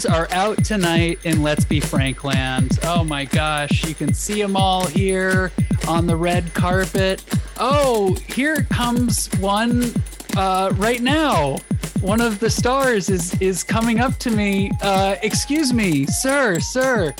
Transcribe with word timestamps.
stars 0.00 0.06
are 0.06 0.28
out 0.30 0.64
tonight 0.64 1.18
in 1.24 1.42
Let's 1.42 1.66
Be 1.66 1.78
Frank 1.78 2.24
land. 2.24 2.78
Oh 2.84 3.04
my 3.04 3.26
gosh, 3.26 3.86
you 3.86 3.94
can 3.94 4.14
see 4.14 4.40
them 4.40 4.56
all 4.56 4.86
here 4.86 5.52
on 5.86 6.06
the 6.06 6.16
red 6.16 6.54
carpet. 6.54 7.22
Oh, 7.58 8.16
here 8.26 8.62
comes 8.70 9.26
one 9.34 9.92
uh, 10.34 10.72
right 10.76 11.02
now. 11.02 11.58
One 12.00 12.22
of 12.22 12.38
the 12.38 12.48
stars 12.48 13.10
is 13.10 13.38
is 13.42 13.62
coming 13.62 14.00
up 14.00 14.16
to 14.20 14.30
me. 14.30 14.70
Uh, 14.80 15.16
excuse 15.22 15.74
me, 15.74 16.06
sir, 16.06 16.58
sir, 16.58 17.14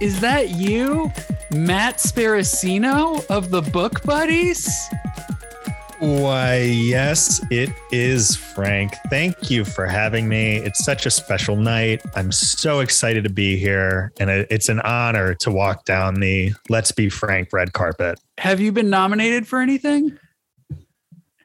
is 0.00 0.18
that 0.20 0.50
you, 0.50 1.12
Matt 1.52 1.98
Sparacino 1.98 3.24
of 3.26 3.50
the 3.50 3.62
Book 3.62 4.02
Buddies? 4.02 4.88
Why, 5.98 6.58
yes, 6.58 7.40
it 7.50 7.70
is 7.90 8.36
Frank. 8.36 8.92
Thank 9.08 9.50
you 9.50 9.64
for 9.64 9.86
having 9.86 10.28
me. 10.28 10.56
It's 10.56 10.84
such 10.84 11.06
a 11.06 11.10
special 11.10 11.56
night. 11.56 12.02
I'm 12.14 12.30
so 12.32 12.80
excited 12.80 13.24
to 13.24 13.30
be 13.30 13.56
here, 13.56 14.12
and 14.20 14.28
it's 14.28 14.68
an 14.68 14.80
honor 14.80 15.32
to 15.36 15.50
walk 15.50 15.86
down 15.86 16.20
the 16.20 16.52
Let's 16.68 16.92
Be 16.92 17.08
Frank 17.08 17.48
red 17.50 17.72
carpet. 17.72 18.20
Have 18.36 18.60
you 18.60 18.72
been 18.72 18.90
nominated 18.90 19.48
for 19.48 19.60
anything? 19.60 20.18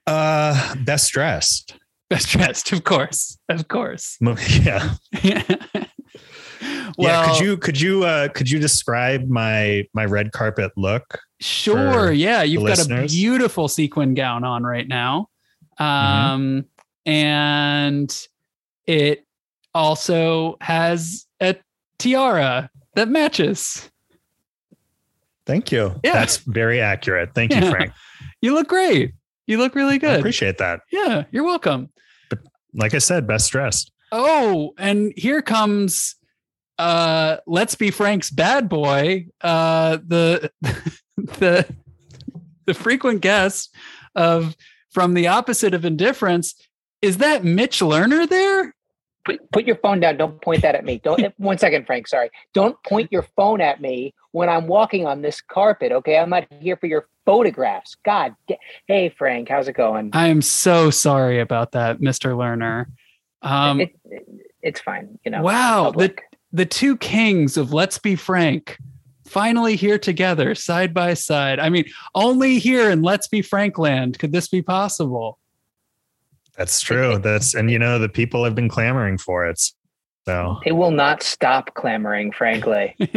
Uh, 0.06 0.76
best 0.84 1.14
dressed. 1.14 1.78
Best 2.10 2.28
dressed, 2.28 2.74
of 2.74 2.84
course, 2.84 3.38
of 3.48 3.70
course. 3.70 4.18
Yeah. 4.50 4.96
yeah. 5.24 5.44
well, 6.98 6.98
yeah, 6.98 7.26
could 7.26 7.40
you 7.40 7.58
could 7.58 7.80
you 7.80 8.04
uh 8.04 8.28
could 8.28 8.52
you 8.52 8.60
describe 8.60 9.30
my 9.30 9.88
my 9.94 10.04
red 10.04 10.34
carpet 10.34 10.72
look? 10.76 11.22
Sure. 11.42 12.12
Yeah, 12.12 12.44
you've 12.44 12.62
got 12.62 12.78
listeners? 12.78 13.12
a 13.12 13.16
beautiful 13.16 13.68
sequin 13.68 14.14
gown 14.14 14.44
on 14.44 14.64
right 14.64 14.88
now. 14.88 15.30
Um 15.78 15.88
mm-hmm. 15.88 17.12
and 17.12 18.28
it 18.86 19.26
also 19.74 20.58
has 20.62 21.26
a 21.42 21.56
tiara 21.98 22.70
that 22.96 23.08
matches. 23.08 23.90
Thank 25.46 25.72
you. 25.72 26.00
Yeah. 26.04 26.14
That's 26.14 26.38
very 26.38 26.80
accurate. 26.80 27.34
Thank 27.34 27.54
you, 27.54 27.70
Frank. 27.70 27.92
You 28.42 28.54
look 28.54 28.68
great. 28.68 29.14
You 29.48 29.58
look 29.58 29.76
really 29.76 29.98
good. 29.98 30.12
I 30.12 30.16
appreciate 30.16 30.58
that. 30.60 30.82
Yeah, 30.92 31.26
you're 31.32 31.44
welcome. 31.44 31.90
But 32.30 32.40
like 32.74 32.94
I 32.94 33.00
said, 33.00 33.28
best 33.28 33.52
dressed. 33.52 33.92
Oh, 34.12 34.74
and 34.78 35.14
here 35.16 35.42
comes 35.42 36.16
uh 36.78 37.38
let's 37.46 37.76
be 37.76 37.92
Frank's 37.92 38.30
bad 38.30 38.70
boy, 38.70 39.28
uh 39.42 39.98
the 40.06 40.52
the 41.26 41.68
the 42.66 42.74
frequent 42.74 43.22
guest 43.22 43.74
of 44.16 44.56
from 44.92 45.14
the 45.14 45.28
opposite 45.28 45.74
of 45.74 45.86
indifference. 45.86 46.56
Is 47.02 47.18
that 47.18 47.44
Mitch 47.44 47.80
Lerner 47.80 48.30
there? 48.30 48.76
Put, 49.24 49.52
put 49.52 49.66
your 49.66 49.76
phone 49.78 50.00
down. 50.00 50.18
Don't 50.18 50.42
point 50.42 50.62
that 50.64 50.76
at 50.76 50.84
me. 50.84 51.00
Don't 51.04 51.34
one 51.38 51.58
second, 51.58 51.86
Frank. 51.86 52.08
Sorry. 52.08 52.30
Don't 52.54 52.76
point 52.84 53.12
your 53.12 53.24
phone 53.36 53.62
at 53.62 53.82
me 53.82 54.14
when 54.32 54.50
I'm 54.50 54.68
walking 54.68 55.06
on 55.06 55.22
this 55.22 55.42
carpet. 55.42 55.92
Okay, 55.92 56.18
I'm 56.18 56.30
not 56.30 56.48
here 56.60 56.78
for 56.78 56.88
your 56.88 57.08
photographs. 57.26 57.96
God, 58.04 58.36
hey 58.88 59.10
Frank, 59.10 59.50
how's 59.50 59.68
it 59.68 59.74
going? 59.74 60.12
I 60.14 60.28
am 60.28 60.42
so 60.42 60.90
sorry 60.90 61.40
about 61.40 61.74
that, 61.74 62.00
Mr. 62.00 62.36
Lerner. 62.36 62.86
Um, 63.42 63.82
it, 63.82 63.96
it, 64.06 64.26
it's 64.62 64.80
fine. 64.82 65.20
You 65.26 65.32
know. 65.32 65.42
Wow, 65.42 65.92
the 65.92 66.16
the 66.52 66.66
two 66.66 66.98
kings 66.98 67.58
of 67.58 67.74
Let's 67.74 67.98
Be 67.98 68.16
Frank 68.16 68.78
finally 69.32 69.76
here 69.76 69.98
together, 69.98 70.54
side 70.54 70.94
by 70.94 71.14
side. 71.14 71.60
I 71.60 71.70
mean, 71.70 71.86
only 72.14 72.60
here 72.60 72.90
in 72.92 73.02
Let's 73.02 73.28
Be 73.28 73.42
Frankland 73.42 74.20
could 74.20 74.32
this 74.32 74.48
be 74.48 74.62
possible. 74.62 75.40
That's 76.58 76.82
true. 76.82 77.18
That's 77.18 77.56
and 77.56 77.72
you 77.72 77.80
know 77.80 77.98
the 77.98 78.10
people 78.10 78.44
have 78.44 78.56
been 78.56 78.70
clamoring 78.70 79.18
for 79.18 79.48
it. 79.48 79.60
So 80.26 80.60
they 80.64 80.72
will 80.72 80.92
not 80.92 81.24
stop 81.24 81.74
clamoring, 81.74 82.32
frankly. 82.32 82.96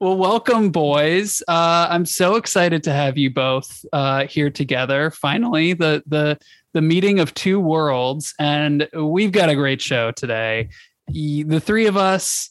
well, 0.00 0.16
welcome, 0.16 0.70
boys. 0.70 1.42
Uh, 1.48 1.88
I'm 1.90 2.06
so 2.06 2.36
excited 2.36 2.84
to 2.84 2.92
have 2.92 3.18
you 3.18 3.30
both 3.30 3.84
uh, 3.92 4.26
here 4.26 4.50
together. 4.50 5.10
Finally, 5.10 5.72
the 5.72 6.02
the 6.06 6.38
the 6.74 6.82
meeting 6.82 7.18
of 7.18 7.34
two 7.34 7.58
worlds, 7.58 8.34
and 8.38 8.88
we've 8.94 9.32
got 9.32 9.48
a 9.48 9.56
great 9.56 9.80
show 9.80 10.12
today. 10.12 10.68
The 11.08 11.60
three 11.60 11.86
of 11.86 11.96
us, 11.96 12.50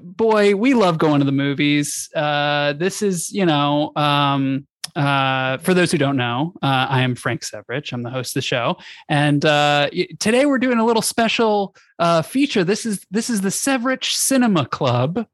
boy, 0.00 0.54
we 0.54 0.74
love 0.74 0.98
going 0.98 1.20
to 1.20 1.24
the 1.24 1.32
movies. 1.32 2.08
Uh, 2.14 2.72
this 2.74 3.02
is, 3.02 3.32
you 3.32 3.46
know, 3.46 3.92
um, 3.96 4.66
uh, 4.94 5.58
for 5.58 5.74
those 5.74 5.90
who 5.90 5.98
don't 5.98 6.16
know, 6.16 6.52
uh, 6.62 6.86
I 6.88 7.02
am 7.02 7.14
Frank 7.14 7.42
Severich. 7.42 7.92
I'm 7.92 8.02
the 8.02 8.10
host 8.10 8.32
of 8.32 8.40
the 8.40 8.46
show, 8.46 8.76
and 9.08 9.44
uh, 9.44 9.88
today 10.18 10.44
we're 10.44 10.58
doing 10.58 10.78
a 10.78 10.84
little 10.84 11.02
special 11.02 11.74
uh, 11.98 12.22
feature. 12.22 12.62
This 12.62 12.84
is 12.84 13.06
this 13.10 13.30
is 13.30 13.40
the 13.40 13.48
Severich 13.48 14.04
Cinema 14.04 14.66
Club, 14.66 15.26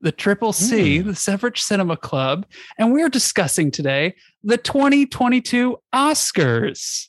the 0.00 0.10
Triple 0.10 0.52
C, 0.52 0.98
mm. 0.98 1.04
the 1.04 1.12
Severich 1.12 1.58
Cinema 1.58 1.96
Club, 1.96 2.46
and 2.76 2.92
we're 2.92 3.08
discussing 3.08 3.70
today 3.70 4.16
the 4.42 4.56
2022 4.56 5.78
Oscars. 5.94 7.06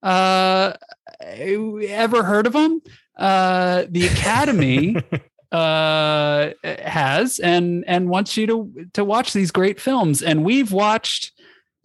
Uh, 0.00 0.74
ever 1.20 2.22
heard 2.22 2.46
of 2.46 2.52
them? 2.52 2.82
Uh, 3.16 3.84
the 3.88 4.06
Academy 4.06 4.96
uh, 5.52 6.50
has 6.64 7.38
and 7.38 7.84
and 7.86 8.08
wants 8.08 8.36
you 8.36 8.46
to 8.46 8.88
to 8.94 9.04
watch 9.04 9.32
these 9.32 9.50
great 9.50 9.80
films, 9.80 10.22
and 10.22 10.44
we've 10.44 10.72
watched 10.72 11.32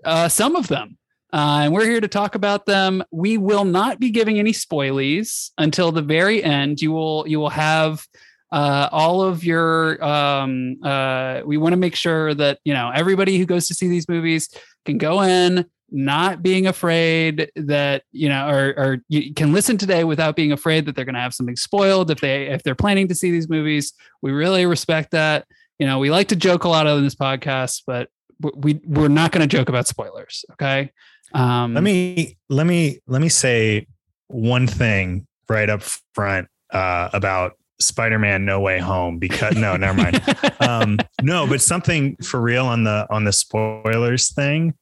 uh, 0.05 0.29
some 0.29 0.55
of 0.55 0.67
them. 0.67 0.97
Uh, 1.33 1.59
and 1.63 1.73
we're 1.73 1.85
here 1.85 1.99
to 1.99 2.07
talk 2.07 2.35
about 2.35 2.65
them. 2.65 3.03
We 3.11 3.37
will 3.37 3.65
not 3.65 3.99
be 3.99 4.11
giving 4.11 4.39
any 4.39 4.53
spoilies 4.53 5.51
until 5.57 5.91
the 5.91 6.01
very 6.01 6.41
end. 6.41 6.81
You 6.81 6.93
will 6.93 7.25
you 7.27 7.39
will 7.39 7.49
have 7.49 8.05
uh, 8.51 8.87
all 8.91 9.21
of 9.21 9.43
your. 9.43 10.03
Um, 10.03 10.77
uh, 10.83 11.41
we 11.45 11.57
want 11.57 11.73
to 11.73 11.77
make 11.77 11.95
sure 11.95 12.33
that 12.33 12.59
you 12.63 12.73
know 12.73 12.91
everybody 12.95 13.37
who 13.37 13.45
goes 13.45 13.67
to 13.67 13.73
see 13.73 13.89
these 13.89 14.07
movies 14.07 14.49
can 14.85 14.97
go 14.97 15.21
in 15.21 15.65
not 15.89 16.43
being 16.43 16.67
afraid 16.67 17.49
that 17.55 18.03
you 18.11 18.27
know 18.27 18.49
or, 18.49 18.73
or 18.77 18.97
you 19.07 19.33
can 19.33 19.53
listen 19.53 19.77
today 19.77 20.03
without 20.03 20.35
being 20.35 20.51
afraid 20.51 20.85
that 20.85 20.95
they're 20.95 21.05
going 21.05 21.15
to 21.15 21.21
have 21.21 21.33
something 21.33 21.55
spoiled 21.55 22.11
if 22.11 22.19
they 22.19 22.47
if 22.47 22.63
they're 22.63 22.75
planning 22.75 23.07
to 23.07 23.15
see 23.15 23.31
these 23.31 23.49
movies. 23.49 23.93
We 24.21 24.31
really 24.31 24.65
respect 24.65 25.11
that. 25.11 25.45
You 25.79 25.87
know 25.87 25.99
we 25.99 26.09
like 26.09 26.29
to 26.29 26.35
joke 26.35 26.63
a 26.63 26.69
lot 26.69 26.87
on 26.87 27.03
this 27.03 27.15
podcast 27.15 27.83
but 27.85 28.09
we 28.55 28.79
we're 28.85 29.07
not 29.07 29.31
going 29.31 29.47
to 29.47 29.57
joke 29.57 29.69
about 29.69 29.87
spoilers 29.87 30.43
okay? 30.53 30.91
Um 31.33 31.73
let 31.73 31.83
me 31.83 32.37
let 32.49 32.65
me 32.65 32.99
let 33.07 33.21
me 33.21 33.29
say 33.29 33.87
one 34.27 34.67
thing 34.67 35.27
right 35.47 35.69
up 35.69 35.83
front 36.13 36.47
uh 36.71 37.09
about 37.13 37.53
Spider-Man 37.79 38.43
No 38.43 38.59
Way 38.59 38.79
Home 38.79 39.19
because 39.19 39.55
no, 39.55 39.77
never 39.77 39.97
mind. 39.97 40.21
Um, 40.59 40.97
no, 41.21 41.47
but 41.47 41.61
something 41.61 42.17
for 42.17 42.41
real 42.41 42.65
on 42.65 42.83
the 42.83 43.07
on 43.09 43.23
the 43.23 43.31
spoilers 43.31 44.33
thing 44.33 44.73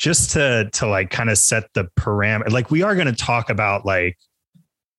just 0.00 0.30
to 0.30 0.68
to 0.72 0.86
like 0.86 1.10
kind 1.10 1.28
of 1.28 1.36
set 1.36 1.64
the 1.74 1.84
parameter 1.94 2.50
like 2.50 2.70
we 2.70 2.82
are 2.82 2.94
going 2.94 3.06
to 3.06 3.12
talk 3.12 3.50
about 3.50 3.84
like 3.84 4.16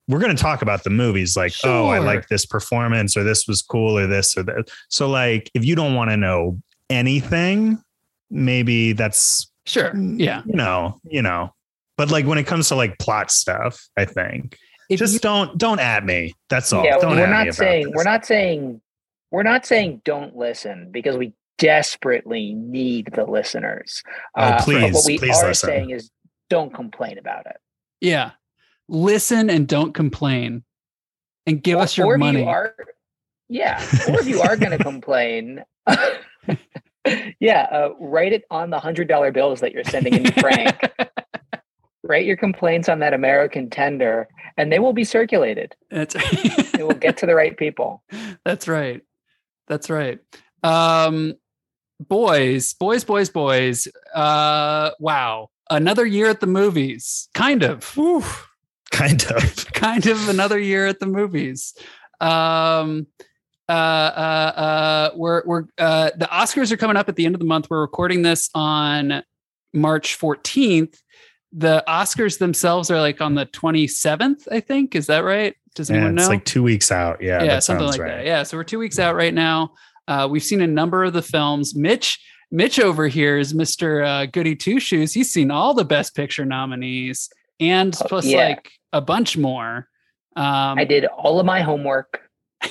we're 0.07 0.19
going 0.19 0.35
to 0.35 0.41
talk 0.41 0.61
about 0.61 0.83
the 0.83 0.91
movies 0.91 1.35
like 1.35 1.51
sure. 1.51 1.71
oh 1.71 1.87
i 1.87 1.97
like 1.97 2.27
this 2.27 2.45
performance 2.45 3.17
or 3.17 3.23
this 3.23 3.47
was 3.47 3.63
cool 3.63 3.97
or 3.97 4.05
this 4.05 4.37
or 4.37 4.43
that. 4.43 4.69
So 4.89 5.09
like 5.09 5.49
if 5.55 5.65
you 5.65 5.75
don't 5.75 5.95
want 5.95 6.11
to 6.11 6.17
know 6.17 6.61
anything 6.91 7.81
maybe 8.29 8.93
that's 8.93 9.51
sure 9.65 9.91
yeah. 9.95 10.43
you 10.45 10.53
know 10.53 10.99
you 11.03 11.21
know. 11.21 11.53
But 11.97 12.09
like 12.09 12.25
when 12.25 12.37
it 12.37 12.45
comes 12.45 12.67
to 12.69 12.75
like 12.75 12.97
plot 12.99 13.31
stuff 13.31 13.89
i 13.97 14.05
think. 14.05 14.57
If 14.89 14.99
just 14.99 15.13
you, 15.13 15.19
don't 15.19 15.57
don't 15.57 15.79
at 15.79 16.05
me 16.05 16.35
that's 16.47 16.71
all. 16.71 16.83
Yeah, 16.83 16.99
don't 16.99 17.17
we're 17.17 17.25
not 17.25 17.53
saying 17.55 17.85
this. 17.85 17.93
we're 17.95 18.03
not 18.03 18.25
saying 18.25 18.81
we're 19.31 19.43
not 19.43 19.65
saying 19.65 20.01
don't 20.05 20.35
listen 20.35 20.91
because 20.91 21.17
we 21.17 21.33
desperately 21.61 22.55
need 22.55 23.11
the 23.13 23.23
listeners. 23.23 24.01
Oh, 24.35 24.41
uh, 24.41 24.63
please. 24.63 24.93
what 24.93 25.05
we 25.05 25.19
please 25.19 25.37
are 25.37 25.49
listen. 25.49 25.67
saying 25.67 25.89
is 25.91 26.09
don't 26.49 26.73
complain 26.73 27.17
about 27.19 27.45
it. 27.45 27.57
Yeah. 28.01 28.31
Listen 28.89 29.49
and 29.49 29.67
don't 29.67 29.93
complain 29.93 30.63
and 31.45 31.61
give 31.61 31.77
or, 31.77 31.83
us 31.83 31.95
your 31.95 32.17
money. 32.17 32.41
You 32.41 32.49
are, 32.49 32.75
yeah. 33.47 33.79
Or 34.09 34.19
if 34.19 34.27
you 34.27 34.41
are 34.41 34.57
going 34.57 34.75
to 34.75 34.83
complain, 34.83 35.63
yeah, 37.39 37.67
uh, 37.71 37.89
write 37.99 38.33
it 38.33 38.43
on 38.49 38.71
the 38.71 38.79
$100 38.79 39.33
bills 39.33 39.61
that 39.61 39.71
you're 39.71 39.83
sending 39.83 40.13
in 40.15 40.31
Frank. 40.33 40.91
write 42.03 42.25
your 42.25 42.37
complaints 42.37 42.89
on 42.89 42.99
that 42.99 43.13
American 43.13 43.69
tender 43.69 44.27
and 44.57 44.71
they 44.71 44.79
will 44.79 44.93
be 44.93 45.03
circulated. 45.03 45.75
That's 45.89 46.15
it 46.15 46.85
will 46.85 46.95
get 46.95 47.17
to 47.17 47.25
the 47.25 47.35
right 47.35 47.55
people. 47.55 48.03
That's 48.45 48.67
right. 48.67 49.01
That's 49.67 49.89
right. 49.89 50.19
Um, 50.63 51.35
boys, 52.07 52.73
boys, 52.73 53.03
boys, 53.03 53.29
boys. 53.29 53.87
Uh, 54.13 54.91
wow, 54.99 55.49
another 55.69 56.05
year 56.05 56.27
at 56.27 56.39
the 56.39 56.47
movies. 56.47 57.29
Kind 57.33 57.63
of. 57.63 57.85
Whew. 57.95 58.23
Kind 58.91 59.23
of. 59.25 59.65
kind 59.73 60.05
of 60.05 60.29
another 60.29 60.59
year 60.59 60.87
at 60.87 60.99
the 60.99 61.05
movies. 61.07 61.73
Um, 62.19 63.07
uh, 63.69 63.71
uh, 63.71 64.53
uh, 64.55 65.09
we're 65.15 65.43
we're 65.45 65.63
uh, 65.77 66.11
the 66.15 66.25
Oscars 66.25 66.71
are 66.71 66.77
coming 66.77 66.97
up 66.97 67.07
at 67.09 67.15
the 67.15 67.25
end 67.25 67.35
of 67.35 67.39
the 67.39 67.45
month. 67.45 67.69
We're 67.69 67.81
recording 67.81 68.21
this 68.21 68.49
on 68.53 69.23
March 69.73 70.19
14th. 70.19 70.97
the 71.53 71.83
Oscars 71.87 72.37
themselves 72.37 72.91
are 72.91 72.99
like 72.99 73.21
on 73.21 73.35
the 73.35 73.45
27th, 73.45 74.47
I 74.51 74.59
think. 74.59 74.95
Is 74.95 75.07
that 75.07 75.19
right? 75.23 75.55
Does 75.75 75.89
Yeah, 75.89 75.97
anyone 75.97 76.13
it's 76.13 76.17
know? 76.17 76.23
It's 76.23 76.29
like 76.29 76.45
two 76.45 76.63
weeks 76.63 76.91
out. 76.91 77.21
Yeah, 77.21 77.43
yeah, 77.43 77.59
something 77.59 77.87
like 77.87 77.99
right. 77.99 78.17
that. 78.17 78.25
Yeah, 78.25 78.43
so 78.43 78.57
we're 78.57 78.65
two 78.65 78.79
weeks 78.79 78.99
out 78.99 79.15
right 79.15 79.33
now. 79.33 79.71
Uh, 80.07 80.27
we've 80.29 80.43
seen 80.43 80.61
a 80.61 80.67
number 80.67 81.03
of 81.03 81.13
the 81.13 81.21
films. 81.21 81.75
Mitch, 81.75 82.19
Mitch 82.51 82.79
over 82.79 83.07
here 83.07 83.37
is 83.37 83.53
Mr. 83.53 84.05
Uh, 84.05 84.25
Goody 84.25 84.55
Two 84.55 84.79
Shoes. 84.79 85.13
He's 85.13 85.31
seen 85.31 85.51
all 85.51 85.73
the 85.73 85.85
Best 85.85 86.15
Picture 86.15 86.45
nominees 86.45 87.29
and 87.59 87.95
Oh, 88.01 88.07
plus 88.07 88.25
yeah. 88.25 88.49
like 88.49 88.69
a 88.93 89.01
bunch 89.01 89.37
more. 89.37 89.87
Um, 90.35 90.77
I 90.79 90.85
did 90.85 91.05
all 91.05 91.39
of 91.39 91.45
my 91.45 91.61
homework. 91.61 92.21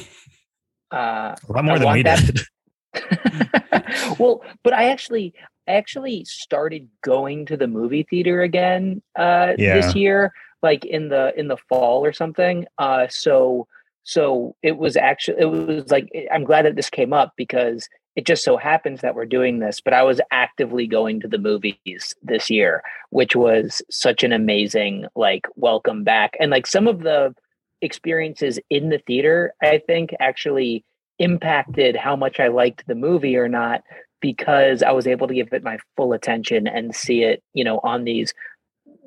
Uh, 0.92 1.36
A 1.48 1.52
lot 1.52 1.64
more 1.64 1.76
I 1.76 1.78
than 1.78 1.92
we 1.92 2.02
that- 2.02 2.24
did. 2.26 4.18
well, 4.18 4.42
but 4.64 4.72
I 4.72 4.90
actually 4.90 5.32
I 5.68 5.74
actually 5.74 6.24
started 6.24 6.88
going 7.04 7.46
to 7.46 7.56
the 7.56 7.68
movie 7.68 8.02
theater 8.10 8.42
again 8.42 9.00
uh 9.16 9.52
Yeah. 9.56 9.74
this 9.80 9.94
year, 9.94 10.32
like 10.64 10.84
in 10.84 11.08
the 11.08 11.32
in 11.38 11.46
the 11.46 11.56
fall 11.68 12.04
or 12.04 12.12
something. 12.12 12.66
Uh 12.78 13.06
so 13.08 13.68
so 14.10 14.56
it 14.60 14.76
was 14.76 14.96
actually 14.96 15.40
it 15.40 15.44
was 15.44 15.88
like 15.88 16.08
eh, 16.14 16.26
I'm 16.32 16.42
glad 16.42 16.64
that 16.64 16.74
this 16.74 16.90
came 16.90 17.12
up 17.12 17.32
because 17.36 17.88
it 18.16 18.26
just 18.26 18.42
so 18.42 18.56
happens 18.56 19.02
that 19.02 19.14
we're 19.14 19.24
doing 19.24 19.60
this, 19.60 19.80
but 19.80 19.94
I 19.94 20.02
was 20.02 20.20
actively 20.32 20.88
going 20.88 21.20
to 21.20 21.28
the 21.28 21.38
movies 21.38 22.12
this 22.20 22.50
year, 22.50 22.82
which 23.10 23.36
was 23.36 23.82
such 23.88 24.24
an 24.24 24.32
amazing 24.32 25.06
like 25.14 25.46
welcome 25.54 26.02
back. 26.02 26.36
And 26.40 26.50
like 26.50 26.66
some 26.66 26.88
of 26.88 27.04
the 27.04 27.36
experiences 27.82 28.58
in 28.68 28.88
the 28.88 28.98
theater, 28.98 29.54
I 29.62 29.80
think 29.86 30.10
actually 30.18 30.84
impacted 31.20 31.94
how 31.94 32.16
much 32.16 32.40
I 32.40 32.48
liked 32.48 32.88
the 32.88 32.96
movie 32.96 33.36
or 33.36 33.48
not 33.48 33.84
because 34.20 34.82
I 34.82 34.90
was 34.90 35.06
able 35.06 35.28
to 35.28 35.34
give 35.34 35.52
it 35.52 35.62
my 35.62 35.78
full 35.96 36.12
attention 36.14 36.66
and 36.66 36.96
see 36.96 37.22
it, 37.22 37.44
you 37.54 37.62
know, 37.62 37.78
on 37.84 38.02
these 38.02 38.34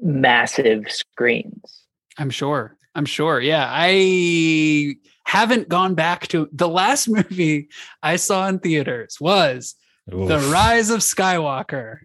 massive 0.02 0.90
screens. 0.90 1.84
I'm 2.18 2.30
sure. 2.30 2.78
I'm 2.96 3.06
sure. 3.06 3.40
Yeah. 3.40 3.68
I 3.70 4.96
haven't 5.26 5.70
gone 5.70 5.96
back 5.96 6.28
to 6.30 6.50
the 6.52 6.68
last 6.68 7.08
movie 7.10 7.70
I 8.02 8.18
saw 8.18 8.48
in 8.48 8.60
theaters 8.60 9.20
was 9.20 9.76
Oof. 10.14 10.28
The 10.28 10.40
Rise 10.52 10.90
of 10.90 11.00
Skywalker 11.00 12.00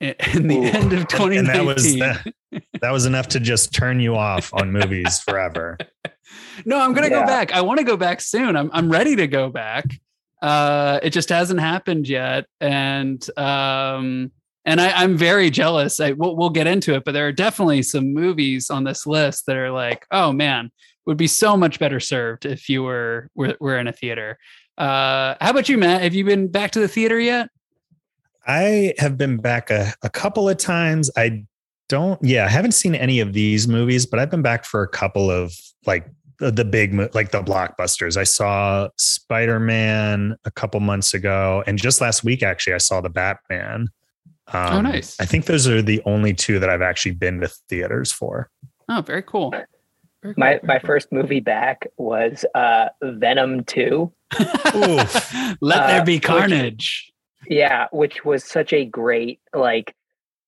in, 0.00 0.14
in 0.34 0.48
the 0.48 0.58
Ooh. 0.58 0.64
end 0.64 0.92
of 0.92 1.08
2019. 1.08 1.38
and 1.38 1.48
that 1.48 1.64
was 1.64 1.96
that, 1.96 2.34
that 2.80 2.92
was 2.92 3.06
enough 3.06 3.28
to 3.28 3.40
just 3.40 3.72
turn 3.74 4.00
you 4.00 4.16
off 4.16 4.52
on 4.54 4.72
movies 4.72 5.20
forever. 5.20 5.78
No, 6.64 6.78
I'm 6.78 6.92
gonna 6.92 7.10
go 7.10 7.24
back. 7.26 7.52
I 7.52 7.60
want 7.62 7.78
to 7.78 7.84
go 7.84 7.96
back 7.96 8.20
soon. 8.20 8.56
I'm 8.56 8.70
I'm 8.72 8.90
ready 8.90 9.16
to 9.16 9.26
go 9.26 9.48
back. 9.50 9.84
Uh, 10.40 10.98
it 11.02 11.10
just 11.10 11.28
hasn't 11.28 11.60
happened 11.60 12.08
yet, 12.08 12.46
and 12.60 13.24
um, 13.38 14.32
and 14.64 14.80
I, 14.80 14.90
I'm 14.92 15.16
very 15.16 15.50
jealous. 15.50 16.00
I 16.00 16.12
we'll, 16.12 16.36
we'll 16.36 16.50
get 16.50 16.66
into 16.66 16.94
it, 16.94 17.04
but 17.04 17.12
there 17.12 17.26
are 17.26 17.32
definitely 17.32 17.82
some 17.82 18.12
movies 18.12 18.70
on 18.70 18.84
this 18.84 19.06
list 19.06 19.46
that 19.46 19.56
are 19.56 19.70
like, 19.70 20.06
oh 20.10 20.32
man, 20.32 20.70
would 21.06 21.16
be 21.16 21.26
so 21.26 21.56
much 21.56 21.78
better 21.78 22.00
served 22.00 22.46
if 22.46 22.68
you 22.68 22.82
were 22.82 23.28
were, 23.34 23.56
were 23.60 23.78
in 23.78 23.88
a 23.88 23.92
theater. 23.92 24.38
Uh, 24.78 25.34
how 25.40 25.50
about 25.50 25.68
you, 25.68 25.78
Matt? 25.78 26.02
Have 26.02 26.14
you 26.14 26.24
been 26.24 26.48
back 26.48 26.70
to 26.72 26.80
the 26.80 26.88
theater 26.88 27.18
yet? 27.18 27.48
I 28.46 28.94
have 28.98 29.16
been 29.16 29.36
back 29.36 29.70
a, 29.70 29.92
a 30.02 30.10
couple 30.10 30.48
of 30.48 30.56
times. 30.56 31.10
I 31.16 31.44
don't, 31.88 32.18
yeah, 32.24 32.46
I 32.46 32.48
haven't 32.48 32.72
seen 32.72 32.94
any 32.94 33.20
of 33.20 33.32
these 33.32 33.68
movies, 33.68 34.06
but 34.06 34.18
I've 34.18 34.30
been 34.30 34.42
back 34.42 34.64
for 34.64 34.82
a 34.82 34.88
couple 34.88 35.30
of 35.30 35.54
like 35.86 36.08
the, 36.38 36.50
the 36.50 36.64
big, 36.64 36.94
like 37.14 37.30
the 37.30 37.42
blockbusters. 37.42 38.16
I 38.16 38.24
saw 38.24 38.88
Spider 38.96 39.60
Man 39.60 40.36
a 40.44 40.50
couple 40.50 40.80
months 40.80 41.14
ago, 41.14 41.62
and 41.66 41.78
just 41.78 42.00
last 42.00 42.24
week, 42.24 42.42
actually, 42.42 42.74
I 42.74 42.78
saw 42.78 43.00
the 43.00 43.10
Batman. 43.10 43.88
Um, 44.48 44.72
Oh, 44.76 44.80
nice. 44.80 45.18
I 45.20 45.24
think 45.24 45.46
those 45.46 45.66
are 45.68 45.82
the 45.82 46.02
only 46.04 46.34
two 46.34 46.58
that 46.58 46.68
I've 46.68 46.82
actually 46.82 47.12
been 47.12 47.40
to 47.40 47.48
theaters 47.68 48.12
for. 48.12 48.50
Oh, 48.88 49.00
very 49.00 49.22
cool. 49.22 49.50
Very 50.22 50.34
My 50.36 50.54
cool, 50.58 50.60
my 50.66 50.74
very 50.74 50.80
cool. 50.80 50.86
first 50.86 51.12
movie 51.12 51.40
back 51.40 51.86
was 51.96 52.44
uh 52.54 52.88
Venom 53.02 53.64
2. 53.64 54.12
Oof. 54.74 55.34
Let 55.60 55.86
there 55.86 56.00
Uh, 56.00 56.04
be 56.04 56.16
which- 56.16 56.22
carnage. 56.24 57.12
Yeah, 57.48 57.88
which 57.90 58.24
was 58.24 58.44
such 58.44 58.72
a 58.72 58.84
great 58.84 59.40
like 59.52 59.94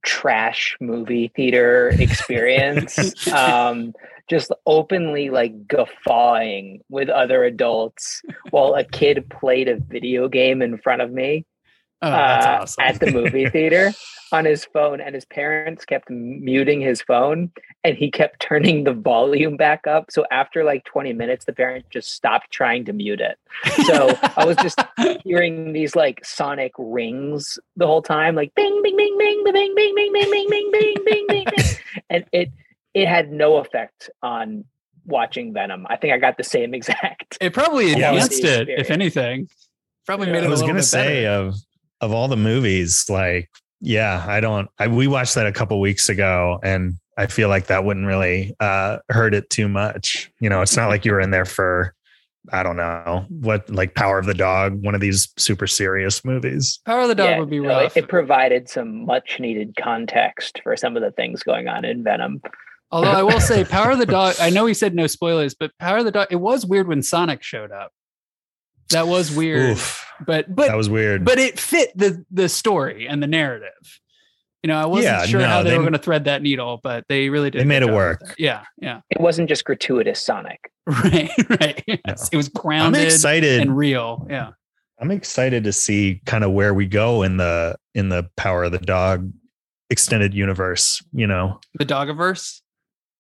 trash 0.05 0.77
movie 0.81 1.33
theater 1.35 1.89
experience. 1.99 3.27
um 3.33 3.95
just 4.31 4.51
openly 4.67 5.29
like 5.31 5.67
guffawing 5.67 6.81
with 6.89 7.09
other 7.11 7.45
adults 7.45 8.23
while 8.51 8.75
a 8.75 8.85
kid 8.85 9.29
played 9.29 9.69
a 9.69 9.77
video 9.77 10.29
game 10.29 10.63
in 10.63 10.79
front 10.79 11.03
of 11.03 11.11
me 11.13 11.45
Oh, 12.05 12.11
uh, 12.11 12.59
awesome. 12.63 12.85
at 12.85 13.01
the 13.01 13.11
movie 13.11 13.49
theater 13.49 13.93
on 14.33 14.45
his 14.45 14.65
phone 14.65 15.01
and 15.01 15.15
his 15.15 15.25
parents 15.25 15.85
kept 15.85 16.11
muting 16.11 16.81
his 16.81 17.01
phone 17.03 17.51
and 17.85 17.97
he 17.97 18.11
kept 18.11 18.41
turning 18.41 18.85
the 18.85 18.93
volume 18.93 19.57
back 19.57 19.87
up 19.87 20.11
so 20.11 20.25
after 20.31 20.65
like 20.65 20.85
20 20.85 21.13
minutes 21.13 21.45
the 21.45 21.53
parent 21.53 21.85
just 21.91 22.11
stopped 22.13 22.51
trying 22.51 22.85
to 22.85 22.93
mute 22.93 23.21
it 23.21 23.39
so 23.87 24.13
I 24.37 24.45
was 24.45 24.57
just 24.57 24.81
hearing 25.23 25.73
these 25.73 25.95
like 25.95 26.25
sonic 26.25 26.73
rings 26.79 27.59
the 27.77 27.87
whole 27.87 28.03
time, 28.03 28.35
like 28.35 28.55
bing, 28.55 28.83
bing, 28.83 28.97
bing, 28.97 29.17
bing, 29.19 29.45
bing, 29.45 29.53
bing, 29.75 29.75
bing, 29.75 29.95
bing, 29.95 30.13
bing, 30.13 30.31
bing, 30.31 30.49
bing, 30.51 30.71
bing, 30.73 31.03
bing, 31.05 31.27
bing, 31.29 31.45
bing. 31.57 31.65
and 32.11 32.25
it 32.33 32.51
it 32.95 33.09
had 33.09 33.33
no 33.33 33.57
effect 33.57 34.11
on 34.23 34.65
watching 35.07 35.53
Venom. 35.53 35.87
I 35.89 35.97
think 35.97 36.15
I 36.15 36.19
got 36.19 36.37
the 36.37 36.45
same 36.45 36.75
exact. 36.75 37.39
It 37.41 37.53
probably 37.53 37.91
Yeah, 37.91 38.11
it 38.11 38.15
enhanced 38.15 38.45
it, 38.45 38.69
if 38.69 38.91
anything. 38.91 39.49
Probably 40.07 40.27
made 40.27 40.39
it 40.39 40.45
I 40.45 40.47
a 40.47 40.51
was 40.51 40.63
gonna 40.63 40.83
say 40.83 41.25
better. 41.25 41.49
of 41.49 41.55
of 42.01 42.13
all 42.13 42.29
the 42.29 42.37
movies, 42.37 43.05
like 43.09 43.49
yeah, 43.81 44.25
I 44.27 44.41
don't. 44.41 44.69
I 44.79 44.89
we 44.89 45.07
watched 45.07 45.35
that 45.35 45.47
a 45.47 45.53
couple 45.53 45.79
weeks 45.81 46.09
ago, 46.09 46.59
and 46.63 46.95
I 47.19 47.27
feel 47.27 47.49
like 47.49 47.67
that 47.67 47.85
wouldn't 47.85 48.07
really 48.07 48.55
uh, 48.61 48.99
hurt 49.11 49.35
it 49.35 49.51
too 49.51 49.69
much. 49.69 50.31
You 50.41 50.49
know, 50.49 50.63
it's 50.63 50.77
not 50.77 50.89
like 50.89 51.05
you 51.05 51.13
were 51.13 51.21
in 51.21 51.31
there 51.31 51.45
for 51.45 51.95
I 52.53 52.63
don't 52.63 52.77
know 52.77 53.27
what 53.29 53.69
like 53.71 53.95
Power 53.95 54.19
of 54.19 54.27
the 54.27 54.35
Dog, 54.35 54.83
one 54.85 54.95
of 54.95 55.01
these 55.01 55.33
super 55.37 55.67
serious 55.67 56.25
movies. 56.25 56.81
Power 56.85 57.03
of 57.03 57.09
the 57.09 57.15
Dog 57.15 57.29
Yeah, 57.31 57.39
would 57.39 57.51
be 57.51 57.61
no, 57.61 57.69
rough. 57.69 57.97
it, 57.97 58.05
it 58.05 58.09
provided 58.09 58.69
some 58.69 59.05
much 59.07 59.39
needed 59.41 59.75
context 59.79 60.61
for 60.63 60.77
some 60.77 60.97
of 60.97 61.03
the 61.03 61.11
things 61.11 61.43
going 61.43 61.69
on 61.69 61.85
in 61.85 62.03
Venom. 62.03 62.43
Although 62.91 63.11
I 63.11 63.23
will 63.23 63.41
say, 63.41 63.65
Power 63.65 63.93
of 63.93 63.99
the 63.99 64.07
Dog. 64.07 64.37
I 64.41 64.51
know 64.51 64.65
we 64.65 64.75
said 64.75 64.95
no 64.95 65.07
spoilers, 65.07 65.55
but 65.55 65.73
Power 65.79 65.99
of 65.99 66.05
the 66.05 66.11
Dog. 66.11 66.29
It 66.31 66.37
was 66.37 66.67
weird 66.67 66.87
when 66.87 67.03
Sonic 67.03 67.43
showed 67.43 67.73
up. 67.73 67.93
That 68.91 69.07
was 69.09 69.35
weird, 69.35 69.71
Oof, 69.73 70.07
but 70.27 70.55
but 70.55 70.69
that 70.69 70.77
was 70.77 70.89
weird. 70.91 71.25
but 71.25 71.39
it 71.39 71.59
fit 71.59 71.97
the 71.97 72.25
the 72.31 72.49
story 72.49 73.07
and 73.09 73.23
the 73.23 73.27
narrative. 73.27 74.01
You 74.63 74.69
know, 74.69 74.77
I 74.79 74.87
wasn't 74.87 75.13
Yeah, 75.19 75.27
sure 75.27 75.41
no, 75.41 75.47
how 75.49 75.63
they, 75.63 75.71
they- 75.71 75.77
were 75.77 75.83
going 75.83 75.93
to 75.93 75.99
thread 75.99 76.25
that 76.25 76.41
needle, 76.43 76.81
but 76.83 77.05
they 77.09 77.29
really 77.29 77.51
did. 77.51 77.61
They 77.61 77.65
made 77.67 77.83
it 77.83 77.93
work. 77.93 78.35
Yeah, 78.39 78.65
yeah, 78.81 79.01
It 79.11 79.21
wasn't 79.21 79.49
just 79.51 79.65
gratuitous 79.67 80.23
Sonic. 80.25 80.71
right, 80.87 81.31
right. 81.61 81.85
Yes, 81.87 82.31
It 82.33 82.37
was 82.37 82.47
I'm 82.49 82.53
grounded 82.63 83.05
excited. 83.05 83.61
and 83.61 83.77
real. 83.77 84.27
Yeah. 84.31 84.51
I'm 85.01 85.11
excited 85.11 85.65
to 85.65 85.73
see 85.73 86.23
kind 86.25 86.45
of 86.45 86.53
where 86.53 86.73
we 86.73 86.87
go 86.87 87.23
in 87.23 87.37
the 87.37 87.77
in 87.95 88.09
the 88.09 88.29
Power 88.37 88.65
of 88.65 88.73
the 88.73 88.79
Dog 88.79 89.31
extended 89.91 90.33
universe. 90.33 91.03
You 91.13 91.27
know, 91.27 91.61
The 91.75 91.85
Dogiverse. 91.85 92.61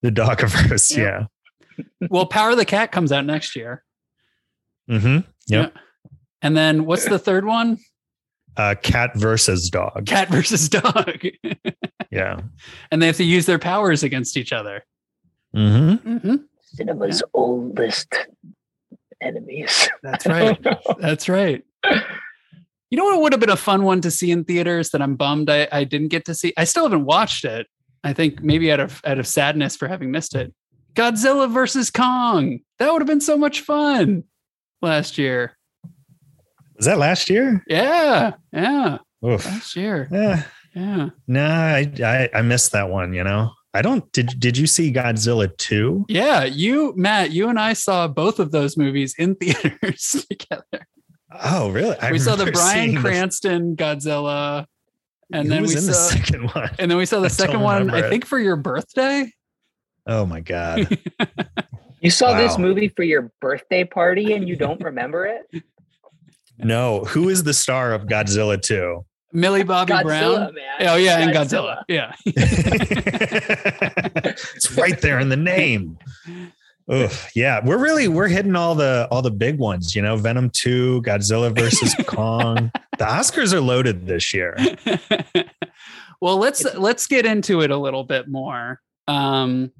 the 0.02 0.10
Dogiverse. 0.10 0.96
Yeah. 0.96 1.26
Yeah. 1.78 1.84
Well, 2.08 2.24
Power 2.24 2.50
of 2.52 2.56
the 2.56 2.64
Cat 2.64 2.90
comes 2.92 3.12
out 3.12 3.26
next 3.26 3.54
year. 3.56 3.82
Mm-hmm. 4.90 5.28
Yep. 5.48 5.74
And 6.42 6.56
then 6.56 6.84
what's 6.84 7.08
the 7.08 7.18
third 7.18 7.44
one? 7.44 7.78
Uh, 8.56 8.76
cat 8.80 9.10
versus 9.16 9.68
dog. 9.68 10.06
Cat 10.06 10.28
versus 10.28 10.68
dog. 10.68 11.26
Yeah. 12.12 12.40
and 12.92 13.02
they 13.02 13.08
have 13.08 13.16
to 13.16 13.24
use 13.24 13.46
their 13.46 13.58
powers 13.58 14.04
against 14.04 14.36
each 14.36 14.52
other. 14.52 14.84
Mm-hmm. 15.56 16.08
Mm-hmm. 16.08 16.36
Cinema's 16.62 17.20
oldest 17.34 18.14
enemies. 19.20 19.88
That's 20.04 20.24
right. 20.26 20.64
That's 21.00 21.28
right. 21.28 21.64
You 22.90 22.98
know 22.98 23.06
what 23.06 23.22
would 23.22 23.32
have 23.32 23.40
been 23.40 23.50
a 23.50 23.56
fun 23.56 23.82
one 23.82 24.00
to 24.02 24.10
see 24.12 24.30
in 24.30 24.44
theaters 24.44 24.90
that 24.90 25.02
I'm 25.02 25.16
bummed 25.16 25.50
I, 25.50 25.66
I 25.72 25.82
didn't 25.82 26.08
get 26.08 26.24
to 26.26 26.34
see? 26.34 26.52
I 26.56 26.62
still 26.62 26.84
haven't 26.84 27.06
watched 27.06 27.44
it. 27.44 27.66
I 28.04 28.12
think 28.12 28.40
maybe 28.40 28.70
out 28.70 28.78
of 28.78 29.00
out 29.04 29.18
of 29.18 29.26
sadness 29.26 29.74
for 29.74 29.88
having 29.88 30.12
missed 30.12 30.36
it. 30.36 30.54
Godzilla 30.92 31.50
versus 31.50 31.90
Kong. 31.90 32.60
That 32.78 32.92
would 32.92 33.02
have 33.02 33.08
been 33.08 33.20
so 33.20 33.36
much 33.36 33.62
fun 33.62 34.22
last 34.84 35.18
year. 35.18 35.56
Was 36.76 36.86
that 36.86 36.98
last 36.98 37.28
year? 37.30 37.62
Yeah. 37.68 38.32
Yeah. 38.52 38.98
Oof. 39.24 39.44
Last 39.44 39.74
year. 39.76 40.08
Yeah. 40.10 40.42
Yeah. 40.74 41.10
Nah, 41.26 41.64
I, 41.74 41.92
I 42.02 42.28
I 42.34 42.42
missed 42.42 42.72
that 42.72 42.88
one. 42.90 43.14
You 43.14 43.22
know, 43.24 43.50
I 43.72 43.82
don't. 43.82 44.10
Did 44.12 44.38
Did 44.40 44.56
you 44.58 44.66
see 44.66 44.92
Godzilla 44.92 45.56
two? 45.56 46.04
Yeah. 46.08 46.44
You, 46.44 46.92
Matt, 46.96 47.30
you 47.30 47.48
and 47.48 47.58
I 47.58 47.74
saw 47.74 48.08
both 48.08 48.38
of 48.40 48.50
those 48.50 48.76
movies 48.76 49.14
in 49.18 49.34
theaters 49.40 50.26
together. 50.28 50.86
Oh, 51.44 51.70
really? 51.70 51.96
I 51.98 52.12
we 52.12 52.18
saw 52.18 52.36
the 52.36 52.50
Brian 52.50 52.90
seeing 52.90 52.94
the- 52.94 53.00
Cranston 53.00 53.76
Godzilla. 53.76 54.66
And 55.32 55.44
who 55.48 55.54
then 55.54 55.62
we 55.62 55.70
in 55.70 55.86
the 55.86 55.94
second 55.94 56.50
one. 56.52 56.70
and 56.78 56.90
then 56.90 56.98
we 56.98 57.06
saw 57.06 57.16
the 57.16 57.22
don't 57.28 57.30
second 57.30 57.60
one, 57.60 57.86
remember 57.86 58.06
I 58.06 58.10
think 58.10 58.26
for 58.26 58.38
your 58.38 58.56
birthday. 58.56 59.32
Oh 60.06 60.26
my 60.26 60.40
god. 60.40 60.98
You 62.04 62.10
saw 62.10 62.36
this 62.36 62.58
movie 62.58 62.88
for 62.88 63.02
your 63.02 63.32
birthday 63.40 63.82
party 63.82 64.34
and 64.34 64.46
you 64.46 64.56
don't 64.56 64.80
remember 64.82 65.24
it? 65.26 65.64
No, 66.56 67.00
who 67.00 67.30
is 67.30 67.42
the 67.42 67.52
star 67.52 67.92
of 67.92 68.02
Godzilla 68.02 68.62
two? 68.62 69.04
Millie 69.32 69.64
Bobby 69.64 69.92
Godzilla, 69.92 70.04
Brown. 70.04 70.54
man. 70.54 70.88
Oh 70.88 70.94
yeah, 70.94 71.18
and 71.18 71.32
Godzilla. 71.32 71.82
Yeah. 71.88 72.12
it's 74.54 74.70
right 74.78 75.00
there 75.00 75.18
in 75.18 75.30
the 75.30 75.36
name. 75.36 75.98
Ugh, 76.88 77.10
yeah, 77.34 77.58
we're 77.64 77.78
really 77.78 78.06
we're 78.06 78.28
hitting 78.28 78.54
all 78.54 78.76
the 78.76 79.08
all 79.10 79.20
the 79.20 79.32
big 79.32 79.58
ones. 79.58 79.96
You 79.96 80.02
know, 80.02 80.14
Venom 80.14 80.48
Two, 80.50 81.02
Godzilla 81.02 81.52
versus 81.52 81.92
Kong. 82.06 82.70
The 82.98 83.04
Oscars 83.04 83.52
are 83.52 83.60
loaded 83.60 84.06
this 84.06 84.32
year. 84.32 84.56
well, 86.20 86.36
let's 86.36 86.62
let's 86.76 87.08
get 87.08 87.26
into 87.26 87.62
it 87.62 87.72
a 87.72 87.76
little 87.76 88.04
bit 88.04 88.28
more. 88.28 88.80
Um, 89.08 89.72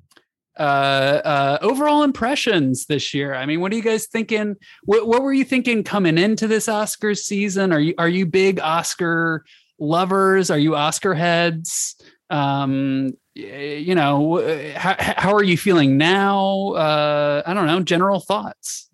uh, 0.58 1.20
uh, 1.24 1.58
overall 1.62 2.02
impressions 2.02 2.86
this 2.86 3.12
year. 3.12 3.34
I 3.34 3.46
mean, 3.46 3.60
what 3.60 3.72
are 3.72 3.76
you 3.76 3.82
guys 3.82 4.06
thinking? 4.06 4.56
What, 4.84 5.06
what 5.06 5.22
were 5.22 5.32
you 5.32 5.44
thinking 5.44 5.82
coming 5.82 6.18
into 6.18 6.46
this 6.46 6.66
Oscars 6.66 7.18
season? 7.18 7.72
Are 7.72 7.80
you 7.80 7.94
are 7.98 8.08
you 8.08 8.26
big 8.26 8.60
Oscar 8.60 9.44
lovers? 9.78 10.50
Are 10.50 10.58
you 10.58 10.76
Oscar 10.76 11.14
heads? 11.14 11.96
Um, 12.30 13.14
you 13.34 13.94
know, 13.94 14.40
how, 14.76 14.94
how 14.98 15.34
are 15.34 15.42
you 15.42 15.56
feeling 15.56 15.98
now? 15.98 16.70
Uh, 16.74 17.42
I 17.44 17.52
don't 17.54 17.66
know. 17.66 17.80
General 17.80 18.20
thoughts. 18.20 18.88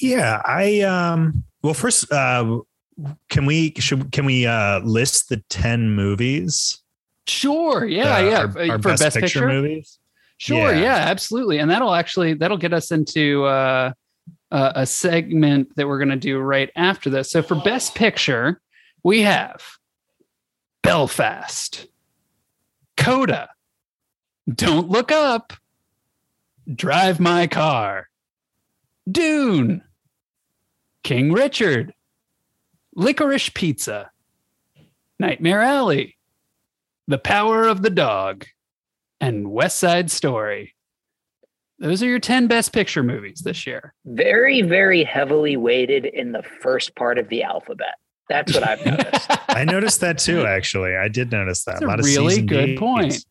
Yeah, 0.00 0.40
I 0.44 0.80
um. 0.80 1.44
Well, 1.62 1.74
first, 1.74 2.10
uh, 2.12 2.60
can 3.30 3.46
we 3.46 3.74
should 3.78 4.10
can 4.12 4.24
we 4.24 4.46
uh 4.46 4.80
list 4.80 5.28
the 5.28 5.42
ten 5.48 5.90
movies? 5.90 6.82
Sure. 7.26 7.84
Yeah. 7.86 8.16
uh, 8.16 8.20
yeah. 8.20 8.38
our, 8.38 8.48
For 8.48 8.78
best, 8.78 9.02
best, 9.02 9.16
picture, 9.16 9.40
picture, 9.40 9.48
movies. 9.48 9.98
Sure. 10.36 10.72
Yeah. 10.72 10.80
Yeah. 10.80 10.96
absolutely. 10.96 11.58
And 11.58 11.70
that'll 11.70 11.94
actually 11.94 12.34
that'll 12.34 12.58
get 12.58 12.72
us 12.72 12.90
into 12.90 13.44
uh, 13.44 13.92
uh, 14.50 14.72
a 14.74 14.86
segment 14.86 15.74
that 15.76 15.88
we're 15.88 15.98
going 15.98 16.10
to 16.10 16.16
do 16.16 16.38
right 16.38 16.70
after 16.76 17.10
this. 17.10 17.30
So 17.30 17.42
for 17.42 17.54
best 17.56 17.94
picture, 17.94 18.60
we 19.02 19.22
have 19.22 19.62
Belfast, 20.82 21.86
Coda, 22.96 23.48
Don't 24.52 24.88
Look 24.88 25.10
Up, 25.10 25.54
Drive 26.72 27.20
My 27.20 27.46
Car, 27.46 28.08
Dune, 29.10 29.82
King 31.02 31.32
Richard, 31.32 31.94
Licorice 32.96 33.52
Pizza, 33.52 34.10
Nightmare 35.18 35.62
Alley, 35.62 36.16
The 37.06 37.18
Power 37.18 37.66
of 37.66 37.82
the 37.82 37.90
Dog, 37.90 38.46
and 39.20 39.50
West 39.50 39.78
Side 39.78 40.10
Story. 40.10 40.74
Those 41.78 42.02
are 42.02 42.06
your 42.06 42.18
10 42.20 42.46
best 42.46 42.72
picture 42.72 43.02
movies 43.02 43.40
this 43.44 43.66
year. 43.66 43.92
Very, 44.06 44.62
very 44.62 45.04
heavily 45.04 45.56
weighted 45.56 46.06
in 46.06 46.32
the 46.32 46.42
first 46.62 46.94
part 46.94 47.18
of 47.18 47.28
the 47.28 47.42
alphabet. 47.42 47.96
That's 48.28 48.54
what 48.54 48.66
I've 48.66 48.84
noticed. 48.86 49.26
I 49.48 49.64
noticed 49.64 50.00
that 50.00 50.18
too. 50.18 50.46
Actually, 50.46 50.96
I 50.96 51.08
did 51.08 51.30
notice 51.30 51.64
that. 51.64 51.72
That's 51.72 51.82
a 51.82 51.86
a 51.86 51.88
lot 51.88 51.98
of 52.00 52.06
really 52.06 52.28
season 52.34 52.46
good 52.46 52.66
Ds. 52.66 52.78
point. 52.78 53.24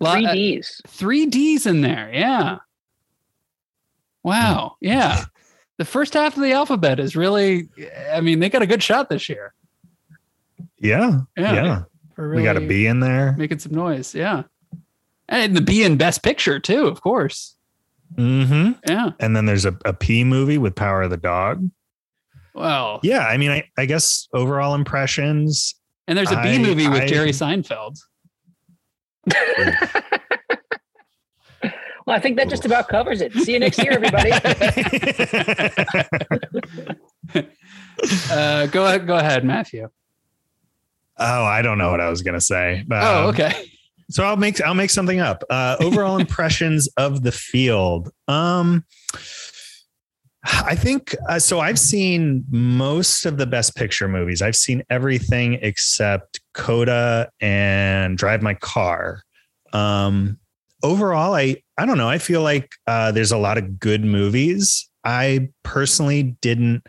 Lot- 0.00 0.14
Three 0.18 0.26
uh, 0.26 0.32
Ds. 0.34 0.80
three 0.88 1.26
D's 1.26 1.64
in 1.66 1.80
there. 1.80 2.10
Yeah. 2.12 2.58
Wow. 4.24 4.76
Yeah. 4.80 5.24
The 5.78 5.84
first 5.84 6.14
half 6.14 6.36
of 6.36 6.42
the 6.42 6.52
alphabet 6.52 6.98
is 6.98 7.14
really, 7.14 7.68
I 8.12 8.20
mean, 8.20 8.40
they 8.40 8.50
got 8.50 8.62
a 8.62 8.66
good 8.66 8.82
shot 8.82 9.08
this 9.08 9.28
year. 9.28 9.54
Yeah, 10.80 11.20
Yeah. 11.36 11.52
yeah. 11.54 11.82
For 12.18 12.34
We 12.34 12.42
got 12.42 12.56
a 12.56 12.60
really 12.60 12.68
B 12.68 12.86
in 12.86 12.98
there. 12.98 13.36
Making 13.38 13.60
some 13.60 13.72
noise. 13.72 14.12
Yeah. 14.12 14.42
And 15.28 15.56
the 15.56 15.60
B 15.60 15.84
in 15.84 15.96
best 15.96 16.24
picture, 16.24 16.58
too, 16.58 16.86
of 16.88 17.00
course. 17.00 17.54
Mm-hmm. 18.16 18.72
Yeah. 18.88 19.10
And 19.20 19.36
then 19.36 19.46
there's 19.46 19.64
a, 19.64 19.78
a 19.84 19.92
P 19.92 20.24
movie 20.24 20.58
with 20.58 20.74
Power 20.74 21.02
of 21.02 21.10
the 21.10 21.16
Dog. 21.16 21.70
Well, 22.54 22.98
Yeah, 23.04 23.20
I 23.20 23.36
mean, 23.36 23.52
I, 23.52 23.68
I 23.78 23.86
guess 23.86 24.26
overall 24.32 24.74
impressions. 24.74 25.76
and 26.08 26.18
there's 26.18 26.32
a 26.32 26.42
B 26.42 26.54
I- 26.54 26.58
movie 26.58 26.88
with 26.88 27.02
I- 27.02 27.06
Jerry 27.06 27.30
Seinfeld. 27.30 27.98
Well, 32.06 32.16
I 32.16 32.20
think 32.20 32.38
that 32.38 32.48
just 32.48 32.64
about 32.64 32.88
covers 32.88 33.20
it. 33.20 33.34
See 33.34 33.52
you 33.52 33.58
next 33.58 33.78
year, 33.78 33.92
everybody. 33.92 34.32
Uh, 38.30 38.66
go 38.68 38.86
ahead. 38.86 39.06
Go 39.08 39.16
ahead, 39.16 39.44
Matthew. 39.44 39.88
Oh, 41.18 41.44
I 41.44 41.62
don't 41.62 41.78
know 41.78 41.90
what 41.90 42.00
I 42.00 42.08
was 42.08 42.22
gonna 42.22 42.40
say. 42.40 42.84
oh, 42.90 43.24
Um, 43.24 43.30
okay. 43.30 43.52
So 44.10 44.24
I'll 44.24 44.36
make 44.36 44.60
I'll 44.62 44.74
make 44.74 44.90
something 44.90 45.20
up. 45.20 45.44
Uh, 45.50 45.76
overall 45.80 46.18
impressions 46.20 46.88
of 46.96 47.22
the 47.22 47.32
field. 47.32 48.10
Um, 48.26 48.84
I 50.44 50.76
think 50.76 51.14
uh, 51.28 51.38
so. 51.38 51.60
I've 51.60 51.78
seen 51.78 52.44
most 52.48 53.26
of 53.26 53.36
the 53.36 53.46
best 53.46 53.76
picture 53.76 54.08
movies. 54.08 54.40
I've 54.40 54.56
seen 54.56 54.82
everything 54.88 55.54
except 55.60 56.40
Coda 56.54 57.30
and 57.40 58.16
Drive 58.16 58.40
My 58.40 58.54
Car. 58.54 59.22
Um, 59.74 60.38
overall, 60.82 61.34
I 61.34 61.56
I 61.76 61.84
don't 61.84 61.98
know. 61.98 62.08
I 62.08 62.18
feel 62.18 62.40
like 62.42 62.70
uh, 62.86 63.12
there's 63.12 63.32
a 63.32 63.36
lot 63.36 63.58
of 63.58 63.78
good 63.78 64.04
movies. 64.04 64.88
I 65.04 65.50
personally 65.64 66.22
didn't. 66.40 66.86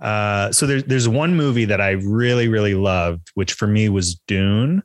Uh, 0.00 0.52
so 0.52 0.66
there's 0.66 0.84
there's 0.84 1.08
one 1.08 1.34
movie 1.36 1.64
that 1.64 1.80
I 1.80 1.92
really 1.92 2.48
really 2.48 2.74
loved, 2.74 3.30
which 3.34 3.54
for 3.54 3.66
me 3.66 3.88
was 3.88 4.14
Dune 4.26 4.82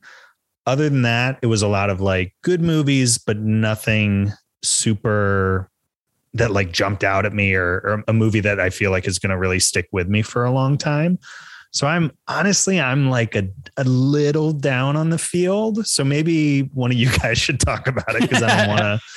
other 0.68 0.90
than 0.90 1.02
that, 1.02 1.40
it 1.42 1.48
was 1.48 1.62
a 1.62 1.68
lot 1.68 1.90
of 1.90 2.02
like 2.02 2.36
good 2.44 2.62
movies, 2.62 3.18
but 3.18 3.38
nothing 3.38 4.32
super 4.64 5.70
that 6.34 6.52
like 6.52 6.72
jumped 6.72 7.04
out 7.04 7.26
at 7.26 7.34
me 7.34 7.54
or, 7.56 7.82
or 7.84 8.04
a 8.08 8.14
movie 8.14 8.40
that 8.40 8.60
I 8.60 8.70
feel 8.70 8.92
like 8.92 9.08
is 9.08 9.20
going 9.20 9.32
to 9.32 9.38
really 9.38 9.60
stick 9.60 9.88
with 9.92 10.08
me 10.08 10.22
for 10.22 10.46
a 10.46 10.52
long 10.52 10.78
time. 10.78 11.20
So 11.72 11.88
I'm 11.88 12.12
honestly, 12.28 12.80
I'm 12.80 13.10
like 13.10 13.36
a, 13.36 13.48
a 13.78 13.84
little 13.86 14.54
down 14.54 14.96
on 14.96 15.10
the 15.10 15.18
field. 15.18 15.86
So 15.88 16.04
maybe 16.04 16.62
one 16.74 16.92
of 16.92 16.98
you 16.98 17.10
guys 17.22 17.38
should 17.38 17.60
talk 17.60 17.88
about 17.88 18.16
it 18.16 18.22
because 18.22 18.44
I 18.44 18.58
don't 18.58 18.68
want 18.68 18.80
to. 18.82 19.00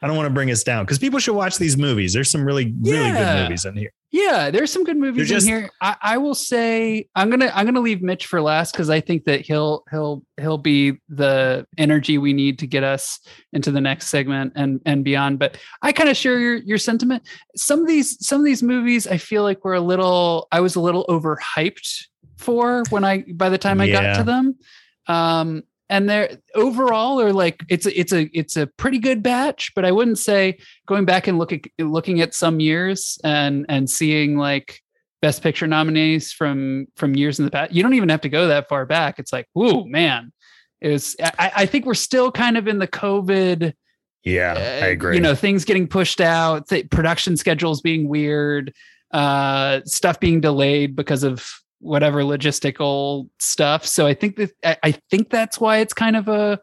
I 0.00 0.06
don't 0.06 0.16
want 0.16 0.26
to 0.28 0.32
bring 0.32 0.48
us 0.52 0.62
down 0.62 0.84
because 0.84 1.00
people 1.00 1.18
should 1.18 1.34
watch 1.34 1.58
these 1.58 1.76
movies. 1.76 2.12
There's 2.12 2.30
some 2.30 2.44
really, 2.44 2.72
really 2.82 3.06
Yeah. 3.06 3.34
good 3.34 3.42
movies 3.44 3.64
in 3.64 3.76
here. 3.76 3.90
Yeah, 4.10 4.50
there's 4.50 4.72
some 4.72 4.84
good 4.84 4.96
movies 4.96 5.28
just- 5.28 5.46
in 5.46 5.52
here. 5.54 5.70
I, 5.82 5.96
I 6.00 6.18
will 6.18 6.34
say 6.34 7.08
I'm 7.14 7.28
gonna 7.28 7.52
I'm 7.54 7.66
gonna 7.66 7.80
leave 7.80 8.00
Mitch 8.00 8.26
for 8.26 8.40
last 8.40 8.72
because 8.72 8.88
I 8.88 9.00
think 9.00 9.24
that 9.24 9.42
he'll 9.42 9.84
he'll 9.90 10.22
he'll 10.40 10.56
be 10.56 10.98
the 11.10 11.66
energy 11.76 12.16
we 12.16 12.32
need 12.32 12.58
to 12.60 12.66
get 12.66 12.84
us 12.84 13.20
into 13.52 13.70
the 13.70 13.80
next 13.82 14.06
segment 14.08 14.54
and 14.56 14.80
and 14.86 15.04
beyond. 15.04 15.38
But 15.38 15.58
I 15.82 15.92
kind 15.92 16.08
of 16.08 16.16
share 16.16 16.38
your 16.38 16.56
your 16.56 16.78
sentiment. 16.78 17.22
Some 17.54 17.80
of 17.80 17.86
these 17.86 18.24
some 18.26 18.40
of 18.40 18.46
these 18.46 18.62
movies 18.62 19.06
I 19.06 19.18
feel 19.18 19.42
like 19.42 19.62
were 19.64 19.74
a 19.74 19.80
little 19.80 20.48
I 20.50 20.60
was 20.60 20.74
a 20.76 20.80
little 20.80 21.04
overhyped 21.08 22.04
for 22.38 22.84
when 22.88 23.04
I 23.04 23.24
by 23.34 23.50
the 23.50 23.58
time 23.58 23.80
I 23.80 23.90
got 23.90 24.16
to 24.16 24.22
them. 24.24 24.56
Um 25.06 25.64
and 25.90 26.08
they're 26.08 26.38
overall 26.54 27.20
are 27.20 27.32
like 27.32 27.62
it's 27.68 27.86
a, 27.86 27.98
it's 27.98 28.12
a 28.12 28.28
it's 28.38 28.56
a 28.56 28.66
pretty 28.66 28.98
good 28.98 29.22
batch, 29.22 29.72
but 29.74 29.84
I 29.84 29.92
wouldn't 29.92 30.18
say 30.18 30.58
going 30.86 31.04
back 31.04 31.26
and 31.26 31.38
look 31.38 31.52
at 31.52 31.62
looking 31.78 32.20
at 32.20 32.34
some 32.34 32.60
years 32.60 33.18
and 33.24 33.66
and 33.68 33.88
seeing 33.88 34.36
like 34.36 34.80
best 35.20 35.42
picture 35.42 35.66
nominees 35.66 36.32
from 36.32 36.86
from 36.96 37.16
years 37.16 37.38
in 37.38 37.44
the 37.44 37.50
past. 37.50 37.72
You 37.72 37.82
don't 37.82 37.94
even 37.94 38.08
have 38.08 38.20
to 38.22 38.28
go 38.28 38.48
that 38.48 38.68
far 38.68 38.86
back. 38.86 39.18
It's 39.18 39.32
like, 39.32 39.46
whoa, 39.52 39.84
man. 39.84 40.32
It 40.80 40.90
was 40.90 41.16
I, 41.20 41.52
I 41.56 41.66
think 41.66 41.86
we're 41.86 41.94
still 41.94 42.30
kind 42.30 42.56
of 42.56 42.68
in 42.68 42.78
the 42.78 42.86
COVID 42.86 43.72
Yeah, 44.24 44.52
uh, 44.52 44.84
I 44.84 44.88
agree. 44.88 45.16
You 45.16 45.20
know, 45.20 45.34
things 45.34 45.64
getting 45.64 45.88
pushed 45.88 46.20
out, 46.20 46.68
th- 46.68 46.90
production 46.90 47.36
schedules 47.36 47.80
being 47.80 48.08
weird, 48.08 48.74
uh, 49.12 49.80
stuff 49.84 50.20
being 50.20 50.40
delayed 50.40 50.94
because 50.94 51.22
of 51.24 51.48
whatever 51.80 52.22
logistical 52.22 53.28
stuff. 53.38 53.86
So 53.86 54.06
I 54.06 54.14
think 54.14 54.36
that 54.36 54.50
I, 54.64 54.76
I 54.82 54.92
think 55.10 55.30
that's 55.30 55.60
why 55.60 55.78
it's 55.78 55.94
kind 55.94 56.16
of 56.16 56.28
a 56.28 56.60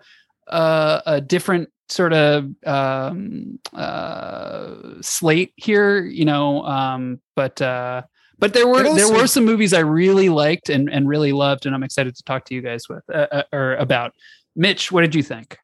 a, 0.48 1.02
a 1.06 1.22
different 1.22 1.70
sort 1.90 2.14
of 2.14 2.50
um, 2.66 3.60
uh, 3.74 4.76
slate 5.02 5.54
here. 5.56 6.06
You 6.06 6.26
know, 6.26 6.64
um, 6.66 7.22
but. 7.36 7.62
Uh, 7.62 8.04
but 8.38 8.54
there 8.54 8.68
were 8.68 8.86
also- 8.86 8.96
there 8.96 9.18
were 9.22 9.28
some 9.28 9.46
movies 9.46 9.74
I 9.74 9.80
really 9.80 10.28
liked 10.28 10.68
and, 10.70 10.90
and 10.92 11.08
really 11.08 11.32
loved, 11.32 11.66
and 11.66 11.74
I'm 11.74 11.84
excited 11.84 12.18
to 12.18 12.24
talk 12.24 12.44
to 12.46 12.54
you 12.54 12.62
guys 12.62 12.90
with 12.90 13.02
uh, 13.10 13.28
uh, 13.32 13.44
or 13.54 13.76
about. 13.76 14.12
Mitch, 14.58 14.92
what 14.92 15.02
did 15.02 15.16
you 15.16 15.24
think? 15.24 15.58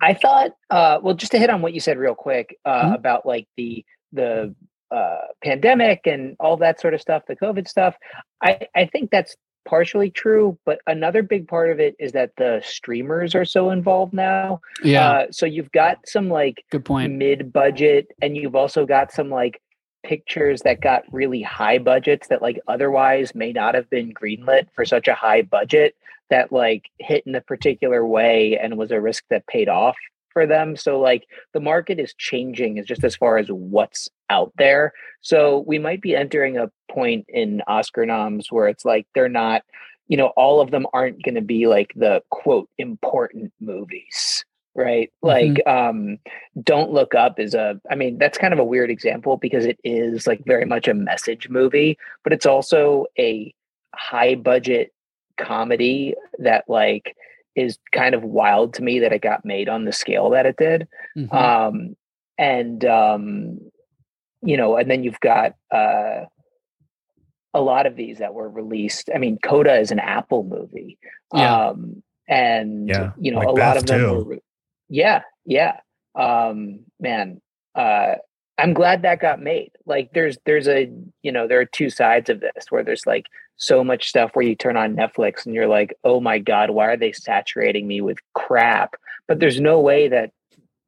I 0.00 0.14
thought, 0.14 0.50
uh, 0.70 0.98
well, 1.00 1.14
just 1.14 1.30
to 1.32 1.38
hit 1.38 1.50
on 1.50 1.62
what 1.62 1.72
you 1.72 1.78
said 1.78 1.98
real 1.98 2.16
quick 2.16 2.56
uh, 2.64 2.86
Mhm. 2.90 2.94
about 2.96 3.24
like 3.26 3.46
the 3.56 3.84
the 4.12 4.56
uh, 4.92 5.26
pandemic 5.42 6.00
and 6.06 6.36
all 6.38 6.56
that 6.58 6.80
sort 6.80 6.94
of 6.94 7.00
stuff, 7.00 7.22
the 7.26 7.36
COVID 7.36 7.66
stuff. 7.68 7.96
I 8.42 8.66
I 8.74 8.86
think 8.86 9.10
that's 9.10 9.36
partially 9.64 10.10
true, 10.10 10.58
but 10.66 10.80
another 10.86 11.22
big 11.22 11.46
part 11.46 11.70
of 11.70 11.78
it 11.80 11.94
is 11.98 12.12
that 12.12 12.32
the 12.36 12.60
streamers 12.64 13.34
are 13.34 13.44
so 13.44 13.70
involved 13.70 14.12
now. 14.12 14.60
Yeah, 14.82 15.10
Uh, 15.10 15.26
so 15.30 15.46
you've 15.46 15.70
got 15.72 15.98
some 16.06 16.28
like 16.28 16.64
good 16.70 16.84
point. 16.84 17.12
mid 17.12 17.52
budget, 17.52 18.08
and 18.20 18.36
you've 18.36 18.56
also 18.56 18.86
got 18.86 19.12
some 19.12 19.30
like 19.30 19.60
pictures 20.02 20.62
that 20.62 20.80
got 20.80 21.04
really 21.12 21.42
high 21.42 21.78
budgets 21.78 22.26
that 22.28 22.42
like 22.42 22.58
otherwise 22.66 23.34
may 23.34 23.52
not 23.52 23.74
have 23.74 23.88
been 23.88 24.12
greenlit 24.12 24.66
for 24.74 24.84
such 24.84 25.06
a 25.06 25.14
high 25.14 25.42
budget 25.42 25.94
that 26.28 26.50
like 26.50 26.90
hit 26.98 27.24
in 27.26 27.34
a 27.34 27.40
particular 27.40 28.04
way 28.04 28.58
and 28.60 28.76
was 28.76 28.90
a 28.90 29.00
risk 29.00 29.24
that 29.30 29.46
paid 29.46 29.68
off 29.68 29.96
for 30.32 30.46
them. 30.46 30.76
So 30.76 31.00
like 31.00 31.26
the 31.52 31.60
market 31.60 31.98
is 31.98 32.14
changing 32.14 32.78
is 32.78 32.86
just 32.86 33.04
as 33.04 33.16
far 33.16 33.38
as 33.38 33.48
what's 33.48 34.08
out 34.30 34.52
there. 34.58 34.92
So 35.20 35.64
we 35.66 35.78
might 35.78 36.00
be 36.00 36.16
entering 36.16 36.58
a 36.58 36.70
point 36.90 37.26
in 37.28 37.62
Oscar 37.66 38.06
noms 38.06 38.50
where 38.50 38.68
it's 38.68 38.84
like 38.84 39.06
they're 39.14 39.28
not, 39.28 39.62
you 40.08 40.16
know, 40.16 40.32
all 40.36 40.60
of 40.60 40.70
them 40.70 40.86
aren't 40.92 41.22
going 41.22 41.34
to 41.36 41.42
be 41.42 41.66
like 41.66 41.92
the 41.94 42.22
quote 42.30 42.68
important 42.78 43.52
movies 43.60 44.44
right 44.74 45.12
like 45.20 45.50
mm-hmm. 45.50 45.88
um 45.88 46.18
don't 46.62 46.92
look 46.92 47.14
up 47.14 47.38
is 47.38 47.52
a 47.52 47.78
i 47.90 47.94
mean 47.94 48.16
that's 48.16 48.38
kind 48.38 48.54
of 48.54 48.58
a 48.58 48.64
weird 48.64 48.90
example 48.90 49.36
because 49.36 49.66
it 49.66 49.78
is 49.84 50.26
like 50.26 50.42
very 50.46 50.64
much 50.64 50.88
a 50.88 50.94
message 50.94 51.50
movie 51.50 51.98
but 52.24 52.32
it's 52.32 52.46
also 52.46 53.04
a 53.18 53.54
high 53.94 54.34
budget 54.34 54.92
comedy 55.36 56.14
that 56.38 56.64
like 56.68 57.14
is 57.54 57.78
kind 57.92 58.14
of 58.14 58.22
wild 58.22 58.74
to 58.74 58.82
me 58.82 59.00
that 59.00 59.12
it 59.12 59.20
got 59.20 59.44
made 59.44 59.68
on 59.68 59.84
the 59.84 59.92
scale 59.92 60.30
that 60.30 60.46
it 60.46 60.56
did. 60.56 60.88
Mm-hmm. 61.16 61.36
Um, 61.36 61.96
and 62.38 62.84
um, 62.84 63.58
you 64.42 64.56
know, 64.56 64.76
and 64.76 64.90
then 64.90 65.04
you've 65.04 65.20
got 65.20 65.54
uh, 65.70 66.24
a 67.54 67.60
lot 67.60 67.86
of 67.86 67.96
these 67.96 68.18
that 68.18 68.34
were 68.34 68.48
released. 68.48 69.10
I 69.14 69.18
mean, 69.18 69.38
Coda 69.42 69.78
is 69.78 69.90
an 69.90 70.00
Apple 70.00 70.44
movie. 70.44 70.98
Yeah. 71.34 71.68
Um, 71.68 72.02
and 72.28 72.88
yeah, 72.88 73.12
you 73.18 73.32
know, 73.32 73.38
like 73.38 73.48
a 73.48 73.52
Beth 73.52 73.68
lot 73.68 73.76
of 73.76 73.86
them 73.86 74.00
too. 74.00 74.24
were 74.24 74.38
yeah, 74.88 75.22
yeah. 75.44 75.78
Um, 76.14 76.80
man, 77.00 77.40
uh, 77.74 78.14
I'm 78.58 78.74
glad 78.74 79.02
that 79.02 79.20
got 79.20 79.40
made. 79.40 79.72
Like 79.86 80.12
there's 80.12 80.38
there's 80.44 80.68
a 80.68 80.90
you 81.22 81.32
know 81.32 81.48
there 81.48 81.60
are 81.60 81.64
two 81.64 81.90
sides 81.90 82.30
of 82.30 82.40
this 82.40 82.66
where 82.70 82.84
there's 82.84 83.06
like 83.06 83.26
so 83.62 83.84
much 83.84 84.08
stuff 84.08 84.32
where 84.34 84.44
you 84.44 84.56
turn 84.56 84.76
on 84.76 84.96
Netflix 84.96 85.46
and 85.46 85.54
you're 85.54 85.68
like, 85.68 85.96
oh 86.02 86.20
my 86.20 86.38
god, 86.38 86.70
why 86.70 86.86
are 86.86 86.96
they 86.96 87.12
saturating 87.12 87.86
me 87.86 88.00
with 88.00 88.18
crap? 88.34 88.96
But 89.28 89.38
there's 89.38 89.60
no 89.60 89.80
way 89.80 90.08
that 90.08 90.32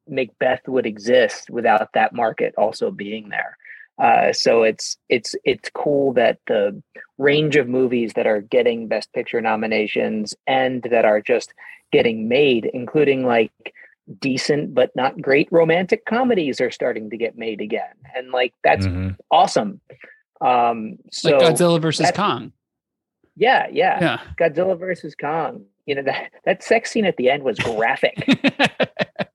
Macbeth 0.09 0.67
would 0.67 0.85
exist 0.85 1.51
without 1.51 1.93
that 1.95 2.13
market 2.13 2.53
also 2.59 2.91
being 2.91 3.29
there. 3.29 3.57
Uh, 3.97 4.33
so 4.33 4.65
it's 4.65 4.97
it's 5.09 5.37
it's 5.45 5.71
cool 5.73 6.13
that 6.15 6.41
the 6.49 6.83
range 7.17 7.55
of 7.55 7.69
movies 7.69 8.15
that 8.15 8.27
are 8.27 8.41
getting 8.41 8.89
Best 8.89 9.13
Picture 9.13 9.41
nominations 9.41 10.35
and 10.49 10.83
that 10.91 11.05
are 11.05 11.21
just 11.21 11.55
getting 11.93 12.29
made, 12.29 12.69
including 12.75 13.25
like 13.25 13.53
decent 14.19 14.75
but 14.75 14.91
not 14.97 15.23
great 15.23 15.49
romantic 15.53 16.05
comedies 16.07 16.61
are 16.61 16.73
starting 16.73 17.09
to 17.09 17.17
get 17.17 17.39
made 17.39 17.63
again 17.63 17.95
and 18.15 18.31
like 18.33 18.53
that's 18.63 18.87
mm-hmm. 18.87 19.11
awesome 19.31 19.81
um 20.43 20.99
so 21.11 21.31
like 21.31 21.41
godzilla 21.41 21.81
versus 21.81 22.11
kong 22.15 22.53
yeah 23.37 23.67
yeah. 23.71 23.99
Yeah. 24.01 24.21
Godzilla 24.39 24.79
versus 24.79 25.15
kong. 25.15 25.65
You 25.87 25.97
know 25.97 26.03
that 26.03 26.31
that 26.45 26.63
sex 26.63 26.91
scene 26.91 27.05
at 27.05 27.17
the 27.17 27.31
end 27.31 27.43
was 27.43 27.59
graphic. 27.59 28.17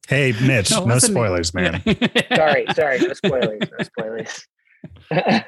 Hey 0.08 0.34
mitch 0.41 0.72
no, 0.72 0.86
no 0.86 0.98
spoilers 0.98 1.53
man. 1.53 1.84
Sorry 2.36 2.65
sorry 2.74 2.98
no 3.00 3.13
spoilers 3.13 3.62
no 3.62 3.84
spoilers. 3.84 4.48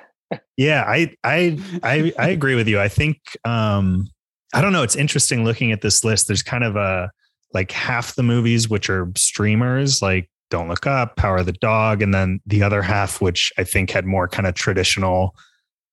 Yeah 0.55 0.86
I, 0.88 1.13
I 1.24 1.60
i 1.84 2.13
i 2.17 2.29
agree 2.29 2.55
with 2.55 2.67
you. 2.67 2.79
I 2.79 2.88
think 2.88 3.17
um 3.43 4.08
i 4.53 4.62
don't 4.62 4.72
know 4.72 4.84
it's 4.84 4.96
interesting 4.96 5.43
looking 5.43 5.72
at 5.72 5.81
this 5.81 6.03
list. 6.03 6.27
There's 6.27 6.43
kind 6.43 6.63
of 6.63 6.75
a 6.75 7.10
like 7.53 7.72
half 7.72 8.15
the 8.15 8.24
movies 8.24 8.70
which 8.70 8.89
are 8.89 9.12
streamers 9.17 10.01
like 10.01 10.29
don't 10.51 10.70
look 10.70 10.86
up 10.86 11.15
power 11.15 11.38
of 11.38 11.48
the 11.48 11.53
dog 11.53 12.01
and 12.01 12.13
then 12.13 12.39
the 12.46 12.62
other 12.62 12.81
half 12.81 13.19
which 13.19 13.52
i 13.58 13.63
think 13.63 13.89
had 13.89 14.06
more 14.06 14.28
kind 14.28 14.47
of 14.47 14.54
traditional 14.54 15.36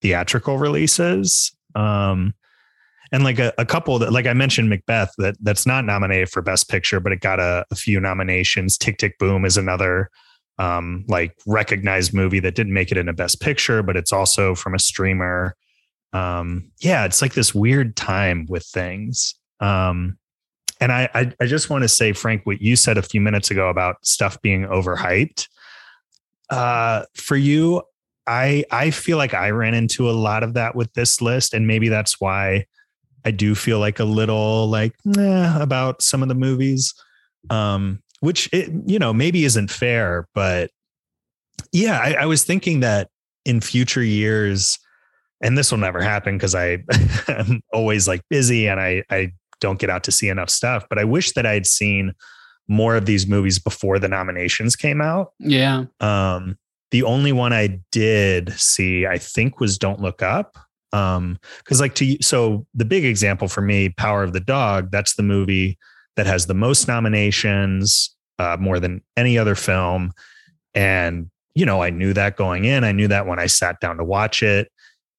theatrical 0.03 0.59
releases. 0.59 1.53
Um 1.75 2.35
and 3.13 3.25
like 3.25 3.39
a, 3.39 3.53
a 3.59 3.65
couple 3.65 3.99
that 3.99 4.13
like 4.13 4.27
i 4.27 4.33
mentioned 4.33 4.69
macbeth 4.69 5.13
that 5.19 5.37
that's 5.41 5.67
not 5.67 5.85
nominated 5.85 6.29
for 6.29 6.43
best 6.43 6.69
picture 6.69 7.01
but 7.01 7.13
it 7.13 7.21
got 7.21 7.41
a, 7.41 7.65
a 7.71 7.75
few 7.75 8.01
nominations 8.01 8.77
tick 8.79 8.99
tick 8.99 9.19
boom 9.19 9.45
is 9.45 9.57
another 9.57 10.11
um 10.59 11.05
like 11.09 11.35
recognized 11.47 12.13
movie 12.13 12.41
that 12.41 12.55
didn't 12.55 12.73
make 12.73 12.91
it 12.91 12.97
in 12.97 13.09
a 13.09 13.13
best 13.13 13.41
picture 13.41 13.83
but 13.83 13.97
it's 13.97 14.13
also 14.13 14.55
from 14.55 14.75
a 14.75 14.79
streamer 14.79 15.55
um 16.13 16.71
yeah 16.81 17.05
it's 17.05 17.23
like 17.23 17.35
this 17.35 17.55
weird 17.55 17.97
time 17.97 18.47
with 18.49 18.65
things 18.65 19.35
um 19.61 20.19
and 20.81 20.93
I, 20.93 21.09
I, 21.15 21.33
I 21.41 21.47
just 21.47 21.71
want 21.71 21.83
to 21.83 21.89
say, 21.89 22.13
Frank, 22.13 22.47
what 22.47 22.63
you 22.63 22.77
said 22.77 22.99
a 22.99 23.03
few 23.03 23.21
minutes 23.21 23.51
ago 23.51 23.69
about 23.69 23.97
stuff 24.07 24.41
being 24.43 24.63
overhyped. 24.63 25.49
Uh, 26.51 27.05
for 27.15 27.37
you, 27.37 27.83
I 28.27 28.65
I 28.71 28.91
feel 28.91 29.17
like 29.17 29.35
I 29.35 29.51
ran 29.51 29.75
into 29.75 30.09
a 30.09 30.13
lot 30.13 30.43
of 30.43 30.55
that 30.55 30.75
with 30.75 30.93
this 30.93 31.21
list, 31.21 31.55
and 31.55 31.67
maybe 31.67 31.89
that's 31.89 32.21
why 32.21 32.67
I 33.29 33.31
do 33.31 33.55
feel 33.55 33.79
like 33.79 34.01
a 34.01 34.05
little 34.05 34.69
like 34.69 34.95
nah, 35.05 35.61
about 35.61 36.01
some 36.01 36.23
of 36.23 36.29
the 36.29 36.35
movies, 36.35 36.95
um, 37.51 38.03
which 38.21 38.49
it, 38.55 38.71
you 38.87 38.99
know 38.99 39.13
maybe 39.13 39.45
isn't 39.45 39.71
fair, 39.71 40.27
but 40.35 40.71
yeah, 41.73 41.99
I, 41.99 42.13
I 42.21 42.25
was 42.25 42.43
thinking 42.43 42.81
that 42.81 43.11
in 43.45 43.61
future 43.61 44.03
years, 44.03 44.79
and 45.43 45.59
this 45.59 45.71
will 45.71 45.79
never 45.79 46.01
happen 46.01 46.39
because 46.39 46.55
I 46.55 46.79
am 47.29 47.61
always 47.71 48.09
like 48.09 48.23
busy 48.31 48.67
and 48.67 48.81
I 48.81 49.03
I 49.11 49.33
don't 49.61 49.79
get 49.79 49.91
out 49.91 50.05
to 50.05 50.13
see 50.13 50.31
enough 50.31 50.49
stuff. 50.49 50.87
But 50.89 50.99
I 50.99 51.05
wish 51.05 51.33
that 51.33 51.45
I 51.45 51.53
had 51.53 51.67
seen 51.67 52.15
more 52.67 52.97
of 52.97 53.05
these 53.05 53.27
movies 53.27 53.59
before 53.59 53.99
the 53.99 54.09
nominations 54.09 54.75
came 54.75 55.03
out. 55.03 55.33
Yeah. 55.39 55.85
Um, 56.01 56.57
the 56.93 57.03
only 57.03 57.33
one 57.33 57.53
I 57.53 57.79
did 57.93 58.53
see, 58.53 59.07
I 59.07 59.19
think, 59.19 59.61
was 59.61 59.77
Don't 59.77 60.01
Look 60.01 60.23
Up. 60.23 60.57
Um, 60.93 61.39
because 61.59 61.81
like 61.81 61.95
to 61.97 62.17
so 62.23 62.67
the 62.75 62.85
big 62.85 63.05
example 63.05 63.49
for 63.49 63.61
me, 63.61 63.91
Power 63.91 64.23
of 64.23 64.33
the 64.33 64.41
Dog, 64.41 64.91
that's 64.91 65.17
the 65.17 65.23
movie 65.23 65.79
that 66.17 66.27
has 66.27 66.47
the 66.47 66.55
most 66.55 66.89
nominations, 66.89 68.15
uh, 68.39 68.57
more 68.59 68.81
than 68.81 69.03
any 69.17 69.39
other 69.39 69.55
film. 69.55 70.13
And 70.75 71.31
you 71.55 71.67
know, 71.67 71.83
I 71.83 71.91
knew 71.91 72.13
that 72.13 72.37
going 72.37 72.65
in. 72.65 72.85
I 72.85 72.93
knew 72.93 73.09
that 73.09 73.27
when 73.27 73.39
I 73.39 73.47
sat 73.47 73.81
down 73.81 73.99
to 73.99 74.05
watch 74.05 74.43
it. 74.43 74.71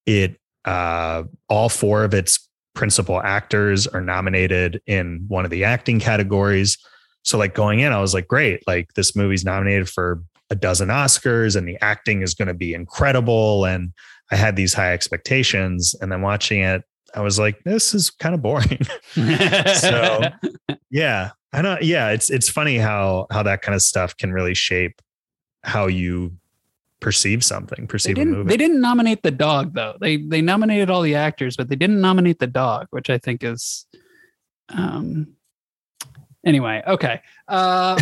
It 0.06 0.36
uh 0.64 1.24
all 1.48 1.68
four 1.68 2.04
of 2.04 2.14
its 2.14 2.48
principal 2.74 3.20
actors 3.22 3.86
are 3.86 4.00
nominated 4.00 4.80
in 4.86 5.24
one 5.28 5.44
of 5.44 5.50
the 5.50 5.64
acting 5.64 6.00
categories. 6.00 6.78
So 7.22 7.36
like 7.36 7.54
going 7.54 7.80
in, 7.80 7.92
I 7.92 8.00
was 8.00 8.14
like, 8.14 8.26
great, 8.26 8.66
like 8.66 8.94
this 8.94 9.14
movie's 9.14 9.44
nominated 9.44 9.88
for 9.88 10.22
a 10.48 10.54
dozen 10.54 10.88
Oscars 10.88 11.56
and 11.56 11.68
the 11.68 11.78
acting 11.82 12.22
is 12.22 12.34
going 12.34 12.48
to 12.48 12.54
be 12.54 12.74
incredible. 12.74 13.64
And 13.64 13.92
I 14.30 14.36
had 14.36 14.56
these 14.56 14.74
high 14.74 14.92
expectations. 14.92 15.94
And 16.00 16.10
then 16.10 16.22
watching 16.22 16.60
it, 16.60 16.82
I 17.14 17.20
was 17.20 17.38
like, 17.38 17.62
this 17.64 17.94
is 17.94 18.10
kind 18.10 18.34
of 18.34 18.42
boring. 18.42 18.78
so 19.14 20.22
yeah. 20.90 21.30
I 21.52 21.62
know. 21.62 21.78
Yeah. 21.80 22.10
It's 22.10 22.30
it's 22.30 22.48
funny 22.48 22.78
how 22.78 23.26
how 23.30 23.42
that 23.42 23.62
kind 23.62 23.74
of 23.74 23.82
stuff 23.82 24.16
can 24.16 24.32
really 24.32 24.54
shape 24.54 25.02
how 25.64 25.88
you 25.88 26.36
perceive 27.00 27.42
something, 27.42 27.86
perceive 27.86 28.18
a 28.18 28.24
movie. 28.24 28.48
They 28.48 28.56
didn't 28.56 28.80
nominate 28.80 29.22
the 29.22 29.30
dog 29.30 29.74
though. 29.74 29.96
They 30.00 30.18
they 30.18 30.40
nominated 30.42 30.90
all 30.90 31.02
the 31.02 31.16
actors, 31.16 31.56
but 31.56 31.68
they 31.68 31.76
didn't 31.76 32.00
nominate 32.00 32.38
the 32.38 32.46
dog, 32.46 32.86
which 32.90 33.10
I 33.10 33.18
think 33.18 33.42
is 33.42 33.86
um 34.68 35.34
anyway, 36.44 36.82
okay. 36.86 37.20
Uh 37.48 37.96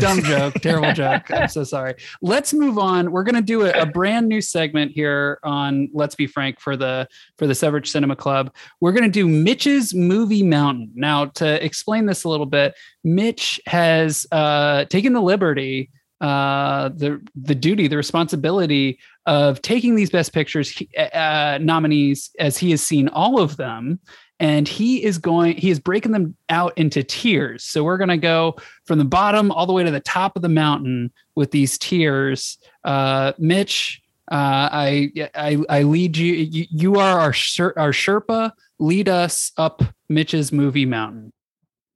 dumb 0.00 0.22
joke, 0.24 0.54
terrible 0.54 0.92
joke. 0.92 1.30
I'm 1.30 1.48
so 1.48 1.64
sorry. 1.64 1.94
Let's 2.20 2.52
move 2.52 2.78
on. 2.78 3.12
We're 3.12 3.24
gonna 3.24 3.42
do 3.42 3.62
a, 3.62 3.70
a, 3.82 3.86
brand 3.86 4.28
new 4.28 4.40
segment 4.40 4.92
here 4.92 5.38
on 5.42 5.88
Let's 5.92 6.14
Be 6.14 6.26
Frank 6.26 6.60
for 6.60 6.76
the 6.76 7.08
for 7.38 7.46
the 7.46 7.54
Severed 7.54 7.86
Cinema 7.86 8.16
Club. 8.16 8.54
We're 8.80 8.92
gonna 8.92 9.08
do 9.08 9.28
Mitch's 9.28 9.94
Movie 9.94 10.42
Mountain. 10.42 10.92
Now, 10.94 11.26
to 11.26 11.64
explain 11.64 12.06
this 12.06 12.24
a 12.24 12.28
little 12.28 12.46
bit, 12.46 12.74
Mitch 13.04 13.60
has 13.66 14.26
uh 14.32 14.84
taken 14.86 15.12
the 15.12 15.22
liberty 15.22 15.90
uh, 16.22 16.88
the 16.90 17.20
the 17.34 17.54
duty, 17.54 17.88
the 17.88 17.96
responsibility 17.96 19.00
of 19.26 19.60
taking 19.60 19.96
these 19.96 20.08
best 20.08 20.32
pictures 20.32 20.80
uh, 20.96 21.58
nominees 21.60 22.30
as 22.38 22.56
he 22.56 22.70
has 22.70 22.80
seen 22.80 23.08
all 23.08 23.40
of 23.40 23.56
them, 23.56 23.98
and 24.42 24.66
he 24.66 25.04
is 25.04 25.18
going 25.18 25.56
he 25.56 25.70
is 25.70 25.78
breaking 25.78 26.10
them 26.10 26.36
out 26.48 26.76
into 26.76 27.02
tiers. 27.04 27.62
So 27.62 27.84
we're 27.84 27.96
going 27.96 28.08
to 28.08 28.18
go 28.18 28.56
from 28.84 28.98
the 28.98 29.04
bottom 29.04 29.52
all 29.52 29.66
the 29.66 29.72
way 29.72 29.84
to 29.84 29.90
the 29.90 30.00
top 30.00 30.34
of 30.34 30.42
the 30.42 30.48
mountain 30.48 31.12
with 31.36 31.52
these 31.52 31.78
tiers. 31.78 32.58
Uh, 32.82 33.32
Mitch, 33.38 34.02
uh, 34.30 34.68
I, 34.72 35.12
I 35.34 35.62
I 35.68 35.82
lead 35.84 36.16
you. 36.16 36.34
You, 36.34 36.66
you 36.70 36.96
are 36.96 37.20
our 37.20 37.32
our 37.76 37.92
Sherpa. 37.92 38.50
Lead 38.80 39.08
us 39.08 39.52
up 39.56 39.80
Mitch's 40.08 40.50
movie 40.50 40.86
mountain. 40.86 41.32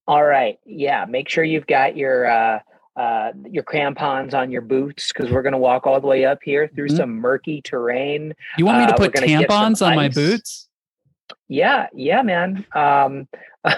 All 0.07 0.25
right. 0.25 0.61
Yeah. 0.65 1.05
Make 1.05 1.29
sure 1.29 1.43
you've 1.43 1.67
got 1.67 1.97
your 1.97 2.31
uh, 2.31 2.61
uh, 2.97 3.33
your 3.51 3.65
crampons 3.65 4.35
on 4.35 4.53
your 4.53 4.63
boots 4.63 5.13
because 5.13 5.33
we're 5.33 5.43
going 5.43 5.53
to 5.53 5.59
walk 5.59 5.85
all 5.85 6.01
the 6.01 6.07
way 6.07 6.25
up 6.25 6.39
here 6.45 6.69
through 6.69 6.87
mm-hmm. 6.87 6.97
some 6.97 7.11
murky 7.11 7.61
terrain. 7.61 8.35
You 8.57 8.67
want 8.67 8.79
me 8.79 8.87
to 8.87 8.95
uh, 8.95 8.97
put 8.97 9.15
tampons 9.15 9.85
on 9.85 9.97
my 9.97 10.09
boots? 10.09 10.66
Yeah, 11.49 11.87
yeah, 11.95 12.23
man. 12.23 12.65
Um, 12.75 13.29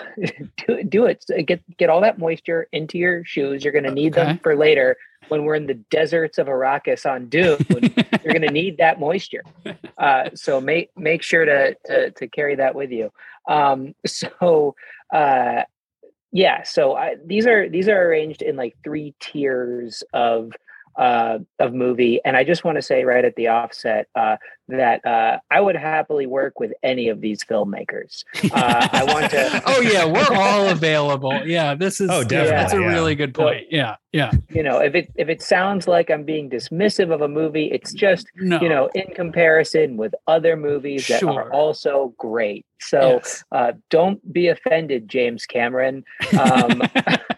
do, 0.66 0.84
do 0.84 1.06
it. 1.06 1.24
Get 1.46 1.62
get 1.76 1.90
all 1.90 2.00
that 2.02 2.18
moisture 2.18 2.68
into 2.72 2.98
your 2.98 3.24
shoes. 3.24 3.64
You're 3.64 3.72
going 3.72 3.84
to 3.84 3.90
need 3.90 4.16
okay. 4.16 4.26
them 4.26 4.38
for 4.38 4.56
later 4.56 4.96
when 5.28 5.44
we're 5.44 5.54
in 5.54 5.66
the 5.66 5.74
deserts 5.90 6.38
of 6.38 6.46
Arrakis 6.46 7.10
on 7.10 7.28
Dune. 7.28 7.58
you're 8.24 8.32
going 8.32 8.42
to 8.42 8.52
need 8.52 8.78
that 8.78 9.00
moisture. 9.00 9.44
Uh, 9.96 10.30
so 10.34 10.60
make 10.60 10.90
make 10.96 11.22
sure 11.22 11.44
to, 11.44 11.76
to 11.86 12.10
to 12.12 12.28
carry 12.28 12.56
that 12.56 12.74
with 12.74 12.90
you. 12.90 13.10
Um, 13.48 13.94
so 14.06 14.74
uh, 15.12 15.62
yeah, 16.32 16.62
so 16.62 16.94
I, 16.94 17.16
these 17.24 17.46
are 17.46 17.68
these 17.68 17.88
are 17.88 18.02
arranged 18.08 18.42
in 18.42 18.56
like 18.56 18.76
three 18.84 19.14
tiers 19.20 20.02
of 20.12 20.52
uh, 20.98 21.38
of 21.60 21.72
movie. 21.72 22.20
And 22.24 22.36
I 22.36 22.44
just 22.44 22.64
want 22.64 22.76
to 22.76 22.82
say 22.82 23.04
right 23.04 23.24
at 23.24 23.36
the 23.36 23.48
offset 23.48 24.08
uh, 24.14 24.36
that 24.68 25.04
uh, 25.06 25.38
I 25.50 25.60
would 25.60 25.76
happily 25.76 26.26
work 26.26 26.58
with 26.60 26.72
any 26.82 27.08
of 27.08 27.20
these 27.20 27.42
filmmakers. 27.44 28.24
Uh, 28.58 28.88
I 28.92 29.04
want 29.04 29.30
to. 29.30 29.62
oh 29.66 29.80
yeah, 29.80 30.04
we're 30.04 30.36
all 30.36 30.68
available. 30.68 31.46
Yeah, 31.46 31.74
this 31.74 32.00
is. 32.00 32.10
Oh, 32.10 32.24
definitely. 32.24 32.50
That's 32.50 32.72
a 32.72 32.80
yeah. 32.80 32.86
really 32.86 33.14
good 33.14 33.34
point. 33.34 33.66
Yeah, 33.70 33.96
yeah. 34.12 34.32
You 34.48 34.62
know, 34.62 34.78
if 34.80 34.94
it 34.94 35.12
if 35.16 35.28
it 35.28 35.42
sounds 35.42 35.86
like 35.86 36.10
I'm 36.10 36.24
being 36.24 36.48
dismissive 36.50 37.12
of 37.12 37.20
a 37.20 37.28
movie, 37.28 37.66
it's 37.70 37.92
just 37.92 38.26
No, 38.36 38.60
you 38.60 38.68
know 38.68 38.88
in 38.94 39.14
comparison 39.14 39.96
with 39.96 40.14
other 40.26 40.56
movies 40.56 41.06
that 41.08 41.20
Sure. 41.20 41.42
are 41.44 41.52
also 41.52 42.14
great. 42.16 42.64
So 42.80 43.20
Yes. 43.22 43.44
uh, 43.52 43.72
don't 43.90 44.32
be 44.32 44.48
offended, 44.48 45.08
James 45.08 45.46
Cameron. 45.46 46.04
Um, 46.38 46.82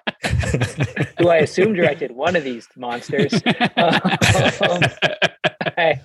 who 1.19 1.29
I 1.29 1.37
assume 1.39 1.75
directed 1.75 2.11
one 2.13 2.37
of 2.37 2.45
these 2.45 2.69
monsters. 2.77 3.33
Um, 3.77 4.83
Okay. 5.67 6.01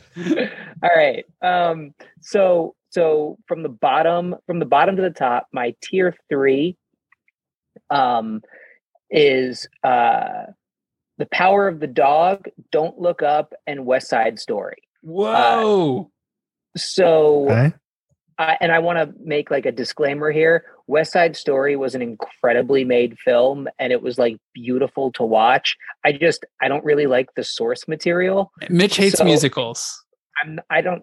All 0.83 0.89
right. 0.95 1.25
Um, 1.41 1.93
so 2.21 2.75
so 2.89 3.37
from 3.47 3.63
the 3.63 3.69
bottom 3.69 4.35
from 4.47 4.59
the 4.59 4.65
bottom 4.65 4.95
to 4.97 5.01
the 5.01 5.09
top, 5.09 5.47
my 5.51 5.75
tier 5.81 6.15
three 6.29 6.75
um, 7.89 8.41
is 9.09 9.67
uh, 9.83 10.45
the 11.17 11.25
power 11.27 11.67
of 11.67 11.79
the 11.79 11.87
dog, 11.87 12.47
don't 12.71 12.99
look 12.99 13.21
up, 13.21 13.53
and 13.65 13.85
West 13.85 14.09
Side 14.09 14.39
Story. 14.39 14.83
Whoa. 15.01 16.11
So 16.75 17.45
Okay. 17.49 17.73
I, 18.37 18.57
and 18.59 18.71
I 18.71 18.79
want 18.79 18.97
to 18.99 19.15
make 19.23 19.49
like 19.49 19.65
a 19.65 19.71
disclaimer 19.71 20.31
here. 20.31 20.65
West 20.87 21.11
Side 21.13 21.35
Story 21.35 21.75
was 21.75 21.95
an 21.95 22.01
incredibly 22.01 22.83
made 22.83 23.17
film 23.19 23.67
and 23.79 23.91
it 23.91 24.01
was 24.01 24.17
like 24.17 24.37
beautiful 24.53 25.11
to 25.13 25.23
watch. 25.23 25.75
I 26.03 26.11
just 26.11 26.45
I 26.61 26.67
don't 26.67 26.85
really 26.85 27.07
like 27.07 27.33
the 27.35 27.43
source 27.43 27.87
material. 27.87 28.51
Mitch 28.69 28.97
hates 28.97 29.17
so- 29.17 29.23
musicals. 29.23 30.01
I'm 30.43 30.59
I 30.69 30.81
don't 30.81 31.01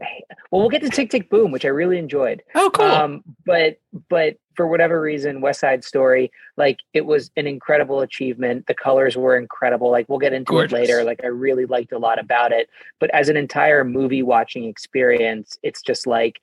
well 0.51 0.61
we'll 0.61 0.69
get 0.69 0.83
to 0.83 0.91
Tick 0.91 1.09
Tick 1.09 1.31
Boom, 1.31 1.53
which 1.53 1.65
I 1.65 1.69
really 1.69 1.97
enjoyed. 1.99 2.43
Oh, 2.55 2.71
cool. 2.71 2.85
Um, 2.85 3.23
but 3.47 3.79
but 4.11 4.37
for 4.55 4.67
whatever 4.67 5.01
reason, 5.01 5.41
West 5.41 5.61
Side 5.61 5.83
Story, 5.85 6.31
like 6.59 6.81
it 6.93 7.07
was 7.07 7.31
an 7.39 7.47
incredible 7.47 8.03
achievement. 8.03 8.67
The 8.67 8.75
colors 8.75 9.17
were 9.17 9.39
incredible. 9.39 9.91
Like 9.91 10.07
we'll 10.11 10.19
get 10.19 10.35
into 10.35 10.51
Gorgeous. 10.51 10.73
it 10.75 10.81
later. 10.83 11.03
Like 11.05 11.25
I 11.25 11.29
really 11.29 11.65
liked 11.65 11.93
a 11.93 11.99
lot 11.99 12.19
about 12.19 12.53
it. 12.53 12.69
But 13.01 13.09
as 13.15 13.31
an 13.31 13.39
entire 13.39 13.85
movie 13.85 14.23
watching 14.23 14.65
experience, 14.65 15.57
it's 15.63 15.81
just 15.81 16.07
like 16.07 16.39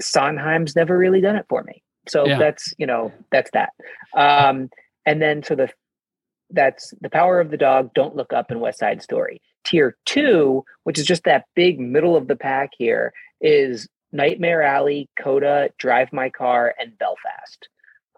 Sondheim's 0.00 0.74
never 0.74 0.96
really 0.96 1.20
done 1.20 1.36
it 1.36 1.44
for 1.50 1.62
me. 1.64 1.82
So 2.08 2.26
Yeah. 2.26 2.38
that's 2.38 2.72
you 2.78 2.86
know 2.86 3.12
that's 3.30 3.50
that. 3.52 3.70
Um, 4.16 4.70
and 5.04 5.20
then 5.20 5.42
so 5.42 5.54
the 5.54 5.70
that's 6.50 6.94
the 7.00 7.10
power 7.10 7.40
of 7.40 7.50
the 7.50 7.56
dog. 7.56 7.90
Don't 7.94 8.16
look 8.16 8.32
up 8.32 8.50
in 8.50 8.60
West 8.60 8.78
Side 8.78 9.02
Story. 9.02 9.40
Tier 9.64 9.96
two, 10.04 10.64
which 10.84 10.98
is 10.98 11.06
just 11.06 11.24
that 11.24 11.46
big 11.54 11.80
middle 11.80 12.16
of 12.16 12.28
the 12.28 12.36
pack 12.36 12.70
here, 12.78 13.12
is 13.40 13.88
Nightmare 14.12 14.62
Alley, 14.62 15.08
Coda, 15.20 15.70
Drive 15.78 16.12
My 16.12 16.30
Car, 16.30 16.74
and 16.78 16.96
Belfast. 16.98 17.68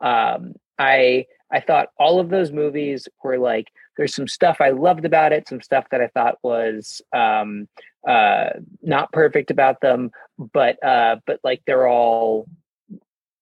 Um, 0.00 0.54
I 0.78 1.26
I 1.50 1.60
thought 1.60 1.88
all 1.98 2.20
of 2.20 2.28
those 2.28 2.52
movies 2.52 3.08
were 3.24 3.38
like 3.38 3.68
there's 3.96 4.14
some 4.14 4.28
stuff 4.28 4.58
I 4.60 4.70
loved 4.70 5.04
about 5.04 5.32
it, 5.32 5.48
some 5.48 5.60
stuff 5.60 5.86
that 5.90 6.00
I 6.00 6.08
thought 6.08 6.38
was 6.42 7.02
um, 7.12 7.66
uh, 8.06 8.50
not 8.82 9.10
perfect 9.12 9.50
about 9.50 9.80
them, 9.80 10.10
but 10.38 10.82
uh, 10.84 11.16
but 11.26 11.40
like 11.42 11.62
they're 11.66 11.88
all 11.88 12.46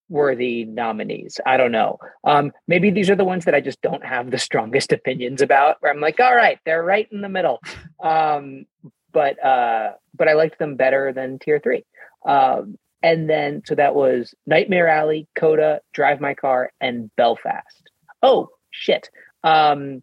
worthy 0.09 0.65
nominees. 0.65 1.41
I 1.47 1.57
don't 1.57 1.73
know. 1.73 1.99
Um, 2.25 2.53
maybe 2.69 2.91
these 2.91 3.11
are 3.11 3.17
the 3.17 3.25
ones 3.25 3.45
that 3.45 3.55
I 3.55 3.61
just 3.61 3.81
don't 3.83 4.05
have 4.05 4.31
the 4.31 4.39
strongest 4.39 4.93
opinions 4.99 5.43
about. 5.43 5.77
Where 5.81 5.93
I'm 5.93 6.01
like, 6.01 6.21
all 6.21 6.35
right, 6.35 6.59
they're 6.65 6.83
right 6.85 7.09
in 7.11 7.21
the 7.21 7.29
middle. 7.29 7.61
Um, 8.01 8.67
but 9.13 9.43
uh, 9.45 9.93
but 10.17 10.29
I 10.29 10.35
liked 10.35 10.59
them 10.59 10.77
better 10.77 11.13
than 11.13 11.39
tier 11.39 11.59
three. 11.59 11.85
Um, 12.25 12.79
and 13.03 13.29
then 13.31 13.63
so 13.65 13.75
that 13.75 13.95
was 13.95 14.35
Nightmare 14.47 14.89
Alley, 14.89 15.27
Coda, 15.37 15.81
Drive 15.93 16.21
My 16.21 16.35
Car, 16.35 16.71
and 16.81 17.11
Belfast. 17.17 17.91
Oh 18.23 18.49
shit. 18.71 19.11
Um, 19.45 20.03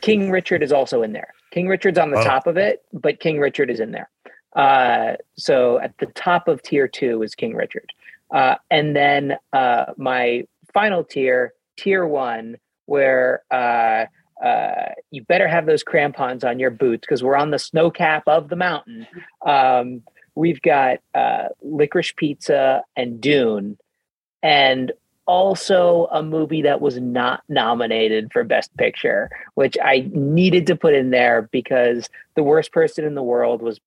King 0.00 0.30
Richard 0.30 0.62
is 0.62 0.72
also 0.72 1.02
in 1.02 1.12
there. 1.12 1.32
King 1.52 1.68
Richard's 1.68 1.98
on 1.98 2.10
the 2.10 2.18
Oh. 2.18 2.24
top 2.24 2.46
of 2.46 2.56
it, 2.56 2.82
but 2.92 3.20
King 3.20 3.38
Richard 3.38 3.70
is 3.70 3.80
in 3.80 3.92
there. 3.92 4.10
Uh, 4.54 5.14
so 5.36 5.78
at 5.78 5.96
the 5.98 6.06
top 6.06 6.46
of 6.48 6.62
tier 6.62 6.86
two 6.88 7.22
is 7.22 7.34
King 7.34 7.54
Richard. 7.54 7.90
Uh, 8.32 8.56
and 8.70 8.96
then 8.96 9.36
uh, 9.52 9.86
my 9.96 10.44
final 10.72 11.04
tier, 11.04 11.52
tier 11.76 12.06
one, 12.06 12.56
where 12.86 13.42
uh, 13.50 14.06
uh, 14.42 14.88
you 15.10 15.22
better 15.24 15.46
have 15.46 15.66
those 15.66 15.82
crampons 15.82 16.42
on 16.42 16.58
your 16.58 16.70
boots 16.70 17.02
because 17.02 17.22
we're 17.22 17.36
on 17.36 17.50
the 17.50 17.58
snow 17.58 17.90
cap 17.90 18.24
of 18.26 18.48
the 18.48 18.56
mountain. 18.56 19.06
Um, 19.46 20.02
we've 20.34 20.62
got 20.62 20.98
uh, 21.14 21.48
Licorice 21.62 22.16
Pizza 22.16 22.82
and 22.96 23.20
Dune, 23.20 23.78
and 24.42 24.92
also 25.26 26.08
a 26.10 26.22
movie 26.22 26.62
that 26.62 26.80
was 26.80 26.98
not 26.98 27.42
nominated 27.48 28.32
for 28.32 28.42
Best 28.42 28.76
Picture, 28.76 29.30
which 29.54 29.76
I 29.82 30.10
needed 30.12 30.66
to 30.66 30.76
put 30.76 30.94
in 30.94 31.10
there 31.10 31.48
because 31.52 32.08
The 32.34 32.42
Worst 32.42 32.72
Person 32.72 33.04
in 33.04 33.14
the 33.14 33.22
World 33.22 33.62
was 33.62 33.78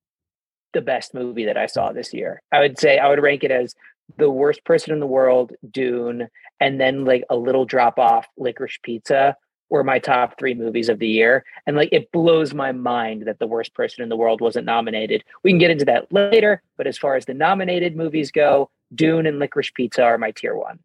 the 0.73 0.81
best 0.81 1.13
movie 1.13 1.45
that 1.45 1.58
I 1.58 1.65
saw 1.65 1.91
this 1.91 2.13
year. 2.13 2.41
I 2.51 2.60
would 2.60 2.79
say 2.79 2.99
I 2.99 3.10
would 3.10 3.21
rank 3.21 3.43
it 3.43 3.51
as 3.51 3.75
the 4.17 4.29
worst 4.29 4.63
person 4.63 4.93
in 4.93 4.99
the 4.99 5.07
world, 5.07 5.53
Dune, 5.71 6.27
and 6.59 6.79
then 6.79 7.05
like 7.05 7.23
a 7.29 7.35
little 7.35 7.65
drop 7.65 7.99
off, 7.99 8.27
Licorice 8.37 8.79
Pizza 8.83 9.35
were 9.69 9.83
my 9.83 9.99
top 9.99 10.37
three 10.37 10.53
movies 10.53 10.89
of 10.89 10.99
the 10.99 11.07
year. 11.07 11.43
And 11.65 11.75
like 11.75 11.89
it 11.91 12.11
blows 12.11 12.53
my 12.53 12.71
mind 12.71 13.23
that 13.23 13.39
the 13.39 13.47
worst 13.47 13.73
person 13.73 14.03
in 14.03 14.09
the 14.09 14.15
world 14.15 14.41
wasn't 14.41 14.65
nominated. 14.65 15.23
We 15.43 15.51
can 15.51 15.57
get 15.57 15.71
into 15.71 15.85
that 15.85 16.11
later, 16.13 16.61
but 16.77 16.87
as 16.87 16.97
far 16.97 17.15
as 17.15 17.25
the 17.25 17.33
nominated 17.33 17.95
movies 17.95 18.31
go, 18.31 18.69
Dune 18.93 19.25
and 19.25 19.39
Licorice 19.39 19.73
Pizza 19.73 20.03
are 20.03 20.17
my 20.17 20.31
tier 20.31 20.55
one. 20.55 20.79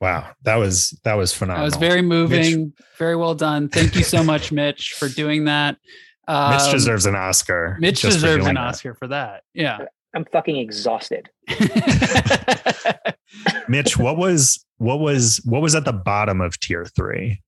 Wow, 0.00 0.30
that 0.44 0.56
was 0.56 0.98
that 1.04 1.14
was 1.14 1.34
phenomenal. 1.34 1.68
That 1.68 1.76
was 1.76 1.88
very 1.88 2.00
moving. 2.00 2.72
Very 2.96 3.16
well 3.16 3.34
done. 3.34 3.68
Thank 3.68 3.96
you 3.96 4.02
so 4.02 4.24
much, 4.24 4.50
Mitch, 4.50 4.94
for 4.94 5.08
doing 5.08 5.44
that. 5.44 5.76
Um, 6.26 6.52
Mitch 6.52 6.70
deserves 6.70 7.04
an 7.04 7.14
Oscar. 7.16 7.76
Mitch 7.80 8.00
deserves 8.00 8.22
doing 8.22 8.48
an 8.48 8.54
that. 8.54 8.68
Oscar 8.68 8.94
for 8.94 9.08
that. 9.08 9.42
Yeah. 9.52 9.86
I'm 10.14 10.24
fucking 10.26 10.56
exhausted. 10.56 11.30
Mitch, 13.68 13.96
what 13.96 14.16
was 14.16 14.64
what 14.78 15.00
was 15.00 15.40
what 15.44 15.62
was 15.62 15.74
at 15.74 15.84
the 15.84 15.92
bottom 15.92 16.40
of 16.40 16.58
tier 16.60 16.84
three? 16.84 17.40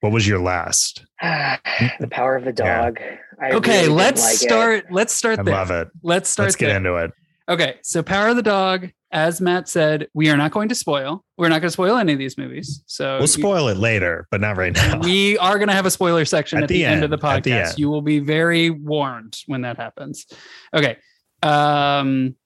What 0.00 0.12
was 0.12 0.28
your 0.28 0.40
last? 0.40 1.04
the 1.22 2.08
power 2.10 2.36
of 2.36 2.44
the 2.44 2.52
dog. 2.52 3.00
I 3.40 3.52
okay, 3.52 3.82
really 3.82 3.94
let's 3.94 4.22
like 4.22 4.34
it. 4.34 4.38
start. 4.38 4.86
Let's 4.90 5.14
start 5.14 5.38
I 5.38 5.42
love 5.42 5.70
it. 5.70 5.88
Let's 6.02 6.28
start 6.28 6.46
Let's 6.46 6.56
get 6.56 6.68
there. 6.68 6.76
into 6.76 6.96
it. 6.96 7.12
Okay, 7.48 7.76
so 7.82 8.02
Power 8.02 8.28
of 8.28 8.36
the 8.36 8.42
Dog, 8.42 8.90
as 9.10 9.40
Matt 9.40 9.70
said, 9.70 10.08
we 10.12 10.28
are 10.28 10.36
not 10.36 10.50
going 10.50 10.68
to 10.68 10.74
spoil. 10.74 11.24
We're 11.38 11.48
not 11.48 11.60
going 11.60 11.68
to 11.68 11.72
spoil 11.72 11.96
any 11.96 12.12
of 12.12 12.18
these 12.18 12.36
movies. 12.36 12.82
So 12.86 13.12
We'll 13.14 13.22
you- 13.22 13.26
spoil 13.28 13.68
it 13.68 13.78
later, 13.78 14.26
but 14.30 14.42
not 14.42 14.58
right 14.58 14.74
now. 14.74 14.98
we 15.00 15.38
are 15.38 15.56
going 15.56 15.68
to 15.68 15.74
have 15.74 15.86
a 15.86 15.90
spoiler 15.90 16.26
section 16.26 16.58
at, 16.58 16.64
At 16.64 16.68
the, 16.68 16.74
the 16.74 16.84
end, 16.84 17.04
of 17.04 17.10
the 17.10 17.16
end, 17.16 17.24
at 17.38 17.42
the 17.44 17.50
podcast. 17.50 17.68
end. 17.70 17.78
You 17.78 17.88
will 17.88 18.02
be 18.02 18.18
very 18.18 18.68
warned 18.68 19.38
when 19.46 19.62
that 19.62 19.78
happens. 19.78 20.26
Okay. 20.74 20.98
Um 21.42 22.36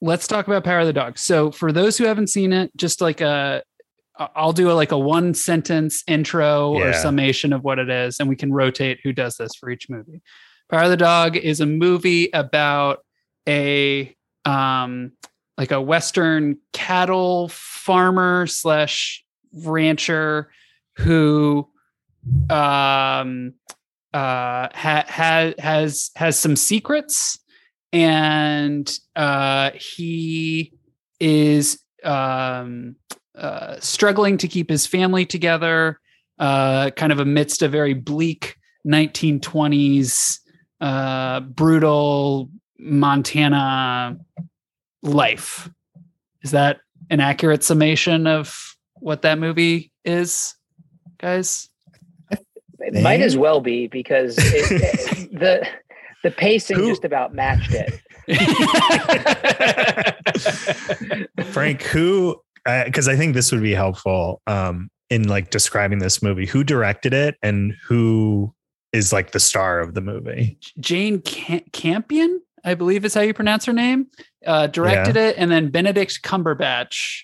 let's 0.00 0.26
talk 0.26 0.48
about 0.48 0.64
Power 0.64 0.80
of 0.80 0.86
the 0.86 0.92
Dog. 0.92 1.16
So 1.16 1.50
for 1.52 1.70
those 1.72 1.96
who 1.96 2.04
haven't 2.04 2.26
seen 2.26 2.52
it, 2.52 2.76
just 2.76 3.00
like 3.00 3.20
a 3.20 3.62
I'll 4.18 4.52
do 4.52 4.70
a, 4.70 4.74
like 4.74 4.92
a 4.92 4.98
one 4.98 5.32
sentence 5.32 6.04
intro 6.06 6.72
or 6.72 6.92
summation 6.92 7.52
of 7.52 7.64
what 7.64 7.78
it 7.78 7.88
is 7.88 8.20
and 8.20 8.28
we 8.28 8.36
can 8.36 8.52
rotate 8.52 9.00
who 9.02 9.12
does 9.12 9.36
this 9.36 9.54
for 9.54 9.70
each 9.70 9.88
movie. 9.88 10.20
Power 10.70 10.82
of 10.82 10.90
the 10.90 10.96
Dog 10.96 11.36
is 11.36 11.60
a 11.60 11.66
movie 11.66 12.30
about 12.32 13.04
a 13.48 14.14
um 14.44 15.12
like 15.56 15.70
a 15.70 15.80
western 15.80 16.58
cattle 16.72 17.48
farmer 17.48 18.46
slash 18.46 19.24
rancher 19.52 20.50
who 20.96 21.68
um 22.50 23.54
uh 24.14 24.68
ha- 24.74 25.04
ha- 25.08 25.54
has 25.58 26.10
has 26.16 26.38
some 26.38 26.56
secrets 26.56 27.38
and 27.92 28.98
uh 29.16 29.70
he 29.72 30.72
is 31.20 31.78
um 32.04 32.96
uh 33.36 33.78
struggling 33.80 34.38
to 34.38 34.48
keep 34.48 34.70
his 34.70 34.86
family 34.86 35.26
together 35.26 36.00
uh 36.38 36.90
kind 36.90 37.12
of 37.12 37.20
amidst 37.20 37.62
a 37.62 37.68
very 37.68 37.94
bleak 37.94 38.56
1920s 38.86 40.38
uh 40.80 41.40
brutal 41.40 42.50
montana 42.82 44.18
life. 45.02 45.70
Is 46.42 46.50
that 46.52 46.80
an 47.10 47.20
accurate 47.20 47.62
summation 47.62 48.26
of 48.26 48.76
what 48.94 49.22
that 49.22 49.38
movie 49.38 49.92
is 50.04 50.54
guys? 51.18 51.68
It 52.78 53.00
might 53.00 53.20
as 53.20 53.36
well 53.36 53.60
be 53.60 53.86
because 53.86 54.36
it, 54.38 55.30
the 55.32 55.66
the 56.22 56.30
pacing 56.30 56.76
Who- 56.76 56.88
just 56.88 57.04
about 57.04 57.34
matched 57.34 57.72
it. 57.72 58.00
Frank, 61.46 61.82
who 61.82 62.40
because 62.64 63.08
I, 63.08 63.12
I 63.12 63.16
think 63.16 63.34
this 63.34 63.50
would 63.50 63.62
be 63.62 63.74
helpful 63.74 64.40
um, 64.46 64.88
in 65.10 65.28
like 65.28 65.50
describing 65.50 65.98
this 65.98 66.22
movie. 66.22 66.46
Who 66.46 66.64
directed 66.64 67.12
it 67.12 67.36
and 67.42 67.74
who 67.86 68.54
is 68.92 69.12
like 69.12 69.32
the 69.32 69.40
star 69.40 69.80
of 69.80 69.94
the 69.94 70.00
movie? 70.00 70.58
Jane 70.78 71.20
Cam- 71.22 71.64
Campion, 71.72 72.40
I 72.64 72.74
believe 72.74 73.04
is 73.04 73.14
how 73.14 73.22
you 73.22 73.34
pronounce 73.34 73.64
her 73.64 73.72
name. 73.72 74.06
Uh, 74.46 74.68
directed 74.68 75.16
it, 75.16 75.36
and 75.38 75.50
then 75.50 75.70
Benedict 75.70 76.20
Cumberbatch 76.22 77.22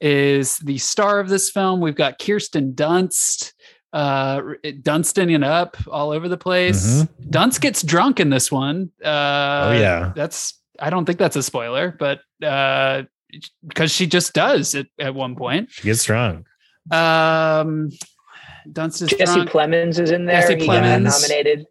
is 0.00 0.58
the 0.58 0.78
star 0.78 1.20
of 1.20 1.28
this 1.28 1.50
film. 1.50 1.80
We've 1.80 1.94
got 1.94 2.18
Kirsten 2.18 2.72
Dunst, 2.72 3.52
uh, 3.92 4.40
Dunstan 4.82 5.30
and 5.30 5.44
up 5.44 5.76
all 5.88 6.10
over 6.10 6.28
the 6.28 6.36
place. 6.36 6.86
Mhm. 7.02 7.08
Dunst 7.30 7.60
gets 7.60 7.82
drunk 7.82 8.20
in 8.20 8.30
this 8.30 8.50
one. 8.52 8.90
Uh, 9.04 9.68
Oh, 9.68 9.72
yeah. 9.72 10.12
that's 10.14 10.54
I 10.78 10.90
don't 10.90 11.04
think 11.04 11.18
that's 11.18 11.36
a 11.36 11.42
spoiler, 11.42 11.94
but 11.98 12.20
uh, 12.44 13.02
because 13.66 13.90
she 13.90 14.06
just 14.06 14.32
does 14.32 14.74
at, 14.74 14.86
at 14.98 15.14
one 15.14 15.36
point. 15.36 15.70
She 15.70 15.82
gets 15.82 16.04
drunk. 16.04 16.46
Um, 16.90 17.90
Dunst 18.68 19.02
is 19.02 19.08
Jesse 19.10 19.34
drunk. 19.34 19.50
Plemons 19.50 19.98
is 20.00 20.10
in 20.10 20.24
there. 20.26 20.40
Jesse 20.40 20.58
he 20.60 20.66
got 20.66 20.82
Plemons. 20.82 21.04
nominated. 21.22 21.66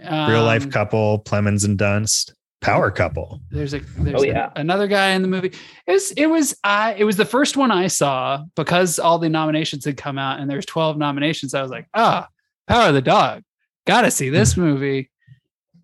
Real 0.00 0.44
life 0.44 0.64
Um, 0.64 0.70
couple, 0.70 1.22
Plemons 1.24 1.64
and 1.64 1.78
Dunst. 1.78 2.32
Power 2.60 2.90
couple. 2.90 3.40
There's 3.50 3.72
a 3.72 3.78
there's 3.98 4.20
Oh, 4.20 4.24
a- 4.24 4.26
yeah. 4.26 4.50
another 4.56 4.88
guy 4.88 5.10
in 5.10 5.22
the 5.22 5.28
movie. 5.28 5.52
It 5.86 5.92
was 5.92 6.10
it 6.12 6.26
was 6.26 6.56
I 6.64 6.94
it 6.94 7.04
was 7.04 7.16
the 7.16 7.24
first 7.24 7.56
one 7.56 7.70
I 7.70 7.86
saw 7.86 8.42
because 8.56 8.98
all 8.98 9.18
the 9.20 9.28
nominations 9.28 9.84
had 9.84 9.96
come 9.96 10.18
out 10.18 10.40
and 10.40 10.50
there's 10.50 10.66
12 10.66 10.98
nominations. 10.98 11.54
I 11.54 11.62
was 11.62 11.70
like, 11.70 11.86
ah, 11.94 12.28
Power 12.66 12.88
of 12.88 12.94
the 12.94 13.02
Dog. 13.02 13.42
Gotta 13.86 14.10
see 14.10 14.28
this 14.28 14.56
movie. 14.56 15.10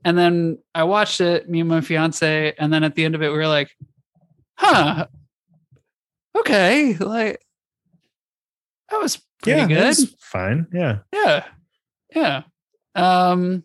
And 0.04 0.18
then 0.18 0.58
I 0.74 0.82
watched 0.84 1.20
it, 1.20 1.48
me 1.48 1.60
and 1.60 1.68
my 1.68 1.80
fiance, 1.80 2.52
and 2.58 2.72
then 2.72 2.82
at 2.84 2.94
the 2.94 3.04
end 3.04 3.14
of 3.14 3.22
it, 3.22 3.30
we 3.30 3.36
were 3.38 3.48
like, 3.48 3.70
huh. 4.58 5.06
Okay, 6.36 6.94
like 6.96 7.40
that 8.90 9.00
was 9.00 9.22
pretty 9.42 9.60
yeah, 9.72 9.92
good. 9.92 9.96
fine. 10.20 10.66
Yeah. 10.72 10.98
Yeah. 11.12 11.44
Yeah. 12.14 12.42
Um 12.96 13.62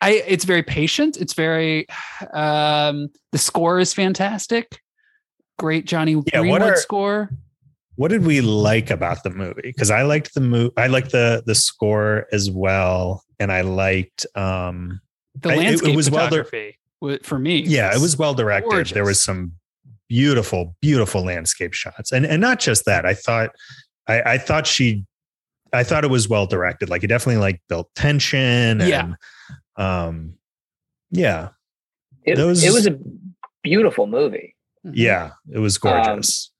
I 0.00 0.22
it's 0.26 0.44
very 0.44 0.62
patient. 0.62 1.16
It's 1.16 1.32
very 1.34 1.86
um 2.32 3.08
the 3.32 3.38
score 3.38 3.78
is 3.80 3.92
fantastic. 3.94 4.80
Great 5.58 5.86
Johnny 5.86 6.12
Yeah, 6.32 6.40
Greenwood 6.40 6.62
are- 6.62 6.76
score. 6.76 7.30
What 7.94 8.08
did 8.08 8.26
we 8.26 8.42
like 8.42 8.90
about 8.90 9.22
the 9.22 9.30
movie? 9.30 9.62
Because 9.62 9.90
I 9.90 10.02
liked 10.02 10.34
the 10.34 10.42
movie. 10.42 10.72
I 10.76 10.86
liked 10.88 11.12
the 11.12 11.42
the 11.46 11.54
score 11.54 12.26
as 12.30 12.50
well, 12.50 13.24
and 13.40 13.50
I 13.50 13.62
liked. 13.62 14.26
um 14.34 15.00
The 15.40 15.48
I- 15.50 15.52
it- 15.52 15.56
it 15.56 15.60
landscape 15.64 15.96
was 15.96 16.10
well 16.10 16.24
photography 16.28 16.78
wa- 17.00 17.16
for 17.22 17.38
me. 17.38 17.60
Yeah, 17.60 17.94
it 17.94 18.00
was 18.00 18.18
well 18.18 18.34
directed. 18.34 18.88
There 18.88 19.04
was 19.04 19.22
some 19.24 19.52
beautiful, 20.10 20.76
beautiful 20.82 21.22
landscape 21.24 21.72
shots, 21.72 22.12
and 22.12 22.26
and 22.26 22.40
not 22.42 22.60
just 22.60 22.84
that. 22.84 23.06
I 23.06 23.14
thought, 23.14 23.50
I, 24.06 24.20
I 24.34 24.38
thought 24.38 24.66
she, 24.66 25.04
I 25.72 25.82
thought 25.82 26.04
it 26.04 26.10
was 26.10 26.28
well 26.28 26.46
directed. 26.46 26.90
Like 26.90 27.02
it 27.02 27.06
definitely 27.08 27.40
like 27.40 27.62
built 27.68 27.88
tension. 27.94 28.80
Yeah. 28.80 29.14
And, 29.76 29.86
um. 29.86 30.34
Yeah. 31.10 31.50
It, 32.24 32.36
Those- 32.36 32.64
it 32.64 32.72
was 32.72 32.86
a 32.86 32.98
beautiful 33.62 34.06
movie. 34.06 34.54
Mhm. 34.84 34.92
Yeah. 34.94 35.30
It 35.52 35.58
was 35.58 35.78
gorgeous. 35.78 36.50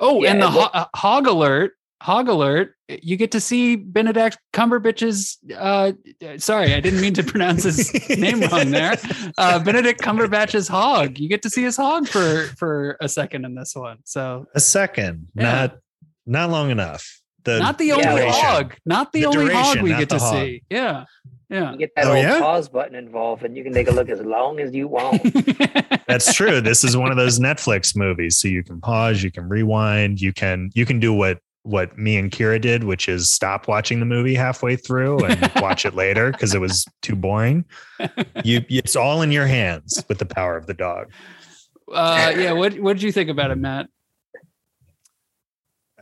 Oh, 0.00 0.24
and 0.24 0.38
Yeah, 0.40 0.46
the 0.46 0.50
ho- 0.50 0.70
uh, 0.72 0.86
hog 0.96 1.26
alert, 1.26 1.72
hog 2.02 2.28
alert. 2.28 2.74
You 2.88 3.16
get 3.16 3.30
to 3.32 3.40
see 3.40 3.76
Benedict 3.76 4.38
Cumberbatch's. 4.52 5.38
Uh, 5.56 5.92
sorry, 6.38 6.74
I 6.74 6.80
didn't 6.80 7.00
mean 7.00 7.14
to 7.14 7.22
pronounce 7.22 7.62
his 7.64 7.92
name 8.18 8.40
wrong 8.40 8.70
there. 8.70 8.96
Uh, 9.38 9.58
Benedict 9.62 10.00
Cumberbatch's 10.00 10.68
hog. 10.68 11.18
You 11.18 11.28
get 11.28 11.42
to 11.42 11.50
see 11.50 11.62
his 11.62 11.76
hog 11.76 12.08
for 12.08 12.46
for 12.58 12.96
a 13.00 13.08
second 13.08 13.44
in 13.44 13.54
this 13.54 13.74
one. 13.74 13.98
So 14.04 14.46
a 14.54 14.60
second, 14.60 15.28
Yeah. 15.34 15.42
not 15.42 15.78
not 16.26 16.50
long 16.50 16.70
enough. 16.70 17.20
The 17.44 17.58
not 17.58 17.78
the 17.78 17.92
only 17.92 18.04
duration. 18.04 18.32
hog, 18.32 18.74
not 18.86 19.12
the, 19.12 19.20
The 19.22 19.26
only 19.26 19.52
hog 19.54 19.80
we 19.82 19.90
get 19.90 20.08
to 20.10 20.18
hog. 20.18 20.34
see. 20.34 20.62
Yeah, 20.70 21.04
yeah. 21.52 21.72
You 21.72 21.78
get 21.78 21.90
that 21.96 22.06
Oh, 22.06 22.14
old 22.14 22.22
yeah? 22.24 22.40
pause 22.40 22.68
button 22.68 22.94
involved, 22.96 23.44
and 23.44 23.56
you 23.56 23.62
can 23.62 23.72
take 23.72 23.86
a 23.88 23.92
look 23.92 24.08
as 24.08 24.20
long 24.22 24.58
as 24.58 24.74
you 24.74 24.88
want. 24.88 25.22
That's 26.08 26.34
true. 26.34 26.60
This 26.60 26.82
is 26.82 26.96
one 26.96 27.10
of 27.10 27.16
those 27.16 27.38
Netflix 27.38 27.94
movies, 27.94 28.38
so 28.38 28.48
you 28.48 28.64
can 28.64 28.80
pause, 28.80 29.22
you 29.22 29.30
can 29.30 29.48
rewind, 29.48 30.20
you 30.20 30.32
can 30.32 30.70
you 30.74 30.84
can 30.86 30.98
do 30.98 31.12
what 31.12 31.38
what 31.64 31.96
me 31.96 32.16
and 32.16 32.32
Kira 32.32 32.60
did, 32.60 32.82
which 32.82 33.08
is 33.08 33.30
stop 33.30 33.68
watching 33.68 34.00
the 34.00 34.04
movie 34.06 34.34
halfway 34.34 34.74
through 34.74 35.24
and 35.24 35.52
watch 35.62 35.86
it 35.86 35.94
later 35.94 36.32
because 36.32 36.54
it 36.54 36.60
was 36.60 36.84
too 37.02 37.14
boring. 37.14 37.64
You, 38.42 38.64
it's 38.68 38.96
all 38.96 39.22
in 39.22 39.30
your 39.30 39.46
hands 39.46 40.04
with 40.08 40.18
the 40.18 40.26
power 40.26 40.56
of 40.56 40.66
the 40.66 40.74
dog. 40.74 41.12
uh, 41.92 42.32
yeah. 42.36 42.50
What 42.52 42.74
what 42.80 42.94
did 42.94 43.02
you 43.04 43.12
think 43.12 43.30
about 43.30 43.52
it, 43.52 43.58
Matt? 43.58 43.86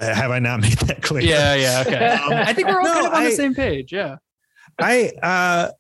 Uh, 0.01 0.15
Have 0.15 0.31
I 0.31 0.39
not 0.39 0.61
made 0.63 0.73
that 0.79 1.03
clear? 1.03 1.23
Yeah, 1.23 1.55
yeah. 1.55 1.85
Okay. 1.87 2.07
Um, 2.07 2.33
I 2.33 2.55
think 2.55 2.69
we're 2.69 2.79
all 2.79 2.85
no, 2.85 2.93
kind 2.95 3.07
of 3.09 3.13
on 3.13 3.19
I- 3.23 3.25
the 3.31 3.37
same 3.37 3.55
page. 3.55 3.93
Yeah. 3.93 4.17
I 4.83 5.13
uh 5.23 5.71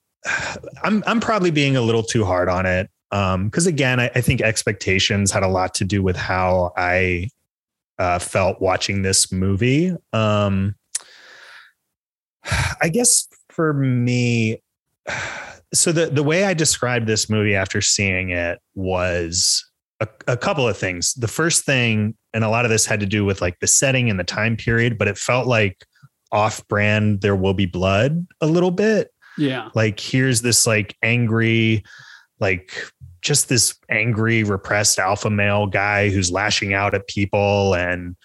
I'm 0.82 1.02
I'm 1.06 1.20
probably 1.20 1.50
being 1.50 1.76
a 1.76 1.80
little 1.80 2.02
too 2.02 2.24
hard 2.24 2.48
on 2.48 2.66
it. 2.66 2.90
Um, 3.12 3.48
because 3.48 3.66
again, 3.66 3.98
I, 3.98 4.10
I 4.14 4.20
think 4.20 4.40
expectations 4.40 5.32
had 5.32 5.42
a 5.42 5.48
lot 5.48 5.74
to 5.74 5.84
do 5.84 6.02
with 6.02 6.16
how 6.16 6.72
I 6.76 7.28
uh 7.98 8.18
felt 8.18 8.60
watching 8.60 9.02
this 9.02 9.32
movie. 9.32 9.94
Um 10.12 10.74
I 12.80 12.88
guess 12.88 13.28
for 13.48 13.72
me, 13.72 14.62
so 15.74 15.92
the 15.92 16.06
the 16.06 16.22
way 16.22 16.44
I 16.44 16.54
described 16.54 17.06
this 17.06 17.28
movie 17.28 17.54
after 17.54 17.80
seeing 17.80 18.30
it 18.30 18.58
was 18.74 19.64
a, 20.00 20.08
a 20.26 20.36
couple 20.36 20.66
of 20.66 20.76
things. 20.76 21.14
The 21.14 21.28
first 21.28 21.64
thing, 21.64 22.14
and 22.32 22.44
a 22.44 22.48
lot 22.48 22.64
of 22.64 22.70
this 22.70 22.86
had 22.86 23.00
to 23.00 23.06
do 23.06 23.24
with 23.24 23.40
like 23.40 23.58
the 23.60 23.66
setting 23.66 24.08
and 24.08 24.18
the 24.18 24.24
time 24.24 24.56
period, 24.56 24.98
but 24.98 25.08
it 25.08 25.18
felt 25.18 25.46
like 25.46 25.84
off-brand 26.32 27.20
there 27.20 27.36
will 27.36 27.54
be 27.54 27.66
blood 27.66 28.26
a 28.40 28.46
little 28.46 28.70
bit 28.70 29.12
Yeah. 29.38 29.68
like 29.74 29.98
here's 30.00 30.42
this 30.42 30.66
like 30.66 30.96
angry 31.02 31.82
like 32.38 32.72
just 33.22 33.48
this 33.48 33.74
angry 33.90 34.44
repressed 34.44 34.98
alpha 34.98 35.28
male 35.30 35.66
guy 35.66 36.08
who's 36.08 36.30
lashing 36.30 36.72
out 36.72 36.94
at 36.94 37.06
people 37.08 37.74
and 37.74 38.16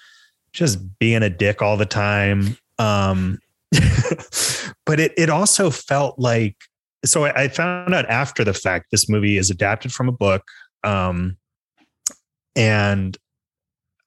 just 0.53 0.79
being 0.99 1.21
a 1.23 1.29
dick 1.29 1.61
all 1.61 1.75
the 1.77 1.85
time 1.85 2.57
um 2.79 3.39
but 4.85 4.99
it 4.99 5.13
it 5.17 5.29
also 5.29 5.69
felt 5.69 6.17
like 6.17 6.55
so 7.03 7.25
I, 7.25 7.43
I 7.43 7.47
found 7.49 7.93
out 7.93 8.05
after 8.05 8.43
the 8.43 8.53
fact 8.53 8.87
this 8.91 9.09
movie 9.09 9.37
is 9.37 9.49
adapted 9.49 9.91
from 9.91 10.07
a 10.07 10.13
book 10.13 10.43
um 10.83 11.37
and 12.55 13.17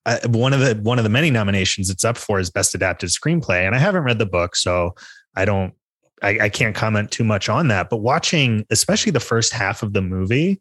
I, 0.08 0.18
one 0.26 0.54
of 0.54 0.60
the 0.60 0.74
one 0.82 0.98
of 0.98 1.04
the 1.04 1.10
many 1.10 1.30
nominations 1.30 1.90
it's 1.90 2.04
up 2.04 2.16
for 2.16 2.40
is 2.40 2.50
best 2.50 2.74
adapted 2.74 3.10
screenplay 3.10 3.66
and 3.66 3.74
i 3.74 3.78
haven't 3.78 4.04
read 4.04 4.18
the 4.18 4.26
book 4.26 4.56
so 4.56 4.94
i 5.36 5.44
don't 5.44 5.74
I, 6.22 6.38
I 6.44 6.48
can't 6.48 6.74
comment 6.74 7.10
too 7.10 7.24
much 7.24 7.48
on 7.48 7.68
that 7.68 7.90
but 7.90 7.98
watching 7.98 8.64
especially 8.70 9.12
the 9.12 9.20
first 9.20 9.52
half 9.52 9.82
of 9.82 9.92
the 9.92 10.00
movie 10.00 10.60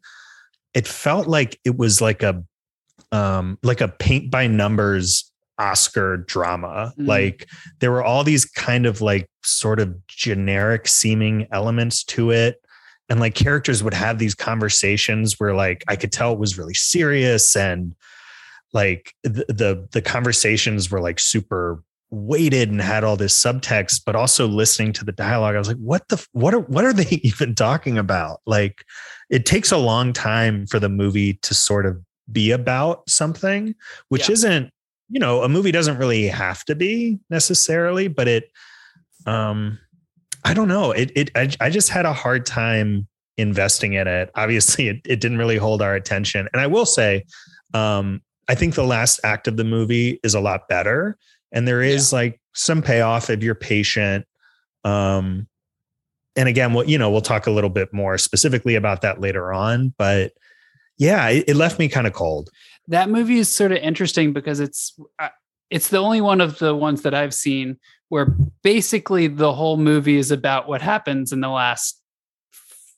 it 0.74 0.86
felt 0.86 1.26
like 1.28 1.58
it 1.64 1.78
was 1.78 2.00
like 2.00 2.22
a 2.22 2.44
um 3.10 3.58
like 3.62 3.80
a 3.80 3.88
paint 3.88 4.30
by 4.30 4.46
numbers 4.46 5.32
oscar 5.58 6.18
drama 6.18 6.92
Mm. 6.98 7.06
like 7.06 7.48
there 7.80 7.90
were 7.90 8.04
all 8.04 8.22
these 8.24 8.44
kind 8.44 8.84
of 8.86 9.00
like 9.00 9.28
sort 9.42 9.80
of 9.80 9.94
generic 10.08 10.86
seeming 10.86 11.46
elements 11.52 12.04
to 12.04 12.30
it 12.30 12.60
and 13.08 13.18
like 13.18 13.34
characters 13.34 13.82
would 13.82 13.94
have 13.94 14.18
these 14.18 14.34
conversations 14.34 15.40
where 15.40 15.54
like 15.54 15.82
i 15.88 15.96
could 15.96 16.12
tell 16.12 16.32
it 16.34 16.38
was 16.38 16.58
really 16.58 16.74
serious 16.74 17.56
and 17.56 17.94
like 18.72 19.14
the 19.22 19.44
the, 19.48 19.88
the 19.92 20.02
conversations 20.02 20.90
were 20.90 21.00
like 21.00 21.18
super 21.18 21.82
weighted 22.10 22.70
and 22.70 22.80
had 22.80 23.04
all 23.04 23.16
this 23.16 23.38
subtext 23.38 24.00
but 24.06 24.16
also 24.16 24.48
listening 24.48 24.94
to 24.94 25.04
the 25.04 25.12
dialogue 25.12 25.54
i 25.54 25.58
was 25.58 25.68
like 25.68 25.76
what 25.76 26.08
the 26.08 26.26
what 26.32 26.54
are 26.54 26.60
what 26.60 26.84
are 26.84 26.92
they 26.94 27.20
even 27.22 27.54
talking 27.54 27.98
about? 27.98 28.40
Like 28.46 28.84
it 29.28 29.44
takes 29.44 29.70
a 29.70 29.76
long 29.76 30.14
time 30.14 30.66
for 30.66 30.78
the 30.80 30.88
movie 30.88 31.34
to 31.42 31.52
sort 31.54 31.84
of 31.84 32.02
be 32.32 32.50
about 32.50 33.08
something 33.08 33.74
which 34.08 34.28
Yeah. 34.28 34.32
isn't 34.34 34.70
you 35.10 35.20
know 35.20 35.42
a 35.42 35.48
movie 35.48 35.70
doesn't 35.72 35.98
really 35.98 36.26
have 36.28 36.64
to 36.66 36.74
be 36.74 37.18
necessarily 37.30 38.08
but 38.08 38.26
it 38.28 38.50
um 39.26 39.78
i 40.44 40.54
don't 40.54 40.68
know. 40.68 40.92
It 40.92 41.10
it 41.14 41.30
i, 41.34 41.48
I 41.60 41.70
just 41.70 41.88
had 41.90 42.06
a 42.06 42.12
hard 42.12 42.46
time 42.46 43.06
investing 43.36 43.92
in 43.94 44.06
it. 44.08 44.30
Obviously 44.34 44.88
it, 44.92 45.00
it 45.04 45.20
didn't 45.20 45.38
really 45.38 45.58
hold 45.58 45.82
our 45.82 45.94
attention. 45.94 46.48
And 46.52 46.60
i 46.62 46.66
will 46.66 46.86
say 46.86 47.24
um 47.74 48.22
i 48.48 48.54
think 48.54 48.74
the 48.74 48.84
last 48.84 49.20
act 49.24 49.46
of 49.46 49.56
the 49.56 49.64
movie 49.64 50.18
is 50.22 50.34
a 50.34 50.40
lot 50.40 50.68
better. 50.68 51.16
And 51.52 51.66
there 51.66 51.82
is 51.82 52.12
like 52.12 52.40
some 52.54 52.82
payoff 52.82 53.30
if 53.30 53.42
you're 53.42 53.54
patient. 53.54 54.26
Um 54.84 55.46
and 56.36 56.48
again 56.48 56.72
what 56.72 56.88
you 56.88 56.98
know 56.98 57.10
we'll 57.10 57.20
talk 57.20 57.46
a 57.46 57.50
little 57.50 57.70
bit 57.70 57.92
more 57.92 58.18
specifically 58.18 58.74
about 58.74 59.02
that 59.02 59.20
later 59.20 59.52
on. 59.52 59.94
But 59.98 60.32
yeah 60.96 61.28
it, 61.28 61.44
it 61.48 61.56
left 61.56 61.78
me 61.78 61.88
kind 61.88 62.06
of 62.06 62.12
cold. 62.12 62.50
That 62.88 63.10
movie 63.10 63.38
is 63.38 63.54
sort 63.54 63.72
of 63.72 63.78
interesting 63.78 64.32
because 64.32 64.60
it's 64.60 64.98
uh, 65.18 65.28
it's 65.70 65.88
the 65.88 65.98
only 65.98 66.20
one 66.20 66.40
of 66.40 66.58
the 66.58 66.74
ones 66.74 67.02
that 67.02 67.14
I've 67.14 67.34
seen 67.34 67.78
where 68.08 68.34
basically 68.62 69.26
the 69.26 69.52
whole 69.52 69.76
movie 69.76 70.16
is 70.16 70.30
about 70.30 70.66
what 70.66 70.80
happens 70.80 71.30
in 71.30 71.40
the 71.40 71.48
last 71.48 72.00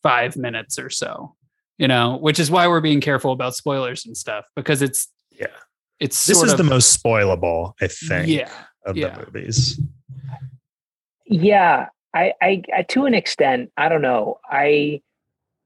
five 0.03 0.37
minutes 0.37 0.79
or 0.79 0.91
so. 0.91 1.35
You 1.79 1.89
know, 1.89 2.19
which 2.19 2.39
is 2.39 2.51
why 2.51 2.69
we're 2.69 2.83
being 2.83 3.01
careful 3.01 3.33
about 3.33 3.57
spoilers 3.57 4.05
and 4.05 4.15
stuff 4.15 4.45
because 4.55 4.83
it's 4.83 5.09
Yeah. 5.41 5.47
it's 5.99 6.27
this 6.27 6.43
is 6.43 6.53
of, 6.53 6.59
the 6.59 6.65
most 6.65 7.03
spoilable, 7.03 7.73
I 7.81 7.89
think, 7.89 8.29
yeah 8.29 8.51
of 8.85 8.97
yeah. 8.97 9.17
the 9.17 9.27
movies. 9.27 9.81
Yeah, 11.27 11.87
I, 12.15 12.33
I, 12.43 12.63
I, 12.77 12.83
to 12.83 13.05
an 13.07 13.15
extent, 13.15 13.71
I 13.77 13.89
don't 13.89 14.03
know. 14.03 14.39
I, 14.45 15.03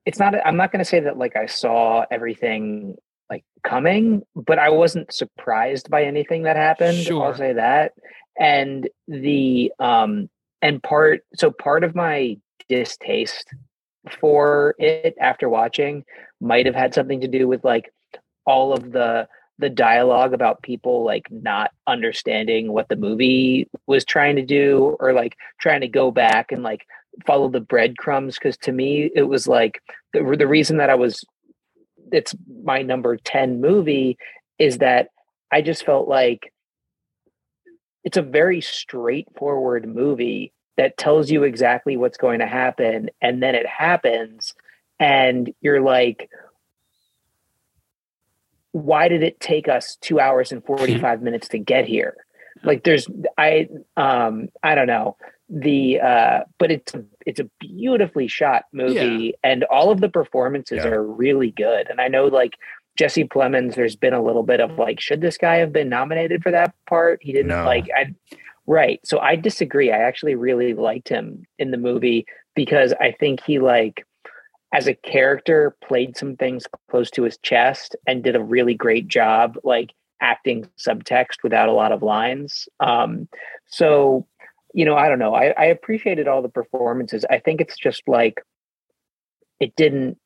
it's 0.05 0.19
not. 0.19 0.35
I'm 0.45 0.57
not 0.57 0.71
going 0.71 0.81
to 0.81 0.85
say 0.85 1.01
that 1.01 1.17
like 1.17 1.37
I 1.37 1.47
saw 1.47 2.05
everything 2.11 2.97
like 3.31 3.45
coming, 3.63 4.23
but 4.37 4.59
I 4.59 4.69
wasn't 4.69 5.13
surprised 5.13 5.89
by 5.89 6.05
anything 6.05 6.43
that 6.43 6.57
happened. 6.57 6.99
Sure. 6.99 7.25
I'll 7.25 7.35
say 7.35 7.55
that. 7.55 7.93
And 8.39 8.89
the 9.09 9.73
um 9.79 10.29
and 10.61 10.83
part 10.83 11.23
so 11.35 11.51
part 11.51 11.85
of 11.85 11.95
my 11.95 12.37
distaste 12.69 13.49
for 14.21 14.75
it 14.79 15.15
after 15.19 15.49
watching 15.49 16.05
might 16.39 16.67
have 16.67 16.75
had 16.75 16.93
something 16.93 17.23
to 17.23 17.29
do 17.29 17.49
with 17.49 17.65
like 17.65 17.91
all 18.45 18.75
of 18.75 18.93
the 18.93 19.27
the 19.59 19.71
dialogue 19.71 20.33
about 20.33 20.63
people 20.63 21.05
like 21.05 21.31
not 21.31 21.71
understanding 21.87 22.73
what 22.73 22.89
the 22.89 22.97
movie 22.97 23.69
was 23.87 24.05
trying 24.05 24.37
to 24.37 24.45
do 24.45 24.97
or 24.99 25.13
like 25.13 25.37
trying 25.61 25.81
to 25.81 25.89
go 25.89 26.11
back 26.11 26.51
and 26.51 26.63
like 26.63 26.87
follow 27.27 27.49
the 27.49 27.61
breadcrumbs 27.61 28.35
because 28.35 28.57
to 28.57 28.73
me 28.73 29.11
it 29.15 29.23
was 29.23 29.47
like 29.47 29.81
the, 30.13 30.37
the 30.37 30.49
reason 30.49 30.79
that 30.79 30.91
i 30.91 30.95
was 30.95 31.25
it's 32.13 32.35
my 32.65 32.83
number 32.83 33.17
10 33.17 33.61
movie 33.61 34.19
is 34.59 34.79
that 34.79 35.09
i 35.53 35.63
just 35.63 35.87
felt 35.87 36.09
like 36.09 36.53
it's 38.03 38.17
a 38.17 38.23
very 38.23 38.61
straightforward 38.61 39.87
movie 39.89 40.53
that 40.77 40.97
tells 40.97 41.31
you 41.31 41.45
exactly 41.45 41.97
what's 41.97 42.19
going 42.19 42.41
to 42.41 42.47
happen 42.47 43.09
and 43.23 43.41
then 43.41 43.55
it 43.55 43.67
happens 43.67 44.53
and 44.99 45.53
you're 45.61 45.81
like 45.81 46.29
why 48.75 49.07
did 49.07 49.23
it 49.23 49.39
take 49.39 49.69
us 49.69 49.97
two 50.01 50.19
hours 50.19 50.51
and 50.51 50.65
45 50.67 51.23
minutes 51.23 51.47
to 51.49 51.59
get 51.59 51.85
here? 51.87 52.17
Like 52.65 52.83
there's 52.83 53.07
i 53.39 53.69
um 53.97 54.49
i 54.65 54.75
don't 54.75 54.89
know. 54.89 55.17
The 55.49 56.01
uh 56.01 56.41
but 56.59 56.73
it's 56.73 56.93
it's 57.25 57.39
a 57.39 57.49
beautifully 57.61 58.27
shot 58.27 58.65
movie 58.73 59.35
and 59.45 59.63
all 59.65 59.91
of 59.93 60.01
the 60.01 60.09
performances 60.09 60.79
Yeah. 60.85 60.89
are 60.91 61.03
really 61.05 61.53
good. 61.53 61.89
And 61.89 62.01
i 62.01 62.09
know 62.09 62.27
like 62.27 62.55
jesse 62.99 63.25
plemons 63.25 63.75
there's 63.75 63.97
been 63.97 64.13
a 64.15 64.23
little 64.23 64.43
bit 64.45 64.61
of 64.61 64.77
like 64.79 64.99
should 65.01 65.21
this 65.21 65.37
guy 65.37 65.57
have 65.57 65.73
been 65.73 65.89
nominated 65.89 66.43
for 66.43 66.51
that 66.51 66.75
part? 66.89 67.21
He 67.23 67.33
didn't 67.33 67.49
No. 67.49 67.65
like 67.65 67.87
i 67.97 68.13
right. 68.67 68.99
So 69.05 69.19
i 69.21 69.37
disagree. 69.37 69.93
I 69.93 69.99
actually 69.99 70.35
really 70.35 70.75
liked 70.75 71.09
him 71.09 71.45
in 71.61 71.71
the 71.71 71.77
movie 71.79 72.27
because 72.57 72.93
i 73.01 73.13
think 73.13 73.41
he 73.47 73.59
like 73.61 74.05
as 74.75 74.89
a 74.89 74.95
character 74.95 75.77
played 75.83 76.17
some 76.17 76.37
things 76.37 76.67
close 76.91 77.09
to 77.13 77.23
his 77.23 77.39
chest 77.39 77.95
and 78.07 78.25
did 78.25 78.35
a 78.35 78.43
really 78.43 78.75
great 78.75 79.07
job 79.07 79.57
like 79.63 79.93
acting 80.21 80.69
subtext 80.79 81.43
without 81.45 81.69
a 81.69 81.73
lot 81.73 81.93
of 81.93 82.03
lines. 82.03 82.69
Um 82.81 83.29
so 83.67 84.27
you 84.75 84.85
know 84.85 84.97
i 84.97 85.09
don't 85.09 85.21
know. 85.21 85.35
I, 85.35 85.55
I 85.57 85.67
appreciated 85.67 86.29
all 86.29 86.43
the 86.43 86.49
performances. 86.49 87.25
I 87.31 87.39
think 87.39 87.61
it's 87.61 87.79
just 87.79 88.03
like 88.09 88.43
it 89.61 89.75
didn't 89.77 90.19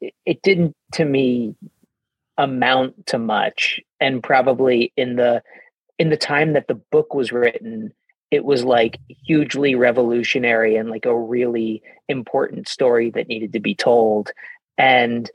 it, 0.00 0.42
didn't 0.42 0.76
to 0.92 1.04
me 1.04 1.54
amount 2.36 3.06
to 3.06 3.18
much. 3.18 3.80
And 4.00 4.22
probably 4.22 4.92
in 4.96 5.16
the 5.16 5.42
in 5.98 6.10
the 6.10 6.16
time 6.16 6.52
that 6.54 6.68
the 6.68 6.74
book 6.74 7.14
was 7.14 7.32
written 7.32 7.92
it 8.30 8.44
was 8.44 8.64
like 8.64 8.98
hugely 9.08 9.74
revolutionary 9.74 10.76
and 10.76 10.90
like 10.90 11.06
a 11.06 11.18
really 11.18 11.82
important 12.08 12.68
story 12.68 13.10
that 13.10 13.28
needed 13.28 13.52
to 13.52 13.60
be 13.60 13.74
told 13.74 14.30
and 14.76 15.30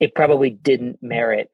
it 0.00 0.14
probably 0.14 0.50
didn't 0.50 1.02
merit 1.02 1.50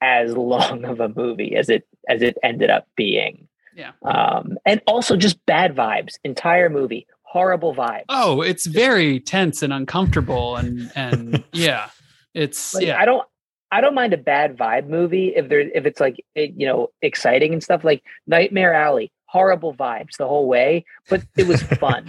as 0.00 0.32
long 0.36 0.84
of 0.84 1.00
a 1.00 1.08
movie 1.08 1.56
as 1.56 1.68
it 1.68 1.86
as 2.08 2.22
it 2.22 2.36
ended 2.42 2.70
up 2.70 2.86
being. 2.96 3.48
Yeah. 3.76 3.90
um 4.04 4.56
and 4.64 4.80
also 4.86 5.16
just 5.16 5.44
bad 5.46 5.74
vibes 5.74 6.14
entire 6.22 6.70
movie 6.70 7.08
horrible 7.22 7.74
vibes. 7.74 8.04
Oh 8.08 8.40
it's 8.40 8.66
very 8.66 9.18
tense 9.18 9.62
and 9.62 9.72
uncomfortable 9.72 10.56
and 10.56 10.92
and 10.94 11.42
yeah 11.52 11.90
it's 12.34 12.74
Like, 12.74 12.86
yeah. 12.86 13.00
I 13.00 13.04
don't 13.04 13.26
I 13.74 13.80
don't 13.80 13.94
mind 13.96 14.12
a 14.14 14.16
bad 14.18 14.56
vibe 14.56 14.86
movie 14.86 15.34
if 15.34 15.48
there 15.48 15.58
if 15.58 15.84
it's 15.84 15.98
like 15.98 16.24
you 16.36 16.66
know 16.66 16.90
exciting 17.02 17.52
and 17.52 17.62
stuff 17.62 17.82
like 17.82 18.04
Nightmare 18.28 18.72
Alley 18.72 19.10
horrible 19.26 19.74
vibes 19.74 20.16
the 20.16 20.28
whole 20.28 20.46
way 20.46 20.84
but 21.10 21.22
it 21.36 21.48
was 21.48 21.60
fun 21.84 22.06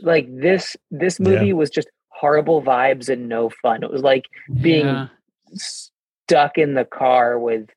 like 0.00 0.26
this 0.30 0.76
this 0.92 1.18
Yeah. 1.18 1.28
movie 1.28 1.52
was 1.52 1.70
just 1.70 1.88
horrible 2.10 2.62
vibes 2.62 3.08
and 3.08 3.28
no 3.28 3.50
fun 3.50 3.82
it 3.82 3.90
was 3.90 4.02
like 4.02 4.26
being 4.62 4.86
yeah. 4.86 5.08
stuck 5.54 6.56
in 6.56 6.74
the 6.74 6.84
car 6.84 7.38
with 7.38 7.68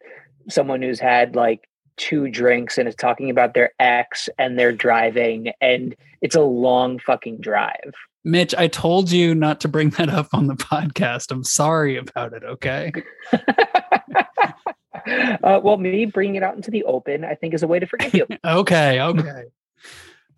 someone 0.47 0.84
who's 0.84 0.99
had 0.99 1.36
like 1.36 1.67
two 1.97 2.30
drinks 2.30 2.77
and 2.77 2.88
is 2.88 2.95
talking 2.95 3.32
about 3.32 3.56
their 3.56 3.71
ex 3.80 4.30
and 4.38 4.58
they're 4.58 4.71
driving 4.71 5.51
and 5.62 5.95
it's 6.21 6.36
a 6.36 6.41
long 6.41 6.99
fucking 6.99 7.38
drive 7.39 7.93
Mitch, 8.23 8.53
I 8.55 8.67
told 8.67 9.12
you 9.12 9.34
not 9.34 9.62
to 9.62 9.67
bring 9.67 9.89
that 9.91 10.10
up 10.10 10.27
on 10.34 10.47
the 10.47 10.53
podcast. 10.55 11.31
I'm 11.31 11.43
sorry 11.43 11.97
about 11.97 12.34
it. 12.34 12.43
Okay. 12.43 12.91
uh, 15.43 15.60
well, 15.63 15.77
me 15.77 16.05
bringing 16.05 16.36
it 16.36 16.43
out 16.43 16.55
into 16.55 16.69
the 16.71 16.84
open, 16.84 17.23
I 17.25 17.36
think, 17.36 17.53
is 17.53 17.63
a 17.63 17.67
way 17.67 17.79
to 17.79 17.88
forgive 17.88 18.13
you. 18.13 18.27
Okay. 18.45 19.01
Okay. 19.01 19.43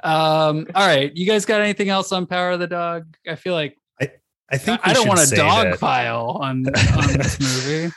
um. 0.02 0.68
All 0.76 0.88
right. 0.88 1.16
You 1.16 1.26
guys 1.26 1.46
got 1.46 1.62
anything 1.62 1.90
else 1.90 2.12
on 2.12 2.26
Power 2.26 2.52
of 2.52 2.60
the 2.60 2.68
Dog? 2.68 3.18
I 3.28 3.36
feel 3.36 3.54
like 3.54 3.78
I 4.02 4.12
I 4.50 4.58
think 4.58 4.80
I 4.84 4.90
we 4.90 4.94
don't 4.94 5.08
want 5.08 5.32
a 5.32 5.36
dog 5.36 5.68
it. 5.68 5.78
file 5.78 6.38
on 6.42 6.66
on 6.98 7.08
this 7.14 7.40
movie. 7.40 7.94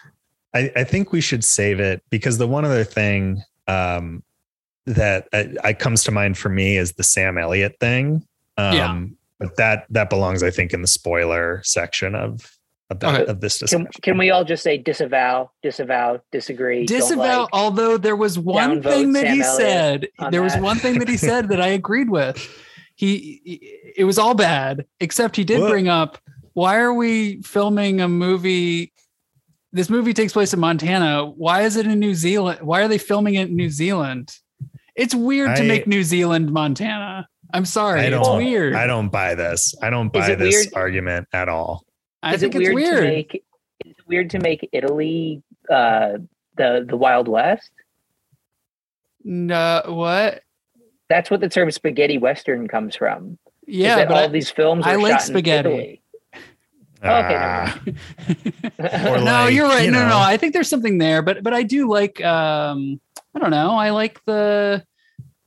I, 0.55 0.72
I 0.75 0.85
think 0.85 1.12
we 1.12 1.20
should 1.20 1.44
save 1.44 1.81
it 1.81 2.03
because 2.11 2.38
the 2.38 2.46
one 2.46 2.64
other 2.64 2.85
thing 2.85 3.42
um, 3.68 4.22
that 4.87 5.29
I, 5.33 5.55
I 5.62 5.72
comes 5.75 6.03
to 6.05 6.12
mind 6.12 6.38
for 6.38 6.49
me 6.49 6.77
is 6.79 6.92
the 6.92 7.03
Sam 7.03 7.37
Elliott 7.37 7.77
thing. 7.79 8.25
Um, 8.57 8.75
Yeah. 8.75 9.05
But 9.38 9.57
that 9.57 9.85
that 9.90 10.09
belongs, 10.11 10.42
I 10.42 10.51
think, 10.51 10.72
in 10.72 10.81
the 10.83 10.87
spoiler 10.88 11.61
section 11.64 12.14
of 12.14 12.51
of, 12.88 13.01
that, 13.01 13.20
Okay. 13.22 13.31
of 13.31 13.40
this 13.40 13.59
discussion. 13.59 13.87
Can, 13.87 14.01
can 14.03 14.18
we 14.18 14.31
all 14.31 14.44
just 14.44 14.62
say 14.62 14.79
disavow, 14.79 15.51
disavow, 15.62 16.20
disagree? 16.31 16.87
Disavow. 16.87 17.40
like? 17.42 17.49
although 17.53 17.96
there 17.99 18.14
was 18.16 18.38
one 18.38 18.81
thing 18.83 19.12
that 19.14 19.25
Sam 19.27 19.35
he 19.35 19.42
Elliott 19.42 19.57
said. 19.57 20.09
on 20.20 20.31
There 20.31 20.42
was 20.42 20.57
one 20.59 20.79
thing 20.79 21.01
that 21.01 21.09
he 21.09 21.16
said 21.16 21.49
that 21.49 21.61
I 21.61 21.66
agreed 21.68 22.09
with. 22.11 22.37
He, 22.94 23.40
he- 23.44 23.92
it 23.96 24.05
was 24.05 24.18
all 24.18 24.35
bad, 24.35 24.87
except 25.01 25.35
he 25.37 25.42
did 25.44 25.61
What? 25.61 25.70
bring 25.70 25.88
up 25.88 26.18
why 26.55 26.77
are 26.79 26.94
we 26.94 27.42
filming 27.42 28.01
a 28.01 28.09
movie? 28.09 28.92
This 29.72 29.90
movie 29.90 30.14
takes 30.14 30.33
place 30.33 30.55
in 30.55 30.61
Montana. 30.61 31.27
Why 31.27 31.62
is 31.62 31.77
it 31.77 31.87
in 31.87 31.99
New 31.99 32.14
Zealand? 32.14 32.61
Why 32.62 32.81
are 32.83 32.88
they 32.88 32.96
filming 32.99 33.35
it 33.35 33.49
in 33.51 33.57
New 33.57 33.68
Zealand? 33.68 34.33
It's 34.94 35.14
weird 35.14 35.57
to 35.57 35.62
make 35.64 35.87
New 35.87 36.03
Zealand 36.03 36.51
Montana. 36.53 37.29
I'm 37.57 37.64
sorry. 37.64 38.01
I 38.01 38.05
It's 38.07 38.29
weird. 38.29 38.75
I 38.75 38.87
don't 38.87 39.09
buy 39.09 39.35
this. 39.35 39.75
I 39.83 39.88
don't 39.90 40.12
buy 40.12 40.35
this 40.35 40.55
weird? 40.66 40.75
argument 40.75 41.29
at 41.33 41.49
all. 41.49 41.85
I 42.23 42.35
is 42.35 42.40
think 42.40 42.55
it 42.55 42.59
it's 42.62 42.75
weird, 42.75 42.75
weird. 42.75 42.97
to 43.03 43.09
make? 43.09 43.35
Is 43.85 43.92
it 43.99 44.07
weird 44.07 44.31
to 44.31 44.38
make 44.40 44.69
Italy 44.73 45.42
uh, 45.71 46.19
the 46.57 46.85
the 46.88 46.97
Wild 46.97 47.29
West? 47.29 47.71
no, 49.25 49.83
what? 49.87 50.42
That's 51.09 51.31
what 51.31 51.40
the 51.40 51.49
term 51.49 51.71
spaghetti 51.71 52.19
western 52.19 52.69
comes 52.69 52.97
from. 52.97 53.38
Yeah, 53.66 54.05
but 54.05 54.11
all 54.12 54.25
I- 54.25 54.29
these 54.29 54.51
films 54.51 54.85
I 54.87 54.97
like 54.97 55.12
shot 55.12 55.23
spaghetti. 55.23 56.03
in 56.35 56.40
Okay, 57.05 57.11
never 57.29 57.29
Ah, 57.38 57.81
mind. 57.85 57.99
Or 59.07 59.18
no, 59.18 59.24
like, 59.24 59.55
you're 59.55 59.66
right. 59.68 59.85
you 59.85 59.91
no, 59.91 60.09
no. 60.09 60.18
I 60.18 60.37
think 60.37 60.53
there's 60.53 60.68
something 60.68 60.99
there, 60.99 61.22
but 61.22 61.43
but 61.43 61.53
I 61.55 61.62
do 61.62 61.89
like 61.89 62.22
um 62.24 63.01
I 63.35 63.39
don't 63.39 63.51
know. 63.51 63.70
I 63.72 63.91
like 63.91 64.24
the 64.24 64.85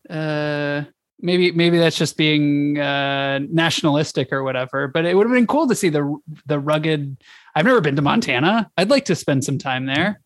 uh 0.10 0.84
maybe 1.22 1.52
maybe 1.52 1.78
that's 1.78 1.98
just 1.98 2.18
being 2.18 2.80
uh 2.80 3.40
nationalistic 3.52 4.32
or 4.32 4.44
whatever, 4.44 4.88
but 4.88 5.06
it 5.06 5.16
would 5.16 5.28
have 5.28 5.34
been 5.34 5.48
cool 5.48 5.68
to 5.68 5.76
see 5.76 5.90
the 5.90 6.18
the 6.46 6.60
rugged 6.60 7.18
I've 7.56 7.66
never 7.66 7.82
been 7.82 7.96
to 7.96 8.02
Montana. 8.02 8.70
I'd 8.78 8.90
like 8.90 9.06
to 9.06 9.16
spend 9.16 9.44
some 9.44 9.58
time 9.58 9.86
there, 9.86 10.22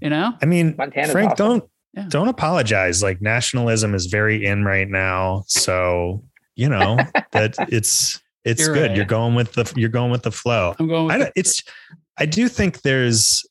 you 0.00 0.10
know? 0.10 0.34
I 0.42 0.46
mean, 0.46 0.74
Montana's 0.78 1.10
Frank, 1.12 1.32
awesome. 1.32 1.46
don't 1.46 1.64
Yeah. 1.94 2.06
don't 2.08 2.28
apologize. 2.28 3.02
Like 3.02 3.20
nationalism 3.22 3.94
is 3.94 4.06
very 4.06 4.44
in 4.44 4.64
right 4.64 4.88
now, 4.88 5.44
so 5.46 6.22
you 6.54 6.68
know 6.68 6.96
that 7.32 7.54
it's 7.70 8.20
it's 8.44 8.60
You're 8.64 8.74
good. 8.74 8.88
right. 8.90 8.96
You're 8.96 9.04
going 9.06 9.34
with 9.34 9.52
the 9.54 9.72
you're 9.76 9.88
going 9.88 10.10
with 10.10 10.22
the 10.22 10.30
flow. 10.32 10.74
I'm 10.78 10.86
going 10.88 11.06
with 11.06 11.14
I 11.14 11.18
don't, 11.18 11.32
it's 11.34 11.62
I 12.18 12.26
do 12.26 12.48
think 12.48 12.82
there's 12.82 13.44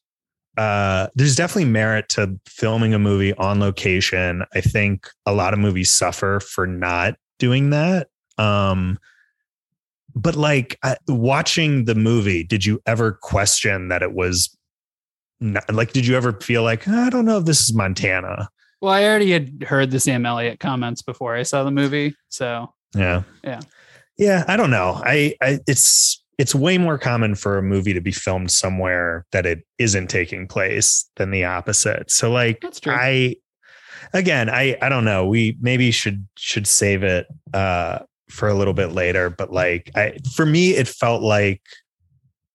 uh 0.58 1.08
there's 1.16 1.36
definitely 1.36 1.70
merit 1.70 2.10
to 2.10 2.40
filming 2.48 2.94
a 2.94 3.00
movie 3.00 3.34
on 3.36 3.60
location. 3.60 4.44
I 4.54 4.62
think 4.62 5.08
a 5.26 5.34
lot 5.34 5.54
of 5.54 5.60
movies 5.60 5.92
suffer 5.92 6.40
for 6.40 6.66
not 6.66 7.16
doing 7.40 7.72
that. 7.72 8.08
Um 8.38 9.00
but 10.16 10.36
like 10.36 10.78
I, 10.84 10.98
watching 11.08 11.86
the 11.86 11.96
movie, 11.96 12.44
did 12.44 12.66
you 12.66 12.82
ever 12.86 13.12
question 13.12 13.90
that 13.90 14.02
it 14.02 14.14
was 14.14 14.56
not, 15.42 15.72
like 15.74 15.92
did 15.92 16.08
you 16.08 16.16
ever 16.16 16.34
feel 16.34 16.64
like 16.64 16.88
I 16.88 17.10
don't 17.10 17.26
know 17.26 17.38
if 17.40 17.46
this 17.46 17.62
is 17.62 17.74
Montana? 17.74 18.50
well, 18.82 18.94
I 18.94 19.04
already 19.06 19.32
had 19.32 19.64
heard 19.64 19.90
the 19.92 20.00
Sam 20.00 20.26
Elliott 20.26 20.60
comments 20.60 21.02
before 21.02 21.36
I 21.36 21.44
saw 21.44 21.64
the 21.64 21.72
movie, 21.72 22.16
so 22.30 22.74
Yeah. 22.96 23.24
Yeah. 23.44 23.62
Yeah, 24.18 24.46
I 24.48 24.56
don't 24.58 24.70
know. 24.70 25.02
I, 25.04 25.36
I 25.42 25.60
it's 25.68 26.24
it's 26.38 26.54
way 26.56 26.78
more 26.78 26.98
common 26.98 27.36
for 27.36 27.58
a 27.58 27.62
movie 27.64 27.94
to 27.94 28.02
be 28.02 28.12
filmed 28.12 28.52
somewhere 28.52 29.26
that 29.32 29.46
it 29.46 29.60
isn't 29.78 30.08
taking 30.10 30.48
place 30.48 31.10
than 31.16 31.32
the 31.32 31.46
opposite. 31.46 32.12
So 32.12 32.32
like. 32.32 32.64
I 32.86 33.36
again, 34.14 34.50
I 34.50 34.78
I 34.82 34.90
don't 34.90 35.06
know. 35.06 35.26
We 35.26 35.58
maybe 35.62 35.92
should 35.92 36.28
should 36.38 36.68
save 36.68 37.04
it 37.04 37.28
uh 37.54 38.00
for 38.30 38.48
a 38.50 38.54
little 38.54 38.74
bit 38.74 38.88
later, 38.92 39.30
but 39.30 39.52
like 39.52 39.92
I 39.96 40.18
for 40.36 40.46
me 40.46 40.72
it 40.72 40.88
felt 40.88 41.22
like 41.22 41.62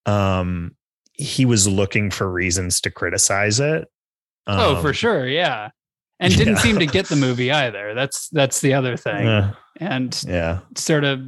um 0.06 0.74
he 1.12 1.44
was 1.44 1.68
looking 1.68 2.10
for 2.10 2.30
reasons 2.30 2.80
to 2.82 2.90
criticize 2.90 3.60
it. 3.60 3.88
oh, 4.46 4.80
for 4.80 4.88
Um, 4.88 4.94
sure, 4.94 5.26
yeah. 5.28 5.70
And 6.18 6.32
didn't 6.36 6.54
yeah. 6.56 6.60
seem 6.62 6.78
to 6.78 6.86
get 6.86 7.06
the 7.06 7.16
movie 7.16 7.50
either. 7.52 7.94
That's 7.94 8.28
that's 8.30 8.60
the 8.60 8.74
other 8.74 8.96
thing. 8.96 9.26
uh, 9.26 9.54
And 9.78 10.22
yeah. 10.26 10.60
sort 10.76 11.04
of 11.04 11.20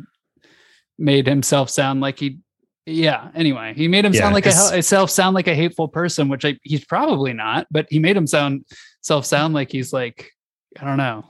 made 1.02 1.26
himself 1.26 1.68
sound 1.68 2.00
like 2.00 2.18
he 2.18 2.38
yeah 2.86 3.30
anyway 3.34 3.72
he 3.76 3.88
made 3.88 4.04
him 4.04 4.12
Yeah, 4.12 4.20
sound 4.20 4.34
like 4.34 4.46
a, 4.46 4.82
self 4.82 5.10
sound 5.10 5.34
like 5.34 5.48
a 5.48 5.54
hateful 5.54 5.88
person 5.88 6.28
which 6.28 6.44
I, 6.44 6.58
he's 6.62 6.84
probably 6.84 7.32
not 7.32 7.66
but 7.70 7.86
he 7.90 7.98
made 7.98 8.16
him 8.16 8.26
sound 8.26 8.64
self 9.02 9.26
sound 9.26 9.54
like 9.54 9.70
he's 9.70 9.92
like 9.92 10.30
i 10.80 10.84
don't 10.84 10.96
know 10.96 11.24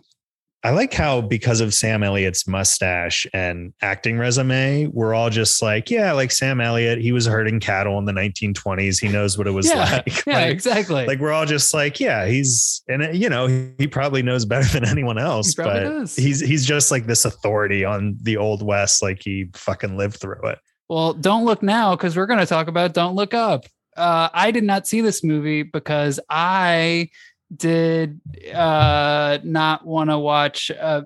I 0.64 0.70
like 0.70 0.94
how 0.94 1.20
because 1.20 1.60
of 1.60 1.74
Sam 1.74 2.04
Elliott's 2.04 2.46
mustache 2.46 3.26
and 3.34 3.72
acting 3.82 4.16
resume, 4.16 4.86
we're 4.86 5.12
all 5.12 5.28
just 5.28 5.60
like, 5.60 5.90
yeah, 5.90 6.12
like 6.12 6.30
Sam 6.30 6.60
Elliott, 6.60 7.00
he 7.00 7.10
was 7.10 7.26
herding 7.26 7.58
cattle 7.58 7.98
in 7.98 8.04
the 8.04 8.12
1920s. 8.12 9.00
He 9.00 9.08
knows 9.08 9.36
what 9.36 9.48
it 9.48 9.50
was 9.50 9.66
yeah 9.74 9.90
like. 10.06 10.24
yeah 10.24 10.34
like, 10.42 10.52
exactly 10.52 11.04
like 11.04 11.18
we're 11.18 11.32
all 11.32 11.46
just 11.46 11.74
like, 11.74 11.98
yeah, 11.98 12.26
he's 12.26 12.82
and 12.88 13.02
uh, 13.02 13.10
you 13.10 13.28
know, 13.28 13.48
he 13.78 13.88
probably 13.88 14.22
knows 14.22 14.44
better 14.44 14.68
than 14.68 14.86
anyone 14.88 15.18
else, 15.18 15.48
he 15.48 15.62
but 15.62 15.80
does 15.80 16.14
he's 16.14 16.40
he's 16.40 16.64
just 16.64 16.92
like 16.92 17.06
this 17.06 17.24
authority 17.24 17.84
on 17.84 18.16
the 18.22 18.36
old 18.36 18.64
west, 18.64 19.02
like 19.02 19.20
he 19.22 19.48
fucking 19.54 19.96
lived 19.96 20.16
through 20.18 20.42
it. 20.44 20.58
well 20.88 21.12
don't 21.12 21.44
look 21.44 21.62
now 21.62 21.96
because 21.96 22.16
we're 22.16 22.26
going 22.26 22.38
to 22.38 22.46
talk 22.46 22.68
about 22.68 22.92
don't 22.94 23.14
look 23.16 23.34
up 23.34 23.64
uh, 23.96 24.28
i 24.32 24.50
did 24.50 24.64
not 24.64 24.86
see 24.86 25.00
this 25.00 25.24
movie 25.24 25.62
because 25.62 26.20
i 26.30 27.08
did 27.54 28.20
uh, 28.54 29.38
not 29.44 29.86
want 29.86 30.10
to 30.10 30.18
watch 30.18 30.70
a 30.70 31.04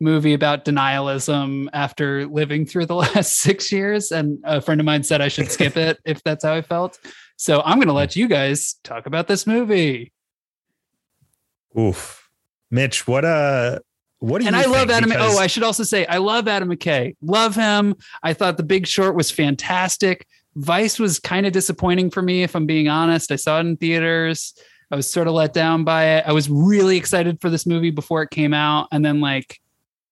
movie 0.00 0.34
about 0.34 0.64
denialism 0.64 1.68
after 1.72 2.26
living 2.26 2.66
through 2.66 2.86
the 2.86 2.94
last 3.14 3.36
six 3.38 3.72
years. 3.72 4.12
And 4.12 4.38
a 4.44 4.60
friend 4.60 4.80
of 4.80 4.84
mine 4.84 5.02
said 5.02 5.20
I 5.20 5.28
should 5.28 5.50
skip 5.50 5.76
it 5.76 5.98
if 6.04 6.22
that's 6.22 6.44
how 6.44 6.52
I 6.54 6.62
felt. 6.62 6.98
So 7.36 7.62
I'm 7.64 7.78
going 7.78 7.88
to 7.88 7.94
let 7.94 8.16
you 8.16 8.28
guys 8.28 8.74
talk 8.84 9.06
about 9.06 9.26
this 9.28 9.46
movie. 9.46 10.12
Oof. 11.78 12.28
Mitch, 12.70 13.06
what 13.06 13.24
uh 13.24 13.78
what 14.18 14.40
do 14.40 14.46
And 14.46 14.56
you 14.56 14.62
And 14.62 14.74
I 14.74 14.78
love? 14.78 14.90
Adam. 14.90 15.10
Because- 15.10 15.36
Oh, 15.36 15.38
I 15.38 15.46
should 15.46 15.62
also 15.62 15.82
say 15.84 16.06
I 16.06 16.18
love 16.18 16.48
Adam 16.48 16.70
McKay. 16.70 17.14
Love 17.22 17.54
him. 17.54 17.94
I 18.22 18.32
thought 18.32 18.56
The 18.56 18.62
Big 18.62 18.86
Short 18.86 19.14
was 19.14 19.30
fantastic. 19.30 20.26
Vice 20.56 20.98
was 20.98 21.18
kind 21.20 21.46
of 21.46 21.52
disappointing 21.52 22.10
for 22.10 22.22
me, 22.22 22.42
if 22.42 22.56
I'm 22.56 22.64
being 22.66 22.88
honest. 22.88 23.30
I 23.30 23.36
saw 23.36 23.58
it 23.58 23.66
in 23.66 23.76
theaters. 23.76 24.54
I 24.90 24.96
was 24.96 25.10
sort 25.10 25.26
of 25.26 25.34
let 25.34 25.52
down 25.52 25.84
by 25.84 26.04
it. 26.04 26.24
I 26.26 26.32
was 26.32 26.48
really 26.48 26.96
excited 26.96 27.40
for 27.40 27.50
this 27.50 27.66
movie 27.66 27.90
before 27.90 28.22
it 28.22 28.30
came 28.30 28.54
out, 28.54 28.88
and 28.92 29.04
then 29.04 29.20
like 29.20 29.60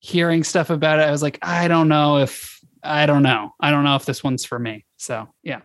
hearing 0.00 0.44
stuff 0.44 0.70
about 0.70 0.98
it, 0.98 1.02
I 1.02 1.10
was 1.10 1.22
like, 1.22 1.38
I 1.42 1.68
don't 1.68 1.88
know 1.88 2.18
if 2.18 2.60
I 2.82 3.06
don't 3.06 3.22
know. 3.22 3.54
I 3.60 3.70
don't 3.70 3.84
know 3.84 3.96
if 3.96 4.04
this 4.04 4.22
one's 4.22 4.44
for 4.44 4.58
me. 4.58 4.84
So 4.96 5.28
yeah. 5.42 5.60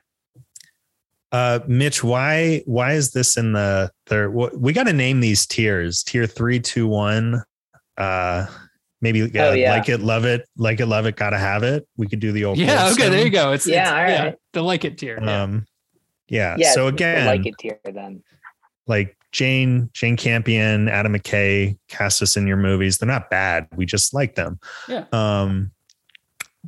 Uh, 1.32 1.60
Mitch, 1.68 2.04
why 2.04 2.64
why 2.66 2.94
is 2.94 3.12
this 3.12 3.38
in 3.38 3.54
the 3.54 3.92
third? 4.08 4.34
What, 4.34 4.60
we 4.60 4.74
got 4.74 4.86
to 4.86 4.94
name 4.94 5.20
these 5.20 5.46
tiers: 5.46 6.04
tier 6.04 6.26
three, 6.26 6.60
two, 6.60 6.88
one. 6.88 7.44
Uh, 7.98 8.48
maybe 9.02 9.24
uh, 9.24 9.50
Oh, 9.50 9.52
yeah. 9.54 9.74
like 9.74 9.90
it, 9.90 10.00
love 10.00 10.26
it, 10.26 10.48
like 10.58 10.80
it, 10.80 10.88
love 10.88 11.06
it, 11.06 11.16
gotta 11.16 11.38
have 11.38 11.64
it. 11.64 11.88
We 11.98 12.08
could 12.08 12.20
do 12.20 12.32
the 12.32 12.46
old. 12.46 12.58
Yeah. 12.58 12.78
Goldstone. 12.78 12.92
Okay. 12.94 13.10
There 13.10 13.26
you 13.26 13.30
go. 13.30 13.52
It's 13.52 13.68
Yeah, 13.68 13.82
It's, 13.84 13.92
all 13.92 14.26
yeah. 14.26 14.34
The 14.54 14.62
like 14.62 14.86
it 14.86 14.98
tier. 14.98 15.20
Yeah. 15.22 15.44
Um, 15.44 15.66
yeah. 16.28 16.56
Yeah. 16.58 16.72
so 16.72 16.88
it's 16.88 16.98
the 17.00 17.06
again, 17.06 17.26
like 17.26 17.46
it 17.46 17.56
tier 17.60 17.80
then. 17.84 18.24
Like 18.90 19.16
Jane, 19.32 19.90
Jane 19.94 20.18
Campion, 20.18 20.90
Adam 20.90 21.14
McKay 21.14 21.78
cast 21.88 22.22
us 22.22 22.36
in 22.36 22.48
your 22.48 22.58
movies. 22.58 22.98
They're 22.98 23.08
not 23.08 23.30
bad. 23.30 23.68
We 23.76 23.86
just 23.86 24.14
like 24.14 24.36
them. 24.36 24.60
Yeah. 24.88 25.06
Um. 25.12 25.72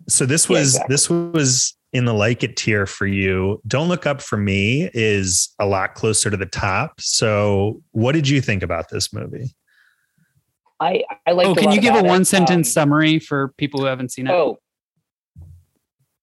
So 0.07 0.25
this 0.25 0.49
Yeah, 0.49 0.59
was 0.59 0.75
exactly. 0.75 0.93
this 0.93 1.09
was 1.09 1.75
in 1.93 2.05
the 2.05 2.13
like 2.13 2.43
it 2.43 2.55
tier 2.55 2.85
for 2.85 3.05
you. 3.05 3.61
Don't 3.67 3.89
look 3.89 4.05
up 4.05 4.21
for 4.21 4.37
me 4.37 4.89
is 4.93 5.53
a 5.59 5.65
lot 5.65 5.95
closer 5.95 6.29
to 6.29 6.37
the 6.37 6.45
top. 6.45 7.01
So 7.01 7.81
what 7.91 8.13
did 8.13 8.29
you 8.29 8.39
think 8.41 8.63
about 8.63 8.89
this 8.89 9.11
movie? 9.11 9.53
I 10.79 11.03
I 11.27 11.31
like. 11.31 11.47
oh, 11.47 11.55
can 11.55 11.71
you 11.71 11.81
give 11.81 11.95
a 11.95 12.03
one 12.03 12.25
sentence 12.25 12.71
summary 12.71 13.19
for 13.19 13.53
people 13.57 13.79
who 13.81 13.85
haven't 13.87 14.11
seen 14.11 14.27
it? 14.27 14.31
Oh, 14.31 14.57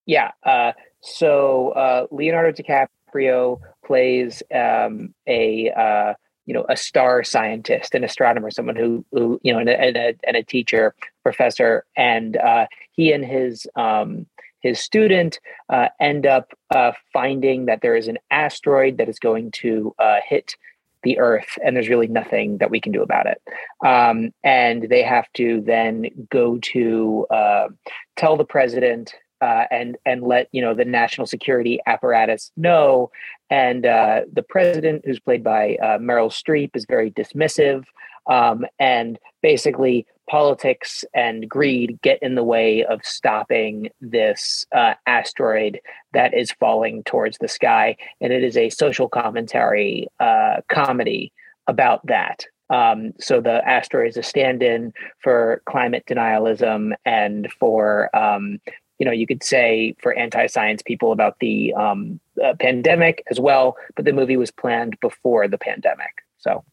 yeah. 0.07 0.31
Uh, 0.45 0.73
so 1.01 1.71
uh, 1.71 2.07
Leonardo 2.11 2.51
DiCaprio 2.51 3.61
plays 3.89 4.43
um, 4.55 5.15
a 5.27 5.71
uh, 5.71 6.15
you 6.47 6.55
know 6.55 6.65
a 6.69 6.77
star 6.77 7.25
scientist, 7.25 7.95
an 7.95 8.05
astronomer, 8.05 8.51
someone 8.51 8.77
who 8.77 9.05
who 9.11 9.41
you 9.43 9.53
know, 9.53 9.59
and 9.59 9.69
a, 9.69 9.81
and 9.81 9.97
a, 9.97 10.15
and 10.25 10.37
a 10.37 10.45
teacher, 10.45 10.95
professor, 11.25 11.85
and 11.97 12.37
uh, 12.37 12.67
he 12.93 13.13
and 13.13 13.25
his 13.25 13.67
um, 13.75 14.27
his 14.61 14.79
student 14.79 15.41
uh, 15.71 15.89
end 16.01 16.27
up 16.27 16.53
uh, 16.75 16.93
finding 17.13 17.67
that 17.67 17.81
there 17.81 17.97
is 17.97 18.09
an 18.09 18.19
asteroid 18.31 18.99
that 18.99 19.09
is 19.09 19.19
going 19.19 19.51
to 19.53 19.95
uh, 19.99 20.19
hit 20.27 20.55
the 21.03 21.19
Earth, 21.19 21.59
and 21.65 21.75
there's 21.75 21.89
really 21.89 22.09
nothing 22.09 22.59
that 22.59 22.71
we 22.71 22.81
can 22.81 22.93
do 22.93 23.03
about 23.03 23.27
it. 23.27 23.41
Um, 23.87 24.33
and 24.43 24.83
they 24.91 25.03
have 25.03 25.33
to 25.35 25.63
then 25.63 26.07
go 26.31 26.59
to 26.59 27.27
uh, 27.31 27.69
tell 28.17 28.37
the 28.37 28.45
president 28.45 29.15
uh, 29.41 29.65
and 29.71 29.97
and 30.05 30.23
let 30.23 30.49
you 30.53 30.63
know 30.63 30.75
the 30.75 30.85
national 30.85 31.27
security 31.27 31.81
apparatus 31.87 32.53
know. 32.57 33.11
And 33.51 33.87
uh, 33.87 34.23
the 34.33 34.43
president, 34.43 35.05
who's 35.05 35.21
played 35.21 35.43
by 35.43 35.77
uh, 35.77 35.99
Meryl 35.99 36.31
Streep, 36.31 36.77
is 36.77 36.87
very 36.89 37.11
dismissive. 37.11 37.85
Um, 38.27 38.67
and 38.79 39.19
basically, 39.43 40.07
politics 40.29 41.05
and 41.15 41.49
greed 41.49 41.99
get 42.03 42.23
in 42.23 42.35
the 42.35 42.45
way 42.45 42.85
of 42.85 43.01
stopping 43.05 43.89
this 44.01 44.67
uh, 44.75 44.95
asteroid 45.07 45.81
that 46.13 46.35
is 46.35 46.53
falling 46.53 47.03
towards 47.05 47.39
the 47.39 47.49
sky. 47.49 47.97
And 48.21 48.33
it 48.33 48.45
is 48.45 48.57
a 48.57 48.69
social 48.69 49.09
commentary 49.09 50.09
uh, 50.21 50.57
comedy 50.69 51.33
about 51.67 52.07
that. 52.07 52.45
Um, 52.71 53.13
so 53.19 53.41
the 53.41 53.67
asteroid 53.67 54.11
is 54.11 54.17
a 54.19 54.23
stand-in 54.23 54.93
for 55.23 55.63
climate 55.65 56.05
denialism 56.07 56.93
and 57.07 57.51
for 57.59 58.15
um, 58.15 58.61
you 58.99 59.07
know 59.07 59.13
you 59.13 59.27
could 59.27 59.43
say 59.43 59.95
for 60.01 60.13
anti-science 60.15 60.83
people 60.83 61.13
about 61.13 61.39
the 61.41 61.73
um, 61.75 62.21
uh, 62.45 62.55
pandemic 62.59 63.25
as 63.31 63.41
well. 63.41 63.77
But 63.97 64.05
the 64.05 64.13
movie 64.13 64.37
was 64.37 64.51
planned 64.51 64.99
before 65.01 65.49
the 65.49 65.59
pandemic, 65.59 66.13
so 66.39 66.65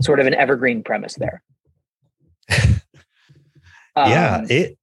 sort 0.00 0.20
of 0.20 0.26
an 0.26 0.34
evergreen 0.34 0.82
premise 0.82 1.16
there. 1.16 1.42
yeah, 3.96 4.36
Um, 4.36 4.46
it. 4.48 4.78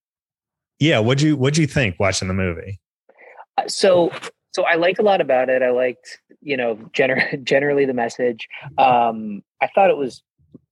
Yeah, 0.80 1.00
what'd 1.00 1.22
you 1.22 1.38
what'd 1.38 1.58
you 1.58 1.68
think 1.68 1.96
watching 2.00 2.28
the 2.28 2.34
movie? 2.34 2.80
Uh, 3.58 3.68
so 3.68 4.12
so 4.56 4.64
i 4.64 4.76
liked 4.76 5.00
a 5.00 5.04
lot 5.04 5.22
about 5.22 5.50
it 5.50 5.62
i 5.62 5.70
liked 5.70 6.20
you 6.42 6.56
know 6.56 6.76
gener- 6.94 7.44
generally 7.44 7.86
the 7.86 7.94
message 7.94 8.48
um 8.78 9.44
i 9.62 9.68
thought 9.76 9.90
it 9.90 9.98
was 9.98 10.24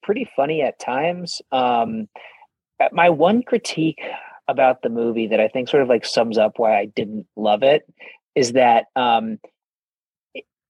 pretty 0.02 0.28
funny 0.36 0.62
at 0.62 0.80
times 0.80 1.42
um 1.52 2.08
uh, 2.80 2.88
my 2.92 3.10
one 3.10 3.44
critique 3.44 4.02
about 4.48 4.82
the 4.82 4.90
movie 4.90 5.28
that 5.28 5.40
i 5.40 5.48
think 5.48 5.70
sort 5.70 5.84
of 5.84 5.90
like 5.90 6.06
sums 6.06 6.38
up 6.38 6.58
why 6.58 6.78
i 6.78 6.86
didn't 6.86 7.26
love 7.36 7.64
it 7.64 7.84
is 8.36 8.54
that 8.54 8.86
um 8.96 9.40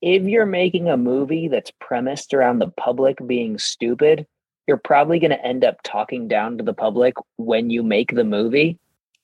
if 0.02 0.24
you're 0.24 0.46
making 0.46 0.90
a 0.90 0.98
movie 0.98 1.48
that's 1.48 1.72
premised 1.80 2.34
around 2.34 2.60
the 2.60 2.68
public 2.68 3.18
being 3.26 3.58
stupid 3.58 4.28
you're 4.68 4.78
probably 4.78 5.20
going 5.20 5.32
to 5.32 5.46
end 5.46 5.64
up 5.64 5.82
talking 5.84 6.28
down 6.28 6.58
to 6.58 6.64
the 6.64 6.74
public 6.74 7.16
when 7.38 7.70
you 7.70 7.84
make 7.84 8.16
the 8.16 8.24
movie. 8.24 8.78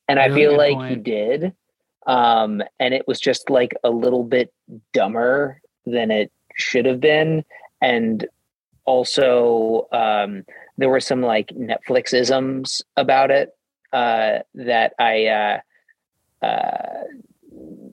And 0.08 0.20
i 0.20 0.30
feel 0.34 0.58
like 0.58 0.74
point. 0.74 0.90
he 0.90 0.96
did 0.96 1.54
um 2.08 2.64
and 2.80 2.94
it 2.94 3.08
was 3.08 3.20
just 3.20 3.50
like 3.50 3.74
a 3.84 3.92
little 3.92 4.24
bit 4.24 4.52
dumber 4.92 5.62
than 5.86 6.10
it 6.12 6.32
should 6.56 6.86
have 6.86 7.00
been. 7.00 7.44
And 7.82 8.26
also 8.86 9.88
um 9.92 10.44
there 10.78 10.90
were 10.90 11.00
some 11.00 11.22
like 11.22 11.50
netflix 11.50 12.14
isms 12.14 12.82
about 12.98 13.30
it 13.30 13.56
uh 13.94 14.40
that 14.54 14.94
i 15.00 15.26
uh 15.26 15.60
uh 16.46 17.04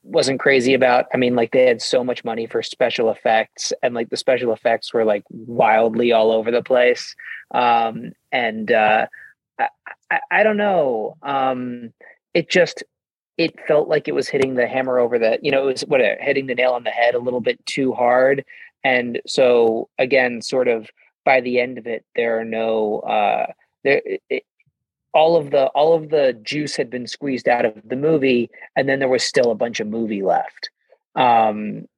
wasn't 0.06 0.40
crazy 0.40 0.72
about. 0.74 1.06
I 1.12 1.16
mean 1.16 1.34
like 1.34 1.52
they 1.52 1.66
had 1.66 1.82
so 1.82 2.04
much 2.04 2.24
money 2.24 2.46
for 2.46 2.62
special 2.62 3.10
effects 3.10 3.72
and 3.82 3.94
like 3.94 4.08
the 4.10 4.16
special 4.16 4.52
effects 4.52 4.94
were 4.94 5.04
like 5.04 5.24
wildly 5.30 6.12
all 6.12 6.30
over 6.30 6.50
the 6.50 6.62
place. 6.62 7.14
Um 7.52 8.12
and 8.32 8.70
uh 8.70 9.06
i, 9.58 9.68
I, 10.10 10.20
I 10.30 10.42
don't 10.42 10.56
know. 10.56 11.16
Um 11.22 11.92
it 12.34 12.48
just 12.48 12.82
it 13.36 13.54
felt 13.66 13.88
like 13.88 14.08
it 14.08 14.14
was 14.14 14.28
hitting 14.28 14.54
the 14.54 14.66
hammer 14.66 14.98
over 14.98 15.18
the 15.18 15.38
you 15.42 15.50
know 15.50 15.62
it 15.68 15.72
was 15.72 15.82
what 15.82 16.00
uh, 16.00 16.14
hitting 16.20 16.46
the 16.46 16.54
nail 16.54 16.72
on 16.72 16.84
the 16.84 16.90
head 16.90 17.14
a 17.14 17.18
little 17.18 17.40
bit 17.40 17.64
too 17.66 17.92
hard. 17.92 18.44
And 18.84 19.20
so 19.26 19.88
again 19.98 20.40
sort 20.40 20.68
of 20.68 20.88
by 21.24 21.40
the 21.40 21.58
end 21.60 21.78
of 21.78 21.86
it 21.86 22.04
there 22.14 22.38
are 22.38 22.44
no 22.44 23.00
uh 23.00 23.46
there 23.82 24.00
all 25.16 25.34
of 25.34 25.50
the 25.50 25.64
all 25.68 25.94
of 25.94 26.10
the 26.10 26.38
juice 26.42 26.76
had 26.76 26.90
been 26.90 27.06
squeezed 27.06 27.48
out 27.48 27.64
of 27.64 27.72
the 27.86 27.96
movie 27.96 28.50
and 28.76 28.86
then 28.86 28.98
there 28.98 29.08
was 29.08 29.24
still 29.24 29.50
a 29.50 29.54
bunch 29.54 29.80
of 29.80 29.86
movie 29.86 30.22
left. 30.22 30.68
Um 31.16 31.88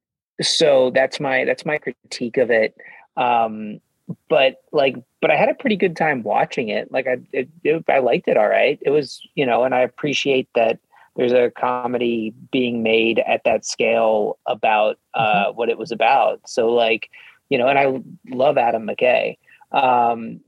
so 0.41 0.91
that's 0.95 1.19
my 1.19 1.43
that's 1.43 1.65
my 1.65 1.79
critique 1.79 2.37
of 2.37 2.49
it. 2.49 2.77
Um 3.17 3.81
but 4.29 4.63
like 4.71 4.95
but 5.21 5.29
i 5.29 5.35
had 5.35 5.49
a 5.49 5.53
pretty 5.53 5.75
good 5.75 5.97
time 5.97 6.23
watching 6.23 6.69
it. 6.69 6.91
Like 6.93 7.07
i 7.07 7.17
it, 7.33 7.49
it, 7.65 7.83
i 7.89 7.99
liked 7.99 8.29
it 8.29 8.37
all 8.37 8.47
right. 8.47 8.79
It 8.81 8.91
was 8.91 9.21
you 9.35 9.45
know 9.45 9.65
and 9.65 9.75
i 9.75 9.81
appreciate 9.81 10.47
that 10.55 10.79
there's 11.17 11.33
a 11.33 11.51
comedy 11.51 12.33
being 12.53 12.81
made 12.83 13.19
at 13.19 13.43
that 13.43 13.65
scale 13.65 14.39
about 14.45 14.97
uh 15.13 15.47
mm-hmm. 15.47 15.57
what 15.57 15.67
it 15.67 15.77
was 15.77 15.91
about. 15.91 16.39
So 16.47 16.69
like 16.69 17.09
you 17.49 17.57
know 17.57 17.67
and 17.67 17.77
i 17.77 18.01
love 18.33 18.57
adam 18.57 18.87
mckay. 18.87 19.37
Um 19.73 20.39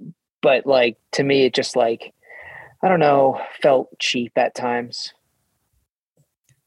but 0.41 0.65
like 0.65 0.95
to 1.11 1.23
me 1.23 1.43
it 1.43 1.53
just 1.53 1.75
like 1.75 2.13
i 2.83 2.87
don't 2.89 2.99
know 2.99 3.39
felt 3.61 3.87
cheap 3.99 4.31
at 4.35 4.55
times. 4.55 5.13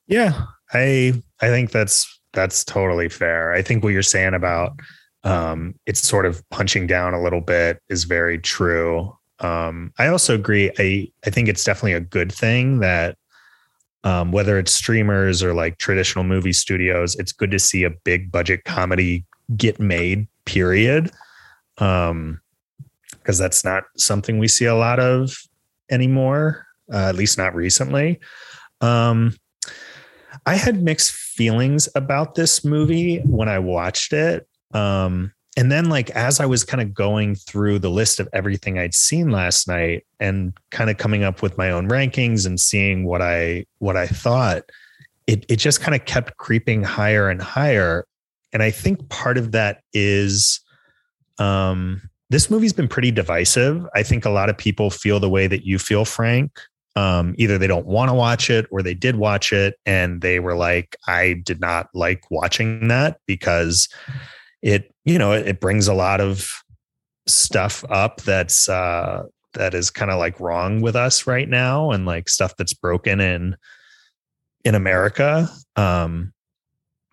Yeah 0.07 0.45
i 0.73 1.13
i 1.41 1.49
think 1.49 1.71
that's 1.71 2.11
that's 2.33 2.65
totally 2.65 3.09
fair. 3.09 3.53
I 3.53 3.63
think 3.63 3.85
what 3.85 3.93
you're 3.93 4.03
saying 4.03 4.35
about 4.35 4.73
um 5.23 5.75
it's 5.87 6.07
sort 6.07 6.27
of 6.27 6.43
punching 6.51 6.87
down 6.87 7.15
a 7.15 7.23
little 7.23 7.41
bit 7.41 7.81
is 7.89 8.05
very 8.05 8.39
true. 8.39 9.17
Um 9.41 9.93
i 9.99 10.09
also 10.09 10.35
agree 10.35 10.71
i 10.79 11.09
i 11.27 11.31
think 11.31 11.49
it's 11.49 11.65
definitely 11.65 11.95
a 11.95 12.01
good 12.01 12.33
thing 12.33 12.81
that 12.81 13.17
um, 14.05 14.33
whether 14.33 14.59
it's 14.59 14.71
streamers 14.71 15.43
or 15.43 15.55
like 15.55 15.79
traditional 15.79 16.25
movie 16.25 16.53
studios, 16.53 17.17
it's 17.17 17.33
good 17.33 17.51
to 17.51 17.59
see 17.59 17.85
a 17.85 17.91
big 17.91 18.31
budget 18.31 18.65
comedy 18.65 19.25
get 19.57 19.81
made, 19.81 20.29
period. 20.45 21.11
Um, 21.79 22.41
because 23.11 23.39
that's 23.39 23.65
not 23.65 23.85
something 23.97 24.39
we 24.39 24.49
see 24.49 24.67
a 24.67 24.75
lot 24.75 25.01
of 25.01 25.35
anymore, 25.91 26.67
uh, 26.93 27.09
at 27.09 27.15
least 27.15 27.39
not 27.39 27.55
recently. 27.55 28.21
Um, 28.81 29.35
I 30.47 30.57
had 30.57 30.83
mixed 30.83 31.13
feelings 31.13 31.89
about 31.95 32.35
this 32.35 32.65
movie 32.65 33.19
when 33.19 33.49
I 33.49 33.59
watched 33.59 34.13
it. 34.13 34.47
Um, 34.73 35.33
and 35.57 35.71
then, 35.71 35.89
like, 35.89 36.11
as 36.11 36.41
I 36.41 36.47
was 36.47 36.65
kind 36.65 36.83
of 36.83 36.93
going 36.93 37.37
through 37.37 37.79
the 37.79 37.91
list 37.91 38.19
of 38.19 38.29
everything 38.33 38.79
I'd 38.79 38.95
seen 38.95 39.31
last 39.31 39.69
night 39.69 40.05
and 40.19 40.53
kind 40.71 40.91
of 40.91 40.99
coming 40.99 41.23
up 41.23 41.43
with 41.43 41.57
my 41.57 41.71
own 41.71 41.89
rankings 41.89 42.45
and 42.45 42.59
seeing 42.59 43.05
what 43.05 43.23
I 43.23 43.67
what 43.79 43.97
I 43.97 44.09
thought, 44.09 44.65
it 45.29 45.47
it 45.49 45.57
just 45.57 45.81
kind 45.81 45.95
of 45.95 46.05
kept 46.07 46.37
creeping 46.39 46.83
higher 46.83 47.29
and 47.31 47.41
higher. 47.41 48.05
And 48.53 48.63
I 48.63 48.73
think 48.73 49.09
part 49.09 49.39
of 49.39 49.53
that 49.53 49.83
is 49.93 50.61
um 51.39 52.03
this 52.31 52.51
movie's 52.51 52.73
been 52.73 52.89
pretty 52.89 53.11
divisive. 53.11 53.87
I 53.95 54.03
think 54.03 54.25
a 54.25 54.31
lot 54.31 54.49
of 54.49 54.57
people 54.57 54.91
feel 54.91 55.21
the 55.21 55.31
way 55.31 55.47
that 55.47 55.65
you 55.67 55.79
feel, 55.79 56.05
Frank. 56.05 56.59
Um, 56.97 57.35
either 57.39 57.59
they 57.59 57.67
don't 57.67 57.87
want 57.87 58.09
to 58.09 58.15
watch 58.15 58.51
it 58.51 58.67
or 58.71 58.81
they 58.81 58.95
did 58.95 59.17
watch 59.17 59.53
it 59.53 59.75
and 59.85 60.21
they 60.21 60.39
were 60.39 60.55
like, 60.55 60.97
I 61.09 61.43
did 61.45 61.61
not 61.61 61.89
like 61.93 62.31
watching 62.31 62.87
that 62.89 63.19
because 63.27 63.89
it, 64.63 64.95
you 65.05 65.19
know, 65.19 65.33
it, 65.33 65.49
it 65.49 65.61
brings 65.61 65.89
a 65.89 65.95
lot 65.95 66.21
of 66.21 66.63
stuff 67.27 67.85
up 67.89 68.21
that's 68.21 68.69
uh 68.69 69.23
that 69.55 69.73
is 69.73 69.91
kind 69.91 70.11
of 70.11 70.19
like 70.19 70.39
wrong 70.41 70.83
with 70.83 70.95
us 70.95 71.27
right 71.27 71.49
now 71.49 71.91
and 71.91 72.05
like 72.05 72.29
stuff 72.29 72.55
that's 72.57 72.75
broken 72.75 73.21
in 73.21 73.57
in 74.65 74.75
America. 74.75 75.49
Um 75.75 76.33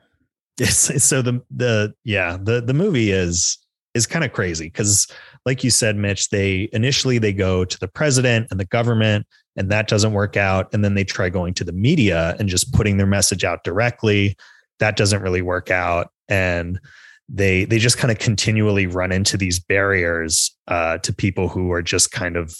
it's, 0.59 1.03
so 1.03 1.21
the 1.21 1.41
the 1.49 1.93
yeah, 2.03 2.37
the 2.39 2.61
the 2.61 2.73
movie 2.73 3.11
is 3.11 3.57
is 3.93 4.07
kind 4.07 4.23
of 4.23 4.31
crazy 4.31 4.65
because 4.65 5.07
like 5.45 5.63
you 5.63 5.69
said 5.69 5.95
mitch 5.95 6.29
they 6.29 6.69
initially 6.71 7.17
they 7.17 7.33
go 7.33 7.65
to 7.65 7.77
the 7.79 7.87
president 7.87 8.47
and 8.49 8.59
the 8.59 8.65
government 8.65 9.25
and 9.55 9.69
that 9.69 9.87
doesn't 9.87 10.13
work 10.13 10.37
out 10.37 10.73
and 10.73 10.83
then 10.83 10.93
they 10.93 11.03
try 11.03 11.29
going 11.29 11.53
to 11.55 11.63
the 11.63 11.73
media 11.73 12.35
and 12.39 12.47
just 12.47 12.73
putting 12.73 12.97
their 12.97 13.07
message 13.07 13.43
out 13.43 13.63
directly. 13.63 14.35
That 14.79 14.95
doesn't 14.95 15.21
really 15.21 15.41
work 15.41 15.69
out 15.69 16.11
and 16.29 16.79
they 17.27 17.65
they 17.65 17.77
just 17.77 17.97
kind 17.97 18.11
of 18.11 18.19
continually 18.19 18.87
run 18.87 19.11
into 19.11 19.37
these 19.37 19.59
barriers 19.59 20.55
uh, 20.67 20.97
to 20.99 21.13
people 21.13 21.47
who 21.47 21.71
are 21.71 21.81
just 21.81 22.11
kind 22.11 22.35
of 22.35 22.55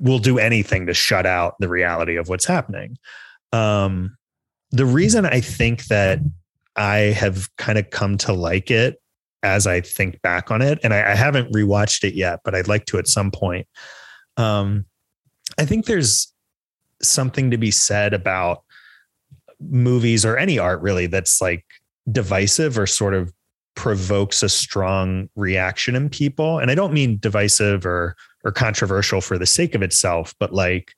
will 0.00 0.18
do 0.18 0.38
anything 0.38 0.86
to 0.86 0.94
shut 0.94 1.26
out 1.26 1.54
the 1.60 1.68
reality 1.68 2.16
of 2.16 2.28
what's 2.28 2.44
happening. 2.44 2.96
Um, 3.52 4.16
the 4.72 4.84
reason 4.84 5.24
i 5.24 5.40
think 5.40 5.84
that 5.84 6.18
i 6.74 6.96
have 6.96 7.48
kind 7.56 7.78
of 7.78 7.88
come 7.90 8.18
to 8.18 8.32
like 8.32 8.68
it 8.68 9.00
as 9.42 9.66
I 9.66 9.80
think 9.80 10.20
back 10.22 10.50
on 10.50 10.62
it. 10.62 10.78
And 10.82 10.92
I, 10.92 11.12
I 11.12 11.14
haven't 11.14 11.52
rewatched 11.52 12.04
it 12.04 12.14
yet, 12.14 12.40
but 12.44 12.54
I'd 12.54 12.68
like 12.68 12.86
to 12.86 12.98
at 12.98 13.08
some 13.08 13.30
point. 13.30 13.66
Um, 14.36 14.86
I 15.58 15.64
think 15.64 15.86
there's 15.86 16.32
something 17.02 17.50
to 17.50 17.58
be 17.58 17.70
said 17.70 18.14
about 18.14 18.64
movies 19.60 20.24
or 20.24 20.36
any 20.36 20.58
art 20.58 20.80
really 20.80 21.06
that's 21.06 21.40
like 21.40 21.64
divisive 22.10 22.78
or 22.78 22.86
sort 22.86 23.14
of 23.14 23.32
provokes 23.74 24.42
a 24.42 24.48
strong 24.48 25.28
reaction 25.36 25.94
in 25.94 26.08
people. 26.08 26.58
And 26.58 26.70
I 26.70 26.74
don't 26.74 26.92
mean 26.92 27.18
divisive 27.18 27.86
or 27.86 28.16
or 28.44 28.52
controversial 28.52 29.20
for 29.20 29.38
the 29.38 29.46
sake 29.46 29.74
of 29.74 29.82
itself, 29.82 30.34
but 30.38 30.52
like 30.52 30.92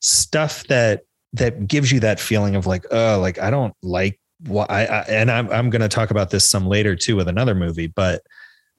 stuff 0.00 0.64
that 0.68 1.02
that 1.32 1.66
gives 1.66 1.92
you 1.92 2.00
that 2.00 2.18
feeling 2.18 2.56
of 2.56 2.66
like, 2.66 2.84
oh, 2.90 3.18
like 3.20 3.38
I 3.38 3.50
don't 3.50 3.74
like 3.82 4.18
well, 4.44 4.66
I, 4.68 4.86
I 4.86 5.00
and 5.02 5.30
I'm 5.30 5.50
I'm 5.50 5.70
going 5.70 5.82
to 5.82 5.88
talk 5.88 6.10
about 6.10 6.30
this 6.30 6.48
some 6.48 6.66
later 6.66 6.94
too 6.94 7.16
with 7.16 7.28
another 7.28 7.54
movie, 7.54 7.86
but 7.86 8.22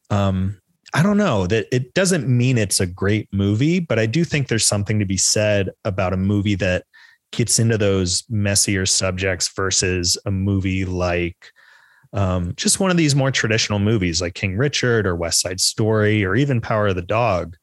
um, 0.10 0.60
I 0.94 1.04
don't 1.04 1.18
know 1.18 1.48
that 1.48 1.68
it 1.72 1.94
doesn't 1.94 2.28
mean 2.28 2.58
it's 2.58 2.80
a 2.80 2.86
great 2.86 3.28
movie, 3.34 3.80
but 3.80 4.00
I 4.00 4.06
do 4.06 4.24
think 4.24 4.48
there's 4.48 4.66
something 4.66 5.00
to 5.00 5.06
be 5.06 5.18
said 5.18 5.70
about 5.84 6.14
a 6.14 6.18
movie 6.18 6.56
that 6.56 6.86
gets 7.32 7.60
into 7.60 7.78
those 7.78 8.24
messier 8.30 8.86
subjects 8.86 9.52
versus 9.54 10.18
a 10.26 10.32
movie 10.32 10.86
like 10.86 11.52
um, 12.14 12.54
just 12.56 12.80
one 12.80 12.90
of 12.90 12.98
these 12.98 13.16
more 13.16 13.32
traditional 13.32 13.80
movies 13.80 14.22
like 14.22 14.34
King 14.34 14.58
Richard 14.58 15.06
or 15.06 15.16
West 15.16 15.42
Side 15.42 15.60
Story 15.60 16.24
or 16.24 16.36
even 16.36 16.62
Power 16.62 16.88
of 16.88 16.96
the 16.96 17.02
Dog. 17.02 17.58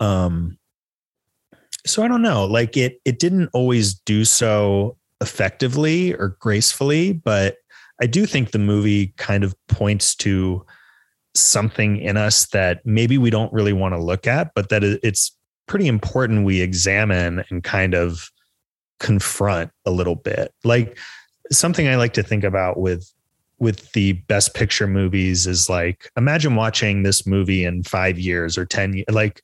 Um, 0.00 0.58
so 1.86 2.02
I 2.02 2.08
don't 2.08 2.22
know, 2.22 2.44
like 2.44 2.76
it 2.76 3.00
it 3.04 3.18
didn't 3.18 3.48
always 3.52 3.94
do 3.94 4.24
so 4.24 4.96
effectively 5.20 6.14
or 6.14 6.36
gracefully, 6.40 7.12
but 7.12 7.56
I 8.00 8.06
do 8.06 8.26
think 8.26 8.50
the 8.50 8.58
movie 8.58 9.14
kind 9.16 9.44
of 9.44 9.54
points 9.68 10.14
to 10.16 10.64
something 11.34 11.98
in 11.98 12.16
us 12.16 12.46
that 12.46 12.84
maybe 12.84 13.18
we 13.18 13.30
don't 13.30 13.52
really 13.52 13.72
want 13.72 13.94
to 13.94 14.02
look 14.02 14.26
at, 14.26 14.52
but 14.54 14.68
that 14.68 14.82
it's 14.82 15.36
pretty 15.66 15.86
important 15.86 16.44
we 16.44 16.60
examine 16.60 17.44
and 17.50 17.62
kind 17.62 17.94
of 17.94 18.30
confront 19.00 19.70
a 19.84 19.90
little 19.90 20.14
bit. 20.14 20.52
Like 20.64 20.98
something 21.50 21.88
I 21.88 21.96
like 21.96 22.14
to 22.14 22.22
think 22.22 22.44
about 22.44 22.78
with 22.78 23.10
with 23.58 23.90
the 23.92 24.12
best 24.12 24.52
picture 24.52 24.86
movies 24.86 25.46
is 25.46 25.70
like 25.70 26.10
imagine 26.16 26.56
watching 26.56 27.02
this 27.02 27.26
movie 27.26 27.64
in 27.64 27.82
5 27.82 28.18
years 28.18 28.58
or 28.58 28.66
10 28.66 28.92
years 28.92 29.06
like 29.10 29.40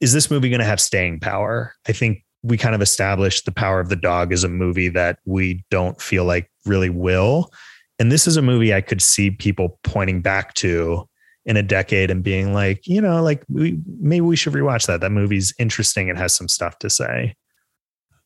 is 0.00 0.12
this 0.12 0.30
movie 0.30 0.48
going 0.48 0.60
to 0.60 0.66
have 0.66 0.80
staying 0.80 1.20
power? 1.20 1.74
I 1.88 1.92
think 1.92 2.24
we 2.42 2.56
kind 2.56 2.74
of 2.74 2.82
established 2.82 3.44
the 3.44 3.52
power 3.52 3.80
of 3.80 3.88
the 3.88 3.96
dog 3.96 4.32
as 4.32 4.44
a 4.44 4.48
movie 4.48 4.88
that 4.88 5.18
we 5.24 5.64
don't 5.70 6.00
feel 6.00 6.24
like 6.24 6.50
really 6.64 6.90
will. 6.90 7.52
And 7.98 8.12
this 8.12 8.26
is 8.26 8.36
a 8.36 8.42
movie 8.42 8.72
i 8.72 8.80
could 8.80 9.02
see 9.02 9.30
people 9.30 9.78
pointing 9.82 10.20
back 10.20 10.54
to 10.54 11.08
in 11.44 11.56
a 11.56 11.62
decade 11.62 12.10
and 12.10 12.22
being 12.22 12.52
like 12.52 12.86
you 12.86 13.00
know 13.00 13.22
like 13.22 13.42
we 13.48 13.78
maybe 14.00 14.20
we 14.20 14.36
should 14.36 14.52
rewatch 14.52 14.86
that. 14.86 15.00
That 15.00 15.10
movie's 15.10 15.54
interesting. 15.58 16.10
And 16.10 16.18
has 16.18 16.34
some 16.34 16.48
stuff 16.48 16.78
to 16.80 16.90
say. 16.90 17.34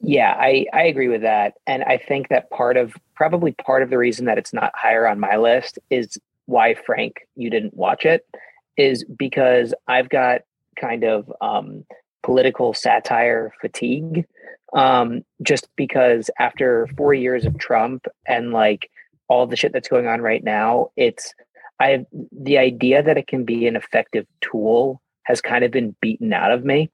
Yeah 0.00 0.36
i 0.38 0.66
i 0.72 0.82
agree 0.82 1.08
with 1.08 1.22
that. 1.22 1.54
And 1.66 1.84
i 1.84 1.96
think 1.96 2.28
that 2.28 2.50
part 2.50 2.76
of 2.76 2.94
probably 3.14 3.52
part 3.52 3.82
of 3.82 3.90
the 3.90 3.98
reason 3.98 4.26
that 4.26 4.38
it's 4.38 4.52
not 4.52 4.72
higher 4.74 5.06
on 5.06 5.20
my 5.20 5.36
list 5.36 5.78
is 5.90 6.18
why 6.46 6.74
frank 6.74 7.20
you 7.36 7.48
didn't 7.48 7.74
watch 7.74 8.04
it 8.04 8.26
is 8.76 9.04
because 9.16 9.72
i've 9.86 10.08
got 10.08 10.40
kind 10.78 11.04
of 11.04 11.32
um 11.40 11.84
political 12.22 12.74
satire 12.74 13.52
fatigue 13.60 14.26
um, 14.72 15.22
just 15.42 15.68
because 15.76 16.30
after 16.38 16.88
four 16.96 17.14
years 17.14 17.44
of 17.44 17.58
Trump 17.58 18.06
and 18.26 18.52
like 18.52 18.90
all 19.28 19.46
the 19.46 19.56
shit 19.56 19.72
that's 19.72 19.88
going 19.88 20.06
on 20.06 20.20
right 20.20 20.42
now, 20.42 20.88
it's 20.96 21.34
I 21.80 22.06
the 22.32 22.58
idea 22.58 23.02
that 23.02 23.18
it 23.18 23.26
can 23.26 23.44
be 23.44 23.66
an 23.66 23.76
effective 23.76 24.26
tool 24.40 25.00
has 25.24 25.40
kind 25.40 25.64
of 25.64 25.70
been 25.70 25.94
beaten 26.00 26.32
out 26.32 26.52
of 26.52 26.64
me. 26.64 26.90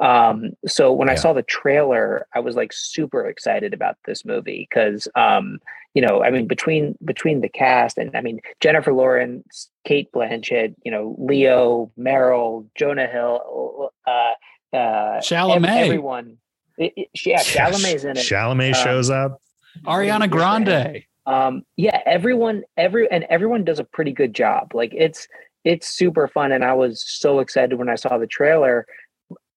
Um, 0.00 0.52
so 0.66 0.92
when 0.92 1.08
yeah. 1.08 1.12
I 1.12 1.16
saw 1.16 1.32
the 1.32 1.42
trailer, 1.42 2.26
I 2.34 2.40
was 2.40 2.56
like 2.56 2.72
super 2.72 3.26
excited 3.26 3.74
about 3.74 3.96
this 4.06 4.24
movie 4.24 4.66
because 4.68 5.08
um, 5.14 5.58
you 5.94 6.02
know, 6.02 6.22
I 6.22 6.30
mean, 6.30 6.46
between 6.46 6.96
between 7.04 7.40
the 7.40 7.48
cast 7.48 7.98
and 7.98 8.16
I 8.16 8.20
mean 8.20 8.40
Jennifer 8.60 8.92
Lawrence, 8.92 9.68
Cate 9.84 10.10
Blanchett, 10.12 10.74
you 10.84 10.90
know, 10.90 11.16
Leo, 11.18 11.90
Meryl, 11.98 12.66
Jonah 12.76 13.08
Hill, 13.08 13.90
uh, 14.06 14.32
uh, 14.72 15.20
Chalamet. 15.20 15.68
Everyone. 15.68 16.36
It, 16.78 16.92
it, 16.96 17.08
yeah, 17.24 17.38
Chalamet's 17.42 18.04
in 18.04 18.12
it. 18.12 18.16
Chalamet 18.16 18.74
um, 18.76 18.84
shows 18.84 19.10
up. 19.10 19.40
Ariana 19.84 20.30
Grande. 20.30 21.04
Um, 21.26 21.62
yeah, 21.76 22.00
everyone, 22.06 22.64
every 22.76 23.10
and 23.10 23.24
everyone 23.24 23.64
does 23.64 23.78
a 23.78 23.84
pretty 23.84 24.12
good 24.12 24.34
job. 24.34 24.74
Like 24.74 24.92
it's 24.94 25.28
it's 25.64 25.88
super 25.88 26.26
fun, 26.26 26.52
and 26.52 26.64
I 26.64 26.72
was 26.72 27.04
so 27.06 27.40
excited 27.40 27.78
when 27.78 27.88
I 27.88 27.94
saw 27.94 28.18
the 28.18 28.26
trailer. 28.26 28.86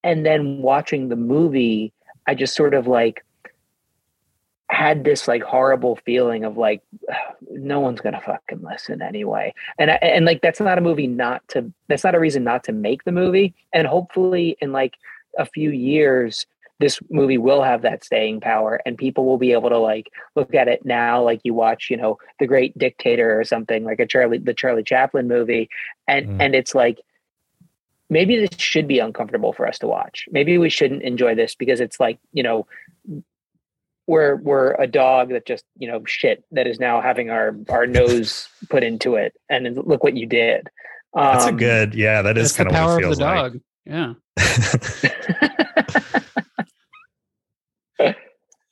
and 0.04 0.26
then 0.26 0.62
watching 0.62 1.08
the 1.08 1.16
movie, 1.16 1.94
I 2.28 2.36
just 2.36 2.56
sort 2.56 2.74
of 2.74 2.88
like 2.88 3.26
had 4.74 5.04
this 5.04 5.28
like 5.28 5.44
horrible 5.44 5.96
feeling 5.98 6.44
of 6.44 6.58
like 6.58 6.82
no 7.52 7.80
one's 7.80 8.02
gonna 8.02 8.22
fucking 8.22 8.62
listen 8.62 9.02
anyway. 9.02 9.54
And 9.78 9.92
I, 9.92 9.96
and 9.96 10.26
like 10.26 10.42
that's 10.42 10.60
not 10.60 10.78
a 10.78 10.82
movie 10.82 11.08
not 11.08 11.48
to 11.50 11.72
that's 11.88 12.04
not 12.04 12.16
a 12.16 12.20
reason 12.20 12.44
not 12.44 12.64
to 12.66 12.72
make 12.72 13.04
the 13.04 13.12
movie. 13.12 13.54
And 13.72 13.88
hopefully 13.88 14.58
in 14.60 14.72
like 14.72 14.96
a 15.38 15.46
few 15.46 15.72
years 15.72 16.46
this 16.80 17.00
movie 17.10 17.38
will 17.38 17.62
have 17.62 17.84
that 17.84 18.04
staying 18.04 18.42
power 18.42 18.82
and 18.86 18.98
people 18.98 19.26
will 19.26 19.38
be 19.38 19.54
able 19.54 19.70
to 19.70 19.78
like 19.78 20.12
look 20.36 20.54
at 20.54 20.68
it 20.68 20.84
now 20.84 21.24
like 21.24 21.40
you 21.44 21.54
watch 21.54 21.90
you 21.90 21.96
know 21.96 22.18
the 22.40 22.48
great 22.48 22.78
dictator 22.78 23.40
or 23.40 23.44
something 23.44 23.86
like 23.86 24.00
a 24.00 24.06
charlie 24.06 24.40
the 24.40 24.54
charlie 24.54 24.84
chaplin 24.84 25.28
movie. 25.28 25.70
And 26.08 26.28
mm. 26.28 26.38
and 26.42 26.56
it's 26.56 26.74
like 26.74 27.00
maybe 28.10 28.38
this 28.38 28.60
should 28.60 28.88
be 28.88 29.00
uncomfortable 29.00 29.54
for 29.54 29.68
us 29.68 29.80
to 29.80 29.88
watch. 29.88 30.28
Maybe 30.32 30.58
we 30.58 30.70
shouldn't 30.70 31.04
enjoy 31.04 31.36
this 31.36 31.56
because 31.56 31.80
it's 31.80 32.00
like 32.00 32.20
you 32.32 32.44
know 32.44 32.66
we're 34.08 34.36
we're 34.38 34.74
a 34.74 34.88
dog 34.88 35.30
that 35.30 35.46
just 35.46 35.64
you 35.78 35.88
know 35.88 36.04
shit 36.06 36.44
that 36.52 36.68
is 36.68 36.80
now 36.80 37.02
having 37.02 37.30
our 37.30 37.56
our 37.70 37.88
nose 37.88 38.48
put 38.70 38.84
into 38.84 39.16
it. 39.16 39.34
And 39.50 39.78
look 39.86 40.04
what 40.04 40.16
you 40.16 40.26
did. 40.26 40.68
Um, 41.16 41.34
that's 41.34 41.46
a 41.46 41.50
um, 41.50 41.58
good 41.58 41.94
yeah 41.94 42.22
that 42.22 42.38
is 42.38 42.54
kind 42.54 42.68
of 42.68 42.74
power 42.74 43.02
of 43.02 43.10
the 43.10 43.16
dog. 43.16 43.54
Like. 43.54 43.62
yeah. 43.86 44.14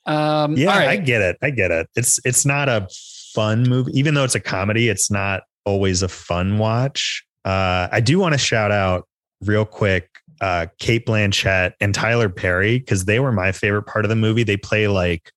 Um 0.04 0.56
yeah 0.56 0.76
right. 0.76 0.88
i 0.88 0.96
get 0.96 1.22
it. 1.22 1.36
I 1.42 1.50
get 1.50 1.70
it. 1.70 1.88
It's 1.94 2.18
it's 2.24 2.44
not 2.44 2.68
a 2.68 2.88
fun 3.34 3.62
movie 3.68 3.92
even 3.94 4.14
though 4.14 4.24
it's 4.24 4.34
a 4.34 4.40
comedy 4.40 4.88
it's 4.88 5.12
not 5.12 5.44
always 5.64 6.02
a 6.02 6.08
fun 6.08 6.58
watch. 6.58 7.24
Uh 7.44 7.86
i 7.92 8.00
do 8.00 8.18
want 8.18 8.32
to 8.32 8.38
shout 8.38 8.72
out 8.72 9.06
real 9.42 9.64
quick 9.64 10.08
uh, 10.42 10.66
Cate 10.80 11.06
Blanchett 11.06 11.74
and 11.80 11.94
Tyler 11.94 12.28
Perry 12.28 12.80
because 12.80 13.04
they 13.04 13.20
were 13.20 13.30
my 13.30 13.52
favorite 13.52 13.84
part 13.84 14.04
of 14.04 14.08
the 14.08 14.16
movie. 14.16 14.42
They 14.42 14.56
play 14.56 14.88
like, 14.88 15.32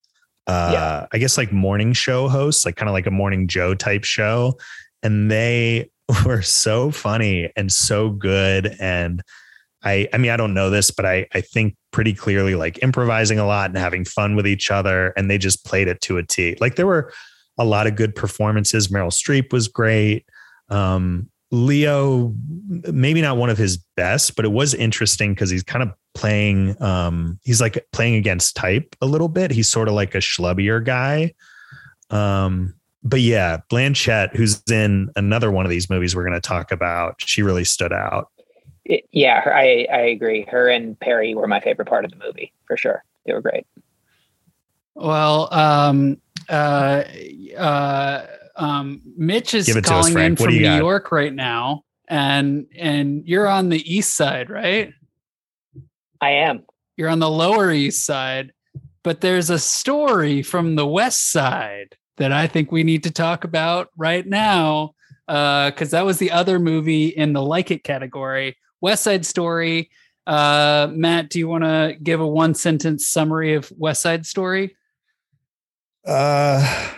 uh, 0.48 0.70
yeah. 0.72 1.06
I 1.12 1.18
guess 1.18 1.38
like 1.38 1.52
morning 1.52 1.92
show 1.92 2.28
hosts, 2.28 2.66
like 2.66 2.74
kind 2.74 2.88
of 2.88 2.92
like 2.92 3.06
a 3.06 3.12
morning 3.12 3.46
Joe 3.46 3.74
type 3.74 4.04
show, 4.04 4.58
and 5.04 5.30
they 5.30 5.90
were 6.26 6.42
so 6.42 6.90
funny 6.90 7.50
and 7.56 7.70
so 7.70 8.10
good. 8.10 8.74
And 8.80 9.22
I, 9.84 10.08
I 10.12 10.18
mean, 10.18 10.32
I 10.32 10.36
don't 10.36 10.54
know 10.54 10.70
this, 10.70 10.90
but 10.90 11.06
I, 11.06 11.28
I 11.32 11.40
think 11.40 11.76
pretty 11.92 12.12
clearly 12.12 12.56
like 12.56 12.82
improvising 12.82 13.38
a 13.38 13.46
lot 13.46 13.70
and 13.70 13.78
having 13.78 14.04
fun 14.04 14.34
with 14.34 14.46
each 14.46 14.72
other, 14.72 15.12
and 15.16 15.30
they 15.30 15.38
just 15.38 15.64
played 15.64 15.86
it 15.86 16.00
to 16.02 16.18
a 16.18 16.24
T. 16.24 16.56
Like 16.60 16.74
there 16.74 16.86
were 16.86 17.12
a 17.58 17.64
lot 17.64 17.86
of 17.86 17.94
good 17.94 18.16
performances. 18.16 18.88
Meryl 18.88 19.12
Streep 19.12 19.52
was 19.52 19.68
great. 19.68 20.26
Um, 20.68 21.30
Leo, 21.50 22.34
maybe 22.92 23.22
not 23.22 23.36
one 23.36 23.50
of 23.50 23.58
his 23.58 23.76
best, 23.96 24.34
but 24.34 24.44
it 24.44 24.52
was 24.52 24.74
interesting 24.74 25.32
because 25.32 25.50
he's 25.50 25.62
kind 25.62 25.82
of 25.82 25.92
playing. 26.14 26.80
Um, 26.82 27.38
he's 27.44 27.60
like 27.60 27.86
playing 27.92 28.16
against 28.16 28.56
type 28.56 28.96
a 29.00 29.06
little 29.06 29.28
bit. 29.28 29.50
He's 29.50 29.68
sort 29.68 29.88
of 29.88 29.94
like 29.94 30.14
a 30.14 30.18
schlubbier 30.18 30.84
guy. 30.84 31.34
Um, 32.10 32.74
but 33.02 33.20
yeah, 33.20 33.58
Blanchett, 33.70 34.34
who's 34.34 34.62
in 34.70 35.10
another 35.14 35.50
one 35.50 35.64
of 35.64 35.70
these 35.70 35.88
movies 35.88 36.16
we're 36.16 36.24
going 36.24 36.34
to 36.34 36.40
talk 36.40 36.72
about, 36.72 37.14
she 37.18 37.42
really 37.42 37.64
stood 37.64 37.92
out. 37.92 38.30
It, 38.84 39.04
yeah, 39.12 39.42
I 39.46 39.86
I 39.92 40.00
agree. 40.00 40.46
Her 40.48 40.68
and 40.68 40.98
Perry 40.98 41.34
were 41.34 41.48
my 41.48 41.60
favorite 41.60 41.88
part 41.88 42.04
of 42.04 42.10
the 42.10 42.16
movie 42.24 42.52
for 42.66 42.76
sure. 42.76 43.04
They 43.24 43.32
were 43.32 43.40
great. 43.40 43.66
Well, 44.94 45.52
um, 45.52 46.20
uh, 46.48 47.04
uh 47.56 48.26
um, 48.56 49.02
Mitch 49.16 49.54
is 49.54 49.66
calling 49.84 50.16
us, 50.16 50.22
in 50.22 50.36
from 50.36 50.48
New 50.48 50.62
got? 50.62 50.78
York 50.78 51.12
right 51.12 51.32
now, 51.32 51.84
and 52.08 52.66
and 52.76 53.26
you're 53.26 53.46
on 53.46 53.68
the 53.68 53.94
east 53.94 54.14
side, 54.14 54.50
right? 54.50 54.92
I 56.20 56.30
am. 56.30 56.64
You're 56.96 57.10
on 57.10 57.18
the 57.18 57.30
lower 57.30 57.70
east 57.70 58.04
side, 58.04 58.52
but 59.02 59.20
there's 59.20 59.50
a 59.50 59.58
story 59.58 60.42
from 60.42 60.74
the 60.74 60.86
west 60.86 61.30
side 61.30 61.96
that 62.16 62.32
I 62.32 62.46
think 62.46 62.72
we 62.72 62.82
need 62.82 63.02
to 63.02 63.10
talk 63.10 63.44
about 63.44 63.90
right 63.96 64.26
now 64.26 64.94
because 65.26 65.92
uh, 65.92 65.98
that 65.98 66.06
was 66.06 66.18
the 66.18 66.30
other 66.30 66.58
movie 66.58 67.08
in 67.08 67.34
the 67.34 67.42
like 67.42 67.70
it 67.70 67.84
category, 67.84 68.56
West 68.80 69.04
Side 69.04 69.26
Story. 69.26 69.90
Uh, 70.26 70.88
Matt, 70.90 71.28
do 71.28 71.38
you 71.38 71.48
want 71.48 71.64
to 71.64 71.96
give 72.02 72.20
a 72.20 72.26
one 72.26 72.54
sentence 72.54 73.06
summary 73.06 73.54
of 73.54 73.70
West 73.76 74.02
Side 74.02 74.24
Story? 74.24 74.76
Uh 76.06 76.92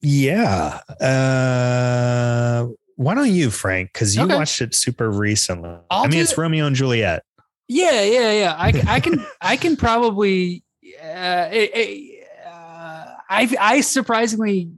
yeah. 0.00 0.80
Uh, 1.00 2.68
why 2.96 3.14
don't 3.14 3.30
you, 3.30 3.50
Frank? 3.50 3.92
Because 3.92 4.14
you 4.14 4.22
okay. 4.22 4.34
watched 4.34 4.60
it 4.60 4.74
super 4.74 5.10
recently. 5.10 5.76
I'll 5.90 6.04
i 6.04 6.08
mean, 6.08 6.20
it's 6.20 6.36
Romeo 6.36 6.66
and 6.66 6.76
Juliet. 6.76 7.24
Yeah, 7.68 8.02
yeah, 8.02 8.32
yeah. 8.32 8.54
I, 8.58 8.82
I 8.86 9.00
can, 9.00 9.24
I 9.40 9.56
can 9.56 9.76
probably. 9.76 10.64
Uh, 11.00 11.48
it, 11.52 11.70
it, 11.74 12.28
uh, 12.46 13.06
I, 13.28 13.56
I 13.58 13.80
surprisingly, 13.80 14.70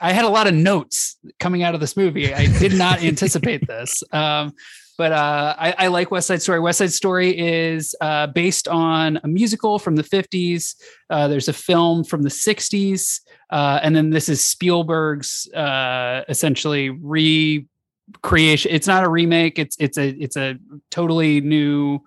I 0.00 0.12
had 0.12 0.24
a 0.24 0.28
lot 0.28 0.48
of 0.48 0.54
notes 0.54 1.16
coming 1.38 1.62
out 1.62 1.74
of 1.74 1.80
this 1.80 1.96
movie. 1.96 2.34
I 2.34 2.46
did 2.58 2.74
not 2.74 3.02
anticipate 3.04 3.66
this. 3.66 4.02
Um, 4.12 4.52
but 4.98 5.12
uh, 5.12 5.54
I, 5.58 5.74
I, 5.78 5.86
like 5.88 6.10
West 6.10 6.26
Side 6.28 6.42
Story. 6.42 6.60
West 6.60 6.78
Side 6.78 6.92
Story 6.92 7.36
is 7.38 7.94
uh, 8.00 8.26
based 8.28 8.68
on 8.68 9.18
a 9.24 9.28
musical 9.28 9.78
from 9.78 9.96
the 9.96 10.02
50s. 10.02 10.74
Uh, 11.08 11.28
there's 11.28 11.48
a 11.48 11.52
film 11.52 12.04
from 12.04 12.22
the 12.22 12.28
60s. 12.28 13.20
Uh, 13.50 13.80
and 13.82 13.96
then 13.96 14.10
this 14.10 14.28
is 14.28 14.44
Spielberg's 14.44 15.48
uh, 15.52 16.22
essentially 16.28 16.90
recreation. 16.90 18.70
It's 18.72 18.86
not 18.86 19.04
a 19.04 19.08
remake. 19.08 19.58
It's 19.58 19.76
it's 19.78 19.98
a 19.98 20.08
it's 20.08 20.36
a 20.36 20.56
totally 20.90 21.40
new 21.40 22.00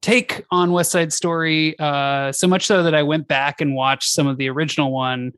take 0.00 0.44
on 0.50 0.72
West 0.72 0.92
Side 0.92 1.12
Story. 1.12 1.78
Uh, 1.78 2.32
so 2.32 2.46
much 2.46 2.66
so 2.66 2.82
that 2.82 2.94
I 2.94 3.02
went 3.02 3.28
back 3.28 3.60
and 3.60 3.74
watched 3.74 4.10
some 4.10 4.26
of 4.26 4.38
the 4.38 4.48
original 4.48 4.90
one 4.92 5.32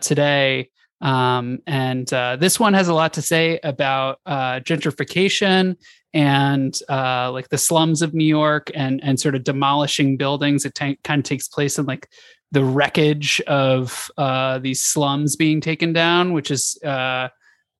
today. 0.00 0.70
Um, 1.00 1.60
and 1.66 2.12
uh, 2.12 2.36
this 2.36 2.58
one 2.58 2.74
has 2.74 2.88
a 2.88 2.94
lot 2.94 3.12
to 3.14 3.22
say 3.22 3.60
about 3.62 4.20
uh, 4.26 4.60
gentrification 4.60 5.76
and 6.14 6.78
uh, 6.88 7.30
like 7.32 7.48
the 7.48 7.58
slums 7.58 8.02
of 8.02 8.14
New 8.14 8.24
York 8.24 8.70
and 8.74 9.00
and 9.02 9.20
sort 9.20 9.34
of 9.34 9.44
demolishing 9.44 10.16
buildings. 10.16 10.64
It 10.64 10.74
t- 10.74 10.98
kind 11.04 11.20
of 11.20 11.24
takes 11.24 11.48
place 11.48 11.78
in 11.78 11.86
like 11.86 12.08
the 12.50 12.64
wreckage 12.64 13.40
of 13.42 14.10
uh, 14.16 14.58
these 14.58 14.84
slums 14.84 15.36
being 15.36 15.60
taken 15.60 15.92
down, 15.92 16.32
which 16.32 16.50
is 16.50 16.78
uh, 16.82 17.28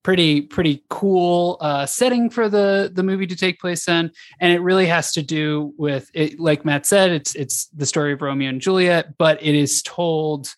pretty 0.03 0.43
pretty 0.43 0.85
cool 0.91 1.57
uh, 1.61 1.87
setting 1.87 2.31
for 2.31 2.49
the 2.49 2.91
the 2.95 3.03
movie 3.03 3.27
to 3.27 3.37
take 3.37 3.61
place 3.61 3.89
in. 3.89 4.11
And 4.41 4.53
it 4.53 4.61
really 4.61 4.87
has 4.87 5.13
to 5.13 5.23
do 5.23 5.73
with 5.79 6.11
it, 6.15 6.39
like 6.39 6.65
Matt 6.65 6.87
said, 6.87 7.11
it's 7.11 7.35
it's 7.35 7.67
the 7.69 7.87
story 7.87 8.13
of 8.13 8.23
Romeo 8.23 8.49
and 8.49 8.61
Juliet, 8.61 9.17
but 9.19 9.43
it 9.43 9.55
is 9.55 9.83
told 9.83 10.55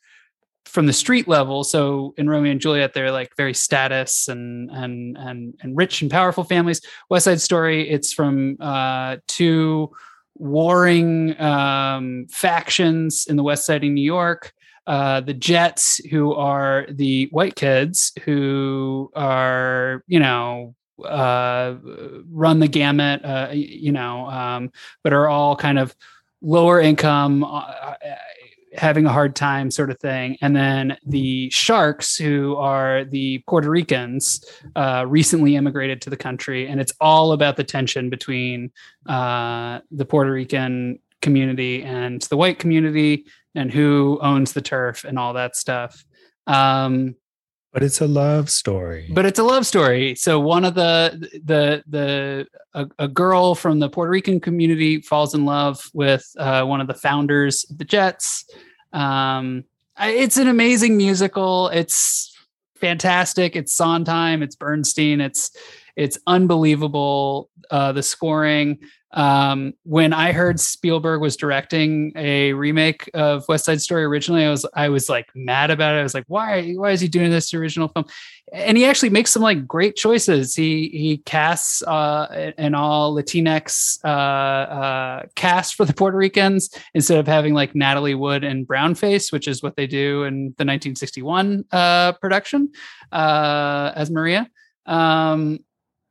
from 0.71 0.87
the 0.87 0.93
street 0.93 1.29
level. 1.29 1.65
So 1.65 2.15
in 2.17 2.29
Romeo 2.31 2.53
and 2.53 2.61
Juliet, 2.61 2.95
they're 2.95 3.11
like 3.11 3.37
very 3.37 3.55
status 3.55 4.29
and 4.29 4.71
and 4.71 5.17
and 5.19 5.55
and 5.61 5.77
rich 5.77 6.03
and 6.03 6.11
powerful 6.11 6.45
families. 6.45 6.81
West 7.09 7.25
Side 7.25 7.41
Story, 7.41 7.89
it's 7.91 8.13
from 8.13 8.57
uh, 8.61 9.17
two 9.27 9.91
warring 10.37 11.39
um, 11.41 12.27
factions 12.31 13.27
in 13.29 13.37
the 13.37 13.43
West 13.43 13.67
Side 13.67 13.85
of 13.85 13.91
New 13.91 14.03
York. 14.03 14.53
Uh, 14.87 15.21
the 15.21 15.35
Jets, 15.35 16.01
who 16.11 16.35
are 16.35 16.87
the 16.89 17.29
white 17.31 17.55
kids 17.55 18.13
who 18.25 19.11
are, 19.15 20.03
you 20.07 20.19
know, 20.19 20.75
uh, 21.05 21.77
run 22.31 22.61
the 22.61 22.69
gamut, 22.69 23.25
uh, 23.25 23.51
you 23.53 23.93
know, 23.93 24.27
um, 24.27 24.71
but 25.05 25.13
are 25.13 25.29
all 25.29 25.55
kind 25.55 25.79
of 25.79 25.95
lower 26.43 26.81
income, 26.81 27.45
uh, 27.45 27.95
having 28.75 29.07
a 29.07 29.13
hard 29.13 29.35
time 29.35 29.71
sort 29.71 29.91
of 29.91 29.99
thing. 29.99 30.37
And 30.41 30.55
then 30.55 30.97
the 31.05 31.51
sharks 31.51 32.17
who 32.17 32.57
are 32.57 33.05
the 33.05 33.43
puerto 33.49 33.69
ricans 33.69 34.45
uh, 34.77 35.05
recently 35.09 35.57
immigrated 35.57 36.01
to 36.03 36.11
the 36.11 36.17
country. 36.17 36.69
And 36.69 36.81
it's 36.81 36.93
all 37.01 37.33
about 37.33 37.57
the 37.57 37.65
tension 37.65 38.11
between 38.11 38.71
uh, 39.07 39.81
the 39.91 40.05
puerto 40.05 40.31
rican 40.31 40.99
community 41.21 41.83
and 41.83 42.23
the 42.23 42.37
white 42.37 42.59
community 42.59 43.27
and 43.55 43.73
who 43.73 44.19
owns 44.23 44.53
the 44.53 44.63
turf 44.63 45.05
and 45.05 45.19
all 45.19 45.35
that 45.35 45.57
stuff. 45.57 46.05
Um, 46.47 47.17
but 47.73 47.83
it's 47.83 48.01
a 48.01 48.07
love 48.07 48.51
story. 48.51 49.09
But 49.13 49.27
it's 49.27 49.39
a 49.39 49.45
love 49.45 49.67
story. 49.67 50.15
So 50.17 50.41
one 50.41 50.65
of 50.65 50.75
the 50.75 51.29
the 51.45 51.85
the 51.89 52.47
a, 52.75 52.87
a 52.99 53.09
girl 53.09 53.55
from 53.55 53.79
the 53.79 53.89
Puerto 53.89 54.11
Rican 54.11 54.41
community 54.41 55.01
falls 55.01 55.35
in 55.35 55.45
love 55.45 55.83
with 55.93 56.25
uh, 56.39 56.65
one 56.65 56.81
of 56.81 56.87
the 56.87 56.95
founders 56.95 57.65
of 57.71 57.79
the 57.79 57.85
Jets. 57.85 58.45
Um, 58.93 59.65
it's 59.99 60.37
an 60.37 60.49
amazing 60.49 60.97
musical. 60.97 61.69
It's 61.69 62.37
fantastic. 62.81 63.55
It's 63.55 63.75
Sondheim. 63.75 64.43
It's 64.43 64.57
Bernstein. 64.57 65.21
It's 65.21 65.51
It's 66.01 66.19
unbelievable. 66.27 67.51
Uh, 67.71 67.93
the 67.93 68.03
scoring. 68.03 68.79
Um, 69.13 69.75
when 69.85 70.13
I 70.13 70.33
heard 70.33 70.59
Spielberg 70.59 71.21
was 71.21 71.37
directing 71.37 72.13
a 72.17 72.53
remake 72.53 73.09
of 73.13 73.45
West 73.49 73.67
Side 73.67 73.81
Story 73.81 74.05
originally, 74.05 74.45
I 74.45 74.51
was 74.51 74.67
I 74.75 74.89
was 74.89 75.09
like 75.09 75.29
mad 75.35 75.71
about 75.71 75.95
it. 75.95 75.99
I 75.99 76.03
was 76.03 76.15
like, 76.15 76.25
why 76.27 76.73
why 76.73 76.91
is 76.91 77.01
he 77.01 77.07
doing 77.07 77.31
this 77.31 77.53
original 77.53 77.89
film? 77.89 78.07
And 78.53 78.77
he 78.77 78.87
actually 78.87 79.11
makes 79.11 79.31
some 79.31 79.43
like 79.43 79.69
great 79.69 79.95
choices. 79.95 80.57
He 80.57 80.89
he 80.89 81.19
casts 81.19 81.83
uh, 81.83 82.53
an 82.57 82.75
all 82.75 83.15
Latinx 83.15 84.03
uh, 84.05 84.09
uh, 84.09 85.23
cast 85.37 85.75
for 85.75 85.85
the 85.85 85.93
Puerto 85.93 86.17
Ricans 86.17 86.71
instead 86.95 87.19
of 87.19 87.27
having 87.27 87.53
like 87.53 87.75
Natalie 87.75 88.15
Wood 88.15 88.43
and 88.43 88.67
Brownface, 88.67 89.31
which 89.31 89.47
is 89.47 89.63
what 89.63 89.77
they 89.77 89.87
do 89.87 90.25
in 90.25 90.55
the 90.57 90.65
1961 90.65 91.67
uh, 91.71 92.13
production 92.15 92.73
uh, 93.13 93.93
as 93.95 94.11
Maria. 94.11 94.49
Um, 94.87 95.61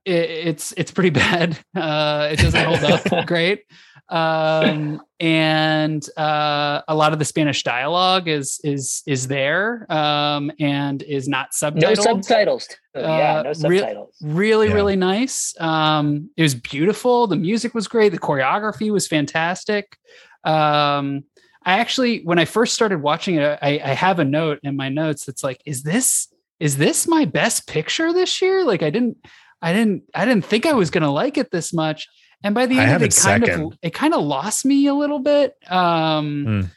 it, 0.10 0.48
it's 0.48 0.74
it's 0.78 0.92
pretty 0.92 1.10
bad. 1.26 1.58
Uh, 1.76 2.30
it 2.32 2.40
doesn't 2.40 2.66
hold 2.66 2.84
up 2.84 3.26
great, 3.28 3.66
um, 4.10 5.02
and 5.20 6.08
uh, 6.18 6.82
a 6.88 6.96
lot 6.96 7.14
of 7.14 7.20
the 7.20 7.26
Spanish 7.26 7.64
dialogue 7.64 8.28
is 8.28 8.60
is 8.64 9.04
is 9.06 9.28
there 9.28 9.86
um, 9.92 10.52
and 10.60 11.04
is 11.04 11.28
not 11.28 11.52
subtitled. 11.52 11.82
No 11.82 11.94
subtitles. 11.94 12.68
Uh, 12.96 13.02
yeah, 13.02 13.42
no 13.44 13.54
subtitles. 13.54 14.16
Re- 14.22 14.34
really, 14.34 14.68
yeah. 14.70 14.74
really 14.74 14.96
nice. 14.96 15.54
Um, 15.60 16.30
it 16.36 16.42
was 16.42 16.56
beautiful. 16.56 17.28
The 17.28 17.36
music 17.36 17.76
was 17.76 17.88
great. 17.88 18.10
The 18.10 18.20
choreography 18.20 18.92
was 18.92 19.08
fantastic. 19.08 19.98
Um, 20.44 21.26
I 21.66 21.80
actually, 21.80 22.24
when 22.24 22.40
I 22.40 22.46
first 22.46 22.74
started 22.74 23.02
watching 23.02 23.36
it, 23.36 23.60
I, 23.62 23.80
I 23.84 23.94
have 23.94 24.20
a 24.20 24.26
note 24.26 24.60
in 24.64 24.76
my 24.76 24.90
notes 24.90 25.26
that's 25.26 25.44
like, 25.44 25.62
"Is 25.66 25.84
this 25.84 26.34
is 26.60 26.78
this 26.78 27.08
my 27.08 27.26
best 27.26 27.68
picture 27.68 28.12
this 28.12 28.42
year?" 28.42 28.64
Like, 28.64 28.82
I 28.82 28.90
didn't. 28.90 29.18
I 29.62 29.74
didn't 29.74 30.04
I 30.14 30.26
didn't 30.26 30.46
think 30.46 30.66
I 30.66 30.74
was 30.74 30.90
gonna 30.90 31.12
like 31.12 31.38
it 31.38 31.52
this 31.52 31.74
much. 31.74 32.08
And 32.44 32.56
by 32.56 32.66
the 32.66 32.80
end 32.80 32.92
of 32.96 33.02
it, 33.02 33.14
it 33.14 33.22
kind 33.22 33.46
second. 33.46 33.66
of 33.66 33.78
it 33.82 33.94
kind 33.94 34.14
of 34.14 34.24
lost 34.24 34.66
me 34.66 34.88
a 34.88 34.94
little 34.94 35.20
bit. 35.20 35.56
Um 35.70 36.46
mm. 36.46 36.72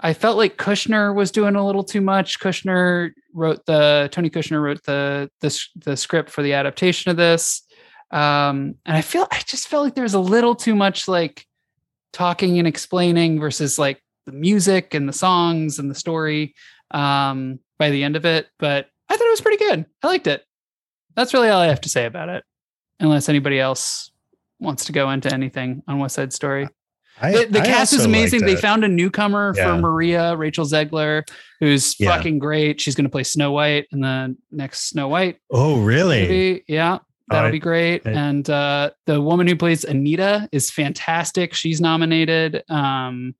I 0.00 0.12
felt 0.12 0.36
like 0.36 0.56
Kushner 0.56 1.12
was 1.12 1.32
doing 1.32 1.56
a 1.56 1.66
little 1.66 1.82
too 1.82 2.00
much. 2.00 2.38
Kushner 2.38 3.10
wrote 3.34 3.66
the 3.66 4.08
Tony 4.12 4.30
Kushner 4.30 4.62
wrote 4.62 4.84
the 4.84 5.30
the, 5.40 5.60
the 5.76 5.96
script 5.96 6.30
for 6.30 6.42
the 6.42 6.54
adaptation 6.54 7.10
of 7.10 7.16
this. 7.16 7.62
Um, 8.10 8.76
and 8.86 8.96
I 8.96 9.02
feel 9.02 9.26
I 9.30 9.40
just 9.44 9.68
felt 9.68 9.84
like 9.84 9.94
there 9.94 10.04
was 10.04 10.14
a 10.14 10.20
little 10.20 10.54
too 10.54 10.74
much 10.74 11.08
like 11.08 11.44
talking 12.12 12.58
and 12.58 12.66
explaining 12.66 13.40
versus 13.40 13.78
like 13.78 14.02
the 14.24 14.32
music 14.32 14.94
and 14.94 15.08
the 15.08 15.12
songs 15.12 15.78
and 15.78 15.90
the 15.90 15.94
story 15.94 16.54
um, 16.92 17.58
by 17.78 17.90
the 17.90 18.04
end 18.04 18.16
of 18.16 18.24
it. 18.24 18.46
But 18.58 18.86
I 19.08 19.16
thought 19.16 19.26
it 19.26 19.30
was 19.30 19.40
pretty 19.40 19.58
good. 19.64 19.84
I 20.02 20.06
liked 20.06 20.28
it 20.28 20.44
that's 21.18 21.34
really 21.34 21.48
all 21.48 21.60
I 21.60 21.66
have 21.66 21.80
to 21.82 21.88
say 21.88 22.06
about 22.06 22.28
it. 22.28 22.44
Unless 23.00 23.28
anybody 23.28 23.58
else 23.58 24.10
wants 24.60 24.84
to 24.86 24.92
go 24.92 25.10
into 25.10 25.32
anything 25.32 25.82
on 25.88 25.98
West 25.98 26.14
Side 26.14 26.32
Story. 26.32 26.68
I, 27.20 27.32
the, 27.32 27.46
the 27.46 27.60
cast 27.60 27.92
is 27.92 28.04
amazing. 28.04 28.42
They 28.42 28.54
found 28.54 28.84
a 28.84 28.88
newcomer 28.88 29.52
yeah. 29.56 29.74
for 29.74 29.80
Maria, 29.80 30.36
Rachel 30.36 30.64
Zegler, 30.64 31.28
who's 31.58 31.98
yeah. 31.98 32.14
fucking 32.14 32.38
great. 32.38 32.80
She's 32.80 32.94
going 32.94 33.06
to 33.06 33.10
play 33.10 33.24
Snow 33.24 33.50
White 33.50 33.86
in 33.90 34.00
the 34.00 34.36
next 34.52 34.88
Snow 34.90 35.08
White. 35.08 35.38
Oh, 35.50 35.80
really? 35.80 36.22
Movie. 36.22 36.64
Yeah, 36.68 36.98
that'll 37.28 37.46
right. 37.46 37.52
be 37.52 37.58
great. 37.58 38.06
I, 38.06 38.10
and 38.10 38.48
uh, 38.48 38.90
the 39.06 39.20
woman 39.20 39.48
who 39.48 39.56
plays 39.56 39.82
Anita 39.82 40.48
is 40.52 40.70
fantastic. 40.70 41.54
She's 41.54 41.80
nominated. 41.80 42.62
Um, 42.68 43.34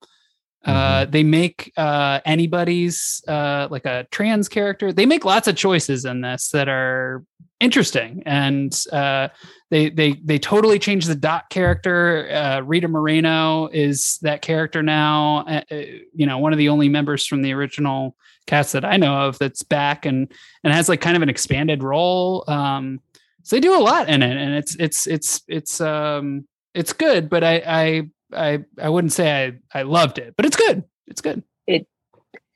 uh, 0.69 1.03
mm-hmm. 1.03 1.11
they 1.11 1.23
make 1.23 1.73
uh, 1.79 2.21
anybody's 2.27 3.25
uh, 3.27 3.69
like 3.71 3.87
a 3.87 4.07
trans 4.11 4.49
character. 4.49 4.93
They 4.93 5.07
make 5.07 5.25
lots 5.25 5.49
of 5.49 5.57
choices 5.57 6.05
in 6.05 6.21
this 6.21 6.51
that 6.51 6.69
are 6.69 7.25
interesting, 7.59 8.23
and 8.27 8.79
uh, 8.93 9.29
they 9.71 9.89
they 9.89 10.13
they 10.23 10.39
totally 10.39 10.79
change 10.79 11.07
the 11.07 11.15
Dot 11.15 11.49
character. 11.49 12.31
Uh, 12.31 12.61
Rita 12.61 12.87
Moreno 12.87 13.69
is 13.69 14.19
that 14.21 14.43
character 14.43 14.83
now. 14.83 15.39
Uh, 15.47 15.63
you 15.71 16.27
know, 16.27 16.37
one 16.37 16.53
of 16.53 16.59
the 16.59 16.69
only 16.69 16.91
members 16.91 17.27
from 17.27 17.41
the 17.41 17.55
original 17.55 18.15
cast 18.47 18.75
that 18.75 18.85
I 18.85 18.99
know 18.99 19.27
of 19.27 19.39
that's 19.39 19.63
back 19.63 20.05
and 20.05 20.31
and 20.65 20.73
has 20.73 20.91
like 20.91 21.01
kind 21.01 21.17
of 21.17 21.23
an 21.23 21.31
expanded 21.31 21.83
role. 21.83 22.45
Um, 22.47 23.01
so 23.43 23.57
they 23.57 23.61
do 23.61 23.75
a 23.75 23.81
lot 23.81 24.11
in 24.11 24.23
it, 24.23 24.37
and 24.37 24.55
it's 24.55 24.75
it's 24.75 25.07
it's 25.07 25.41
it's 25.49 25.81
um 25.81 26.47
it's 26.75 26.93
good. 26.93 27.31
But 27.31 27.43
I 27.43 27.63
I 27.67 28.11
I 28.33 28.65
I 28.81 28.89
wouldn't 28.89 29.13
say 29.13 29.59
I 29.73 29.81
I 29.81 29.83
loved 29.83 30.19
it, 30.19 30.35
but 30.37 30.47
it's 30.47 30.57
good. 30.57 30.85
It's 31.07 31.21
good. 31.21 31.43
It 31.67 31.87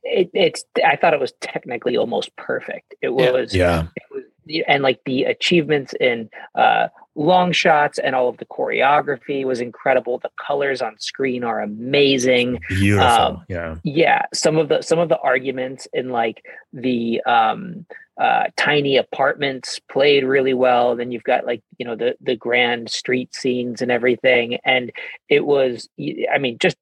it 0.02 0.30
it's 0.34 0.64
I 0.84 0.96
thought 0.96 1.14
it 1.14 1.20
was 1.20 1.32
technically 1.40 1.96
almost 1.96 2.34
perfect. 2.36 2.94
It 3.00 3.10
was 3.10 3.54
yeah. 3.54 3.86
It 3.96 4.02
was, 4.10 4.22
and 4.66 4.82
like 4.82 5.00
the 5.06 5.24
achievements 5.24 5.94
in 6.00 6.28
uh, 6.54 6.88
long 7.14 7.52
shots 7.52 7.98
and 7.98 8.14
all 8.14 8.28
of 8.28 8.38
the 8.38 8.46
choreography 8.46 9.44
was 9.44 9.60
incredible. 9.60 10.18
The 10.18 10.30
colors 10.44 10.80
on 10.80 10.98
screen 10.98 11.44
are 11.44 11.60
amazing. 11.60 12.60
Beautiful. 12.68 13.06
Um, 13.06 13.44
yeah. 13.48 13.76
Yeah. 13.84 14.22
Some 14.32 14.56
of 14.56 14.68
the 14.68 14.82
some 14.82 14.98
of 14.98 15.08
the 15.08 15.18
arguments 15.18 15.86
in 15.92 16.10
like 16.10 16.44
the 16.72 17.20
um, 17.22 17.86
uh, 18.20 18.44
tiny 18.56 18.96
apartments 18.96 19.80
played 19.90 20.24
really 20.24 20.54
well. 20.54 20.96
Then 20.96 21.12
you've 21.12 21.24
got 21.24 21.44
like 21.44 21.62
you 21.78 21.86
know 21.86 21.96
the 21.96 22.16
the 22.20 22.36
grand 22.36 22.90
street 22.90 23.34
scenes 23.34 23.82
and 23.82 23.90
everything, 23.90 24.58
and 24.64 24.90
it 25.28 25.44
was 25.44 25.88
I 26.32 26.38
mean 26.38 26.58
just 26.58 26.76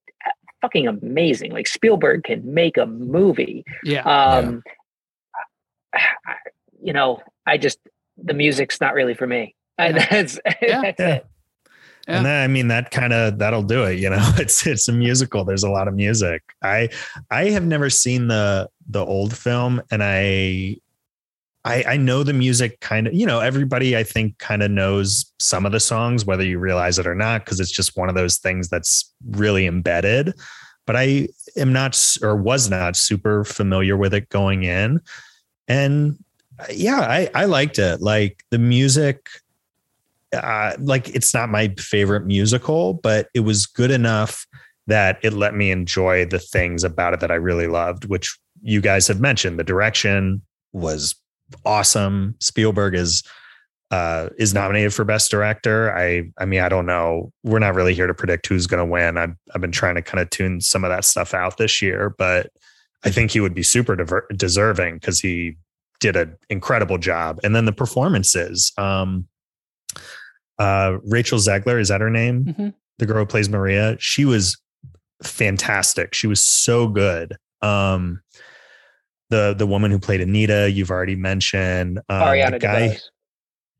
fucking 0.60 0.86
amazing. 0.86 1.52
Like 1.52 1.66
Spielberg 1.66 2.24
can 2.24 2.54
make 2.54 2.76
a 2.76 2.86
movie. 2.86 3.64
Yeah. 3.82 4.02
Um, 4.02 4.62
yeah. 5.94 6.10
You 6.82 6.92
know, 6.92 7.20
I 7.46 7.58
just 7.58 7.78
the 8.16 8.34
music's 8.34 8.80
not 8.80 8.94
really 8.94 9.14
for 9.14 9.26
me. 9.26 9.54
And 9.88 9.96
that's, 10.10 10.38
yeah. 10.62 10.82
that's 10.82 11.00
yeah. 11.00 11.14
it. 11.14 11.26
Yeah. 12.08 12.16
And 12.16 12.26
then 12.26 12.42
I 12.42 12.46
mean 12.48 12.68
that 12.68 12.90
kind 12.90 13.12
of 13.12 13.38
that'll 13.38 13.62
do 13.62 13.84
it, 13.84 13.98
you 13.98 14.10
know. 14.10 14.32
It's 14.38 14.66
it's 14.66 14.88
a 14.88 14.92
musical. 14.92 15.44
There's 15.44 15.62
a 15.62 15.70
lot 15.70 15.86
of 15.86 15.94
music. 15.94 16.42
I 16.62 16.88
I 17.30 17.50
have 17.50 17.64
never 17.64 17.90
seen 17.90 18.28
the 18.28 18.68
the 18.88 19.04
old 19.04 19.36
film 19.36 19.82
and 19.90 20.02
I 20.02 20.78
I, 21.64 21.84
I 21.86 21.96
know 21.98 22.22
the 22.22 22.32
music 22.32 22.80
kind 22.80 23.06
of, 23.06 23.14
you 23.14 23.26
know, 23.26 23.40
everybody 23.40 23.96
I 23.96 24.02
think 24.02 24.38
kind 24.38 24.62
of 24.62 24.70
knows 24.70 25.30
some 25.38 25.66
of 25.66 25.72
the 25.72 25.80
songs, 25.80 26.24
whether 26.24 26.44
you 26.44 26.58
realize 26.58 26.98
it 26.98 27.06
or 27.06 27.14
not, 27.14 27.44
because 27.44 27.60
it's 27.60 27.70
just 27.70 27.96
one 27.96 28.08
of 28.08 28.14
those 28.14 28.38
things 28.38 28.68
that's 28.68 29.12
really 29.28 29.66
embedded. 29.66 30.32
But 30.86 30.96
I 30.96 31.28
am 31.56 31.72
not 31.72 32.02
or 32.22 32.34
was 32.34 32.70
not 32.70 32.96
super 32.96 33.44
familiar 33.44 33.96
with 33.96 34.14
it 34.14 34.30
going 34.30 34.62
in. 34.62 35.00
And 35.68 36.18
uh, 36.58 36.64
yeah, 36.72 37.00
I, 37.00 37.28
I 37.34 37.44
liked 37.44 37.78
it. 37.78 38.00
Like 38.00 38.42
the 38.50 38.58
music, 38.58 39.28
uh, 40.34 40.76
like 40.78 41.08
it's 41.14 41.34
not 41.34 41.48
my 41.48 41.68
favorite 41.78 42.26
musical, 42.26 42.94
but 42.94 43.28
it 43.34 43.40
was 43.40 43.66
good 43.66 43.90
enough 43.90 44.46
that 44.86 45.18
it 45.22 45.32
let 45.32 45.54
me 45.54 45.70
enjoy 45.70 46.24
the 46.24 46.38
things 46.38 46.84
about 46.84 47.14
it 47.14 47.20
that 47.20 47.30
I 47.30 47.36
really 47.36 47.66
loved, 47.66 48.06
which 48.06 48.38
you 48.62 48.80
guys 48.80 49.06
have 49.08 49.20
mentioned. 49.20 49.58
The 49.58 49.64
direction 49.64 50.42
was 50.72 51.14
awesome. 51.64 52.34
Spielberg 52.40 52.94
is 52.94 53.22
uh, 53.90 54.28
is 54.38 54.54
nominated 54.54 54.94
for 54.94 55.04
best 55.04 55.30
director. 55.30 55.96
I 55.96 56.30
I 56.38 56.44
mean 56.44 56.60
I 56.60 56.68
don't 56.68 56.86
know. 56.86 57.32
We're 57.42 57.58
not 57.58 57.74
really 57.74 57.94
here 57.94 58.06
to 58.06 58.14
predict 58.14 58.46
who's 58.46 58.66
going 58.66 58.78
to 58.78 58.90
win. 58.90 59.16
I've 59.16 59.34
I've 59.54 59.60
been 59.60 59.72
trying 59.72 59.96
to 59.96 60.02
kind 60.02 60.20
of 60.20 60.30
tune 60.30 60.60
some 60.60 60.84
of 60.84 60.90
that 60.90 61.04
stuff 61.04 61.34
out 61.34 61.56
this 61.56 61.82
year, 61.82 62.14
but 62.16 62.50
I 63.04 63.10
think 63.10 63.30
he 63.30 63.40
would 63.40 63.54
be 63.54 63.62
super 63.62 63.96
diver- 63.96 64.26
deserving 64.36 64.94
because 64.94 65.20
he 65.20 65.56
did 66.00 66.16
an 66.16 66.36
incredible 66.48 66.98
job. 66.98 67.40
And 67.44 67.54
then 67.54 67.64
the 67.64 67.72
performances. 67.72 68.72
Um, 68.76 69.26
uh, 70.60 70.98
Rachel 71.06 71.38
Zegler 71.38 71.80
is 71.80 71.88
that 71.88 72.02
her 72.02 72.10
name? 72.10 72.44
Mm-hmm. 72.44 72.68
The 72.98 73.06
girl 73.06 73.20
who 73.20 73.26
plays 73.26 73.48
Maria. 73.48 73.96
She 73.98 74.26
was 74.26 74.60
fantastic. 75.22 76.12
She 76.14 76.26
was 76.26 76.40
so 76.40 76.86
good. 76.86 77.36
Um, 77.62 78.20
the 79.30 79.54
the 79.56 79.66
woman 79.66 79.90
who 79.90 79.98
played 79.98 80.20
Anita, 80.20 80.70
you've 80.70 80.90
already 80.90 81.16
mentioned. 81.16 81.98
Um, 82.10 82.22
Ariana 82.22 82.50
the 82.52 82.58
guy, 82.58 82.88
DeBose. 82.88 83.00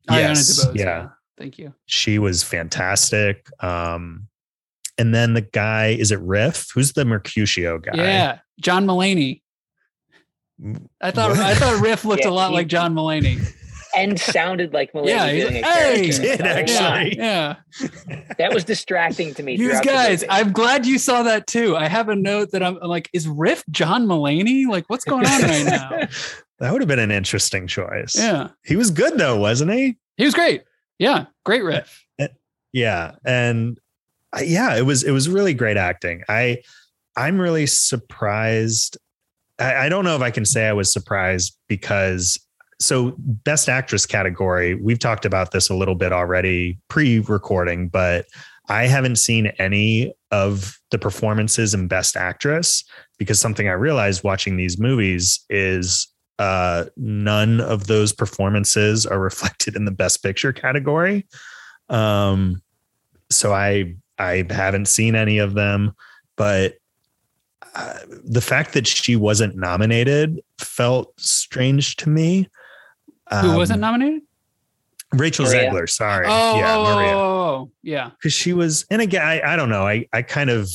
Yes, 0.09 0.65
DeBose, 0.65 0.75
yeah. 0.75 0.83
yeah. 0.83 1.07
Thank 1.37 1.59
you. 1.59 1.73
She 1.85 2.17
was 2.17 2.41
fantastic. 2.41 3.47
Um, 3.63 4.27
and 4.97 5.13
then 5.13 5.33
the 5.33 5.41
guy, 5.41 5.89
is 5.89 6.11
it 6.11 6.19
Riff? 6.19 6.69
Who's 6.73 6.93
the 6.93 7.05
Mercutio 7.05 7.77
guy? 7.77 7.95
Yeah, 7.95 8.39
John 8.59 8.85
Mulaney. 8.87 9.41
I 10.99 11.11
thought 11.11 11.31
what? 11.31 11.39
I 11.39 11.53
thought 11.53 11.79
Riff 11.81 12.05
looked 12.05 12.23
yeah, 12.23 12.29
a 12.29 12.33
lot 12.33 12.49
he, 12.49 12.55
like 12.55 12.67
John 12.67 12.95
Mulaney. 12.95 13.53
And 13.95 14.19
sounded 14.19 14.73
like 14.73 14.91
Mulaney 14.93 15.07
yeah, 15.07 15.31
doing 15.31 15.63
a 15.63 15.67
hey, 15.67 16.09
character. 16.09 16.21
Did 16.21 16.41
actually. 16.41 17.17
Yeah, 17.17 17.55
yeah. 18.09 18.33
That 18.37 18.53
was 18.53 18.63
distracting 18.63 19.33
to 19.35 19.43
me. 19.43 19.55
You 19.55 19.81
guys, 19.81 20.23
I'm 20.29 20.51
glad 20.51 20.85
you 20.85 20.97
saw 20.97 21.23
that 21.23 21.47
too. 21.47 21.75
I 21.75 21.87
have 21.87 22.09
a 22.09 22.15
note 22.15 22.51
that 22.51 22.63
I'm, 22.63 22.77
I'm 22.81 22.89
like, 22.89 23.09
is 23.13 23.27
Riff 23.27 23.63
John 23.69 24.05
Mulaney? 24.05 24.67
Like, 24.67 24.85
what's 24.87 25.05
going 25.05 25.25
on 25.25 25.41
right 25.41 25.65
now? 25.65 25.89
that 26.59 26.71
would 26.71 26.81
have 26.81 26.87
been 26.87 26.99
an 26.99 27.11
interesting 27.11 27.67
choice. 27.67 28.15
Yeah. 28.15 28.49
He 28.63 28.75
was 28.75 28.91
good 28.91 29.17
though, 29.17 29.37
wasn't 29.37 29.71
he? 29.71 29.97
He 30.17 30.25
was 30.25 30.33
great. 30.33 30.63
Yeah, 30.99 31.25
great 31.45 31.63
riff. 31.63 32.05
Yeah, 32.73 33.15
and 33.25 33.77
uh, 34.31 34.41
yeah, 34.45 34.77
it 34.77 34.83
was 34.83 35.03
it 35.03 35.11
was 35.11 35.27
really 35.27 35.53
great 35.53 35.77
acting. 35.77 36.23
I 36.29 36.59
I'm 37.17 37.39
really 37.39 37.65
surprised 37.65 38.97
I, 39.61 39.85
I 39.85 39.89
don't 39.89 40.03
know 40.03 40.15
if 40.15 40.21
I 40.21 40.31
can 40.31 40.45
say 40.45 40.67
I 40.67 40.73
was 40.73 40.91
surprised 40.91 41.57
because 41.67 42.39
so 42.81 43.13
best 43.17 43.69
actress 43.69 44.05
category, 44.05 44.75
we've 44.75 44.99
talked 44.99 45.25
about 45.25 45.51
this 45.51 45.69
a 45.69 45.75
little 45.75 45.95
bit 45.95 46.11
already 46.11 46.79
pre-recording, 46.87 47.87
but 47.87 48.25
I 48.69 48.87
haven't 48.87 49.17
seen 49.17 49.47
any 49.59 50.13
of 50.31 50.79
the 50.89 50.97
performances 50.97 51.73
in 51.73 51.87
best 51.87 52.17
actress 52.17 52.83
because 53.17 53.39
something 53.39 53.67
I 53.67 53.73
realized 53.73 54.23
watching 54.23 54.57
these 54.57 54.79
movies 54.79 55.43
is 55.49 56.07
uh, 56.39 56.85
none 56.97 57.61
of 57.61 57.87
those 57.87 58.13
performances 58.13 59.05
are 59.05 59.19
reflected 59.29 59.75
in 59.75 59.85
the 59.85 59.91
best 59.91 60.23
picture 60.23 60.51
category. 60.51 61.27
Um, 61.89 62.61
so 63.29 63.53
I 63.53 63.95
I 64.17 64.45
haven't 64.49 64.87
seen 64.87 65.15
any 65.15 65.39
of 65.39 65.53
them, 65.53 65.93
but 66.35 66.75
uh, 67.75 67.99
the 68.23 68.41
fact 68.41 68.73
that 68.73 68.85
she 68.85 69.15
wasn't 69.15 69.55
nominated 69.55 70.41
felt 70.57 71.13
strange 71.19 71.95
to 71.97 72.09
me. 72.09 72.47
Who 73.39 73.55
wasn't 73.55 73.77
Um, 73.77 73.81
nominated? 73.93 74.21
Rachel 75.13 75.45
Maria. 75.45 75.69
Zegler. 75.71 75.89
Sorry, 75.89 76.25
Oh, 76.29 76.57
yeah, 76.57 76.75
oh, 76.77 76.95
Maria, 76.95 77.11
oh, 77.13 77.19
oh, 77.19 77.71
yeah. 77.83 78.11
because 78.11 78.33
she 78.33 78.53
was. 78.53 78.85
And 78.89 79.01
again, 79.01 79.21
I, 79.21 79.53
I 79.53 79.55
don't 79.55 79.69
know. 79.69 79.85
I 79.85 80.05
I 80.13 80.21
kind 80.21 80.49
of 80.49 80.69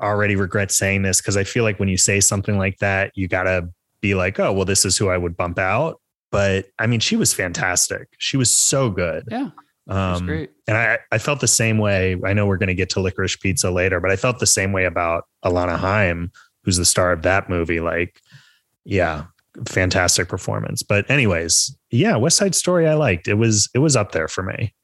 already 0.00 0.36
regret 0.36 0.70
saying 0.72 1.02
this 1.02 1.20
because 1.20 1.36
I 1.36 1.44
feel 1.44 1.64
like 1.64 1.78
when 1.78 1.88
you 1.88 1.96
say 1.98 2.20
something 2.20 2.56
like 2.58 2.78
that, 2.78 3.12
you 3.14 3.28
gotta 3.28 3.68
be 4.00 4.14
like, 4.14 4.40
oh, 4.40 4.52
well, 4.52 4.64
this 4.64 4.84
is 4.84 4.96
who 4.96 5.08
I 5.08 5.18
would 5.18 5.36
bump 5.36 5.58
out. 5.58 6.00
But 6.30 6.66
I 6.78 6.86
mean, 6.86 7.00
she 7.00 7.16
was 7.16 7.32
fantastic. 7.34 8.08
She 8.18 8.36
was 8.36 8.50
so 8.50 8.90
good. 8.90 9.24
Yeah, 9.30 9.50
Um, 9.86 10.26
great. 10.26 10.50
and 10.66 10.76
I, 10.76 10.98
I 11.12 11.18
felt 11.18 11.40
the 11.40 11.46
same 11.46 11.78
way. 11.78 12.16
I 12.24 12.32
know 12.32 12.46
we're 12.46 12.56
going 12.56 12.68
to 12.68 12.74
get 12.74 12.90
to 12.90 13.00
Licorice 13.00 13.36
Pizza 13.38 13.70
later, 13.70 14.00
but 14.00 14.10
I 14.10 14.16
felt 14.16 14.40
the 14.40 14.46
same 14.46 14.72
way 14.72 14.84
about 14.86 15.26
Alana 15.44 15.78
Haim, 15.78 16.32
who's 16.64 16.76
the 16.76 16.84
star 16.84 17.12
of 17.12 17.22
that 17.22 17.48
movie. 17.48 17.80
Like, 17.80 18.20
yeah, 18.84 19.26
fantastic 19.66 20.28
performance. 20.28 20.82
But 20.82 21.10
anyways, 21.10 21.76
yeah, 21.90 22.16
West 22.16 22.36
Side 22.36 22.54
Story 22.54 22.88
I 22.88 22.94
liked. 22.94 23.28
It 23.28 23.34
was 23.34 23.68
it 23.74 23.78
was 23.78 23.96
up 23.96 24.12
there 24.12 24.28
for 24.28 24.42
me. 24.42 24.74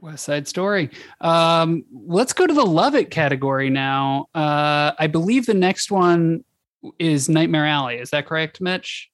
West 0.00 0.24
Side 0.24 0.46
Story. 0.46 0.90
Um, 1.20 1.84
let's 1.92 2.32
go 2.32 2.46
to 2.46 2.52
the 2.52 2.66
Love 2.66 2.94
It 2.94 3.10
category 3.10 3.70
now. 3.70 4.26
Uh, 4.34 4.92
I 4.98 5.06
believe 5.06 5.46
the 5.46 5.54
next 5.54 5.90
one 5.90 6.44
is 6.98 7.28
Nightmare 7.28 7.66
Alley. 7.66 7.96
Is 7.96 8.10
that 8.10 8.26
correct, 8.26 8.60
Mitch? 8.60 9.10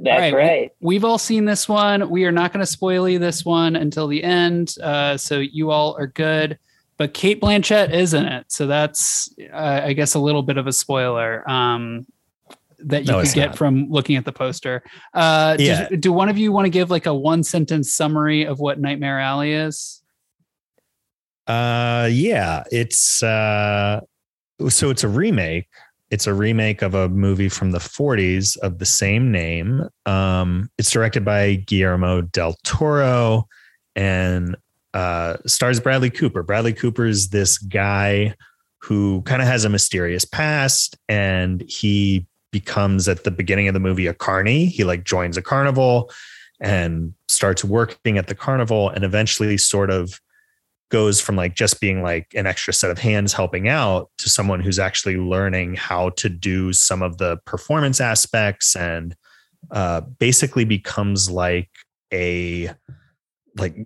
That's 0.00 0.32
right. 0.32 0.34
right. 0.34 0.70
We've 0.80 1.04
all 1.04 1.18
seen 1.18 1.44
this 1.44 1.68
one. 1.68 2.08
We 2.08 2.24
are 2.24 2.32
not 2.32 2.52
going 2.52 2.64
to 2.64 2.70
spoil 2.70 3.08
you 3.08 3.18
this 3.18 3.44
one 3.44 3.74
until 3.74 4.06
the 4.06 4.22
end, 4.22 4.74
uh, 4.80 5.16
so 5.16 5.40
you 5.40 5.72
all 5.72 5.96
are 5.98 6.06
good. 6.06 6.58
But 6.98 7.14
Cate 7.14 7.40
Blanchett 7.40 7.92
is 7.92 8.14
in 8.14 8.24
it, 8.24 8.46
so 8.48 8.66
that's, 8.66 9.32
uh, 9.52 9.80
I 9.84 9.92
guess, 9.92 10.14
a 10.14 10.20
little 10.20 10.42
bit 10.42 10.56
of 10.56 10.66
a 10.66 10.72
spoiler 10.72 11.48
um, 11.50 12.06
that 12.80 13.06
you 13.06 13.12
No, 13.12 13.22
could 13.22 13.32
get 13.34 13.46
not. 13.48 13.58
from 13.58 13.86
looking 13.90 14.16
at 14.16 14.24
the 14.24 14.32
poster. 14.32 14.82
Uh, 15.14 15.56
does- 15.56 15.66
Yeah. 15.66 15.88
do 15.98 16.12
one 16.12 16.28
of 16.28 16.38
you 16.38 16.52
want 16.52 16.66
to 16.66 16.70
give 16.70 16.90
like 16.90 17.06
a 17.06 17.14
one 17.14 17.42
sentence 17.42 17.92
summary 17.92 18.44
of 18.44 18.60
what 18.60 18.80
Nightmare 18.80 19.18
Alley 19.20 19.52
is? 19.52 20.02
Uh 21.46 22.08
yeah, 22.12 22.62
it's 22.70 23.22
uh 23.22 24.00
so 24.68 24.90
it's 24.90 25.04
a 25.04 25.08
remake. 25.08 25.66
It's 26.10 26.26
a 26.26 26.34
remake 26.34 26.82
of 26.82 26.94
a 26.94 27.08
movie 27.08 27.48
from 27.48 27.70
the 27.70 27.78
40s 27.78 28.56
of 28.58 28.78
the 28.78 28.86
same 28.86 29.30
name. 29.32 29.88
Um 30.06 30.70
it's 30.78 30.90
directed 30.90 31.24
by 31.24 31.54
Guillermo 31.54 32.22
del 32.22 32.54
Toro 32.64 33.48
and 33.96 34.56
uh 34.94 35.38
stars 35.46 35.80
Bradley 35.80 36.10
Cooper. 36.10 36.42
Bradley 36.42 36.74
Cooper 36.74 37.06
is 37.06 37.28
this 37.28 37.56
guy 37.58 38.34
who 38.80 39.22
kind 39.22 39.40
of 39.42 39.48
has 39.48 39.64
a 39.64 39.68
mysterious 39.70 40.24
past 40.24 40.96
and 41.08 41.62
he 41.68 42.26
becomes 42.50 43.08
at 43.08 43.24
the 43.24 43.30
beginning 43.30 43.68
of 43.68 43.74
the 43.74 43.80
movie 43.80 44.06
a 44.06 44.14
carny. 44.14 44.66
He 44.66 44.84
like 44.84 45.04
joins 45.04 45.36
a 45.36 45.42
carnival 45.42 46.10
and 46.60 47.14
starts 47.28 47.64
working 47.64 48.18
at 48.18 48.26
the 48.26 48.34
carnival 48.34 48.90
and 48.90 49.04
eventually 49.04 49.56
sort 49.58 49.90
of 49.90 50.20
goes 50.90 51.20
from 51.20 51.36
like 51.36 51.54
just 51.54 51.80
being 51.80 52.02
like 52.02 52.32
an 52.34 52.46
extra 52.46 52.72
set 52.72 52.90
of 52.90 52.98
hands 52.98 53.32
helping 53.34 53.68
out 53.68 54.10
to 54.16 54.28
someone 54.28 54.60
who's 54.60 54.78
actually 54.78 55.16
learning 55.18 55.74
how 55.74 56.08
to 56.10 56.28
do 56.30 56.72
some 56.72 57.02
of 57.02 57.18
the 57.18 57.36
performance 57.44 58.00
aspects 58.00 58.74
and 58.74 59.14
uh, 59.70 60.00
basically 60.18 60.64
becomes 60.64 61.30
like 61.30 61.68
a 62.12 62.70
like 63.56 63.76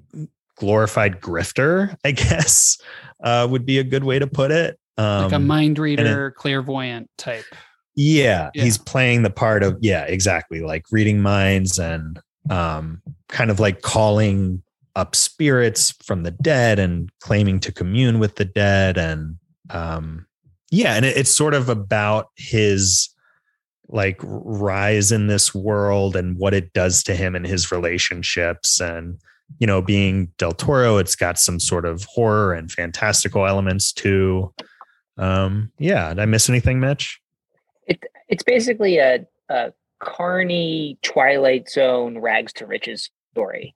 glorified 0.56 1.20
grifter 1.20 1.96
i 2.04 2.12
guess 2.12 2.78
uh, 3.24 3.48
would 3.50 3.66
be 3.66 3.78
a 3.80 3.84
good 3.84 4.04
way 4.04 4.18
to 4.20 4.26
put 4.28 4.52
it 4.52 4.78
um, 4.96 5.24
Like 5.24 5.32
a 5.32 5.38
mind 5.40 5.78
it- 5.78 5.82
reader, 5.82 6.30
clairvoyant 6.32 7.08
type. 7.18 7.46
Yeah, 7.94 8.50
Yeah. 8.54 8.64
he's 8.64 8.78
playing 8.78 9.22
the 9.22 9.30
part 9.30 9.62
of 9.62 9.76
yeah, 9.80 10.04
exactly, 10.04 10.60
like 10.60 10.84
reading 10.90 11.20
minds 11.20 11.78
and 11.78 12.18
um 12.50 13.00
kind 13.28 13.50
of 13.50 13.60
like 13.60 13.82
calling 13.82 14.62
up 14.96 15.14
spirits 15.14 15.92
from 16.04 16.22
the 16.24 16.30
dead 16.32 16.78
and 16.78 17.08
claiming 17.20 17.58
to 17.60 17.72
commune 17.72 18.18
with 18.18 18.34
the 18.36 18.44
dead 18.44 18.98
and 18.98 19.36
um 19.70 20.26
yeah, 20.70 20.94
and 20.94 21.04
it, 21.04 21.16
it's 21.16 21.34
sort 21.34 21.54
of 21.54 21.68
about 21.68 22.28
his 22.36 23.10
like 23.88 24.18
rise 24.22 25.12
in 25.12 25.26
this 25.26 25.54
world 25.54 26.16
and 26.16 26.38
what 26.38 26.54
it 26.54 26.72
does 26.72 27.02
to 27.02 27.14
him 27.14 27.34
and 27.36 27.46
his 27.46 27.70
relationships 27.70 28.80
and 28.80 29.18
you 29.58 29.66
know 29.66 29.82
being 29.82 30.32
del 30.38 30.52
toro 30.52 30.96
it's 30.96 31.14
got 31.14 31.38
some 31.38 31.60
sort 31.60 31.84
of 31.84 32.04
horror 32.04 32.54
and 32.54 32.72
fantastical 32.72 33.46
elements 33.46 33.92
too 33.92 34.50
um 35.18 35.70
yeah 35.78 36.08
did 36.08 36.20
i 36.20 36.24
miss 36.24 36.48
anything 36.48 36.80
mitch 36.80 37.20
It, 37.20 37.21
it's 38.32 38.42
basically 38.42 38.96
a, 38.98 39.26
a 39.50 39.72
carny 40.02 40.98
Twilight 41.02 41.68
Zone 41.68 42.18
rags 42.18 42.52
to 42.54 42.66
riches 42.66 43.10
story. 43.32 43.74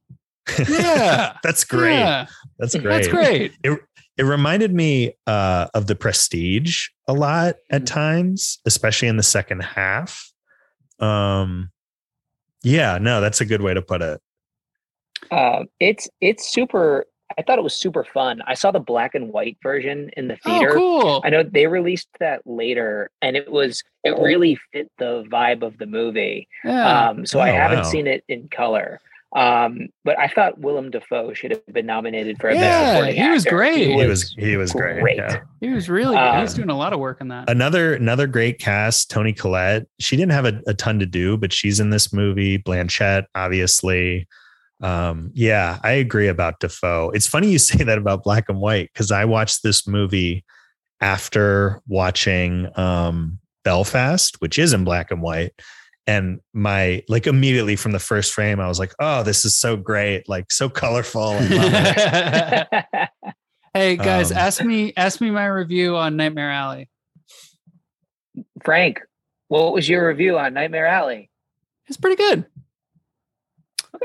Yeah. 0.68 1.36
That's 1.42 1.62
great. 1.64 1.98
Yeah, 1.98 2.26
That's 2.58 2.74
great. 2.74 2.84
that's 2.84 3.08
great. 3.08 3.52
It 3.62 3.78
it 4.16 4.22
reminded 4.22 4.72
me 4.72 5.12
uh, 5.26 5.66
of 5.74 5.86
the 5.88 5.94
Prestige 5.94 6.88
a 7.06 7.12
lot 7.12 7.56
at 7.70 7.82
Mm. 7.82 7.86
times, 7.86 8.58
especially 8.64 9.08
in 9.08 9.18
the 9.18 9.22
second 9.22 9.60
half. 9.62 10.32
Um, 11.00 11.70
yeah, 12.62 12.96
no, 12.98 13.20
that's 13.20 13.42
a 13.42 13.44
good 13.44 13.60
way 13.60 13.74
to 13.74 13.82
put 13.82 14.00
it. 14.00 14.20
Um, 15.30 15.66
it's 15.80 16.08
it's 16.22 16.50
super. 16.50 17.04
I 17.38 17.42
thought 17.42 17.58
it 17.58 17.62
was 17.62 17.74
super 17.74 18.04
fun. 18.04 18.40
I 18.46 18.54
saw 18.54 18.70
the 18.70 18.78
black 18.80 19.14
and 19.14 19.32
white 19.32 19.58
version 19.62 20.10
in 20.16 20.28
the 20.28 20.36
theater. 20.36 20.48
Oh, 20.56 20.58
theater. 20.60 20.74
cool. 20.74 21.22
I 21.24 21.30
know 21.30 21.42
they 21.42 21.66
released 21.66 22.08
that 22.20 22.42
later, 22.46 23.10
and 23.20 23.36
it 23.36 23.50
was 23.50 23.82
it 24.04 24.10
really 24.18 24.58
fit 24.72 24.90
the 24.98 25.24
vibe 25.30 25.62
of 25.62 25.76
the 25.78 25.86
movie. 25.86 26.46
Yeah. 26.64 27.08
Um, 27.08 27.26
so 27.26 27.40
I 27.40 27.50
Oh, 27.50 27.54
haven't 27.54 27.78
wow. 27.78 27.84
seen 27.84 28.06
it 28.06 28.22
in 28.28 28.48
color. 28.48 29.00
Um, 29.34 29.88
but 30.04 30.18
I 30.18 30.28
thought 30.28 30.60
Willem 30.60 30.90
Dafoe 30.90 31.34
should 31.34 31.50
have 31.50 31.66
been 31.66 31.84
nominated 31.84 32.38
for 32.40 32.48
a 32.48 32.54
Yeah, 32.54 32.60
best 32.60 32.86
supporting 32.92 33.18
actor. 33.18 33.22
he 33.28 33.30
was 33.34 33.44
great. 33.44 33.88
He 33.88 34.06
was 34.06 34.34
he 34.38 34.56
was 34.56 34.72
great. 34.72 35.00
great. 35.00 35.16
yeah. 35.16 35.40
he 35.60 35.68
was 35.70 35.90
really 35.90 36.16
good. 36.16 36.34
he 36.36 36.40
was 36.42 36.52
um, 36.52 36.56
doing 36.58 36.70
a 36.70 36.76
lot 36.78 36.92
of 36.92 37.00
work 37.00 37.20
in 37.20 37.28
that. 37.28 37.50
Another 37.50 37.94
another 37.94 38.28
great 38.28 38.60
cast, 38.60 39.10
Toni 39.10 39.32
Collette. 39.32 39.88
She 39.98 40.16
didn't 40.16 40.32
have 40.32 40.46
a, 40.46 40.62
a 40.68 40.74
ton 40.74 41.00
to 41.00 41.06
do, 41.06 41.36
but 41.36 41.52
she's 41.52 41.80
in 41.80 41.90
this 41.90 42.12
movie. 42.12 42.56
Blanchett, 42.58 43.24
obviously. 43.34 44.28
Um, 44.82 45.30
yeah, 45.34 45.78
I 45.82 45.92
agree 45.92 46.28
about 46.28 46.60
Dafoe. 46.60 47.10
It's 47.14 47.26
funny 47.26 47.50
you 47.50 47.58
say 47.60 47.84
that 47.84 47.98
about 47.98 48.24
black 48.24 48.48
and 48.48 48.60
white 48.60 48.90
because 48.92 49.10
I 49.10 49.24
watched 49.24 49.62
this 49.62 49.86
movie 49.86 50.44
after 51.00 51.82
watching 51.86 52.68
um 52.78 53.38
Belfast, 53.64 54.40
which 54.40 54.58
is 54.58 54.72
in 54.72 54.84
black 54.84 55.10
and 55.10 55.20
white. 55.20 55.52
And 56.06 56.40
my 56.54 57.02
like 57.08 57.26
immediately 57.26 57.74
from 57.74 57.90
the 57.90 57.98
first 57.98 58.32
frame, 58.32 58.60
I 58.60 58.68
was 58.68 58.78
like, 58.78 58.94
oh, 59.00 59.24
this 59.24 59.44
is 59.44 59.56
so 59.56 59.76
great, 59.76 60.28
like 60.28 60.52
so 60.52 60.68
colorful. 60.68 61.36
I 61.40 63.08
hey 63.74 63.96
guys, 63.96 64.30
Um, 64.30 64.38
ask 64.38 64.62
me 64.62 64.92
ask 64.96 65.20
me 65.20 65.30
my 65.30 65.46
review 65.46 65.96
on 65.96 66.16
Nightmare 66.16 66.52
Alley. 66.52 66.88
Frank, 68.64 69.00
what 69.48 69.72
was 69.72 69.88
your 69.88 70.06
review 70.06 70.38
on 70.38 70.54
Nightmare 70.54 70.86
Alley? 70.86 71.30
It's 71.88 71.96
pretty 71.96 72.16
good. 72.16 72.46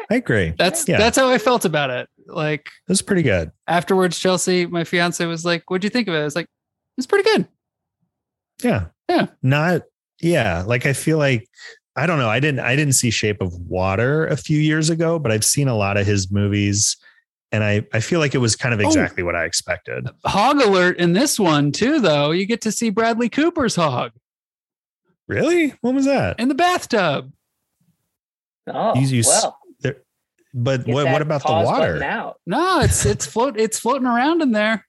I 0.10 0.16
agree. 0.16 0.54
That's 0.58 0.88
Yeah. 0.88 0.98
that's 0.98 1.18
how 1.18 1.30
I 1.30 1.38
felt 1.38 1.66
about 1.66 1.90
it. 1.90 2.08
Like 2.28 2.68
It 2.68 2.90
was 2.90 3.02
pretty 3.02 3.24
good. 3.24 3.52
afterwards, 3.68 4.18
Chelsea, 4.20 4.66
my 4.66 4.84
fiance 4.84 5.26
was 5.26 5.44
like, 5.46 5.70
"What'd 5.70 5.84
you 5.84 5.90
think 5.90 6.08
of 6.08 6.14
it?" 6.14 6.20
I 6.20 6.24
was 6.24 6.36
like, 6.36 6.48
"It's 6.98 7.08
pretty 7.08 7.30
good." 7.30 7.48
Yeah. 8.64 8.88
Yeah. 9.10 9.28
Not 9.42 9.84
yeah. 10.22 10.64
Like 10.66 10.86
I 10.86 10.94
feel 10.94 11.18
like 11.18 11.48
I 11.96 12.06
don't 12.06 12.20
know. 12.20 12.30
I 12.30 12.40
didn't 12.40 12.60
I 12.62 12.76
didn't 12.76 12.94
see 12.94 13.10
Shape 13.12 13.42
of 13.42 13.54
Water 13.54 14.28
a 14.28 14.38
few 14.38 14.60
years 14.60 14.90
ago, 14.90 15.20
but 15.20 15.32
I've 15.32 15.44
seen 15.46 15.68
a 15.68 15.76
lot 15.76 15.98
of 15.98 16.06
his 16.06 16.32
movies 16.32 16.96
and 17.52 17.64
I 17.64 17.86
I 17.94 18.00
feel 18.00 18.20
like 18.20 18.34
it 18.36 18.38
was 18.38 18.56
kind 18.56 18.74
of 18.74 18.80
Oh. 18.80 18.88
exactly 18.88 19.24
what 19.24 19.36
I 19.36 19.44
expected. 19.46 20.08
Hog 20.26 20.62
alert 20.62 20.98
in 20.98 21.14
this 21.14 21.40
one 21.40 21.72
too, 21.72 22.00
though. 22.00 22.32
You 22.32 22.46
get 22.46 22.62
to 22.62 22.72
see 22.72 22.90
Bradley 22.92 23.28
Cooper's 23.30 23.76
hog 23.76 24.12
Really? 25.28 25.74
What 25.82 25.94
was 25.94 26.06
that? 26.06 26.40
in 26.40 26.48
the 26.50 26.56
bathtub. 26.56 27.32
Oh, 28.68 28.96
You- 28.96 29.08
you 29.08 29.20
s- 29.22 29.28
well. 29.44 29.58
But 30.54 30.86
what 30.88 31.06
what 31.06 31.22
about 31.22 31.44
the 31.46 31.52
water 31.52 32.04
Out. 32.04 32.40
No, 32.46 32.82
it's 32.82 33.06
it's 33.06 33.26
float 33.26 33.58
it's 33.60 33.80
floating 33.80 34.06
around 34.08 34.42
in 34.42 34.52
there. 34.52 34.86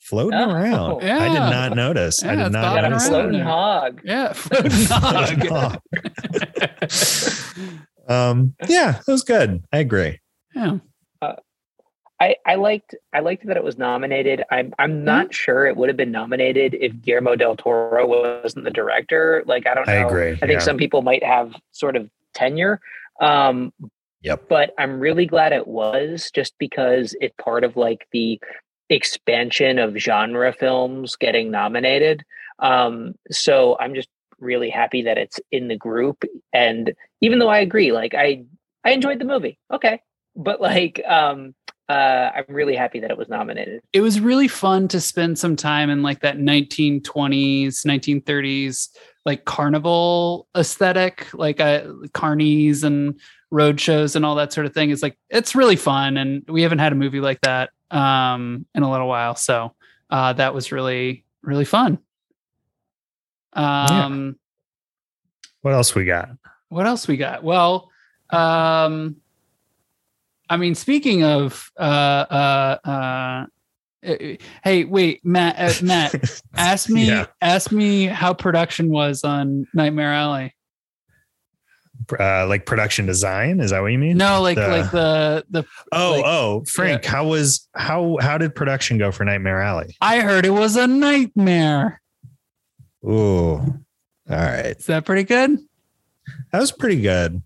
floating 0.00 0.38
Oh. 0.38 0.50
around? 0.50 1.02
I 1.02 1.28
did 1.28 1.50
not 1.50 1.74
notice. 1.76 2.22
I 2.22 2.34
did 2.36 2.52
not 2.52 2.74
Got 2.74 2.84
a 2.84 2.88
notice. 2.90 3.08
floating 3.08 3.40
hog. 3.40 4.00
Yeah, 4.04 4.32
floating 4.34 5.46
hog. 5.48 5.80
Um, 8.08 8.54
yeah, 8.68 8.98
it 9.00 9.10
was 9.10 9.24
good. 9.24 9.64
I 9.72 9.78
agree. 9.78 10.20
Yeah. 10.54 10.78
I, 12.18 12.36
I 12.46 12.54
liked 12.54 12.94
I 13.12 13.20
liked 13.20 13.46
that 13.46 13.58
it 13.58 13.64
was 13.64 13.76
nominated. 13.76 14.42
I'm 14.50 14.72
I'm 14.78 14.90
Mm-hmm. 14.92 15.04
not 15.04 15.34
sure 15.34 15.66
it 15.66 15.76
would 15.76 15.90
have 15.90 15.98
been 15.98 16.12
nominated 16.12 16.72
if 16.72 16.98
Guillermo 17.02 17.36
del 17.36 17.56
Toro 17.56 18.06
wasn't 18.06 18.64
the 18.64 18.70
director. 18.70 19.42
Like 19.44 19.66
I 19.66 19.74
don't 19.74 19.86
know. 19.86 19.92
I 19.92 19.96
agree. 19.96 20.30
I 20.32 20.36
think 20.36 20.52
yeah. 20.52 20.58
some 20.60 20.78
people 20.78 21.02
might 21.02 21.22
have 21.22 21.54
sort 21.72 21.94
of 21.94 22.08
tenure. 22.32 22.80
Um, 23.20 23.70
Yep. 24.22 24.48
but 24.48 24.72
I'm 24.78 24.98
really 24.98 25.26
glad 25.26 25.52
it 25.52 25.68
was 25.68 26.30
just 26.34 26.54
because 26.58 27.14
it's 27.20 27.34
part 27.40 27.62
of 27.64 27.76
like 27.76 28.08
the 28.12 28.40
expansion 28.88 29.78
of 29.78 29.96
genre 29.96 30.52
films 30.52 31.16
getting 31.16 31.50
nominated. 31.50 32.24
Um, 32.58 33.14
so 33.30 33.76
I'm 33.78 33.94
just 33.94 34.08
really 34.38 34.70
happy 34.70 35.02
that 35.02 35.18
it's 35.18 35.40
in 35.50 35.68
the 35.68 35.76
group. 35.76 36.24
And 36.52 36.94
even 37.20 37.38
though 37.38 37.48
I 37.48 37.58
agree, 37.58 37.92
like 37.92 38.14
I 38.14 38.44
I 38.84 38.90
enjoyed 38.90 39.18
the 39.18 39.24
movie. 39.24 39.58
Okay. 39.72 40.00
But 40.34 40.60
like 40.60 41.02
um 41.06 41.54
uh 41.88 42.30
I'm 42.34 42.44
really 42.48 42.76
happy 42.76 43.00
that 43.00 43.10
it 43.10 43.18
was 43.18 43.28
nominated. 43.28 43.80
It 43.92 44.00
was 44.00 44.20
really 44.20 44.48
fun 44.48 44.88
to 44.88 45.00
spend 45.00 45.38
some 45.38 45.56
time 45.56 45.90
in 45.90 46.02
like 46.02 46.20
that 46.20 46.38
1920s, 46.38 47.84
1930s, 47.84 48.88
like 49.24 49.44
carnival 49.44 50.48
aesthetic, 50.56 51.28
like 51.34 51.60
uh, 51.60 51.84
carnies 52.14 52.84
and 52.84 53.18
road 53.50 53.80
shows 53.80 54.16
and 54.16 54.24
all 54.26 54.34
that 54.36 54.52
sort 54.52 54.66
of 54.66 54.74
thing. 54.74 54.90
It's 54.90 55.02
like 55.02 55.16
it's 55.30 55.54
really 55.54 55.76
fun, 55.76 56.16
and 56.16 56.42
we 56.48 56.62
haven't 56.62 56.78
had 56.80 56.92
a 56.92 56.96
movie 56.96 57.20
like 57.20 57.40
that 57.42 57.70
um, 57.90 58.66
in 58.74 58.82
a 58.82 58.90
little 58.90 59.08
while. 59.08 59.34
So 59.36 59.74
uh, 60.10 60.32
that 60.34 60.54
was 60.54 60.72
really 60.72 61.24
really 61.42 61.64
fun. 61.64 61.98
Um, 63.52 64.36
What 65.62 65.72
else 65.74 65.94
we 65.94 66.04
got? 66.04 66.30
what 66.68 66.86
else 66.86 67.06
we 67.06 67.16
got? 67.16 67.44
Well, 67.44 67.90
um, 68.30 69.16
I 70.50 70.56
mean, 70.56 70.74
speaking 70.74 71.22
of, 71.22 71.70
uh, 71.78 71.82
uh, 71.82 72.78
uh, 72.88 73.46
eh, 74.02 74.36
hey, 74.64 74.84
wait, 74.84 75.24
Matt, 75.24 75.56
uh, 75.58 75.84
Matt, 75.84 76.42
ask 76.56 76.88
me, 76.90 77.06
Yeah. 77.06 77.26
ask 77.40 77.70
me 77.70 78.06
how 78.06 78.34
production 78.34 78.90
was 78.90 79.22
on 79.24 79.66
Nightmare 79.74 80.12
Alley. 80.12 80.55
Uh, 82.20 82.46
like 82.46 82.66
production 82.66 83.04
design? 83.06 83.58
Is 83.60 83.70
that 83.70 83.80
what 83.80 83.88
you 83.92 83.98
mean? 83.98 84.16
No, 84.16 84.40
like, 84.40 84.56
The- 84.56 84.68
like 84.68 84.90
the, 84.92 85.44
the, 85.50 85.64
Oh, 85.92 86.12
like- 86.12 86.24
oh, 86.24 86.64
Frank, 86.66 87.04
how 87.04 87.26
was 87.26 87.68
how 87.74 88.16
how 88.20 88.38
did 88.38 88.54
production 88.54 88.96
go 88.98 89.10
for 89.10 89.24
Nightmare 89.24 89.60
Alley? 89.60 89.96
I 90.00 90.20
heard 90.20 90.46
it 90.46 90.50
was 90.50 90.76
a 90.76 90.86
nightmare. 90.86 92.00
Ooh, 93.04 93.56
all 93.58 93.80
right, 94.28 94.76
Is 94.78 94.86
that 94.86 95.04
pretty 95.04 95.22
good? 95.24 95.58
that 96.52 96.60
was 96.60 96.72
pretty 96.72 97.00
good. 97.00 97.42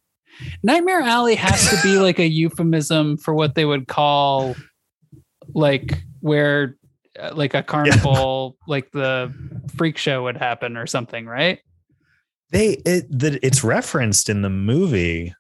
Nightmare 0.63 1.01
Alley 1.01 1.35
has 1.35 1.69
to 1.71 1.77
be 1.83 1.99
like 1.99 2.19
a 2.19 2.27
euphemism 2.27 3.19
for 3.19 3.35
what 3.35 3.55
they 3.55 3.65
would 3.65 3.87
call 3.89 4.55
like 5.55 6.03
where 6.21 6.77
uh, 7.19 7.33
like 7.35 7.53
a 7.55 7.63
carnival 7.63 8.57
like 8.67 8.91
the 8.93 9.33
freak 9.77 9.99
show 9.99 10.23
would 10.25 10.37
happen 10.39 10.77
or 10.79 10.87
something, 10.87 11.27
right? 11.27 11.59
They 12.51 12.81
it 12.85 13.07
that 13.19 13.39
it's 13.45 13.63
referenced 13.63 14.29
in 14.29 14.43
the 14.43 14.51
movie, 14.51 15.33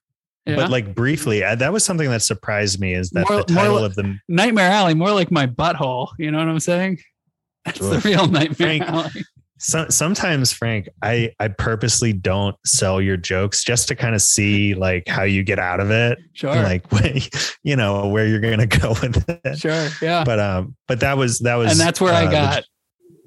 Yeah. 0.47 0.57
but 0.57 0.71
like 0.71 0.95
briefly. 0.95 1.43
uh, 1.43 1.55
That 1.57 1.73
was 1.73 1.85
something 1.85 2.09
that 2.11 2.23
surprised 2.23 2.81
me. 2.81 2.95
Is 2.95 3.11
that 3.11 3.29
More- 3.29 3.43
the 3.43 3.53
title 3.55 3.79
of 3.79 3.95
the 3.95 4.17
Nightmare 4.29 4.71
Alley, 4.71 4.95
more 4.95 5.13
like 5.13 5.31
my 5.31 5.47
butthole. 5.47 6.09
You 6.19 6.31
know 6.31 6.39
what 6.39 6.49
I'm 6.49 6.61
saying? 6.61 6.99
That's 7.65 7.79
the 7.79 8.01
real 8.05 8.27
Nightmare 8.27 8.55
Frank, 8.79 8.83
Alley. 8.85 9.11
so, 9.59 9.87
sometimes 9.91 10.51
Frank, 10.53 10.89
I 11.03 11.33
I 11.39 11.49
purposely 11.49 12.13
don't 12.15 12.57
sell 12.65 13.01
your 13.03 13.17
jokes 13.19 13.65
just 13.65 13.89
to 13.89 13.95
kind 13.97 14.15
of 14.15 14.23
see 14.23 14.75
like 14.75 15.07
how 15.09 15.25
you 15.25 15.43
get 15.43 15.59
out 15.59 15.81
of 15.81 15.91
it, 15.91 16.19
Sure. 16.33 16.55
like 16.55 16.85
you 17.65 17.77
know 17.77 18.09
where 18.09 18.27
you're 18.27 18.41
gonna 18.41 18.67
go 18.67 18.91
with 19.03 19.29
it. 19.29 19.59
sure. 19.59 19.89
Yeah. 20.01 20.25
But 20.25 20.39
um, 20.39 20.77
but 20.89 21.01
that 21.01 21.19
was 21.19 21.41
that 21.41 21.57
was 21.57 21.73
and 21.73 21.81
that's 21.81 22.01
where 22.01 22.15
uh, 22.15 22.21
I 22.21 22.25
the- 22.27 22.31
got. 22.31 22.65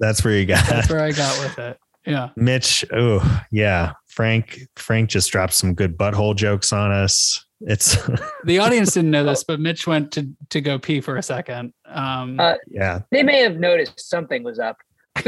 that's 0.00 0.24
where 0.24 0.36
you 0.36 0.46
got 0.46 0.66
That's 0.66 0.88
where 0.90 1.00
I 1.04 1.12
got 1.12 1.38
with 1.38 1.58
it. 1.58 1.78
Yeah. 2.06 2.30
Mitch. 2.36 2.84
Oh 2.92 3.40
yeah, 3.50 3.92
Frank. 4.08 4.60
Frank 4.76 5.10
just 5.10 5.30
dropped 5.30 5.54
some 5.54 5.74
good 5.74 5.96
butthole 5.96 6.36
jokes 6.36 6.72
on 6.72 6.92
us. 6.92 7.44
It's 7.60 7.96
The 8.44 8.58
audience 8.58 8.92
didn't 8.92 9.10
know 9.10 9.24
this, 9.24 9.42
but 9.44 9.58
Mitch 9.60 9.86
went 9.86 10.12
to 10.12 10.28
to 10.50 10.60
go 10.60 10.78
pee 10.78 11.00
for 11.00 11.16
a 11.16 11.22
second. 11.22 11.72
Um, 11.86 12.38
Uh, 12.38 12.54
yeah. 12.68 13.00
They 13.10 13.22
may 13.22 13.40
have 13.42 13.56
noticed 13.56 14.08
something 14.08 14.42
was 14.42 14.58
up. 14.58 14.76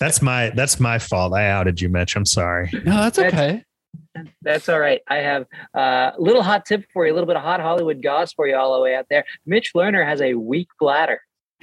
That's 0.00 0.20
my 0.20 0.50
that's 0.50 0.80
my 0.80 0.98
fault. 0.98 1.32
I 1.32 1.46
outed 1.48 1.80
you, 1.80 1.88
Mitch. 1.88 2.16
I'm 2.16 2.26
sorry. 2.26 2.68
no, 2.84 2.96
that's 3.02 3.16
That's- 3.16 3.32
okay. 3.32 3.64
That's 4.42 4.68
all 4.68 4.78
right. 4.78 5.00
I 5.08 5.16
have 5.16 5.46
uh, 5.76 6.10
a 6.16 6.20
little 6.20 6.42
hot 6.42 6.66
tip 6.66 6.84
for 6.92 7.04
you, 7.06 7.12
a 7.12 7.14
little 7.14 7.26
bit 7.26 7.36
of 7.36 7.42
hot 7.42 7.60
Hollywood 7.60 8.00
goss 8.02 8.32
for 8.32 8.46
you 8.46 8.54
all 8.56 8.74
the 8.74 8.80
way 8.80 8.94
out 8.94 9.06
there. 9.10 9.24
Mitch 9.46 9.72
Lerner 9.74 10.06
has 10.06 10.20
a 10.20 10.34
weak 10.34 10.68
bladder. 10.78 11.20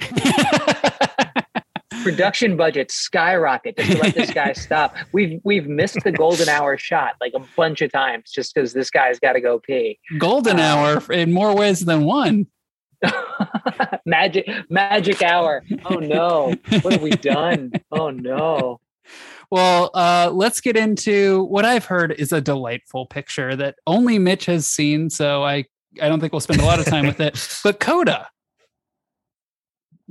Production 2.02 2.56
budget 2.56 2.90
skyrocket 2.90 3.76
just 3.76 3.92
to 3.92 3.98
let 3.98 4.14
this 4.14 4.30
guy 4.32 4.52
stop. 4.54 4.94
We've 5.12 5.40
we've 5.44 5.66
missed 5.66 5.98
the 6.04 6.12
golden 6.12 6.48
hour 6.48 6.76
shot 6.76 7.14
like 7.20 7.32
a 7.34 7.40
bunch 7.56 7.80
of 7.82 7.92
times 7.92 8.30
just 8.30 8.54
because 8.54 8.72
this 8.72 8.90
guy's 8.90 9.18
got 9.20 9.32
to 9.34 9.40
go 9.40 9.58
pee. 9.58 9.98
Golden 10.18 10.58
Uh, 10.58 10.62
hour 10.62 11.12
in 11.12 11.32
more 11.32 11.54
ways 11.54 11.80
than 11.80 12.04
one. 12.04 12.46
magic 14.06 14.48
magic 14.70 15.22
hour. 15.22 15.62
Oh 15.84 15.96
no. 15.96 16.54
What 16.82 16.92
have 16.94 17.02
we 17.02 17.10
done? 17.10 17.72
Oh 17.90 18.10
no. 18.10 18.80
Well, 19.50 19.90
uh, 19.94 20.30
let's 20.32 20.60
get 20.60 20.76
into 20.76 21.42
what 21.44 21.64
I've 21.64 21.84
heard 21.84 22.12
is 22.12 22.32
a 22.32 22.40
delightful 22.40 23.06
picture 23.06 23.54
that 23.56 23.74
only 23.86 24.18
Mitch 24.18 24.46
has 24.46 24.66
seen. 24.66 25.10
So 25.10 25.42
I, 25.42 25.64
I 26.00 26.08
don't 26.08 26.20
think 26.20 26.32
we'll 26.32 26.40
spend 26.40 26.60
a 26.60 26.64
lot 26.64 26.78
of 26.78 26.86
time 26.86 27.06
with 27.06 27.20
it. 27.20 27.36
But 27.64 27.78
Coda. 27.78 28.28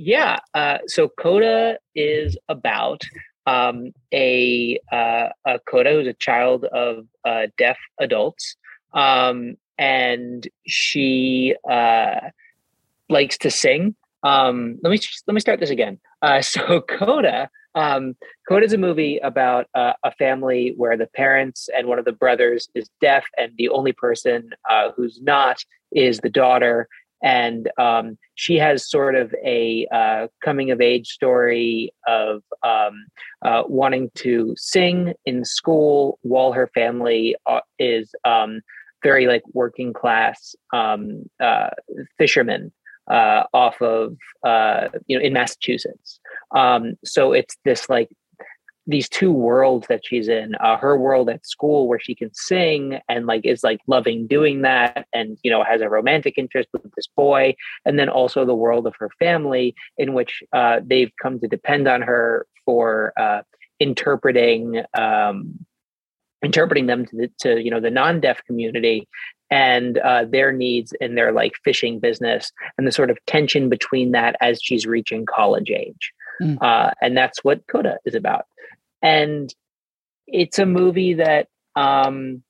Yeah. 0.04 0.40
Uh, 0.52 0.78
so 0.88 1.08
Coda 1.08 1.78
is 1.94 2.36
about 2.48 3.02
um, 3.46 3.92
a, 4.12 4.80
uh, 4.90 5.28
a 5.46 5.60
Coda 5.60 5.92
who's 5.92 6.08
a 6.08 6.12
child 6.14 6.64
of 6.64 7.06
uh, 7.24 7.46
deaf 7.56 7.78
adults. 8.00 8.56
Um, 8.94 9.54
and 9.78 10.48
she 10.66 11.54
uh, 11.70 12.16
likes 13.08 13.38
to 13.38 13.50
sing. 13.50 13.94
Um, 14.24 14.80
let 14.82 14.90
me 14.90 14.98
let 15.28 15.34
me 15.34 15.40
start 15.40 15.60
this 15.60 15.70
again. 15.70 16.00
Uh, 16.20 16.42
so 16.42 16.80
Coda, 16.80 17.48
um, 17.76 18.16
Coda 18.48 18.66
is 18.66 18.72
a 18.72 18.78
movie 18.78 19.18
about 19.18 19.66
uh, 19.72 19.92
a 20.02 20.10
family 20.10 20.74
where 20.76 20.96
the 20.96 21.06
parents 21.06 21.68
and 21.76 21.86
one 21.86 22.00
of 22.00 22.04
the 22.04 22.12
brothers 22.12 22.68
is 22.74 22.90
deaf, 23.00 23.24
and 23.38 23.52
the 23.56 23.68
only 23.68 23.92
person 23.92 24.50
who's 24.96 25.20
not 25.22 25.64
is 25.92 26.18
the 26.18 26.30
daughter. 26.30 26.88
And 27.22 27.70
um, 27.78 28.18
she 28.34 28.56
has 28.56 28.88
sort 28.88 29.14
of 29.14 29.34
a 29.44 29.86
uh, 29.92 30.26
coming 30.44 30.70
of 30.70 30.80
age 30.80 31.08
story 31.08 31.92
of 32.06 32.42
um, 32.62 33.06
uh, 33.42 33.62
wanting 33.66 34.10
to 34.16 34.54
sing 34.56 35.14
in 35.24 35.44
school 35.44 36.18
while 36.22 36.52
her 36.52 36.68
family 36.74 37.36
uh, 37.46 37.60
is 37.78 38.12
um, 38.24 38.60
very 39.02 39.26
like 39.26 39.42
working 39.52 39.92
class 39.92 40.54
um, 40.72 41.28
uh, 41.40 41.70
fishermen 42.18 42.72
uh, 43.10 43.44
off 43.52 43.80
of 43.82 44.16
uh, 44.44 44.88
you 45.06 45.18
know 45.18 45.24
in 45.24 45.32
Massachusetts. 45.32 46.20
Um, 46.54 46.94
so 47.04 47.32
it's 47.32 47.56
this 47.64 47.88
like 47.88 48.08
these 48.86 49.08
two 49.08 49.32
worlds 49.32 49.86
that 49.88 50.04
she's 50.04 50.28
in 50.28 50.54
uh, 50.56 50.76
her 50.76 50.96
world 50.96 51.30
at 51.30 51.46
school 51.46 51.86
where 51.86 52.00
she 52.00 52.14
can 52.14 52.32
sing 52.34 52.98
and 53.08 53.26
like 53.26 53.44
is 53.44 53.62
like 53.62 53.80
loving 53.86 54.26
doing 54.26 54.62
that 54.62 55.06
and 55.12 55.38
you 55.42 55.50
know 55.50 55.62
has 55.62 55.80
a 55.80 55.88
romantic 55.88 56.34
interest 56.36 56.68
with 56.72 56.82
this 56.96 57.06
boy 57.16 57.54
and 57.84 57.98
then 57.98 58.08
also 58.08 58.44
the 58.44 58.54
world 58.54 58.86
of 58.86 58.94
her 58.98 59.10
family 59.18 59.74
in 59.98 60.14
which 60.14 60.42
uh, 60.52 60.80
they've 60.84 61.12
come 61.22 61.38
to 61.38 61.46
depend 61.46 61.86
on 61.86 62.02
her 62.02 62.46
for 62.64 63.12
uh, 63.18 63.42
interpreting 63.78 64.82
um, 64.94 65.64
interpreting 66.42 66.86
them 66.86 67.06
to 67.06 67.16
the 67.16 67.30
to 67.38 67.62
you 67.62 67.70
know 67.70 67.80
the 67.80 67.90
non-deaf 67.90 68.42
community 68.44 69.06
and 69.48 69.98
uh, 69.98 70.24
their 70.24 70.50
needs 70.50 70.92
in 71.00 71.14
their 71.14 71.30
like 71.30 71.52
fishing 71.62 72.00
business 72.00 72.50
and 72.76 72.86
the 72.86 72.92
sort 72.92 73.10
of 73.10 73.18
tension 73.26 73.68
between 73.68 74.10
that 74.10 74.34
as 74.40 74.60
she's 74.60 74.86
reaching 74.86 75.24
college 75.24 75.70
age 75.70 76.12
Mm. 76.40 76.56
uh, 76.62 76.92
and 77.02 77.16
that's 77.16 77.44
what 77.44 77.60
coda 77.66 77.98
is 78.04 78.14
about 78.14 78.46
and 79.02 79.54
it's 80.26 80.58
a 80.58 80.66
movie 80.66 81.14
that 81.14 81.48
um 81.76 82.42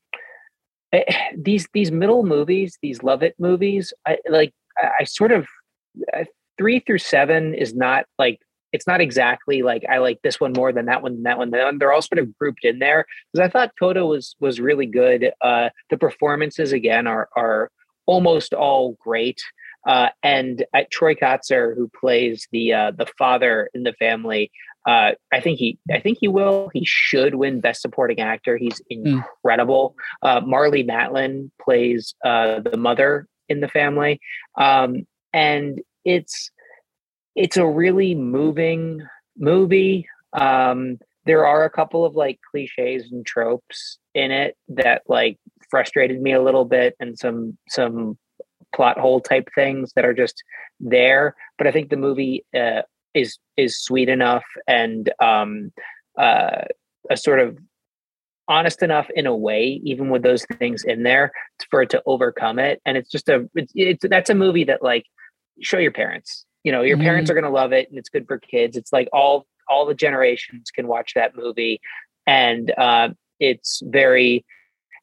eh, 0.93 1.03
these 1.37 1.67
these 1.73 1.91
middle 1.91 2.25
movies 2.25 2.79
these 2.83 3.03
love 3.03 3.23
it 3.23 3.35
movies 3.39 3.93
i 4.07 4.19
like 4.29 4.53
i, 4.79 4.91
I 5.01 5.05
sort 5.05 5.33
of 5.33 5.47
uh, 6.17 6.25
three 6.59 6.81
through 6.81 6.99
seven 6.99 7.55
is 7.55 7.75
not 7.75 8.05
like 8.19 8.41
it's 8.73 8.87
not 8.87 9.01
exactly 9.01 9.63
like 9.63 9.85
i 9.91 9.99
like 9.99 10.21
this 10.23 10.41
one 10.41 10.53
more 10.53 10.73
than 10.73 10.87
that 10.87 11.03
one 11.03 11.15
than 11.15 11.23
that 11.23 11.39
one 11.39 11.79
they're 11.79 11.93
all 11.93 12.03
sort 12.03 12.19
of 12.19 12.37
grouped 12.39 12.65
in 12.65 12.79
there. 12.79 13.07
Because 13.33 13.47
i 13.47 13.51
thought 13.51 13.73
coda 13.79 14.07
was 14.07 14.35
was 14.41 14.61
really 14.61 14.87
good. 14.87 15.33
Uh 15.41 15.69
the 15.91 15.99
performances 15.99 16.73
again 16.73 17.07
are 17.07 17.29
are 17.37 17.71
almost 18.07 18.53
all 18.55 18.97
great. 19.01 19.41
Uh, 19.87 20.09
and 20.23 20.65
uh, 20.75 20.83
Troy 20.91 21.15
Kotsur, 21.15 21.75
who 21.77 21.91
plays 22.01 22.47
the 22.53 22.73
uh, 22.73 22.93
the 22.97 23.07
father 23.19 23.69
in 23.75 23.83
the 23.83 23.95
family, 23.95 24.51
uh, 24.87 25.13
I 25.33 25.41
think 25.41 25.59
he, 25.59 25.79
I 25.93 26.01
think 26.01 26.19
he 26.21 26.29
will. 26.29 26.71
He 26.73 26.85
should 26.85 27.37
win 27.37 27.61
Best 27.61 27.83
Supporting 27.83 28.21
Actor. 28.21 28.57
He's 28.57 28.81
incredible. 28.91 29.95
Mm. 30.25 30.29
Uh, 30.29 30.41
Marlee 30.41 30.87
Matlin 30.87 31.51
plays 31.61 32.15
uh, 32.25 32.61
the 32.61 32.77
mother 32.77 33.29
in 33.49 33.61
the 33.61 33.69
family, 33.69 34.21
um, 34.59 35.07
and 35.33 35.81
it's 36.05 36.51
it's 37.37 37.57
a 37.57 37.67
really 37.67 38.15
moving 38.15 39.07
movie. 39.39 40.07
Um, 40.33 40.99
there 41.27 41.47
are 41.47 41.65
a 41.65 41.71
couple 41.71 42.05
of 42.05 42.17
like 42.17 42.41
cliches 42.51 43.11
and 43.13 43.25
tropes 43.25 43.99
in 44.15 44.33
it 44.33 44.57
that 44.69 45.03
like 45.07 45.39
frustrated 45.71 46.21
me 46.21 46.33
a 46.33 46.43
little 46.43 46.65
bit, 46.65 46.97
and 46.99 47.17
some 47.17 47.57
some 47.69 48.19
plot 48.75 48.99
hole 48.99 49.21
type 49.21 49.49
things 49.55 49.93
that 49.95 50.05
are 50.05 50.15
just 50.15 50.43
there. 50.81 51.37
But 51.57 51.69
I 51.69 51.71
think 51.71 51.91
the 51.91 51.97
movie 51.97 52.45
uh, 52.53 52.83
is 53.15 53.39
is 53.57 53.83
sweet 53.83 54.09
enough 54.09 54.45
and 54.67 55.13
um, 55.21 55.73
uh, 56.19 56.63
a 57.11 57.17
sort 57.17 57.41
of 57.41 57.59
honest 58.49 58.83
enough 58.83 59.09
in 59.15 59.27
a 59.27 59.35
way, 59.35 59.81
even 59.85 60.11
with 60.11 60.23
those 60.23 60.45
things 60.59 60.85
in 60.85 61.03
there, 61.05 61.33
for 61.71 61.83
it 61.83 61.91
to 61.91 62.03
overcome 62.07 62.59
it. 62.59 62.81
And 62.85 62.97
it's 62.97 63.11
just 63.11 63.29
a 63.29 63.49
it's, 63.55 63.73
it's 63.75 64.05
that's 64.09 64.31
a 64.31 64.35
movie 64.35 64.65
that 64.65 64.83
like 64.83 65.05
show 65.61 65.79
your 65.79 65.93
parents. 65.93 66.45
You 66.65 66.73
know, 66.73 66.83
your 66.83 66.97
mm-hmm. 66.97 67.07
parents 67.07 67.31
are 67.31 67.35
going 67.35 67.45
to 67.45 67.51
love 67.51 67.73
it, 67.73 67.89
and 67.89 67.99
it's 67.99 68.09
good 68.09 68.27
for 68.27 68.39
kids. 68.39 68.77
It's 68.77 68.93
like 68.93 69.09
all 69.13 69.47
all 69.69 69.87
the 69.87 69.95
generations 69.95 70.71
can 70.71 70.87
watch 70.87 71.13
that 71.15 71.37
movie, 71.37 71.81
and 72.27 72.73
uh, 72.79 73.11
it's 73.41 73.83
very 73.85 74.45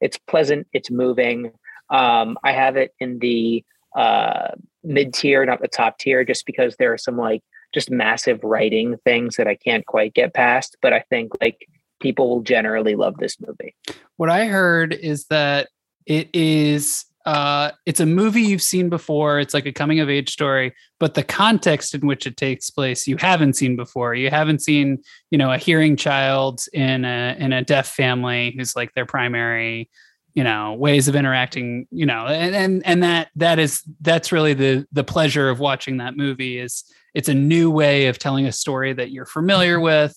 it's 0.02 0.18
pleasant. 0.18 0.68
It's 0.74 0.92
moving. 0.92 1.52
Um, 1.90 2.38
I 2.44 2.52
have 2.52 2.78
it 2.78 2.94
in 3.00 3.20
the 3.20 3.64
uh, 3.96 4.50
mid 4.84 5.14
tier, 5.14 5.46
not 5.46 5.62
the 5.62 5.68
top 5.68 5.98
tier, 5.98 6.24
just 6.24 6.46
because 6.46 6.76
there 6.78 6.94
are 6.94 6.98
some 6.98 7.18
like 7.18 7.42
just 7.74 7.92
massive 7.92 8.44
writing 8.44 8.98
things 9.06 9.36
that 9.36 9.48
I 9.48 9.56
can't 9.56 9.86
quite 9.86 10.14
get 10.14 10.34
past. 10.34 10.78
But 10.82 10.94
I 10.94 11.04
think 11.10 11.32
like 11.42 11.68
people 12.00 12.30
will 12.30 12.42
generally 12.42 12.96
love 12.96 13.18
this 13.18 13.38
movie. 13.40 13.76
What 14.18 14.30
I 14.30 14.46
heard 14.46 14.94
is 14.94 15.26
that 15.26 15.70
it 16.06 16.30
is 16.34 17.06
uh 17.26 17.72
it's 17.86 18.00
a 18.00 18.06
movie 18.06 18.42
you've 18.42 18.62
seen 18.62 18.88
before 18.88 19.40
it's 19.40 19.54
like 19.54 19.66
a 19.66 19.74
coming 19.74 20.00
of 20.00 20.10
age 20.10 20.32
story 20.32 20.74
but 21.02 21.16
the 21.16 21.24
context 21.24 21.94
in 21.94 22.08
which 22.08 22.26
it 22.26 22.38
takes 22.38 22.70
place 22.70 23.08
you 23.08 23.18
haven't 23.18 23.58
seen 23.58 23.76
before 23.76 24.16
you 24.16 24.30
haven't 24.30 24.62
seen 24.62 24.98
you 25.30 25.38
know 25.38 25.52
a 25.52 25.58
hearing 25.58 25.98
child 25.98 26.62
in 26.72 27.04
a 27.04 27.36
in 27.38 27.52
a 27.52 27.62
deaf 27.62 27.88
family 27.88 28.56
who's 28.58 28.74
like 28.74 28.94
their 28.94 29.06
primary 29.06 29.90
you 30.34 30.44
know 30.44 30.74
ways 30.74 31.08
of 31.08 31.16
interacting 31.16 31.88
you 31.92 32.06
know 32.06 32.26
and 32.28 32.56
and 32.56 32.86
and 32.86 33.04
that 33.04 33.30
that 33.36 33.60
is 33.60 33.84
that's 34.02 34.32
really 34.32 34.54
the 34.54 34.86
the 34.92 35.04
pleasure 35.04 35.50
of 35.50 35.60
watching 35.60 35.98
that 35.98 36.16
movie 36.16 36.60
is 36.60 36.84
it's 37.14 37.30
a 37.30 37.34
new 37.34 37.72
way 37.72 38.08
of 38.08 38.20
telling 38.20 38.46
a 38.46 38.52
story 38.52 38.94
that 38.94 39.12
you're 39.12 39.26
familiar 39.26 39.80
with 39.80 40.16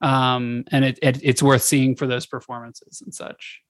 um 0.00 0.64
and 0.72 0.84
it, 0.84 0.98
it 1.02 1.20
it's 1.22 1.42
worth 1.42 1.62
seeing 1.62 1.94
for 1.94 2.06
those 2.06 2.26
performances 2.26 3.00
and 3.02 3.14
such. 3.14 3.60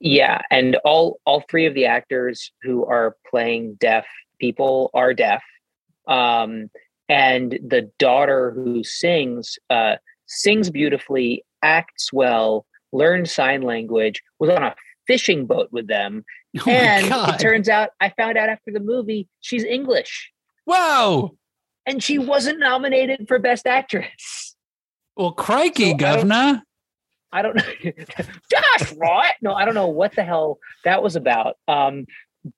Yeah 0.00 0.40
and 0.50 0.76
all 0.84 1.20
all 1.24 1.44
three 1.48 1.66
of 1.66 1.74
the 1.74 1.86
actors 1.86 2.52
who 2.62 2.84
are 2.84 3.16
playing 3.28 3.74
deaf 3.80 4.06
people 4.40 4.90
are 4.94 5.14
deaf 5.14 5.42
um 6.08 6.70
and 7.08 7.58
the 7.66 7.90
daughter 7.98 8.50
who 8.50 8.82
sings 8.84 9.58
uh 9.70 9.96
sings 10.26 10.70
beautifully 10.70 11.44
acts 11.62 12.12
well 12.12 12.66
learned 12.92 13.28
sign 13.28 13.62
language 13.62 14.22
was 14.38 14.50
on 14.50 14.62
a 14.62 14.74
fishing 15.08 15.46
boat 15.46 15.68
with 15.72 15.88
them. 15.88 16.24
Oh 16.66 16.70
and 16.70 17.06
it 17.34 17.38
turns 17.38 17.68
out 17.68 17.90
I 18.00 18.08
found 18.16 18.38
out 18.38 18.48
after 18.48 18.72
the 18.72 18.80
movie 18.80 19.28
she's 19.40 19.64
English. 19.64 20.32
Wow. 20.66 21.32
And 21.84 22.02
she 22.02 22.18
wasn't 22.18 22.58
nominated 22.58 23.28
for 23.28 23.38
Best 23.38 23.66
Actress. 23.66 24.56
Well, 25.14 25.32
crikey, 25.32 25.90
so 25.90 25.96
governor. 25.96 26.62
I 27.32 27.42
don't, 27.42 27.56
know. 27.56 27.92
Josh, 28.50 28.92
right? 28.96 29.34
No, 29.42 29.52
I 29.52 29.66
don't 29.66 29.74
know 29.74 29.88
what 29.88 30.14
the 30.14 30.24
hell 30.24 30.58
that 30.84 31.02
was 31.02 31.16
about. 31.16 31.56
Um, 31.68 32.06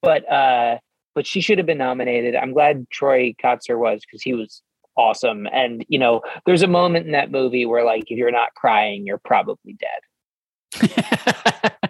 but 0.02 0.30
uh, 0.30 0.78
but 1.14 1.26
she 1.26 1.40
should 1.40 1.58
have 1.58 1.66
been 1.66 1.78
nominated. 1.78 2.36
I'm 2.36 2.52
glad 2.52 2.88
Troy 2.90 3.34
Kotsur 3.42 3.78
was 3.78 4.00
because 4.06 4.22
he 4.22 4.34
was 4.34 4.62
awesome. 4.96 5.46
And 5.52 5.84
you 5.88 5.98
know, 5.98 6.22
there's 6.46 6.62
a 6.62 6.68
moment 6.68 7.06
in 7.06 7.12
that 7.12 7.30
movie 7.30 7.66
where 7.66 7.84
like 7.84 8.04
if 8.10 8.18
you're 8.18 8.30
not 8.30 8.54
crying, 8.54 9.06
you're 9.06 9.20
probably 9.24 9.76
dead. 9.78 10.90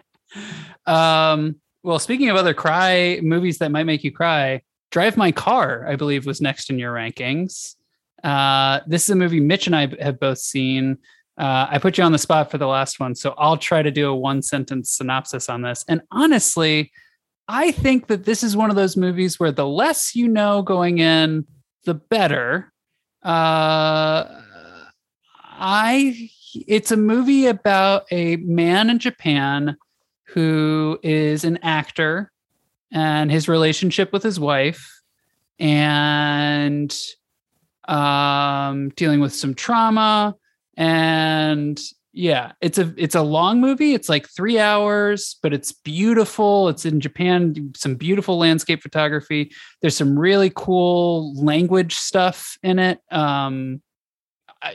um, 0.86 1.56
well, 1.82 1.98
speaking 1.98 2.28
of 2.28 2.36
other 2.36 2.54
cry 2.54 3.20
movies 3.22 3.58
that 3.58 3.70
might 3.70 3.84
make 3.84 4.04
you 4.04 4.12
cry, 4.12 4.62
Drive 4.90 5.16
My 5.16 5.32
Car, 5.32 5.86
I 5.88 5.96
believe, 5.96 6.26
was 6.26 6.40
next 6.40 6.70
in 6.70 6.78
your 6.78 6.92
rankings. 6.92 7.76
Uh, 8.22 8.80
this 8.86 9.04
is 9.04 9.10
a 9.10 9.16
movie 9.16 9.40
Mitch 9.40 9.66
and 9.66 9.76
I 9.76 9.88
have 10.00 10.20
both 10.20 10.38
seen. 10.38 10.98
Uh, 11.38 11.68
I 11.70 11.78
put 11.78 11.96
you 11.96 12.04
on 12.04 12.12
the 12.12 12.18
spot 12.18 12.50
for 12.50 12.58
the 12.58 12.66
last 12.66 13.00
one, 13.00 13.14
so 13.14 13.34
I'll 13.38 13.56
try 13.56 13.82
to 13.82 13.90
do 13.90 14.10
a 14.10 14.14
one 14.14 14.42
sentence 14.42 14.90
synopsis 14.90 15.48
on 15.48 15.62
this. 15.62 15.84
And 15.88 16.02
honestly, 16.10 16.92
I 17.48 17.72
think 17.72 18.08
that 18.08 18.24
this 18.24 18.42
is 18.42 18.56
one 18.56 18.68
of 18.68 18.76
those 18.76 18.96
movies 18.96 19.40
where 19.40 19.52
the 19.52 19.66
less 19.66 20.14
you 20.14 20.28
know 20.28 20.60
going 20.62 20.98
in, 20.98 21.46
the 21.84 21.94
better. 21.94 22.72
Uh, 23.22 24.24
I 25.34 26.30
it's 26.54 26.90
a 26.90 26.96
movie 26.96 27.46
about 27.46 28.06
a 28.10 28.36
man 28.36 28.90
in 28.90 28.98
Japan 28.98 29.76
who 30.32 30.98
is 31.02 31.44
an 31.44 31.58
actor 31.62 32.30
and 32.92 33.30
his 33.30 33.48
relationship 33.48 34.12
with 34.12 34.22
his 34.22 34.38
wife 34.40 35.00
and 35.58 36.96
um, 37.88 38.90
dealing 38.90 39.20
with 39.20 39.34
some 39.34 39.54
trauma 39.54 40.34
and 40.76 41.80
yeah 42.12 42.52
it's 42.60 42.78
a 42.78 42.92
it's 42.96 43.14
a 43.14 43.22
long 43.22 43.60
movie. 43.60 43.94
It's 43.94 44.08
like 44.08 44.28
three 44.28 44.58
hours 44.58 45.36
but 45.42 45.52
it's 45.52 45.72
beautiful. 45.72 46.68
It's 46.68 46.84
in 46.84 47.00
japan 47.00 47.72
some 47.76 47.94
beautiful 47.94 48.38
landscape 48.38 48.82
photography. 48.82 49.52
There's 49.80 49.96
some 49.96 50.18
really 50.18 50.50
cool 50.54 51.34
language 51.34 51.94
stuff 51.94 52.56
in 52.62 52.78
it. 52.78 53.00
Um 53.10 53.82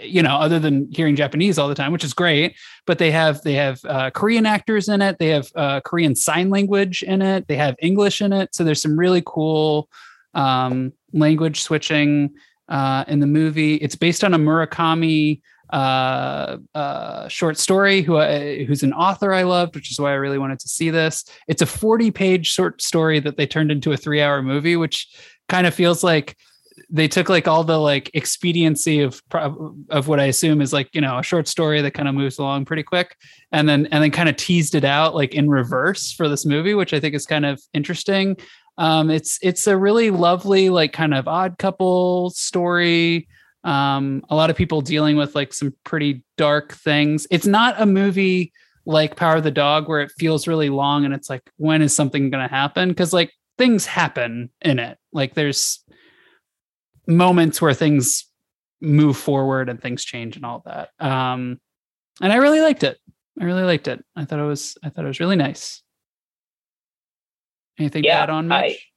you 0.01 0.21
know, 0.21 0.35
other 0.35 0.59
than 0.59 0.89
hearing 0.91 1.15
Japanese 1.15 1.57
all 1.57 1.69
the 1.69 1.75
time, 1.75 1.91
which 1.91 2.03
is 2.03 2.13
great. 2.13 2.55
But 2.85 2.97
they 2.97 3.11
have 3.11 3.41
they 3.41 3.53
have 3.53 3.83
uh, 3.85 4.09
Korean 4.11 4.45
actors 4.45 4.89
in 4.89 5.01
it. 5.01 5.19
They 5.19 5.29
have 5.29 5.51
uh, 5.55 5.81
Korean 5.81 6.15
sign 6.15 6.49
language 6.49 7.03
in 7.03 7.21
it. 7.21 7.47
They 7.47 7.55
have 7.57 7.75
English 7.81 8.21
in 8.21 8.33
it. 8.33 8.55
So 8.55 8.63
there's 8.63 8.81
some 8.81 8.97
really 8.97 9.23
cool 9.25 9.89
um, 10.33 10.93
language 11.13 11.61
switching 11.61 12.31
uh, 12.69 13.05
in 13.07 13.19
the 13.19 13.27
movie. 13.27 13.75
It's 13.75 13.95
based 13.95 14.23
on 14.23 14.33
a 14.33 14.39
Murakami 14.39 15.41
uh, 15.71 16.57
uh, 16.73 17.27
short 17.27 17.57
story 17.57 18.01
who 18.01 18.19
who's 18.65 18.83
an 18.83 18.93
author 18.93 19.33
I 19.33 19.43
loved, 19.43 19.75
which 19.75 19.91
is 19.91 19.99
why 19.99 20.11
I 20.11 20.15
really 20.15 20.37
wanted 20.37 20.59
to 20.59 20.67
see 20.67 20.89
this. 20.89 21.25
It's 21.47 21.61
a 21.61 21.65
40 21.65 22.11
page 22.11 22.47
short 22.47 22.81
story 22.81 23.19
that 23.19 23.37
they 23.37 23.47
turned 23.47 23.71
into 23.71 23.91
a 23.91 23.97
three 23.97 24.21
hour 24.21 24.41
movie, 24.41 24.75
which 24.75 25.07
kind 25.49 25.67
of 25.67 25.73
feels 25.73 26.03
like 26.03 26.37
they 26.89 27.07
took 27.07 27.29
like 27.29 27.47
all 27.47 27.63
the 27.63 27.79
like 27.79 28.11
expediency 28.13 29.01
of 29.01 29.21
of 29.89 30.07
what 30.07 30.19
I 30.19 30.25
assume 30.25 30.61
is 30.61 30.73
like 30.73 30.89
you 30.93 31.01
know 31.01 31.17
a 31.17 31.23
short 31.23 31.47
story 31.47 31.81
that 31.81 31.91
kind 31.91 32.07
of 32.07 32.15
moves 32.15 32.37
along 32.37 32.65
pretty 32.65 32.83
quick, 32.83 33.15
and 33.51 33.67
then 33.67 33.87
and 33.87 34.03
then 34.03 34.11
kind 34.11 34.29
of 34.29 34.35
teased 34.35 34.75
it 34.75 34.83
out 34.83 35.15
like 35.15 35.33
in 35.33 35.49
reverse 35.49 36.11
for 36.11 36.27
this 36.27 36.45
movie, 36.45 36.73
which 36.73 36.93
I 36.93 36.99
think 36.99 37.15
is 37.15 37.25
kind 37.25 37.45
of 37.45 37.61
interesting. 37.73 38.37
Um, 38.77 39.09
it's 39.09 39.39
it's 39.41 39.67
a 39.67 39.77
really 39.77 40.11
lovely 40.11 40.69
like 40.69 40.93
kind 40.93 41.13
of 41.13 41.27
odd 41.27 41.57
couple 41.57 42.31
story. 42.31 43.27
Um, 43.63 44.23
a 44.29 44.35
lot 44.35 44.49
of 44.49 44.55
people 44.55 44.81
dealing 44.81 45.15
with 45.15 45.33
like 45.33 45.53
some 45.53 45.73
pretty 45.83 46.23
dark 46.37 46.73
things. 46.73 47.25
It's 47.31 47.47
not 47.47 47.81
a 47.81 47.85
movie 47.85 48.53
like 48.85 49.15
Power 49.15 49.37
of 49.37 49.43
the 49.43 49.51
Dog 49.51 49.87
where 49.87 50.01
it 50.01 50.11
feels 50.17 50.47
really 50.47 50.69
long 50.69 51.05
and 51.05 51.13
it's 51.13 51.29
like 51.29 51.49
when 51.57 51.81
is 51.81 51.95
something 51.95 52.29
going 52.29 52.47
to 52.47 52.53
happen? 52.53 52.89
Because 52.89 53.13
like 53.13 53.31
things 53.57 53.85
happen 53.85 54.49
in 54.61 54.79
it. 54.79 54.97
Like 55.11 55.33
there's 55.33 55.83
moments 57.07 57.61
where 57.61 57.73
things 57.73 58.25
move 58.81 59.17
forward 59.17 59.69
and 59.69 59.81
things 59.81 60.03
change 60.03 60.35
and 60.35 60.45
all 60.45 60.63
that. 60.65 60.89
Um, 60.99 61.59
and 62.21 62.31
I 62.31 62.37
really 62.37 62.61
liked 62.61 62.83
it. 62.83 62.97
I 63.39 63.43
really 63.43 63.63
liked 63.63 63.87
it. 63.87 64.03
I 64.15 64.25
thought 64.25 64.39
it 64.39 64.43
was 64.43 64.77
I 64.83 64.89
thought 64.89 65.05
it 65.05 65.09
was 65.09 65.19
really 65.19 65.35
nice. 65.35 65.81
Anything 67.77 68.05
yeah, 68.05 68.21
bad 68.21 68.29
on 68.29 68.47
Mitch? 68.47 68.89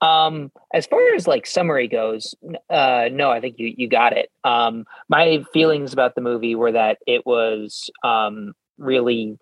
I, 0.00 0.26
um, 0.26 0.50
as 0.72 0.86
far 0.86 1.14
as 1.14 1.26
like 1.26 1.46
summary 1.46 1.86
goes, 1.86 2.34
uh, 2.70 3.08
no, 3.12 3.30
I 3.30 3.40
think 3.40 3.58
you 3.58 3.74
you 3.76 3.88
got 3.88 4.16
it. 4.16 4.30
Um, 4.44 4.86
my 5.08 5.44
feelings 5.52 5.92
about 5.92 6.14
the 6.14 6.22
movie 6.22 6.54
were 6.54 6.72
that 6.72 6.98
it 7.06 7.26
was 7.26 7.90
um, 8.02 8.54
really 8.78 9.38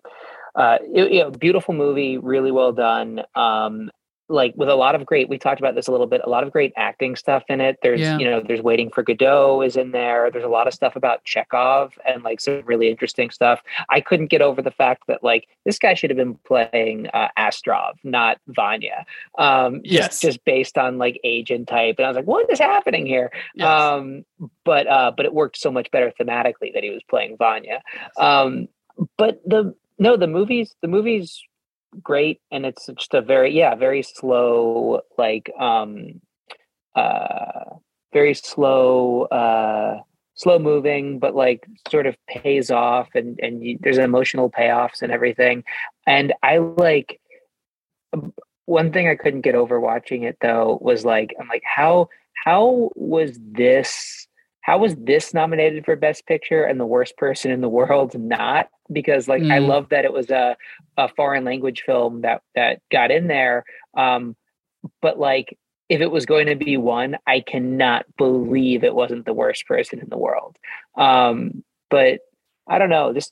uh, 0.55 0.77
it, 0.93 1.11
you 1.11 1.19
know, 1.21 1.31
beautiful 1.31 1.73
movie, 1.73 2.17
really 2.17 2.51
well 2.51 2.73
done. 2.73 3.21
Um, 3.35 3.89
like 4.29 4.53
with 4.55 4.69
a 4.69 4.75
lot 4.75 4.93
of 4.95 5.05
great 5.05 5.27
we 5.27 5.37
talked 5.39 5.59
about 5.59 5.73
this 5.75 5.87
a 5.87 5.91
little 5.91 6.05
bit 6.05 6.21
a 6.23 6.29
lot 6.29 6.43
of 6.43 6.51
great 6.51 6.71
acting 6.77 7.15
stuff 7.15 7.43
in 7.49 7.59
it. 7.59 7.77
There's 7.81 7.99
Yeah. 7.99 8.17
you 8.19 8.25
know 8.25 8.41
there's 8.41 8.61
waiting 8.61 8.89
for 8.91 9.01
godot 9.03 9.61
is 9.61 9.75
in 9.75 9.91
there. 9.91 10.29
There's 10.31 10.45
a 10.45 10.49
lot 10.49 10.67
of 10.67 10.73
stuff 10.73 10.95
about 10.95 11.23
chekhov 11.23 11.97
and 12.07 12.23
like 12.23 12.39
some 12.39 12.61
really 12.65 12.89
interesting 12.89 13.29
stuff. 13.31 13.61
I 13.89 14.01
couldn't 14.01 14.27
get 14.27 14.41
over 14.41 14.61
the 14.61 14.71
fact 14.71 15.03
that 15.07 15.23
like 15.23 15.47
this 15.65 15.79
guy 15.79 15.95
should 15.95 16.11
have 16.11 16.17
been 16.17 16.35
playing 16.45 17.07
uh, 17.13 17.29
astrov 17.37 17.93
not 18.03 18.37
vanya 18.47 19.05
um 19.37 19.81
just, 19.83 19.93
Yes. 19.93 20.19
just 20.21 20.45
based 20.45 20.77
on 20.77 20.97
like 20.99 21.19
age 21.23 21.49
and 21.51 21.67
type. 21.67 21.95
And 21.97 22.05
i 22.05 22.09
was 22.09 22.15
like 22.15 22.25
what 22.27 22.49
is 22.51 22.59
happening 22.59 23.05
here? 23.05 23.31
Yes. 23.55 23.67
um 23.67 24.23
but 24.63 24.85
uh 24.87 25.11
but 25.17 25.25
it 25.25 25.33
worked 25.33 25.57
so 25.57 25.71
much 25.71 25.89
better 25.91 26.13
thematically 26.19 26.73
that 26.73 26.83
he 26.83 26.91
was 26.91 27.01
playing 27.09 27.35
vanya. 27.37 27.81
Um 28.17 28.67
but 29.17 29.41
the 29.45 29.73
no 29.97 30.17
the 30.17 30.27
movies 30.27 30.75
the 30.81 30.87
movies 30.87 31.41
great 32.03 32.41
and 32.51 32.65
it's 32.65 32.87
just 32.87 33.13
a 33.13 33.21
very 33.21 33.51
yeah 33.55 33.75
very 33.75 34.03
slow 34.03 35.01
like 35.17 35.51
um 35.59 36.21
uh 36.95 37.65
very 38.13 38.33
slow 38.33 39.23
uh 39.25 39.99
slow 40.35 40.57
moving 40.57 41.19
but 41.19 41.35
like 41.35 41.67
sort 41.89 42.05
of 42.05 42.15
pays 42.27 42.71
off 42.71 43.09
and 43.15 43.39
and 43.41 43.63
you, 43.63 43.77
there's 43.81 43.97
emotional 43.97 44.49
payoffs 44.49 45.01
and 45.01 45.11
everything. 45.11 45.63
And 46.07 46.33
i 46.43 46.57
like 46.57 47.19
one 48.65 48.91
thing 48.91 49.07
i 49.07 49.15
couldn't 49.15 49.41
get 49.41 49.55
over 49.55 49.79
watching 49.79 50.23
it 50.23 50.37
though 50.41 50.79
was 50.81 51.03
like 51.03 51.35
i'm 51.39 51.47
like 51.47 51.63
how 51.65 52.07
how 52.45 52.89
was 52.95 53.37
this 53.41 54.27
how 54.69 54.77
was 54.77 54.95
this 54.97 55.33
nominated 55.33 55.83
for 55.83 55.95
best 55.95 56.27
picture 56.27 56.63
and 56.63 56.79
the 56.79 56.85
worst 56.85 57.17
person 57.17 57.49
in 57.49 57.59
the 57.61 57.69
world 57.79 58.13
not 58.17 58.67
because 58.93 59.27
like 59.27 59.41
i 59.49 59.57
Mm. 59.57 59.67
love 59.67 59.89
that 59.89 60.05
it 60.05 60.13
was 60.13 60.29
a, 60.29 60.55
a 60.97 61.07
foreign 61.17 61.43
language 61.43 61.81
film 61.85 62.21
that 62.21 62.41
that 62.55 62.81
got 62.91 63.09
in 63.09 63.27
there 63.27 63.63
um 63.97 64.35
but 65.01 65.17
like 65.17 65.57
if 65.89 66.01
it 66.01 66.11
was 66.11 66.25
going 66.27 66.45
to 66.47 66.55
be 66.55 66.77
one 66.77 67.17
i 67.25 67.39
cannot 67.41 68.05
believe 68.17 68.83
it 68.83 68.93
wasn't 68.93 69.25
the 69.25 69.33
worst 69.33 69.65
person 69.65 69.99
in 69.99 70.09
the 70.09 70.17
world 70.17 70.55
um 70.97 71.63
but 71.89 72.19
i 72.67 72.77
don't 72.77 72.91
know 72.91 73.11
this 73.11 73.31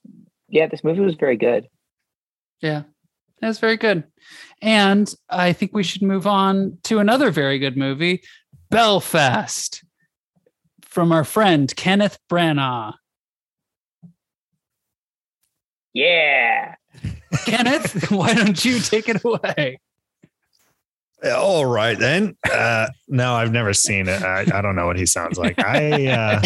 yeah 0.49 0.65
this 0.67 0.83
movie 0.83 1.01
was 1.01 1.15
very 1.15 1.37
good 1.37 1.67
Yeah, 2.61 2.83
that's 3.41 3.59
very 3.59 3.77
good. 3.77 4.03
And 4.63 5.13
I 5.29 5.53
think 5.53 5.71
we 5.73 5.83
should 5.83 6.01
move 6.01 6.25
on 6.25 6.79
to 6.85 6.97
another 6.97 7.29
very 7.29 7.59
good 7.59 7.77
movie, 7.77 8.23
Belfast, 8.71 9.83
from 10.97 11.11
our 11.11 11.23
friend 11.23 11.75
Kenneth 11.75 12.17
Branagh. 12.27 12.95
yeah 15.93 16.73
Kenneth, 17.45 18.09
why 18.09 18.33
don't 18.33 18.65
you 18.65 18.79
take 18.79 19.07
it 19.07 19.23
away? 19.23 19.79
All 21.23 21.67
right 21.67 21.99
then. 21.99 22.35
Uh, 22.51 22.87
no, 23.07 23.35
I've 23.35 23.51
never 23.51 23.73
seen 23.73 24.07
it. 24.07 24.23
I, 24.23 24.47
I 24.51 24.61
don't 24.63 24.75
know 24.75 24.87
what 24.87 24.97
he 24.97 25.05
sounds 25.05 25.37
like. 25.37 25.59
I 25.59 26.41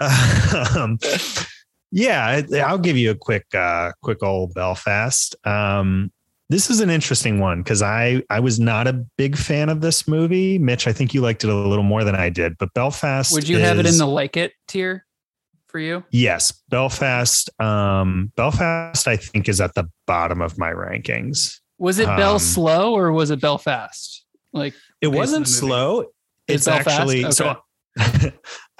uh, 0.00 0.66
um, 0.76 0.98
yeah, 1.92 2.26
I- 2.26 2.58
I'll 2.58 2.76
give 2.78 2.96
you 2.96 3.12
a 3.12 3.14
quick 3.14 3.46
uh, 3.54 3.92
quick 4.02 4.24
old 4.24 4.52
Belfast. 4.54 5.36
Um, 5.46 6.10
this 6.48 6.68
is 6.70 6.80
an 6.80 6.90
interesting 6.90 7.40
one 7.40 7.62
because 7.62 7.82
I 7.82 8.22
I 8.30 8.40
was 8.40 8.60
not 8.60 8.86
a 8.86 9.04
big 9.16 9.36
fan 9.36 9.68
of 9.68 9.80
this 9.80 10.06
movie. 10.06 10.58
Mitch, 10.58 10.86
I 10.86 10.92
think 10.92 11.14
you 11.14 11.20
liked 11.20 11.44
it 11.44 11.50
a 11.50 11.54
little 11.54 11.84
more 11.84 12.04
than 12.04 12.14
I 12.14 12.28
did. 12.28 12.58
But 12.58 12.74
Belfast, 12.74 13.32
Would 13.32 13.48
you 13.48 13.58
have 13.58 13.78
it 13.78 13.86
in 13.86 13.98
the 13.98 14.06
like 14.06 14.36
it 14.36 14.52
tier 14.68 15.06
for 15.68 15.78
you? 15.78 16.04
Yes, 16.10 16.52
Belfast. 16.68 17.48
Um, 17.60 18.32
Belfast, 18.36 19.08
I 19.08 19.16
think, 19.16 19.48
is 19.48 19.60
at 19.60 19.74
the 19.74 19.88
bottom 20.06 20.42
of 20.42 20.58
my 20.58 20.70
rankings. 20.72 21.58
Was 21.78 21.98
it 21.98 22.06
Bell 22.06 22.34
Um, 22.34 22.38
Slow 22.38 22.94
or 22.94 23.12
was 23.12 23.30
it 23.30 23.40
Belfast? 23.40 24.24
Like 24.52 24.74
It 25.00 25.08
wasn't 25.08 25.48
slow. 25.48 26.00
It's 26.46 26.66
It's 26.66 26.68
actually 26.68 27.24
Okay. 27.24 27.32
so. 27.32 27.56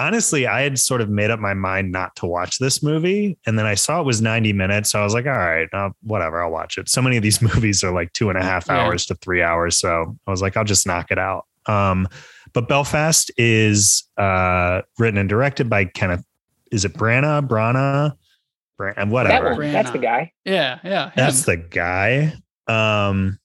honestly, 0.06 0.46
I 0.46 0.62
had 0.62 0.78
sort 0.78 1.00
of 1.00 1.08
made 1.08 1.30
up 1.30 1.38
my 1.40 1.54
mind 1.54 1.92
not 1.92 2.14
to 2.16 2.26
watch 2.26 2.58
this 2.58 2.82
movie, 2.82 3.38
and 3.46 3.58
then 3.58 3.66
I 3.66 3.74
saw 3.74 4.00
it 4.00 4.04
was 4.04 4.20
ninety 4.20 4.52
minutes. 4.52 4.90
So 4.90 5.00
I 5.00 5.04
was 5.04 5.14
like, 5.14 5.26
"All 5.26 5.32
right, 5.32 5.68
uh, 5.72 5.90
whatever, 6.02 6.42
I'll 6.42 6.50
watch 6.50 6.78
it." 6.78 6.88
So 6.88 7.00
many 7.00 7.16
of 7.16 7.22
these 7.22 7.40
movies 7.54 7.82
are 7.84 7.92
like 7.92 8.12
two 8.12 8.28
and 8.28 8.38
a 8.38 8.42
half 8.42 8.66
Yeah. 8.68 8.78
hours 8.80 9.06
to 9.06 9.14
three 9.16 9.42
hours, 9.42 9.78
so 9.78 10.16
I 10.26 10.30
was 10.30 10.42
like, 10.42 10.56
"I'll 10.56 10.64
just 10.64 10.86
knock 10.86 11.10
it 11.10 11.18
out." 11.18 11.46
Um, 11.66 12.08
but 12.52 12.68
Belfast 12.68 13.30
is 13.38 14.04
uh, 14.18 14.82
written 14.98 15.18
and 15.18 15.28
directed 15.28 15.70
by 15.70 15.84
Kenneth. 15.86 16.24
Is 16.70 16.84
it 16.84 16.94
Branagh? 16.94 17.46
Branagh? 17.48 18.16
Bran- 18.78 18.94
that 18.96 19.08
whatever. 19.08 19.50
one 19.54 19.72
that's 19.72 19.90
the 19.90 19.98
guy 19.98 20.32
yeah, 20.44 20.78
yeah. 20.82 21.04
him. 21.06 21.12
That's 21.16 21.44
the 21.44 21.56
guy. 21.56 22.34
Um, 22.66 23.38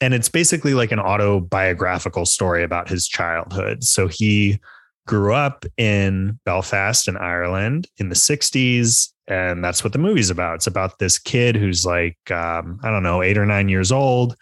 and 0.00 0.12
it's 0.14 0.28
basically 0.28 0.74
like 0.74 0.92
an 0.92 0.98
autobiographical 1.00 2.26
story 2.26 2.62
about 2.62 2.88
his 2.88 3.08
childhood. 3.08 3.84
So 3.84 4.06
he 4.08 4.58
grew 5.06 5.34
up 5.34 5.64
in 5.76 6.38
Belfast 6.44 7.08
in 7.08 7.16
Ireland 7.16 7.88
in 7.98 8.08
the 8.08 8.14
60s. 8.14 9.10
And 9.26 9.64
that's 9.64 9.82
what 9.82 9.92
the 9.92 9.98
movie's 9.98 10.30
about. 10.30 10.56
It's 10.56 10.66
about 10.66 10.98
this 10.98 11.18
kid 11.18 11.56
who's 11.56 11.86
like, 11.86 12.18
um, 12.30 12.78
I 12.82 12.90
don't 12.90 13.02
know, 13.02 13.22
eight 13.22 13.38
or 13.38 13.46
nine 13.46 13.68
years 13.68 13.90
old. 13.90 14.36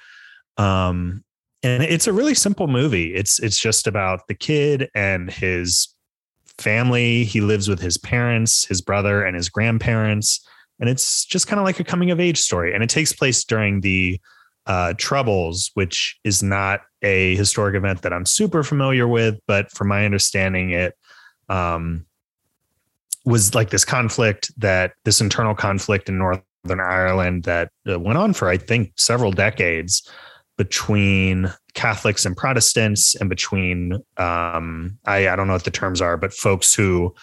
Um, 0.57 1.25
and 1.63 1.83
it's 1.85 2.09
a 2.09 2.13
really 2.13 2.35
simple 2.35 2.67
movie. 2.67 3.15
It's 3.15 3.39
it's 3.39 3.59
just 3.59 3.87
about 3.87 4.27
the 4.27 4.35
kid 4.35 4.91
and 4.97 5.31
his 5.31 5.95
family. 6.59 7.23
He 7.23 7.41
lives 7.41 7.69
with 7.69 7.81
his 7.81 7.97
parents, 7.97 8.65
his 8.67 8.81
brother, 8.81 9.25
and 9.25 9.37
his 9.37 9.49
grandparents 9.49 10.45
and 10.83 10.91
it's 10.91 11.25
just 11.25 11.47
kind 11.47 11.61
of 11.61 11.65
like 11.65 11.79
a 11.79 11.85
coming 11.85 12.11
of 12.11 12.19
age 12.19 12.39
story 12.39 12.75
and 12.75 12.83
it 12.83 12.91
takes 12.91 13.13
place 13.13 13.45
during 13.45 13.81
the 13.81 14.21
uh, 14.67 14.95
troubles 14.97 15.71
which 15.75 16.19
is 16.25 16.43
not 16.43 16.83
a 17.03 17.35
historic 17.37 17.75
event 17.75 18.03
that 18.03 18.13
i'm 18.13 18.27
super 18.27 18.63
familiar 18.63 19.09
with 19.09 19.39
but 19.47 19.71
from 19.71 19.89
my 19.89 20.05
understanding 20.05 20.71
it 20.71 20.95
um, 21.49 22.07
was 23.25 23.55
like 23.55 23.71
this 23.71 23.85
conflict 23.85 24.53
that 24.57 24.93
this 25.05 25.21
internal 25.21 25.55
conflict 25.55 26.09
in 26.09 26.19
northern 26.19 26.45
ireland 26.81 27.45
that 27.45 27.71
uh, 27.91 27.99
went 27.99 28.19
on 28.19 28.33
for 28.33 28.49
i 28.49 28.57
think 28.57 28.93
several 28.97 29.33
decades 29.33 30.09
between 30.57 31.53
catholics 31.75 32.25
and 32.25 32.37
protestants 32.37 33.15
and 33.17 33.29
between 33.29 33.95
um, 34.19 34.99
I, 35.07 35.29
I 35.29 35.35
don't 35.35 35.47
know 35.47 35.55
what 35.55 35.65
the 35.65 35.71
terms 35.71 36.01
are 36.01 36.17
but 36.17 36.33
folks 36.33 36.75
who 36.75 37.15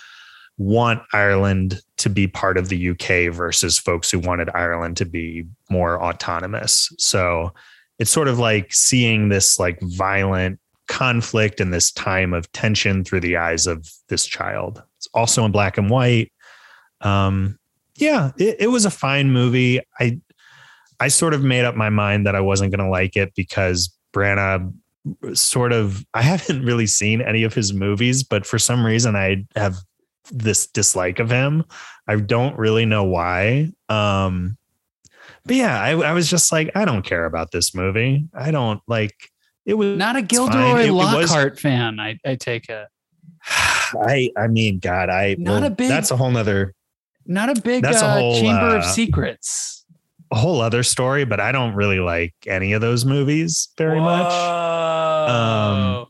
want 0.59 1.01
Ireland 1.13 1.81
to 1.97 2.09
be 2.09 2.27
part 2.27 2.57
of 2.57 2.67
the 2.67 2.89
UK 2.89 3.33
versus 3.33 3.79
folks 3.79 4.11
who 4.11 4.19
wanted 4.19 4.49
Ireland 4.53 4.97
to 4.97 5.05
be 5.05 5.45
more 5.69 6.01
autonomous. 6.03 6.93
So 6.99 7.53
it's 7.97 8.11
sort 8.11 8.27
of 8.27 8.39
like 8.39 8.73
seeing 8.73 9.29
this 9.29 9.57
like 9.57 9.79
violent 9.81 10.59
conflict 10.87 11.61
and 11.61 11.73
this 11.73 11.91
time 11.91 12.33
of 12.33 12.51
tension 12.51 13.05
through 13.05 13.21
the 13.21 13.37
eyes 13.37 13.67
of 13.67 13.89
this 14.09 14.25
child. 14.25 14.83
It's 14.97 15.07
also 15.13 15.45
in 15.45 15.53
black 15.53 15.77
and 15.77 15.89
white. 15.89 16.33
Um, 16.99 17.57
yeah, 17.95 18.31
it, 18.37 18.57
it 18.59 18.67
was 18.67 18.85
a 18.85 18.91
fine 18.91 19.31
movie. 19.31 19.79
I 19.99 20.19
I 20.99 21.07
sort 21.07 21.33
of 21.33 21.41
made 21.41 21.63
up 21.63 21.75
my 21.75 21.89
mind 21.89 22.25
that 22.25 22.35
I 22.35 22.41
wasn't 22.41 22.71
going 22.71 22.85
to 22.85 22.91
like 22.91 23.15
it 23.15 23.33
because 23.33 23.95
Branagh 24.13 24.73
sort 25.33 25.71
of 25.71 26.05
I 26.13 26.21
haven't 26.23 26.65
really 26.65 26.87
seen 26.87 27.21
any 27.21 27.43
of 27.43 27.53
his 27.53 27.73
movies, 27.73 28.23
but 28.23 28.45
for 28.45 28.59
some 28.59 28.85
reason 28.85 29.15
I 29.15 29.45
have 29.55 29.77
this 30.31 30.67
dislike 30.67 31.19
of 31.19 31.29
him. 31.29 31.65
I 32.07 32.15
don't 32.17 32.57
really 32.57 32.85
know 32.85 33.03
why. 33.03 33.71
Um, 33.87 34.57
but 35.45 35.55
yeah, 35.55 35.81
I, 35.81 35.91
I 35.91 36.13
was 36.13 36.29
just 36.29 36.51
like, 36.51 36.71
I 36.75 36.85
don't 36.85 37.03
care 37.03 37.25
about 37.25 37.51
this 37.51 37.73
movie. 37.73 38.27
I 38.33 38.51
don't 38.51 38.81
like 38.87 39.15
it 39.65 39.73
was 39.75 39.97
Not 39.97 40.15
a 40.15 40.19
it's 40.19 40.37
fine. 40.37 40.49
Gilderoy 40.51 40.79
It- 40.81 40.87
it 40.87 40.91
was- 40.91 41.29
Lockhart 41.31 41.59
fan, 41.59 41.99
I, 41.99 42.19
I 42.25 42.35
take 42.35 42.69
it. 42.69 42.87
I 43.47 44.31
I 44.37 44.47
mean, 44.47 44.79
God, 44.79 45.09
I 45.09 45.35
Not 45.39 45.63
a 45.63 45.69
big- 45.69 45.89
that's 45.89 46.11
a 46.11 46.17
whole 46.17 46.31
nother 46.31 46.73
Not 47.25 47.55
a 47.55 47.61
big 47.61 47.83
That's 47.83 48.01
a 48.01 48.05
uh, 48.05 48.19
whole, 48.19 48.39
Chamber 48.39 48.75
of 48.77 48.83
uh, 48.83 48.91
Secrets. 48.91 49.85
a 50.31 50.35
whole 50.35 50.61
other 50.61 50.83
story, 50.83 51.25
but 51.25 51.39
I 51.39 51.51
don't 51.51 51.73
really 51.73 51.99
like 51.99 52.33
any 52.47 52.73
of 52.73 52.81
those 52.81 53.05
movies 53.05 53.69
very 53.77 53.99
much. 53.99 54.31
Whoa. 54.31 56.08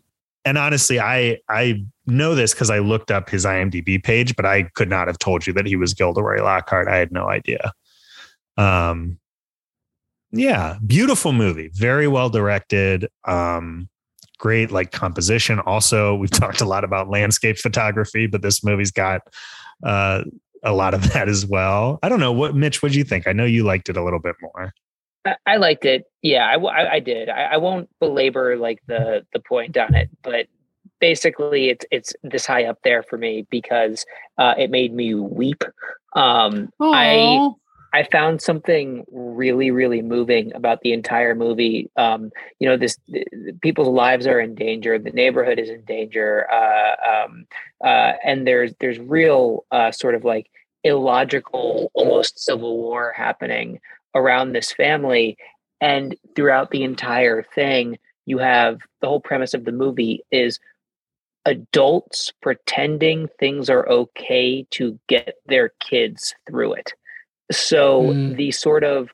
And 0.50 0.58
honestly, 0.58 1.00
I 1.00 1.38
I 1.48 1.86
know 2.08 2.34
this 2.34 2.56
because 2.56 2.72
I 2.72 2.80
looked 2.80 3.12
up 3.12 3.30
his 3.30 3.46
IMDb 3.46 4.04
page, 4.04 4.36
but 4.36 4.48
I 4.48 4.64
could 4.64 4.90
not 4.90 5.06
have 5.06 5.20
told 5.20 5.46
you 5.46 5.54
that 5.54 5.68
he 5.68 5.76
was 5.76 5.94
Gilderoy 5.94 6.42
Lockhart. 6.42 6.88
I 6.88 6.98
had 6.98 7.12
no 7.12 7.30
idea. 7.30 7.72
Um, 8.58 9.20
yeah, 10.32 10.78
beautiful 10.88 11.34
movie, 11.34 11.70
very 11.72 12.08
well 12.08 12.32
directed. 12.32 13.08
Um, 13.26 13.90
great 14.40 14.72
like 14.72 14.92
composition. 14.92 15.60
Also, 15.60 16.16
we've 16.16 16.32
talked 16.32 16.62
a 16.62 16.66
lot 16.66 16.84
about 16.84 17.12
landscape 17.12 17.60
photography, 17.60 18.26
but 18.26 18.42
this 18.42 18.64
movie's 18.64 18.92
got 18.92 19.22
uh, 19.84 20.24
a 20.64 20.74
lot 20.74 20.96
of 20.96 21.14
that 21.14 21.30
as 21.30 21.46
well. 21.46 22.00
I 22.02 22.10
don't 22.10 22.20
know 22.20 22.32
what 22.32 22.56
Mitch. 22.56 22.82
What 22.82 22.92
do 22.92 22.98
you 22.98 23.04
think? 23.04 23.28
I 23.28 23.34
know 23.34 23.46
you 23.46 23.66
liked 23.66 23.88
it 23.88 23.98
a 23.98 24.04
little 24.04 24.20
bit 24.20 24.36
more. 24.42 24.74
I, 25.30 25.53
I 25.53 25.57
liked 25.57 25.85
it. 25.85 26.06
Yeah, 26.22 26.56
I 26.68 26.99
did. 26.99 27.30
I, 27.30 27.43
I 27.53 27.57
won't 27.57 27.89
belabor 27.99 28.57
like 28.57 28.80
the 28.88 29.26
the 29.34 29.39
point 29.39 29.77
on 29.77 29.95
it, 29.95 30.10
but 30.22 30.47
basically, 30.99 31.69
it's 31.69 31.85
it's 31.91 32.14
this 32.23 32.45
high 32.45 32.65
up 32.65 32.80
there 32.84 33.03
for 33.03 33.18
me 33.18 33.47
because 33.49 34.06
uh, 34.38 34.53
it 34.57 34.69
made 34.69 34.93
me 34.93 35.14
weep. 35.14 35.64
Um, 36.15 36.69
I 36.81 37.51
I 37.93 38.03
found 38.03 38.41
something 38.41 39.06
really, 39.11 39.72
really 39.72 40.01
moving 40.01 40.53
about 40.53 40.81
the 40.81 40.93
entire 40.93 41.34
movie. 41.35 41.89
Um, 41.95 42.31
you 42.60 42.68
know, 42.68 42.77
this 42.77 42.97
people's 43.61 43.88
lives 43.88 44.27
are 44.27 44.39
in 44.39 44.56
danger. 44.56 44.99
The 44.99 45.11
neighborhood 45.11 45.60
is 45.60 45.69
in 45.69 45.84
danger, 45.85 46.47
uh, 46.51 47.26
um, 47.26 47.45
uh, 47.84 48.14
and 48.23 48.45
there's 48.45 48.73
there's 48.80 48.99
real 48.99 49.65
uh, 49.72 49.91
sort 49.91 50.15
of 50.15 50.23
like 50.23 50.49
illogical, 50.84 51.91
almost 51.93 52.39
civil 52.39 52.77
war 52.77 53.14
happening 53.15 53.80
around 54.15 54.52
this 54.52 54.72
family. 54.72 55.38
And 55.81 56.15
throughout 56.36 56.72
the 56.72 56.84
entire 56.84 57.44
thing, 57.44 57.98
you 58.26 58.38
have 58.38 58.80
the 59.02 59.07
whole 59.07 59.22
premise 59.22 59.53
of 59.53 59.65
the 59.65 59.72
movie 59.72 60.23
is 60.31 60.60
adults 61.45 62.31
pretending 62.41 63.27
things 63.40 63.69
are 63.69 63.88
okay 63.90 64.68
to 64.72 64.99
get 65.07 65.36
their 65.48 65.72
kids 65.80 66.36
through 66.45 66.73
it 66.73 66.94
so 67.52 68.03
mm. 68.03 68.36
the 68.36 68.52
sort 68.52 68.84
of 68.84 69.10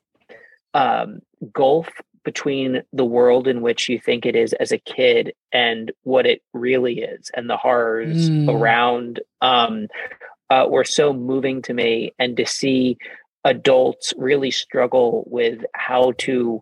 um, 0.73 1.21
gulf 1.53 1.89
between 2.23 2.81
the 2.91 3.05
world 3.05 3.47
in 3.47 3.61
which 3.61 3.87
you 3.87 3.99
think 3.99 4.25
it 4.25 4.35
is 4.35 4.53
as 4.53 4.71
a 4.71 4.79
kid 4.79 5.33
and 5.53 5.91
what 6.03 6.25
it 6.25 6.41
really 6.53 6.99
is, 6.99 7.29
and 7.35 7.49
the 7.49 7.57
horrors 7.57 8.29
mm. 8.29 8.49
around 8.49 9.21
um, 9.41 9.87
uh, 10.49 10.65
were 10.69 10.83
so 10.83 11.13
moving 11.13 11.61
to 11.61 11.73
me. 11.73 12.13
And 12.19 12.35
to 12.37 12.45
see 12.45 12.97
adults 13.45 14.13
really 14.17 14.51
struggle 14.51 15.23
with 15.27 15.63
how 15.73 16.11
to 16.17 16.61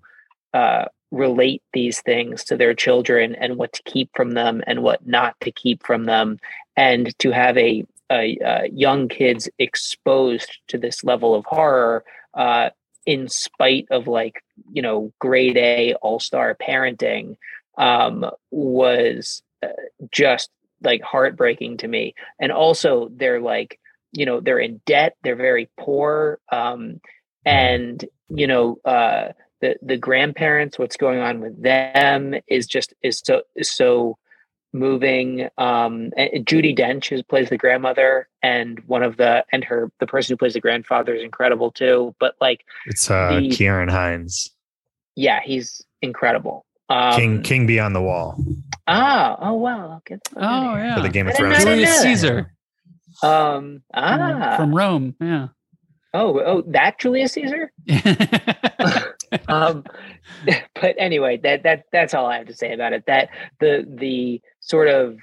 uh, 0.53 0.85
relate 1.11 1.63
these 1.73 2.01
things 2.01 2.43
to 2.43 2.57
their 2.57 2.73
children 2.73 3.33
and 3.35 3.55
what 3.55 3.73
to 3.73 3.81
keep 3.83 4.09
from 4.15 4.31
them 4.31 4.61
and 4.67 4.83
what 4.83 5.07
not 5.07 5.35
to 5.41 5.51
keep 5.51 5.83
from 5.83 6.03
them, 6.03 6.37
and 6.75 7.17
to 7.19 7.31
have 7.31 7.57
a 7.57 7.83
uh, 8.09 8.63
young 8.71 9.07
kids 9.07 9.49
exposed 9.57 10.59
to 10.67 10.77
this 10.77 11.03
level 11.03 11.33
of 11.33 11.45
horror 11.45 12.03
uh, 12.35 12.69
in 13.07 13.27
spite 13.27 13.87
of 13.89 14.07
like 14.07 14.43
you 14.71 14.81
know 14.81 15.11
grade 15.19 15.57
A 15.57 15.93
all 15.95 16.19
star 16.19 16.55
parenting 16.55 17.37
um, 17.77 18.29
was 18.51 19.41
uh, 19.63 19.67
just 20.11 20.49
like 20.83 21.01
heartbreaking 21.01 21.77
to 21.77 21.87
me. 21.87 22.13
And 22.39 22.51
also, 22.51 23.09
they're 23.15 23.41
like 23.41 23.79
you 24.13 24.25
know 24.25 24.39
they're 24.39 24.59
in 24.59 24.81
debt, 24.85 25.17
they're 25.23 25.35
very 25.35 25.69
poor, 25.77 26.39
um, 26.51 27.01
and 27.45 28.05
you 28.29 28.47
know 28.47 28.77
uh, 28.85 29.29
the 29.61 29.75
the 29.81 29.97
grandparents, 29.97 30.79
what's 30.79 30.97
going 30.97 31.19
on 31.19 31.39
with 31.41 31.61
them 31.61 32.35
is 32.47 32.67
just 32.67 32.93
is 33.01 33.21
so 33.23 33.41
is 33.55 33.71
so 33.71 34.17
moving. 34.73 35.49
Um, 35.57 36.11
Judi 36.17 36.77
Dench, 36.77 37.09
who 37.09 37.23
plays 37.23 37.49
the 37.49 37.57
grandmother, 37.57 38.27
and 38.41 38.79
one 38.87 39.03
of 39.03 39.17
the 39.17 39.45
and 39.51 39.63
her 39.63 39.91
the 39.99 40.07
person 40.07 40.33
who 40.33 40.37
plays 40.37 40.53
the 40.53 40.59
grandfather 40.59 41.13
is 41.15 41.23
incredible 41.23 41.71
too. 41.71 42.15
But 42.19 42.35
like 42.41 42.65
it's 42.85 43.09
uh, 43.09 43.39
the, 43.39 43.49
Ciarán 43.49 43.89
Hinds. 43.89 44.51
Yeah, 45.15 45.39
he's 45.43 45.81
incredible. 46.01 46.65
Um, 46.89 47.15
King 47.15 47.41
King 47.41 47.67
Beyond 47.67 47.95
the 47.95 48.01
Wall. 48.01 48.37
Ah, 48.87 49.37
oh 49.39 49.53
wow, 49.53 49.97
okay. 49.97 50.19
Oh 50.35 50.75
yeah, 50.75 50.95
for 50.95 51.01
the 51.01 51.09
Game 51.09 51.27
of 51.27 51.35
Thrones. 51.35 51.63
Julius 51.63 52.01
Caesar. 52.01 52.53
Um, 53.21 53.83
ah, 53.93 54.55
from 54.57 54.73
Rome. 54.73 55.15
Yeah. 55.19 55.47
Oh, 56.13 56.39
oh, 56.39 56.63
that 56.67 56.99
Julius 56.99 57.33
Caesar. 57.33 57.71
um, 59.47 59.83
but 60.75 60.95
anyway, 60.97 61.37
that 61.37 61.63
that 61.63 61.85
that's 61.91 62.13
all 62.13 62.27
I 62.27 62.37
have 62.37 62.47
to 62.47 62.53
say 62.53 62.73
about 62.73 62.93
it. 62.93 63.05
That 63.07 63.29
the 63.59 63.85
the 63.87 64.41
sort 64.59 64.87
of 64.87 65.17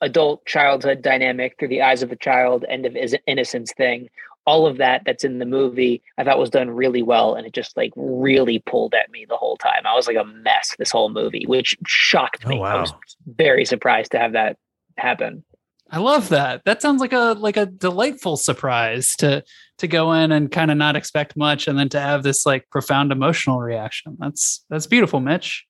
adult 0.00 0.44
childhood 0.44 1.00
dynamic 1.00 1.56
through 1.58 1.68
the 1.68 1.82
eyes 1.82 2.02
of 2.02 2.12
a 2.12 2.16
child, 2.16 2.64
end 2.68 2.84
of 2.84 2.96
innocence 3.26 3.72
thing, 3.72 4.10
all 4.46 4.66
of 4.66 4.76
that 4.76 5.02
that's 5.06 5.24
in 5.24 5.38
the 5.38 5.46
movie, 5.46 6.02
I 6.18 6.24
thought 6.24 6.38
was 6.38 6.50
done 6.50 6.70
really 6.70 7.02
well, 7.02 7.34
and 7.34 7.46
it 7.46 7.54
just 7.54 7.76
like 7.76 7.92
really 7.96 8.58
pulled 8.58 8.94
at 8.94 9.10
me 9.10 9.24
the 9.26 9.36
whole 9.36 9.56
time. 9.56 9.86
I 9.86 9.94
was 9.94 10.06
like 10.06 10.16
a 10.16 10.24
mess 10.24 10.74
this 10.78 10.90
whole 10.90 11.08
movie, 11.08 11.44
which 11.46 11.76
shocked 11.86 12.46
me. 12.46 12.56
Oh, 12.56 12.60
wow. 12.60 12.76
I 12.76 12.80
was 12.80 12.92
very 13.26 13.64
surprised 13.64 14.12
to 14.12 14.18
have 14.18 14.32
that 14.32 14.58
happen. 14.98 15.44
I 15.90 15.98
love 15.98 16.30
that. 16.30 16.62
That 16.64 16.82
sounds 16.82 17.00
like 17.00 17.12
a 17.12 17.36
like 17.38 17.56
a 17.56 17.66
delightful 17.66 18.36
surprise 18.36 19.14
to 19.16 19.44
to 19.78 19.86
go 19.86 20.12
in 20.12 20.32
and 20.32 20.50
kind 20.50 20.70
of 20.70 20.76
not 20.76 20.96
expect 20.96 21.36
much 21.36 21.68
and 21.68 21.78
then 21.78 21.88
to 21.90 22.00
have 22.00 22.22
this 22.22 22.46
like 22.46 22.68
profound 22.70 23.12
emotional 23.12 23.60
reaction. 23.60 24.16
That's 24.18 24.64
that's 24.70 24.86
beautiful, 24.86 25.20
Mitch. 25.20 25.64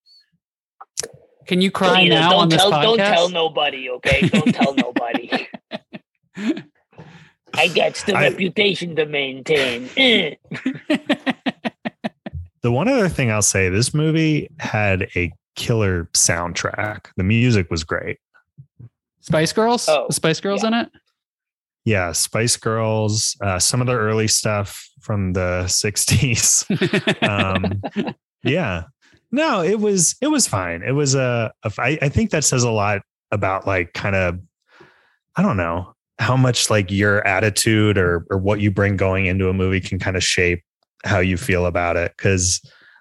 Can 1.46 1.60
you 1.60 1.70
cry 1.70 2.02
well, 2.02 2.08
now 2.08 2.36
on 2.36 2.48
this 2.48 2.60
tell, 2.60 2.70
podcast? 2.70 2.82
Don't 2.82 2.98
tell 2.98 3.28
nobody, 3.28 3.90
okay? 3.90 4.28
Don't 4.28 4.54
tell 4.54 4.74
nobody. 4.74 5.48
I 7.56 7.68
got 7.68 7.94
the 8.06 8.14
I, 8.16 8.28
reputation 8.30 8.96
to 8.96 9.06
maintain. 9.06 9.88
the 12.62 12.72
one 12.72 12.88
other 12.88 13.08
thing 13.08 13.30
I'll 13.30 13.42
say, 13.42 13.68
this 13.68 13.94
movie 13.94 14.50
had 14.58 15.08
a 15.14 15.32
killer 15.54 16.08
soundtrack. 16.14 17.06
The 17.16 17.22
music 17.22 17.70
was 17.70 17.84
great. 17.84 18.18
Spice 19.24 19.54
Girls? 19.54 19.88
Oh, 19.88 20.06
Spice 20.10 20.38
Girls 20.38 20.62
yeah. 20.62 20.68
in 20.68 20.74
it? 20.74 20.92
Yeah, 21.86 22.12
Spice 22.12 22.58
Girls, 22.58 23.36
uh, 23.40 23.58
some 23.58 23.80
of 23.80 23.86
the 23.86 23.94
early 23.94 24.28
stuff 24.28 24.86
from 25.00 25.32
the 25.32 25.64
60s. 25.64 26.66
um, 27.28 27.82
yeah. 28.42 28.84
No, 29.32 29.62
it 29.62 29.80
was 29.80 30.14
it 30.20 30.26
was 30.28 30.46
fine. 30.46 30.82
It 30.82 30.92
was 30.92 31.14
a, 31.14 31.52
a 31.62 31.72
I, 31.78 31.98
I 32.02 32.08
think 32.10 32.30
that 32.30 32.44
says 32.44 32.64
a 32.64 32.70
lot 32.70 33.00
about 33.30 33.66
like 33.66 33.94
kind 33.94 34.14
of 34.14 34.38
I 35.36 35.42
don't 35.42 35.56
know 35.56 35.94
how 36.18 36.36
much 36.36 36.68
like 36.68 36.90
your 36.90 37.26
attitude 37.26 37.96
or 37.96 38.26
or 38.30 38.36
what 38.36 38.60
you 38.60 38.70
bring 38.70 38.96
going 38.96 39.24
into 39.24 39.48
a 39.48 39.54
movie 39.54 39.80
can 39.80 39.98
kind 39.98 40.16
of 40.16 40.22
shape 40.22 40.62
how 41.02 41.18
you 41.18 41.36
feel 41.38 41.64
about 41.66 41.96
it 41.96 42.14
cuz 42.18 42.60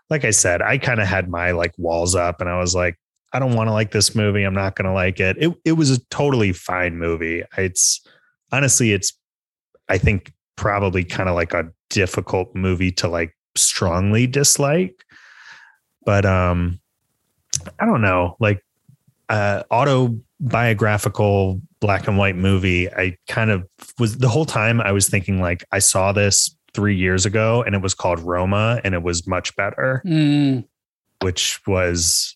like 0.09 0.23
I 0.23 0.31
said, 0.31 0.61
I 0.61 0.77
kind 0.77 1.01
of 1.01 1.07
had 1.07 1.29
my 1.29 1.51
like 1.51 1.73
walls 1.77 2.15
up 2.15 2.39
and 2.39 2.49
I 2.49 2.57
was 2.59 2.73
like 2.73 2.97
I 3.33 3.39
don't 3.39 3.55
want 3.55 3.67
to 3.67 3.73
like 3.73 3.91
this 3.91 4.15
movie. 4.15 4.43
I'm 4.43 4.53
not 4.53 4.75
going 4.75 4.85
to 4.85 4.93
like 4.93 5.19
it. 5.19 5.37
It 5.39 5.53
it 5.65 5.71
was 5.73 5.89
a 5.89 5.99
totally 6.05 6.53
fine 6.53 6.97
movie. 6.97 7.43
It's 7.57 8.05
honestly, 8.51 8.93
it's 8.93 9.13
I 9.89 9.97
think 9.97 10.31
probably 10.55 11.03
kind 11.03 11.27
of 11.27 11.35
like 11.35 11.53
a 11.53 11.69
difficult 11.89 12.55
movie 12.55 12.91
to 12.91 13.07
like 13.07 13.35
strongly 13.55 14.27
dislike. 14.27 15.03
But 16.05 16.25
um, 16.25 16.79
I 17.79 17.85
don't 17.85 18.01
know, 18.01 18.35
like 18.39 18.63
uh, 19.29 19.63
autobiographical 19.71 21.61
black 21.79 22.07
and 22.07 22.17
white 22.17 22.35
movie. 22.35 22.89
I 22.89 23.17
kind 23.27 23.51
of 23.51 23.67
was 23.99 24.17
the 24.17 24.29
whole 24.29 24.45
time 24.45 24.79
I 24.79 24.91
was 24.91 25.09
thinking 25.09 25.41
like 25.41 25.65
I 25.71 25.79
saw 25.79 26.11
this 26.11 26.55
three 26.73 26.95
years 26.95 27.25
ago 27.25 27.63
and 27.63 27.75
it 27.75 27.81
was 27.81 27.93
called 27.93 28.19
Roma 28.19 28.79
and 28.83 28.93
it 28.93 29.03
was 29.03 29.27
much 29.27 29.55
better, 29.55 30.01
mm. 30.05 30.65
which 31.21 31.59
was 31.67 32.35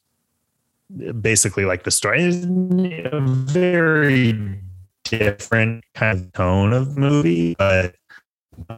basically 1.22 1.66
like 1.66 1.84
the 1.84 1.92
story 1.92 2.24
is 2.24 2.46
a 2.46 3.20
very 3.22 4.62
different 5.04 5.84
kind 5.94 6.20
of 6.20 6.34
tone 6.34 6.74
of 6.74 6.98
movie 6.98 7.56
but 7.56 7.96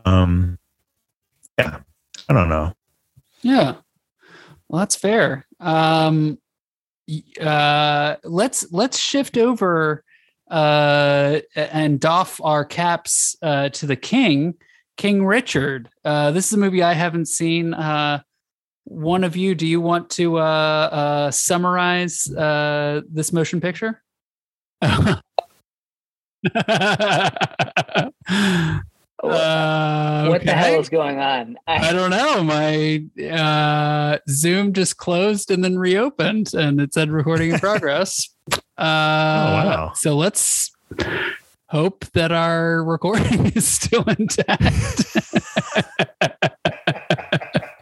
um 0.06 0.58
yeah 1.58 1.80
i 2.28 2.34
don't 2.34 2.50
know. 2.50 2.74
Yeah. 3.42 3.76
Well 4.68 4.80
that's 4.80 4.96
fair. 4.96 5.46
Um 5.60 6.38
uh 7.42 8.16
let's 8.24 8.72
let's 8.72 9.00
shift 9.00 9.38
over 9.38 10.04
uh 10.52 11.40
and 11.56 12.00
doff 12.00 12.40
our 12.44 12.66
caps 12.66 13.36
uh 13.42 13.70
to 13.70 13.86
the 13.86 13.96
king 13.96 14.56
king 14.98 15.26
richard. 15.26 15.90
Uh 16.04 16.32
this 16.32 16.48
is 16.48 16.54
a 16.54 16.58
movie 16.58 16.84
i 16.84 16.94
haven't 16.94 17.28
seen. 17.28 17.74
Uh 17.74 18.22
one 18.90 19.24
of 19.24 19.36
you, 19.38 19.56
do 19.56 19.68
you 19.68 19.80
want 19.80 20.10
to 20.12 20.38
uh, 20.38 20.42
uh, 20.42 21.32
summarize 21.32 22.28
uh, 22.34 23.02
this 23.10 23.32
motion 23.32 23.62
picture? 23.62 24.02
Uh, 29.22 30.28
what 30.28 30.46
the 30.46 30.54
hell 30.54 30.80
is 30.80 30.88
going 30.88 31.20
on? 31.20 31.58
I, 31.68 31.90
I 31.90 31.94
don't 31.94 32.10
know. 32.10 32.42
My 32.42 33.04
uh, 33.26 34.20
Zoom 34.30 34.72
just 34.72 34.98
closed 34.98 35.52
and 35.52 35.64
then 35.64 35.78
reopened, 35.78 36.54
and 36.54 36.80
it 36.80 36.94
said 36.94 37.12
recording 37.12 37.52
in 37.52 37.60
progress. 37.60 38.30
uh, 38.54 38.56
oh, 38.78 38.82
wow. 38.82 39.92
So 39.96 40.16
let's 40.16 40.72
hope 41.68 42.06
that 42.14 42.32
our 42.32 42.82
recording 42.84 43.48
is 43.48 43.68
still 43.68 44.04
intact 44.04 44.64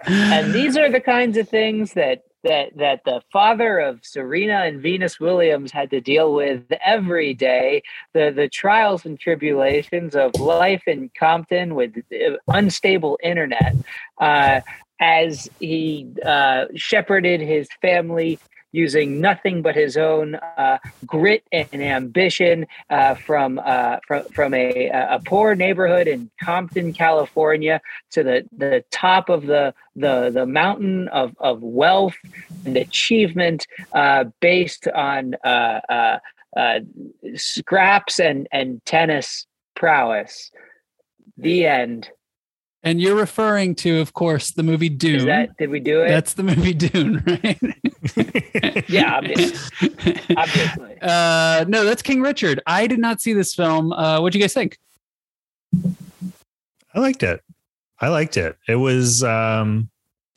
and 0.07 0.53
these 0.53 0.77
are 0.77 0.91
the 0.91 1.01
kinds 1.01 1.38
of 1.38 1.49
things 1.49 1.93
that 1.93 2.23
that 2.43 2.77
that 2.77 3.01
the 3.03 3.21
father 3.31 3.79
of 3.79 3.99
Serena 4.03 4.63
and 4.63 4.81
Venus 4.81 5.19
Williams 5.19 5.71
had 5.71 5.89
to 5.91 6.01
deal 6.01 6.34
with 6.34 6.63
every 6.85 7.34
day. 7.34 7.84
The 8.13 8.31
the 8.35 8.47
trials 8.47 9.05
and 9.05 9.19
tribulations 9.19 10.15
of 10.15 10.35
life 10.35 10.84
in 10.88 11.11
Compton 11.17 11.75
with 11.75 11.95
unstable 12.47 13.19
internet, 13.21 13.75
uh, 14.19 14.61
as 14.99 15.49
he 15.59 16.07
uh, 16.25 16.65
shepherded 16.75 17.41
his 17.41 17.67
family 17.81 18.39
using 18.77 19.19
nothing 19.19 19.61
but 19.63 19.75
his 19.75 19.97
own 19.97 20.35
uh, 20.35 20.77
grit 21.05 21.43
and 21.51 21.81
ambition 21.81 22.67
uh, 22.91 23.15
from, 23.15 23.59
uh, 23.65 23.97
from 24.07 24.23
from 24.25 24.53
a, 24.53 24.89
a 24.89 25.19
poor 25.25 25.55
neighborhood 25.55 26.07
in 26.07 26.29
Compton, 26.41 26.93
California, 26.93 27.81
to 28.11 28.23
the, 28.23 28.47
the 28.55 28.83
top 28.91 29.29
of 29.29 29.47
the 29.47 29.73
the 29.95 30.29
the 30.29 30.45
mountain 30.45 31.07
of, 31.07 31.35
of 31.39 31.61
wealth 31.61 32.15
and 32.65 32.77
achievement 32.77 33.65
uh, 33.93 34.25
based 34.39 34.87
on 34.89 35.33
uh, 35.43 36.19
uh, 36.55 36.79
scraps 37.35 38.19
and 38.19 38.47
and 38.51 38.85
tennis 38.85 39.47
prowess. 39.75 40.51
The 41.37 41.65
end. 41.65 42.09
And 42.88 43.01
you're 43.01 43.18
referring 43.18 43.76
to, 43.76 43.99
of 43.99 44.14
course, 44.14 44.51
the 44.51 44.64
movie 44.64 44.88
Dune. 44.88 45.26
That, 45.26 45.57
did 45.57 45.69
we 45.69 45.81
do 45.81 46.03
it? 46.03 46.07
That's 46.07 46.35
the 46.35 46.43
movie 46.43 46.73
Dune, 46.73 47.22
right? 47.27 48.85
yeah, 48.89 49.18
obviously. 49.18 50.15
obviously. 50.38 50.84
Uh, 51.01 51.64
no, 51.68 51.84
that's 51.84 52.01
King 52.01 52.22
Richard. 52.22 52.59
I 52.65 52.88
did 52.88 52.97
not 52.97 53.22
see 53.22 53.34
this 53.34 53.53
film. 53.53 53.91
Uh, 53.91 54.19
what 54.19 54.34
do 54.34 54.39
you 54.39 54.43
guys 54.43 54.53
think? 54.53 54.77
I 56.93 56.99
liked 56.99 57.23
it. 57.23 57.43
I 57.99 58.07
liked 58.07 58.35
it. 58.35 58.57
It 58.68 58.76
was 58.76 59.23
um 59.23 59.89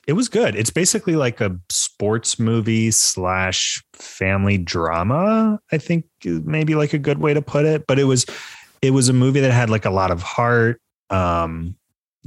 it 0.07 0.13
was 0.13 0.29
good. 0.29 0.55
It's 0.55 0.69
basically 0.69 1.15
like 1.15 1.41
a 1.41 1.57
sports 1.69 2.37
movie 2.37 2.91
slash 2.91 3.83
family 3.93 4.59
drama. 4.59 5.59
I 5.71 5.77
think 5.77 6.05
maybe 6.23 6.75
like 6.75 6.93
a 6.93 6.99
good 6.99 7.17
way 7.17 7.33
to 7.33 7.41
put 7.41 7.65
it. 7.65 7.87
But 7.87 7.97
it 7.97 8.05
was 8.05 8.25
it 8.81 8.91
was 8.91 9.09
a 9.09 9.13
movie 9.13 9.39
that 9.39 9.51
had 9.51 9.69
like 9.69 9.85
a 9.85 9.91
lot 9.91 10.11
of 10.11 10.21
heart. 10.21 10.79
Um, 11.09 11.75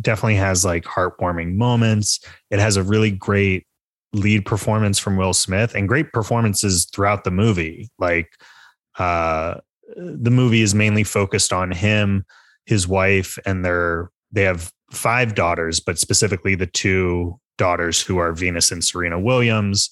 definitely 0.00 0.36
has 0.36 0.64
like 0.64 0.84
heartwarming 0.84 1.54
moments. 1.54 2.20
It 2.50 2.58
has 2.58 2.76
a 2.76 2.82
really 2.82 3.10
great 3.10 3.66
lead 4.12 4.44
performance 4.44 4.98
from 4.98 5.16
Will 5.16 5.34
Smith 5.34 5.74
and 5.74 5.88
great 5.88 6.12
performances 6.12 6.86
throughout 6.86 7.24
the 7.24 7.30
movie. 7.30 7.90
Like 7.98 8.30
uh, 8.98 9.56
the 9.96 10.30
movie 10.30 10.62
is 10.62 10.74
mainly 10.74 11.04
focused 11.04 11.52
on 11.52 11.72
him, 11.72 12.24
his 12.66 12.86
wife, 12.88 13.38
and 13.44 13.64
their 13.64 14.10
they 14.32 14.42
have 14.42 14.72
five 14.90 15.34
daughters, 15.34 15.80
but 15.80 15.98
specifically 15.98 16.54
the 16.54 16.66
two 16.66 17.38
daughters 17.56 18.00
who 18.00 18.18
are 18.18 18.32
Venus 18.32 18.72
and 18.72 18.82
Serena 18.82 19.18
Williams. 19.18 19.90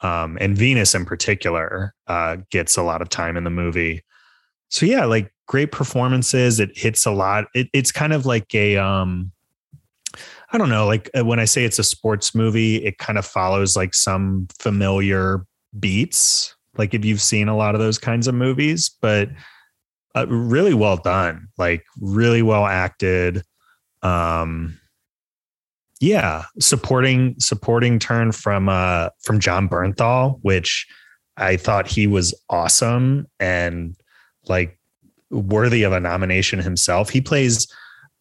Um, 0.00 0.36
and 0.40 0.56
Venus 0.56 0.96
in 0.96 1.04
particular 1.04 1.94
uh, 2.08 2.38
gets 2.50 2.76
a 2.76 2.82
lot 2.82 3.02
of 3.02 3.08
time 3.08 3.36
in 3.36 3.44
the 3.44 3.50
movie. 3.50 4.02
So 4.68 4.84
yeah, 4.84 5.04
like 5.04 5.32
great 5.46 5.70
performances. 5.70 6.58
It 6.58 6.76
hits 6.76 7.06
a 7.06 7.12
lot. 7.12 7.44
It, 7.54 7.68
it's 7.72 7.92
kind 7.92 8.12
of 8.12 8.26
like 8.26 8.52
a 8.54 8.76
um, 8.78 9.30
I 10.52 10.58
don't 10.58 10.68
know, 10.68 10.86
like 10.86 11.08
uh, 11.18 11.24
when 11.24 11.40
I 11.40 11.46
say 11.46 11.64
it's 11.64 11.78
a 11.78 11.84
sports 11.84 12.34
movie, 12.34 12.76
it 12.84 12.98
kind 12.98 13.18
of 13.18 13.24
follows 13.24 13.74
like 13.74 13.94
some 13.94 14.46
familiar 14.58 15.46
beats. 15.80 16.54
Like 16.76 16.92
if 16.92 17.04
you've 17.04 17.22
seen 17.22 17.48
a 17.48 17.56
lot 17.56 17.74
of 17.74 17.80
those 17.80 17.98
kinds 17.98 18.28
of 18.28 18.34
movies, 18.34 18.90
but 19.00 19.30
uh, 20.14 20.26
really 20.28 20.74
well 20.74 20.98
done, 20.98 21.48
like 21.56 21.84
really 21.98 22.42
well 22.42 22.66
acted. 22.66 23.42
Um, 24.02 24.78
yeah, 26.00 26.44
supporting 26.58 27.36
supporting 27.38 27.98
turn 27.98 28.32
from 28.32 28.68
uh 28.68 29.08
from 29.22 29.40
John 29.40 29.68
Bernthal, 29.68 30.38
which 30.42 30.86
I 31.36 31.56
thought 31.56 31.86
he 31.86 32.06
was 32.06 32.34
awesome 32.50 33.26
and 33.40 33.96
like 34.48 34.78
worthy 35.30 35.84
of 35.84 35.92
a 35.92 36.00
nomination 36.00 36.58
himself. 36.58 37.08
He 37.08 37.20
plays 37.20 37.66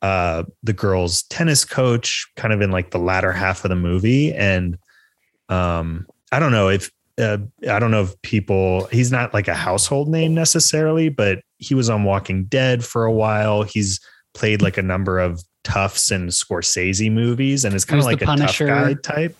uh 0.01 0.43
the 0.63 0.73
girls 0.73 1.23
tennis 1.23 1.63
coach 1.63 2.27
kind 2.35 2.53
of 2.53 2.61
in 2.61 2.71
like 2.71 2.91
the 2.91 2.97
latter 2.97 3.31
half 3.31 3.63
of 3.63 3.69
the 3.69 3.75
movie 3.75 4.33
and 4.33 4.77
um 5.49 6.05
I 6.31 6.39
don't 6.39 6.51
know 6.51 6.69
if 6.69 6.89
uh, 7.19 7.37
I 7.69 7.79
don't 7.79 7.91
know 7.91 8.03
if 8.03 8.19
people 8.21 8.85
he's 8.85 9.11
not 9.11 9.33
like 9.33 9.47
a 9.47 9.53
household 9.53 10.09
name 10.09 10.33
necessarily, 10.33 11.09
but 11.09 11.39
he 11.57 11.75
was 11.75 11.89
on 11.89 12.03
Walking 12.03 12.45
Dead 12.45 12.83
for 12.83 13.05
a 13.05 13.11
while. 13.11 13.63
He's 13.63 13.99
played 14.33 14.61
like 14.61 14.77
a 14.77 14.81
number 14.81 15.19
of 15.19 15.43
Tufts 15.63 16.09
and 16.09 16.29
Scorsese 16.29 17.11
movies 17.11 17.65
and 17.65 17.75
is 17.75 17.85
kind 17.85 17.99
of 17.99 18.05
like 18.05 18.21
a 18.21 18.25
Punisher. 18.25 18.67
tough 18.67 18.87
guy 18.87 18.93
type. 19.01 19.37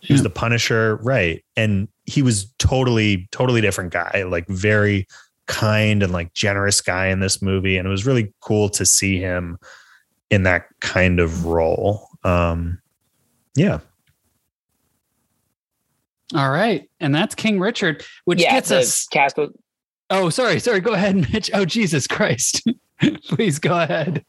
He 0.00 0.12
was 0.12 0.22
the 0.22 0.30
Punisher, 0.30 0.96
right? 1.02 1.42
And 1.56 1.88
he 2.04 2.22
was 2.22 2.52
totally, 2.58 3.28
totally 3.32 3.60
different 3.60 3.92
guy, 3.92 4.24
like 4.28 4.46
very 4.46 5.08
kind 5.48 6.02
and 6.02 6.12
like 6.12 6.32
generous 6.32 6.80
guy 6.80 7.06
in 7.06 7.18
this 7.18 7.42
movie. 7.42 7.76
And 7.76 7.88
it 7.88 7.90
was 7.90 8.06
really 8.06 8.32
cool 8.40 8.68
to 8.70 8.86
see 8.86 9.18
him 9.18 9.58
in 10.30 10.42
that 10.44 10.66
kind 10.80 11.20
of 11.20 11.46
role. 11.46 12.08
Um, 12.24 12.80
yeah. 13.54 13.80
All 16.34 16.50
right. 16.50 16.88
And 17.00 17.14
that's 17.14 17.34
King 17.34 17.60
Richard, 17.60 18.04
which 18.24 18.42
yeah, 18.42 18.52
gets 18.52 18.70
us 18.70 19.06
cast. 19.06 19.38
Oh, 20.10 20.28
sorry. 20.30 20.58
Sorry. 20.60 20.80
Go 20.80 20.92
ahead, 20.92 21.16
Mitch. 21.32 21.50
Oh, 21.54 21.64
Jesus 21.64 22.06
Christ. 22.06 22.66
Please 23.28 23.58
go 23.58 23.80
ahead 23.80 24.24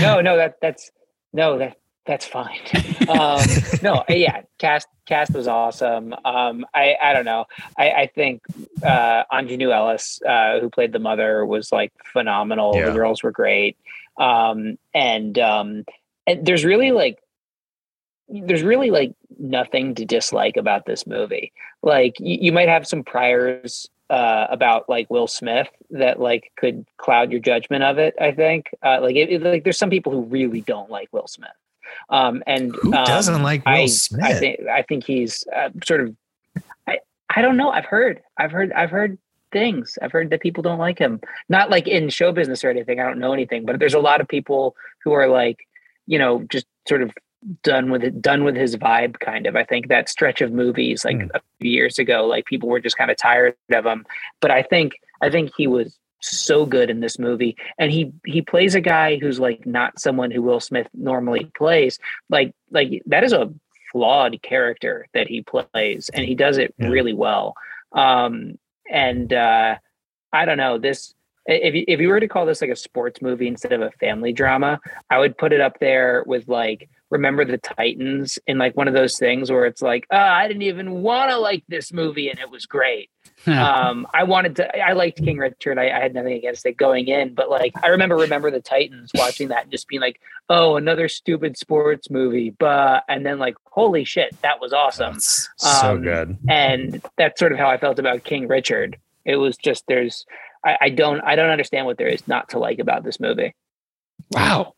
no, 0.00 0.20
no, 0.20 0.36
that 0.36 0.56
that's 0.60 0.90
no, 1.32 1.58
that 1.58 1.76
that's 2.06 2.26
fine. 2.26 2.60
um, 3.08 3.40
no, 3.82 4.04
yeah, 4.08 4.42
cast 4.58 4.88
cast 5.06 5.34
was 5.34 5.46
awesome. 5.48 6.14
Um, 6.24 6.64
I 6.74 6.96
I 7.02 7.12
don't 7.12 7.24
know. 7.24 7.46
I 7.78 7.90
I 7.90 8.06
think 8.06 8.42
uh, 8.82 9.24
Aunjanue 9.32 9.74
Ellis, 9.74 10.20
uh, 10.22 10.60
who 10.60 10.70
played 10.70 10.92
the 10.92 10.98
mother, 10.98 11.44
was 11.46 11.72
like 11.72 11.92
phenomenal. 12.12 12.74
Yeah. 12.74 12.86
The 12.86 12.92
girls 12.92 13.22
were 13.22 13.32
great, 13.32 13.76
um, 14.18 14.78
and 14.94 15.38
um, 15.38 15.84
and 16.26 16.44
there's 16.46 16.64
really 16.64 16.92
like 16.92 17.18
there's 18.28 18.62
really 18.62 18.90
like 18.90 19.14
nothing 19.38 19.94
to 19.94 20.04
dislike 20.04 20.56
about 20.56 20.86
this 20.86 21.06
movie. 21.06 21.52
Like 21.82 22.18
you, 22.18 22.38
you 22.40 22.52
might 22.52 22.68
have 22.68 22.86
some 22.86 23.04
priors 23.04 23.88
uh, 24.10 24.46
about 24.50 24.88
like 24.88 25.08
Will 25.10 25.26
Smith 25.26 25.68
that 25.90 26.20
like 26.20 26.52
could 26.56 26.86
cloud 26.96 27.30
your 27.30 27.40
judgment 27.40 27.84
of 27.84 27.98
it. 27.98 28.14
I 28.20 28.32
think 28.32 28.70
uh, 28.82 28.98
like 29.00 29.16
it, 29.16 29.30
it, 29.30 29.42
like 29.42 29.64
there's 29.64 29.78
some 29.78 29.90
people 29.90 30.12
who 30.12 30.22
really 30.22 30.60
don't 30.60 30.90
like 30.90 31.08
Will 31.12 31.28
Smith. 31.28 31.50
Um, 32.08 32.42
and 32.46 32.74
who 32.74 32.94
um, 32.94 33.04
doesn't 33.04 33.42
like 33.42 33.64
Will 33.64 33.72
I, 33.72 33.86
Smith? 33.86 34.24
I 34.24 34.34
think 34.34 34.60
I 34.68 34.82
think 34.82 35.04
he's 35.04 35.44
uh, 35.54 35.70
sort 35.84 36.00
of. 36.00 36.16
I 36.86 36.98
I 37.34 37.42
don't 37.42 37.56
know. 37.56 37.70
I've 37.70 37.86
heard. 37.86 38.22
I've 38.36 38.52
heard. 38.52 38.72
I've 38.72 38.90
heard 38.90 39.18
things. 39.52 39.98
I've 40.02 40.12
heard 40.12 40.30
that 40.30 40.40
people 40.40 40.62
don't 40.62 40.78
like 40.78 40.98
him. 40.98 41.20
Not 41.48 41.70
like 41.70 41.86
in 41.86 42.08
show 42.08 42.32
business 42.32 42.64
or 42.64 42.70
anything. 42.70 43.00
I 43.00 43.04
don't 43.04 43.18
know 43.18 43.32
anything, 43.32 43.64
but 43.64 43.78
there's 43.78 43.94
a 43.94 44.00
lot 44.00 44.20
of 44.20 44.28
people 44.28 44.76
who 45.02 45.12
are 45.12 45.28
like, 45.28 45.66
you 46.06 46.18
know, 46.18 46.44
just 46.50 46.66
sort 46.86 47.02
of 47.02 47.12
done 47.62 47.90
with 47.90 48.02
it 48.02 48.20
done 48.20 48.44
with 48.44 48.56
his 48.56 48.76
vibe 48.76 49.18
kind 49.20 49.46
of 49.46 49.54
i 49.54 49.62
think 49.62 49.88
that 49.88 50.08
stretch 50.08 50.40
of 50.40 50.52
movies 50.52 51.04
like 51.04 51.18
mm. 51.18 51.30
a 51.34 51.40
few 51.60 51.70
years 51.70 51.98
ago 51.98 52.26
like 52.26 52.44
people 52.46 52.68
were 52.68 52.80
just 52.80 52.96
kind 52.96 53.10
of 53.10 53.16
tired 53.16 53.54
of 53.72 53.84
him 53.86 54.04
but 54.40 54.50
i 54.50 54.62
think 54.62 54.94
i 55.22 55.30
think 55.30 55.52
he 55.56 55.66
was 55.66 55.98
so 56.20 56.66
good 56.66 56.90
in 56.90 57.00
this 57.00 57.18
movie 57.18 57.56
and 57.78 57.92
he 57.92 58.12
he 58.24 58.40
plays 58.42 58.74
a 58.74 58.80
guy 58.80 59.16
who's 59.18 59.38
like 59.38 59.64
not 59.66 59.98
someone 60.00 60.30
who 60.30 60.42
will 60.42 60.60
smith 60.60 60.88
normally 60.94 61.50
plays 61.56 61.98
like 62.30 62.52
like 62.70 63.02
that 63.06 63.22
is 63.22 63.32
a 63.32 63.52
flawed 63.92 64.40
character 64.42 65.06
that 65.14 65.28
he 65.28 65.42
plays 65.42 66.10
and 66.14 66.24
he 66.24 66.34
does 66.34 66.58
it 66.58 66.74
yeah. 66.78 66.88
really 66.88 67.12
well 67.12 67.54
um 67.92 68.58
and 68.90 69.32
uh 69.32 69.76
i 70.32 70.44
don't 70.44 70.58
know 70.58 70.78
this 70.78 71.14
if 71.48 71.76
you, 71.76 71.84
if 71.86 72.00
you 72.00 72.08
were 72.08 72.18
to 72.18 72.26
call 72.26 72.44
this 72.44 72.60
like 72.60 72.70
a 72.70 72.76
sports 72.76 73.22
movie 73.22 73.46
instead 73.46 73.72
of 73.72 73.80
a 73.80 73.90
family 73.92 74.32
drama 74.32 74.80
i 75.10 75.18
would 75.18 75.36
put 75.38 75.52
it 75.52 75.60
up 75.60 75.78
there 75.80 76.24
with 76.26 76.48
like 76.48 76.88
remember 77.10 77.44
the 77.44 77.58
Titans 77.58 78.38
in 78.46 78.58
like 78.58 78.76
one 78.76 78.88
of 78.88 78.94
those 78.94 79.18
things 79.18 79.50
where 79.50 79.64
it's 79.66 79.82
like, 79.82 80.06
oh, 80.10 80.16
I 80.16 80.48
didn't 80.48 80.62
even 80.62 81.02
want 81.02 81.30
to 81.30 81.38
like 81.38 81.64
this 81.68 81.92
movie 81.92 82.28
and 82.28 82.38
it 82.38 82.50
was 82.50 82.66
great. 82.66 83.10
um, 83.46 84.06
I 84.14 84.24
wanted 84.24 84.56
to, 84.56 84.78
I 84.78 84.92
liked 84.92 85.22
King 85.22 85.38
Richard. 85.38 85.78
I, 85.78 85.84
I, 85.90 86.00
had 86.00 86.14
nothing 86.14 86.32
against 86.32 86.64
it 86.66 86.76
going 86.76 87.08
in, 87.08 87.34
but 87.34 87.50
like, 87.50 87.72
I 87.82 87.88
remember, 87.88 88.16
remember 88.16 88.50
the 88.50 88.60
Titans 88.60 89.10
watching 89.14 89.48
that 89.48 89.64
and 89.64 89.70
just 89.70 89.88
being 89.88 90.00
like, 90.00 90.20
oh, 90.48 90.76
another 90.76 91.08
stupid 91.08 91.56
sports 91.56 92.10
movie. 92.10 92.50
But, 92.50 93.04
and 93.08 93.26
then 93.26 93.38
like, 93.38 93.56
holy 93.66 94.04
shit, 94.04 94.40
that 94.42 94.60
was 94.60 94.72
awesome. 94.72 95.14
That's 95.14 95.48
so 95.58 95.92
um, 95.92 96.02
good. 96.02 96.38
And 96.48 97.04
that's 97.16 97.38
sort 97.38 97.52
of 97.52 97.58
how 97.58 97.68
I 97.68 97.76
felt 97.76 97.98
about 97.98 98.24
King 98.24 98.48
Richard. 98.48 98.98
It 99.24 99.36
was 99.36 99.56
just, 99.56 99.84
there's, 99.86 100.24
I, 100.64 100.78
I 100.80 100.88
don't, 100.88 101.20
I 101.20 101.36
don't 101.36 101.50
understand 101.50 101.86
what 101.86 101.98
there 101.98 102.08
is 102.08 102.26
not 102.26 102.48
to 102.50 102.58
like 102.58 102.78
about 102.78 103.04
this 103.04 103.20
movie. 103.20 103.54
Wow. 104.32 104.74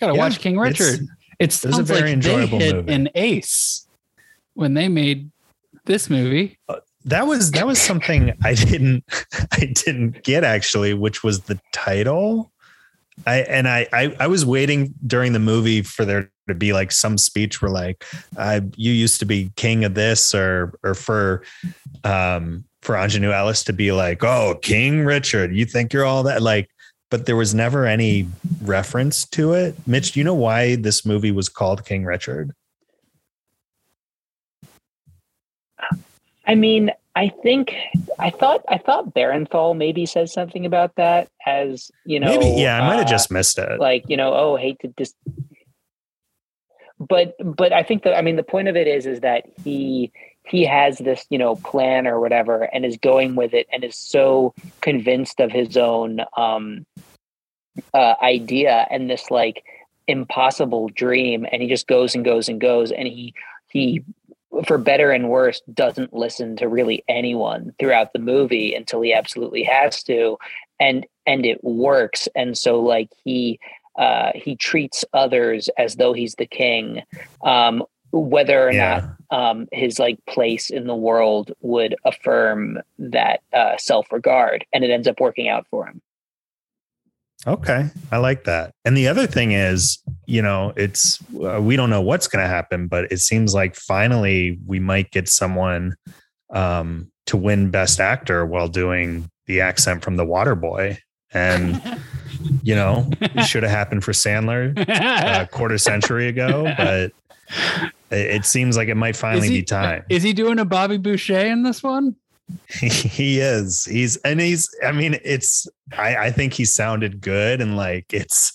Gotta 0.00 0.12
yeah, 0.14 0.18
watch 0.18 0.38
King 0.38 0.58
Richard. 0.58 1.08
It's, 1.38 1.64
it 1.64 1.72
sounds 1.72 1.90
like 1.90 2.04
they 2.04 2.58
hit 2.58 2.76
movie. 2.76 2.92
an 2.92 3.08
ace 3.14 3.86
when 4.54 4.74
they 4.74 4.88
made 4.88 5.30
this 5.84 6.10
movie. 6.10 6.58
Uh, 6.68 6.76
that 7.04 7.26
was 7.26 7.52
that 7.52 7.66
was 7.66 7.80
something 7.80 8.32
I 8.42 8.54
didn't 8.54 9.04
I 9.52 9.72
didn't 9.74 10.22
get 10.22 10.44
actually, 10.44 10.94
which 10.94 11.22
was 11.22 11.42
the 11.42 11.60
title. 11.72 12.52
I 13.26 13.38
and 13.40 13.68
I, 13.68 13.86
I 13.92 14.16
I 14.20 14.26
was 14.26 14.44
waiting 14.44 14.94
during 15.06 15.32
the 15.32 15.38
movie 15.38 15.82
for 15.82 16.04
there 16.04 16.30
to 16.48 16.54
be 16.54 16.72
like 16.72 16.92
some 16.92 17.18
speech 17.18 17.60
where 17.60 17.70
like 17.70 18.04
I 18.36 18.62
you 18.76 18.92
used 18.92 19.20
to 19.20 19.26
be 19.26 19.50
king 19.56 19.84
of 19.84 19.94
this 19.94 20.34
or 20.34 20.78
or 20.82 20.94
for 20.94 21.42
um 22.04 22.64
for 22.82 22.94
Aunjanue 22.94 23.32
Ellis 23.32 23.64
to 23.64 23.72
be 23.72 23.90
like, 23.90 24.22
oh, 24.22 24.56
King 24.62 25.04
Richard, 25.04 25.54
you 25.54 25.64
think 25.64 25.92
you're 25.92 26.04
all 26.04 26.22
that 26.24 26.42
like 26.42 26.70
but 27.10 27.26
there 27.26 27.36
was 27.36 27.54
never 27.54 27.86
any 27.86 28.28
reference 28.62 29.24
to 29.24 29.54
it. 29.54 29.74
Mitch, 29.86 30.12
do 30.12 30.20
you 30.20 30.24
know 30.24 30.34
why 30.34 30.76
this 30.76 31.06
movie 31.06 31.32
was 31.32 31.48
called 31.48 31.84
King 31.84 32.04
Richard? 32.04 32.52
I 36.48 36.54
mean, 36.54 36.90
I 37.14 37.28
think 37.28 37.74
I 38.18 38.30
thought 38.30 38.64
I 38.68 38.78
thought 38.78 39.14
Bernthal 39.14 39.76
maybe 39.76 40.06
says 40.06 40.32
something 40.32 40.64
about 40.66 40.94
that 40.96 41.28
as 41.46 41.90
you 42.04 42.18
know. 42.18 42.38
Maybe 42.38 42.60
yeah, 42.60 42.80
I 42.80 42.88
might 42.88 42.96
have 42.96 43.06
uh, 43.06 43.10
just 43.10 43.30
missed 43.30 43.58
it. 43.58 43.78
like 43.78 44.04
you 44.08 44.16
know 44.16 44.32
oh 44.34 44.56
hate 44.56 44.80
to 44.80 44.88
dis 44.88 45.14
but 46.98 47.34
but 47.38 47.72
i 47.72 47.82
think 47.82 48.02
that 48.02 48.16
i 48.16 48.22
mean 48.22 48.36
the 48.36 48.42
point 48.42 48.68
of 48.68 48.76
it 48.76 48.86
is 48.86 49.06
is 49.06 49.20
that 49.20 49.44
he 49.64 50.10
he 50.44 50.64
has 50.64 50.98
this 50.98 51.24
you 51.30 51.38
know 51.38 51.56
plan 51.56 52.06
or 52.06 52.20
whatever 52.20 52.62
and 52.62 52.84
is 52.84 52.96
going 52.96 53.36
with 53.36 53.54
it 53.54 53.66
and 53.72 53.84
is 53.84 53.96
so 53.96 54.54
convinced 54.80 55.40
of 55.40 55.52
his 55.52 55.76
own 55.76 56.20
um 56.36 56.84
uh 57.94 58.14
idea 58.22 58.86
and 58.90 59.08
this 59.08 59.30
like 59.30 59.62
impossible 60.08 60.88
dream 60.88 61.46
and 61.52 61.62
he 61.62 61.68
just 61.68 61.86
goes 61.86 62.14
and 62.14 62.24
goes 62.24 62.48
and 62.48 62.60
goes 62.60 62.90
and 62.90 63.06
he 63.06 63.34
he 63.68 64.02
for 64.66 64.78
better 64.78 65.10
and 65.10 65.28
worse 65.28 65.60
doesn't 65.72 66.12
listen 66.12 66.56
to 66.56 66.68
really 66.68 67.04
anyone 67.08 67.74
throughout 67.78 68.12
the 68.12 68.18
movie 68.18 68.74
until 68.74 69.00
he 69.00 69.12
absolutely 69.12 69.62
has 69.62 70.02
to 70.02 70.36
and 70.80 71.06
and 71.26 71.44
it 71.46 71.62
works 71.62 72.28
and 72.34 72.56
so 72.56 72.80
like 72.80 73.10
he 73.24 73.58
uh 73.98 74.30
he 74.34 74.56
treats 74.56 75.04
others 75.12 75.68
as 75.78 75.96
though 75.96 76.12
he's 76.12 76.34
the 76.36 76.46
king 76.46 77.02
um 77.44 77.82
whether 78.10 78.68
or 78.68 78.72
Yeah. 78.72 79.02
not 79.30 79.48
um 79.50 79.68
his 79.72 79.98
like 79.98 80.18
place 80.26 80.70
in 80.70 80.86
the 80.86 80.94
world 80.96 81.52
would 81.60 81.94
affirm 82.04 82.78
that 82.98 83.40
uh 83.52 83.76
self-regard 83.76 84.64
and 84.72 84.84
it 84.84 84.90
ends 84.90 85.06
up 85.08 85.20
working 85.20 85.48
out 85.48 85.66
for 85.70 85.86
him 85.86 86.00
Okay, 87.46 87.88
I 88.10 88.18
like 88.18 88.44
that. 88.44 88.72
And 88.84 88.96
the 88.96 89.08
other 89.08 89.26
thing 89.26 89.52
is, 89.52 89.98
you 90.26 90.42
know, 90.42 90.72
it's 90.76 91.22
uh, 91.42 91.60
we 91.62 91.76
don't 91.76 91.88
know 91.90 92.02
what's 92.02 92.26
going 92.26 92.42
to 92.42 92.48
happen, 92.48 92.88
but 92.88 93.10
it 93.12 93.18
seems 93.18 93.54
like 93.54 93.76
finally 93.76 94.58
we 94.66 94.80
might 94.80 95.10
get 95.12 95.28
someone 95.28 95.94
um, 96.50 97.10
to 97.26 97.36
win 97.36 97.70
Best 97.70 98.00
Actor 98.00 98.44
while 98.46 98.68
doing 98.68 99.30
the 99.46 99.60
accent 99.60 100.02
from 100.02 100.16
The 100.16 100.24
Water 100.26 100.54
Boy, 100.56 100.98
and 101.32 101.80
you 102.62 102.74
know, 102.74 103.08
it 103.20 103.44
should 103.44 103.62
have 103.62 103.72
happened 103.72 104.02
for 104.02 104.12
Sandler 104.12 104.76
a 104.76 105.46
quarter 105.50 105.78
century 105.78 106.28
ago, 106.28 106.72
but 106.76 107.12
it, 108.10 108.16
it 108.16 108.44
seems 108.44 108.76
like 108.76 108.88
it 108.88 108.96
might 108.96 109.16
finally 109.16 109.48
he- 109.48 109.58
be 109.60 109.62
time. 109.62 110.04
Is 110.08 110.24
he 110.24 110.32
doing 110.32 110.58
a 110.58 110.64
Bobby 110.64 110.98
Boucher 110.98 111.38
in 111.38 111.62
this 111.62 111.82
one? 111.84 112.16
he 112.68 113.40
is. 113.40 113.84
He's 113.84 114.16
and 114.18 114.40
he's. 114.40 114.68
I 114.84 114.92
mean, 114.92 115.18
it's. 115.24 115.66
I 115.96 116.16
I 116.16 116.30
think 116.30 116.52
he 116.52 116.64
sounded 116.64 117.20
good 117.20 117.60
and 117.60 117.76
like 117.76 118.06
it's. 118.12 118.52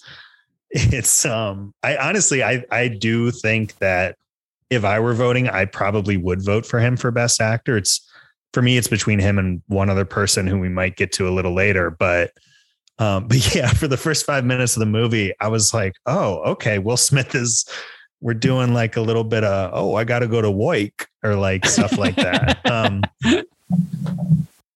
It's. 0.69 1.25
Um. 1.25 1.73
I 1.83 1.97
honestly, 1.97 2.43
I 2.43 2.63
I 2.71 2.87
do 2.87 3.31
think 3.31 3.77
that 3.77 4.17
if 4.69 4.83
I 4.83 4.99
were 4.99 5.13
voting, 5.13 5.49
I 5.49 5.65
probably 5.65 6.17
would 6.17 6.43
vote 6.43 6.65
for 6.65 6.79
him 6.79 6.97
for 6.97 7.11
best 7.11 7.41
actor. 7.41 7.77
It's 7.77 8.07
for 8.53 8.61
me. 8.61 8.77
It's 8.77 8.87
between 8.87 9.19
him 9.19 9.37
and 9.37 9.61
one 9.67 9.89
other 9.89 10.05
person 10.05 10.47
who 10.47 10.59
we 10.59 10.69
might 10.69 10.95
get 10.95 11.11
to 11.13 11.27
a 11.27 11.31
little 11.31 11.53
later, 11.53 11.89
but. 11.89 12.31
Um, 12.99 13.27
but 13.27 13.55
yeah, 13.55 13.69
for 13.69 13.87
the 13.87 13.97
first 13.97 14.23
five 14.23 14.45
minutes 14.45 14.75
of 14.75 14.79
the 14.79 14.85
movie, 14.85 15.33
I 15.39 15.47
was 15.47 15.73
like, 15.73 15.93
"Oh, 16.05 16.37
okay, 16.51 16.77
Will 16.77 16.95
Smith 16.95 17.33
is 17.33 17.65
we're 18.23 18.33
doing 18.33 18.73
like 18.73 18.95
a 18.95 19.01
little 19.01 19.25
bit 19.25 19.43
of 19.43 19.69
oh 19.73 19.95
i 19.95 20.05
gotta 20.05 20.27
go 20.27 20.41
to 20.41 20.47
Woik 20.47 21.07
or 21.23 21.35
like 21.35 21.65
stuff 21.65 21.97
like 21.97 22.15
that 22.15 22.65
um 22.71 23.03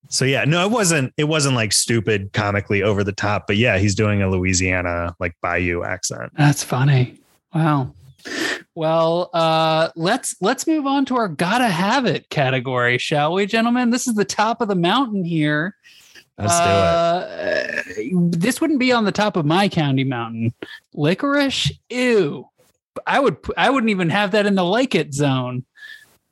so 0.10 0.24
yeah 0.26 0.46
no 0.46 0.64
it 0.66 0.72
wasn't 0.72 1.14
it 1.18 1.26
wasn't 1.26 1.54
like 1.54 1.74
stupid 1.74 2.32
comically 2.34 2.82
over 2.82 3.04
the 3.04 3.12
top 3.12 3.46
but 3.48 3.58
yeah 3.58 3.78
he's 3.78 3.94
doing 3.96 4.22
a 4.22 4.30
louisiana 4.30 5.16
like 5.20 5.34
bayou 5.42 5.84
accent 5.84 6.32
That's 6.38 6.64
funny. 6.64 7.20
Wow. 7.54 7.94
Well, 8.76 9.30
uh, 9.34 9.90
let's 9.96 10.36
let's 10.42 10.68
move 10.68 10.86
on 10.86 11.06
to 11.06 11.16
our 11.16 11.28
gotta 11.28 11.68
have 11.68 12.06
it 12.06 12.30
category, 12.30 12.98
shall 12.98 13.34
we, 13.34 13.46
gentlemen? 13.46 13.90
This 13.90 14.06
is 14.08 14.16
the 14.16 14.26
top 14.26 14.62
of 14.62 14.68
the 14.68 14.76
mountain 14.76 15.24
here. 15.24 15.76
let's 16.38 16.60
do 16.60 16.66
it 16.66 18.12
uh, 18.20 18.30
This 18.38 18.62
wouldn't 18.62 18.80
be 18.80 18.92
on 18.92 19.06
the 19.06 19.12
top 19.12 19.38
of 19.38 19.46
my 19.46 19.70
county 19.70 20.04
mountain. 20.04 20.54
Licorice, 20.94 21.72
ew. 21.90 22.48
I 23.08 23.20
would 23.20 23.38
I 23.58 23.70
wouldn't 23.70 23.90
even 23.92 24.10
have 24.10 24.32
that 24.32 24.46
in 24.46 24.56
the 24.56 24.64
like 24.64 24.94
it 24.94 25.14
zone. 25.14 25.66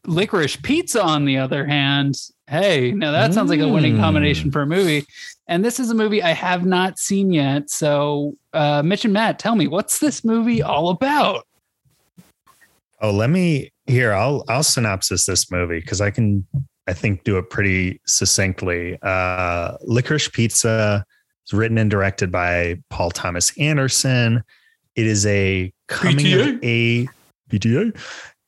Licorice 0.08 0.56
pizza, 0.58 1.02
on 1.04 1.26
the 1.26 1.38
other 1.38 1.66
hand, 1.66 2.16
hey, 2.48 2.92
now 2.92 3.12
that 3.12 3.34
sounds 3.34 3.50
like 3.50 3.60
a 3.60 3.68
winning 3.68 3.96
Mm. 3.98 4.00
combination 4.00 4.52
for 4.52 4.62
a 4.62 4.66
movie. 4.68 5.06
And 5.48 5.64
this 5.64 5.80
is 5.80 5.92
a 5.92 5.96
movie 5.96 6.24
I 6.24 6.32
have 6.32 6.66
not 6.66 6.98
seen 6.98 7.32
yet. 7.32 7.70
So, 7.70 8.36
uh, 8.54 8.82
Mitch 8.84 9.06
and 9.06 9.14
Matt, 9.14 9.38
tell 9.40 9.56
me, 9.56 9.68
what's 9.68 10.00
this 10.00 10.24
movie 10.24 10.62
all 10.64 10.90
about? 10.90 11.46
oh 13.02 13.12
let 13.12 13.30
me 13.30 13.70
here 13.88 14.14
i'll 14.14 14.46
i'll 14.48 14.64
synopsis 14.64 15.26
this 15.26 15.52
movie 15.52 15.82
because 15.82 16.00
i 16.00 16.10
can 16.10 16.46
i 16.88 16.94
think 16.94 17.26
do 17.26 17.38
it 17.38 17.50
pretty 17.50 18.00
succinctly 18.08 18.98
uh 19.02 19.76
licorice 19.82 20.30
pizza 20.32 21.04
is 21.46 21.54
written 21.54 21.78
and 21.78 21.92
directed 21.92 22.32
by 22.32 22.82
paul 22.90 23.12
thomas 23.12 23.52
anderson 23.60 24.42
it 24.96 25.06
is 25.06 25.26
a 25.26 25.74
coming 25.88 26.34
of 26.34 26.64
a 26.64 27.06
PTA. 27.52 28.00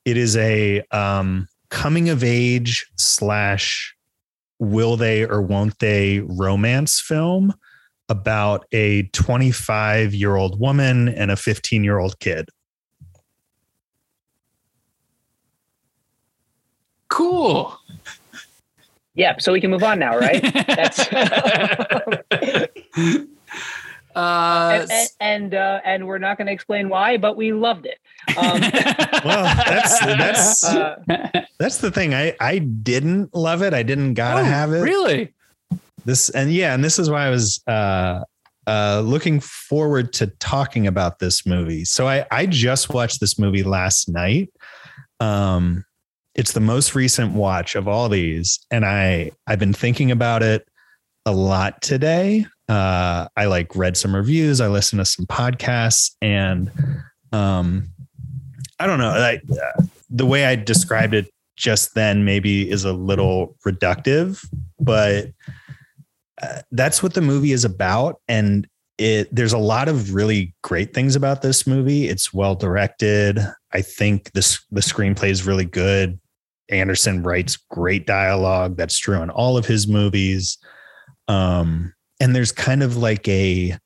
It 0.08 0.16
is 0.16 0.38
a 0.38 0.80
um, 0.90 1.48
coming 1.68 2.08
of 2.08 2.24
age 2.24 2.86
slash 2.96 3.94
will 4.58 4.96
they 4.96 5.22
or 5.22 5.42
won't 5.42 5.78
they 5.80 6.20
romance 6.20 6.98
film 6.98 7.52
about 8.08 8.64
a 8.72 9.02
25 9.08 10.14
year 10.14 10.36
old 10.36 10.58
woman 10.58 11.10
and 11.10 11.30
a 11.30 11.36
15 11.36 11.84
year 11.84 11.98
old 11.98 12.18
kid. 12.20 12.48
Cool. 17.08 17.78
yeah 19.14 19.34
so 19.38 19.52
we 19.52 19.60
can 19.60 19.70
move 19.70 19.82
on 19.82 19.98
now 19.98 20.16
right 20.16 20.42
that's 20.42 21.06
uh, 24.16 24.70
and 24.82 24.90
and 24.90 25.08
and, 25.20 25.54
uh, 25.54 25.80
and 25.84 26.06
we're 26.06 26.18
not 26.18 26.36
going 26.38 26.46
to 26.46 26.52
explain 26.52 26.88
why 26.88 27.16
but 27.16 27.36
we 27.36 27.52
loved 27.52 27.86
it 27.86 27.98
um, 28.36 28.60
Well, 29.24 29.44
that's 29.44 29.98
that's 30.00 30.64
uh, 30.64 30.96
that's 31.58 31.78
the 31.78 31.90
thing. 31.90 32.14
I 32.14 32.34
I 32.40 32.58
didn't 32.58 33.34
love 33.34 33.62
it. 33.62 33.74
I 33.74 33.82
didn't 33.82 34.14
gotta 34.14 34.40
Oh, 34.40 34.44
have 34.44 34.72
it. 34.72 34.80
Really? 34.80 35.34
this 36.04 36.30
and 36.30 36.52
yeah 36.52 36.72
and 36.74 36.82
this 36.82 36.98
is 36.98 37.10
why 37.10 37.26
i 37.26 37.30
was 37.30 37.60
uh 37.66 38.20
uh 38.66 39.02
looking 39.04 39.40
forward 39.40 40.12
to 40.12 40.26
talking 40.38 40.86
about 40.86 41.18
this 41.18 41.44
movie 41.44 41.84
so 41.84 42.06
i 42.08 42.24
i 42.30 42.46
just 42.46 42.94
watched 42.94 43.20
this 43.20 43.38
movie 43.38 43.62
last 43.64 44.08
night 44.08 44.50
um 45.20 45.84
it's 46.34 46.52
the 46.52 46.60
most 46.60 46.94
recent 46.94 47.32
watch 47.34 47.74
of 47.74 47.88
all 47.88 48.08
these 48.08 48.60
and 48.70 48.86
i 48.86 49.30
i've 49.48 49.58
been 49.58 49.72
thinking 49.74 50.10
about 50.10 50.42
it 50.42 50.66
a 51.26 51.32
lot 51.32 51.82
today 51.82 52.46
uh 52.68 53.26
i 53.36 53.46
like 53.46 53.74
read 53.74 53.96
some 53.96 54.14
reviews 54.14 54.60
i 54.60 54.68
listened 54.68 55.00
to 55.00 55.04
some 55.04 55.26
podcasts 55.26 56.14
and 56.20 56.70
um 57.32 57.88
i 58.78 58.86
don't 58.86 58.98
know 58.98 59.08
uh, 59.08 59.36
the 60.10 60.26
way 60.26 60.44
i 60.44 60.54
described 60.54 61.14
it 61.14 61.32
just 61.56 61.94
then 61.94 62.24
maybe 62.24 62.70
is 62.70 62.84
a 62.84 62.92
little 62.92 63.56
reductive 63.66 64.44
but 64.78 65.26
uh, 66.42 66.60
that's 66.72 67.02
what 67.02 67.14
the 67.14 67.20
movie 67.20 67.52
is 67.52 67.64
about 67.64 68.20
and 68.28 68.68
it 68.98 69.32
there's 69.34 69.52
a 69.52 69.58
lot 69.58 69.88
of 69.88 70.12
really 70.12 70.54
great 70.62 70.92
things 70.92 71.16
about 71.16 71.40
this 71.40 71.66
movie. 71.66 72.08
It's 72.08 72.34
well 72.34 72.54
directed. 72.54 73.38
I 73.72 73.80
think 73.80 74.32
this 74.32 74.64
the 74.70 74.80
screenplay 74.80 75.30
is 75.30 75.46
really 75.46 75.64
good. 75.64 76.20
Anderson 76.68 77.22
writes 77.22 77.56
great 77.70 78.06
dialogue 78.06 78.76
that's 78.76 78.98
true 78.98 79.22
in 79.22 79.30
all 79.30 79.56
of 79.56 79.66
his 79.66 79.86
movies. 79.86 80.58
Um 81.28 81.94
and 82.20 82.34
there's 82.34 82.52
kind 82.52 82.82
of 82.82 82.96
like 82.96 83.26
a 83.28 83.76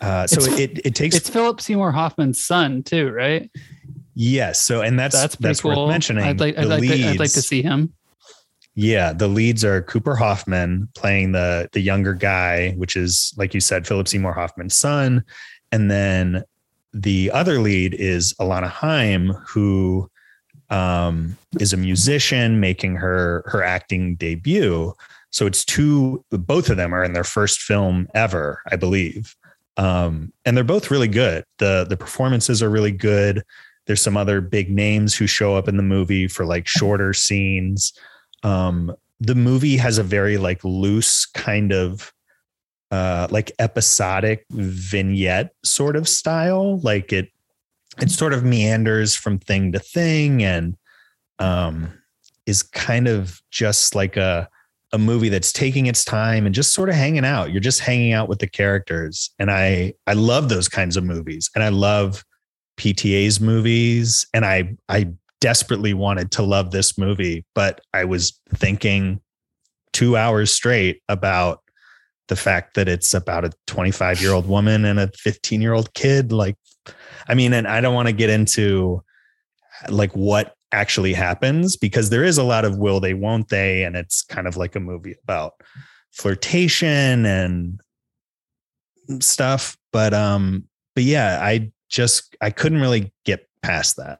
uh 0.00 0.26
so 0.26 0.40
It's- 0.42 0.58
it 0.58 0.80
it 0.86 0.94
takes 0.94 1.16
It's 1.16 1.28
Philip 1.30 1.60
Seymour 1.60 1.92
Hoffman's 1.92 2.44
son, 2.44 2.82
too, 2.82 3.10
right? 3.10 3.50
yes 4.16 4.60
so 4.60 4.80
and 4.82 4.98
that's 4.98 5.14
That's 5.14 5.36
that's, 5.36 5.60
cool. 5.60 5.70
worth 5.76 5.88
mentioning 5.88 6.24
I'd 6.24 6.38
like, 6.38 6.56
I'd, 6.56 6.66
like 6.66 6.82
to, 6.82 7.08
I'd 7.08 7.18
like 7.18 7.32
to 7.32 7.42
see 7.42 7.62
him. 7.62 7.92
Yeah, 8.76 9.12
the 9.12 9.28
leads 9.28 9.64
are 9.64 9.82
Cooper 9.82 10.16
Hoffman 10.16 10.88
playing 10.96 11.30
the 11.32 11.68
the 11.72 11.80
younger 11.80 12.12
guy, 12.14 12.72
which 12.72 12.96
is 12.96 13.32
like 13.36 13.54
you 13.54 13.60
said, 13.60 13.86
Philip 13.86 14.08
Seymour 14.08 14.32
Hoffman's 14.32 14.76
son, 14.76 15.24
and 15.70 15.90
then 15.90 16.42
the 16.92 17.30
other 17.32 17.60
lead 17.60 17.94
is 17.94 18.34
Alana 18.40 18.68
Haim, 18.68 19.28
who 19.46 20.10
um, 20.70 21.36
is 21.60 21.72
a 21.72 21.76
musician 21.76 22.58
making 22.58 22.96
her 22.96 23.44
her 23.46 23.62
acting 23.62 24.16
debut. 24.16 24.92
So 25.34 25.46
it's 25.46 25.64
two, 25.64 26.24
both 26.30 26.70
of 26.70 26.76
them 26.76 26.94
are 26.94 27.02
in 27.02 27.12
their 27.12 27.24
first 27.24 27.60
film 27.60 28.06
ever, 28.14 28.62
I 28.70 28.76
believe, 28.76 29.34
um, 29.76 30.32
and 30.44 30.56
they're 30.56 30.62
both 30.64 30.90
really 30.90 31.08
good. 31.08 31.44
the 31.58 31.84
The 31.88 31.96
performances 31.96 32.62
are 32.62 32.70
really 32.70 32.92
good. 32.92 33.42
There's 33.86 34.00
some 34.00 34.16
other 34.16 34.40
big 34.40 34.70
names 34.70 35.14
who 35.14 35.26
show 35.26 35.56
up 35.56 35.68
in 35.68 35.76
the 35.76 35.82
movie 35.82 36.28
for 36.28 36.46
like 36.46 36.66
shorter 36.66 37.12
scenes 37.12 37.92
um 38.44 38.94
the 39.20 39.34
movie 39.34 39.76
has 39.76 39.98
a 39.98 40.02
very 40.02 40.36
like 40.36 40.62
loose 40.62 41.26
kind 41.26 41.72
of 41.72 42.12
uh 42.90 43.26
like 43.30 43.50
episodic 43.58 44.44
vignette 44.50 45.50
sort 45.64 45.96
of 45.96 46.06
style 46.06 46.78
like 46.80 47.12
it 47.12 47.28
it 48.00 48.10
sort 48.10 48.32
of 48.32 48.44
meanders 48.44 49.16
from 49.16 49.38
thing 49.38 49.72
to 49.72 49.78
thing 49.78 50.42
and 50.42 50.76
um 51.38 51.90
is 52.46 52.62
kind 52.62 53.08
of 53.08 53.40
just 53.50 53.94
like 53.94 54.16
a 54.16 54.48
a 54.94 54.98
movie 54.98 55.28
that's 55.28 55.52
taking 55.52 55.86
its 55.86 56.04
time 56.04 56.46
and 56.46 56.54
just 56.54 56.72
sort 56.72 56.88
of 56.88 56.94
hanging 56.94 57.24
out. 57.24 57.50
You're 57.50 57.60
just 57.60 57.80
hanging 57.80 58.12
out 58.12 58.28
with 58.28 58.38
the 58.38 58.46
characters. 58.46 59.30
And 59.40 59.50
I 59.50 59.94
I 60.06 60.12
love 60.12 60.48
those 60.48 60.68
kinds 60.68 60.96
of 60.96 61.02
movies. 61.02 61.50
And 61.54 61.64
I 61.64 61.68
love 61.68 62.24
PTA's 62.78 63.40
movies. 63.40 64.24
And 64.32 64.44
I 64.44 64.76
I 64.88 65.08
desperately 65.40 65.94
wanted 65.94 66.30
to 66.30 66.42
love 66.42 66.70
this 66.70 66.96
movie, 66.96 67.44
but 67.54 67.80
I 67.92 68.04
was 68.04 68.40
thinking 68.54 69.20
two 69.92 70.16
hours 70.16 70.52
straight 70.52 71.02
about 71.08 71.60
the 72.28 72.36
fact 72.36 72.74
that 72.74 72.88
it's 72.88 73.12
about 73.12 73.44
a 73.44 73.52
25 73.66 74.22
year 74.22 74.32
old 74.32 74.48
woman 74.48 74.84
and 74.84 74.98
a 75.00 75.10
15 75.18 75.60
year 75.60 75.74
old 75.74 75.92
kid. 75.94 76.30
Like, 76.30 76.56
I 77.28 77.34
mean, 77.34 77.52
and 77.52 77.66
I 77.66 77.80
don't 77.80 77.94
want 77.94 78.08
to 78.08 78.14
get 78.14 78.30
into 78.30 79.02
like 79.90 80.12
what 80.12 80.54
actually 80.74 81.14
happens 81.14 81.76
because 81.76 82.10
there 82.10 82.24
is 82.24 82.36
a 82.36 82.42
lot 82.42 82.64
of 82.64 82.76
will 82.76 82.98
they, 82.98 83.14
won't 83.14 83.48
they. 83.48 83.84
And 83.84 83.96
it's 83.96 84.22
kind 84.22 84.46
of 84.46 84.56
like 84.56 84.74
a 84.74 84.80
movie 84.80 85.14
about 85.22 85.54
flirtation 86.10 87.24
and 87.24 87.80
stuff. 89.20 89.78
But, 89.92 90.12
um, 90.12 90.64
but 90.94 91.04
yeah, 91.04 91.38
I 91.40 91.70
just, 91.88 92.36
I 92.40 92.50
couldn't 92.50 92.80
really 92.80 93.12
get 93.24 93.48
past 93.62 93.96
that. 93.96 94.18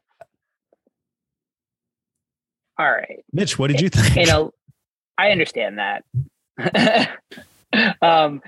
All 2.79 2.91
right. 2.91 3.25
Mitch, 3.33 3.59
what 3.59 3.69
did 3.69 3.81
you 3.81 3.89
think? 3.89 4.17
You 4.17 4.27
know, 4.33 4.53
I 5.19 5.31
understand 5.33 5.79
that. 5.79 7.19
um, 8.03 8.41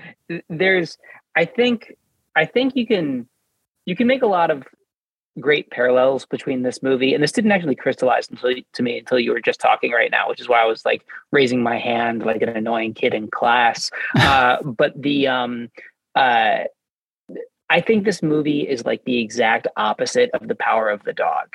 there's, 0.49 0.97
I 1.35 1.45
think, 1.45 1.93
I 2.35 2.45
think 2.45 2.75
you 2.75 2.87
can, 2.87 3.27
you 3.85 3.95
can 3.95 4.07
make 4.07 4.21
a 4.21 4.27
lot 4.27 4.49
of 4.49 4.63
great 5.39 5.69
parallels 5.71 6.25
between 6.25 6.63
this 6.63 6.81
movie 6.81 7.13
and 7.13 7.23
this 7.23 7.31
didn't 7.31 7.51
actually 7.51 7.75
crystallize 7.75 8.29
until 8.29 8.53
to 8.73 8.83
me 8.83 8.99
until 8.99 9.19
you 9.19 9.31
were 9.31 9.41
just 9.41 9.59
talking 9.59 9.91
right 9.91 10.11
now 10.11 10.27
which 10.29 10.39
is 10.39 10.47
why 10.47 10.61
i 10.61 10.65
was 10.65 10.85
like 10.85 11.05
raising 11.31 11.61
my 11.61 11.77
hand 11.77 12.23
like 12.23 12.41
an 12.41 12.49
annoying 12.49 12.93
kid 12.93 13.13
in 13.13 13.27
class. 13.27 13.91
Uh, 14.17 14.61
but 14.63 14.99
the 15.01 15.27
um 15.27 15.69
uh 16.15 16.59
i 17.69 17.79
think 17.79 18.03
this 18.03 18.21
movie 18.21 18.67
is 18.67 18.83
like 18.83 19.03
the 19.05 19.19
exact 19.19 19.67
opposite 19.77 20.29
of 20.33 20.47
the 20.47 20.55
power 20.55 20.89
of 20.89 21.03
the 21.03 21.13
dog. 21.13 21.47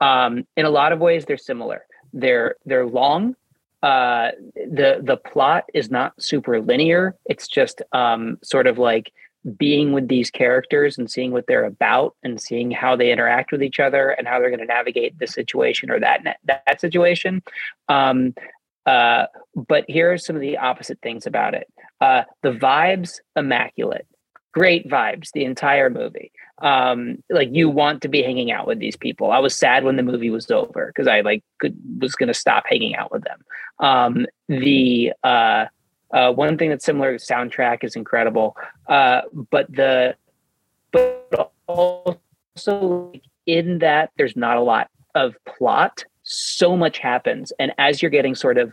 Um 0.00 0.46
in 0.56 0.64
a 0.64 0.70
lot 0.70 0.92
of 0.92 0.98
ways 0.98 1.24
they're 1.24 1.36
similar. 1.36 1.84
They're 2.12 2.56
they're 2.64 2.86
long. 2.86 3.36
Uh, 3.82 4.30
the 4.54 5.00
the 5.02 5.16
plot 5.16 5.64
is 5.74 5.90
not 5.90 6.12
super 6.20 6.60
linear. 6.60 7.14
It's 7.26 7.46
just 7.46 7.82
um, 7.92 8.38
sort 8.42 8.66
of 8.66 8.78
like 8.78 9.12
being 9.56 9.92
with 9.92 10.08
these 10.08 10.30
characters 10.30 10.98
and 10.98 11.10
seeing 11.10 11.30
what 11.30 11.46
they're 11.46 11.64
about 11.64 12.14
and 12.22 12.40
seeing 12.40 12.70
how 12.70 12.96
they 12.96 13.12
interact 13.12 13.52
with 13.52 13.62
each 13.62 13.78
other 13.78 14.10
and 14.10 14.26
how 14.26 14.38
they're 14.38 14.50
going 14.50 14.60
to 14.60 14.66
navigate 14.66 15.18
this 15.18 15.32
situation 15.32 15.90
or 15.90 16.00
that 16.00 16.38
that 16.44 16.80
situation. 16.80 17.42
Um, 17.88 18.34
uh, 18.86 19.26
but 19.54 19.84
here 19.88 20.12
are 20.12 20.18
some 20.18 20.36
of 20.36 20.42
the 20.42 20.58
opposite 20.58 20.98
things 21.02 21.26
about 21.26 21.54
it. 21.54 21.66
Uh, 22.00 22.22
the 22.42 22.52
vibes 22.52 23.18
immaculate, 23.34 24.06
great 24.52 24.88
vibes 24.88 25.30
the 25.32 25.44
entire 25.44 25.90
movie 25.90 26.32
um 26.62 27.22
like 27.28 27.50
you 27.52 27.68
want 27.68 28.00
to 28.00 28.08
be 28.08 28.22
hanging 28.22 28.50
out 28.50 28.66
with 28.66 28.78
these 28.78 28.96
people 28.96 29.30
i 29.30 29.38
was 29.38 29.54
sad 29.54 29.84
when 29.84 29.96
the 29.96 30.02
movie 30.02 30.30
was 30.30 30.50
over 30.50 30.86
because 30.86 31.06
i 31.06 31.20
like 31.20 31.44
could 31.60 31.76
was 32.00 32.14
going 32.14 32.26
to 32.26 32.34
stop 32.34 32.64
hanging 32.66 32.96
out 32.96 33.12
with 33.12 33.22
them 33.24 33.38
um 33.80 34.26
the 34.48 35.12
uh 35.22 35.66
uh 36.16 36.32
one 36.32 36.58
thing 36.58 36.70
that's 36.70 36.84
similar 36.84 37.12
the 37.12 37.18
soundtrack 37.18 37.84
is 37.84 37.94
incredible. 37.94 38.56
Uh 38.88 39.20
but 39.50 39.66
the 39.70 40.16
but 40.90 41.52
also 41.66 43.12
in 43.46 43.78
that 43.78 44.10
there's 44.16 44.36
not 44.36 44.56
a 44.56 44.62
lot 44.62 44.90
of 45.14 45.36
plot 45.44 46.04
so 46.22 46.76
much 46.76 46.98
happens. 46.98 47.52
And 47.60 47.70
as 47.78 48.02
you're 48.02 48.10
getting 48.10 48.34
sort 48.34 48.58
of 48.58 48.72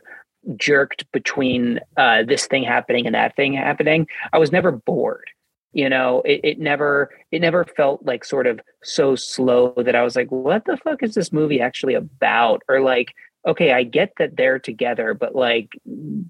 jerked 0.56 1.10
between 1.12 1.80
uh 1.98 2.24
this 2.24 2.48
thing 2.48 2.64
happening 2.64 3.06
and 3.06 3.16
that 3.16 3.34
thing 3.38 3.54
happening 3.54 4.06
i 4.34 4.38
was 4.38 4.52
never 4.52 4.72
bored 4.72 5.30
you 5.74 5.90
know? 5.90 6.22
It, 6.24 6.42
it 6.44 6.60
never 6.60 7.10
it 7.32 7.40
never 7.40 7.66
felt 7.66 8.06
like 8.06 8.24
sort 8.24 8.48
of 8.48 8.62
so 8.84 9.16
slow 9.16 9.74
that 9.78 9.96
i 9.96 10.04
was 10.04 10.16
like 10.16 10.30
what 10.30 10.66
the 10.66 10.78
fuck 10.78 11.04
is 11.04 11.16
this 11.16 11.34
movie 11.34 11.60
actually 11.60 11.96
about? 11.96 12.62
Or 12.70 12.82
like 12.82 13.14
okay 13.46 13.72
i 13.72 13.84
get 13.84 14.14
that 14.18 14.36
they're 14.36 14.60
together 14.60 15.14
but 15.14 15.36
like 15.36 15.70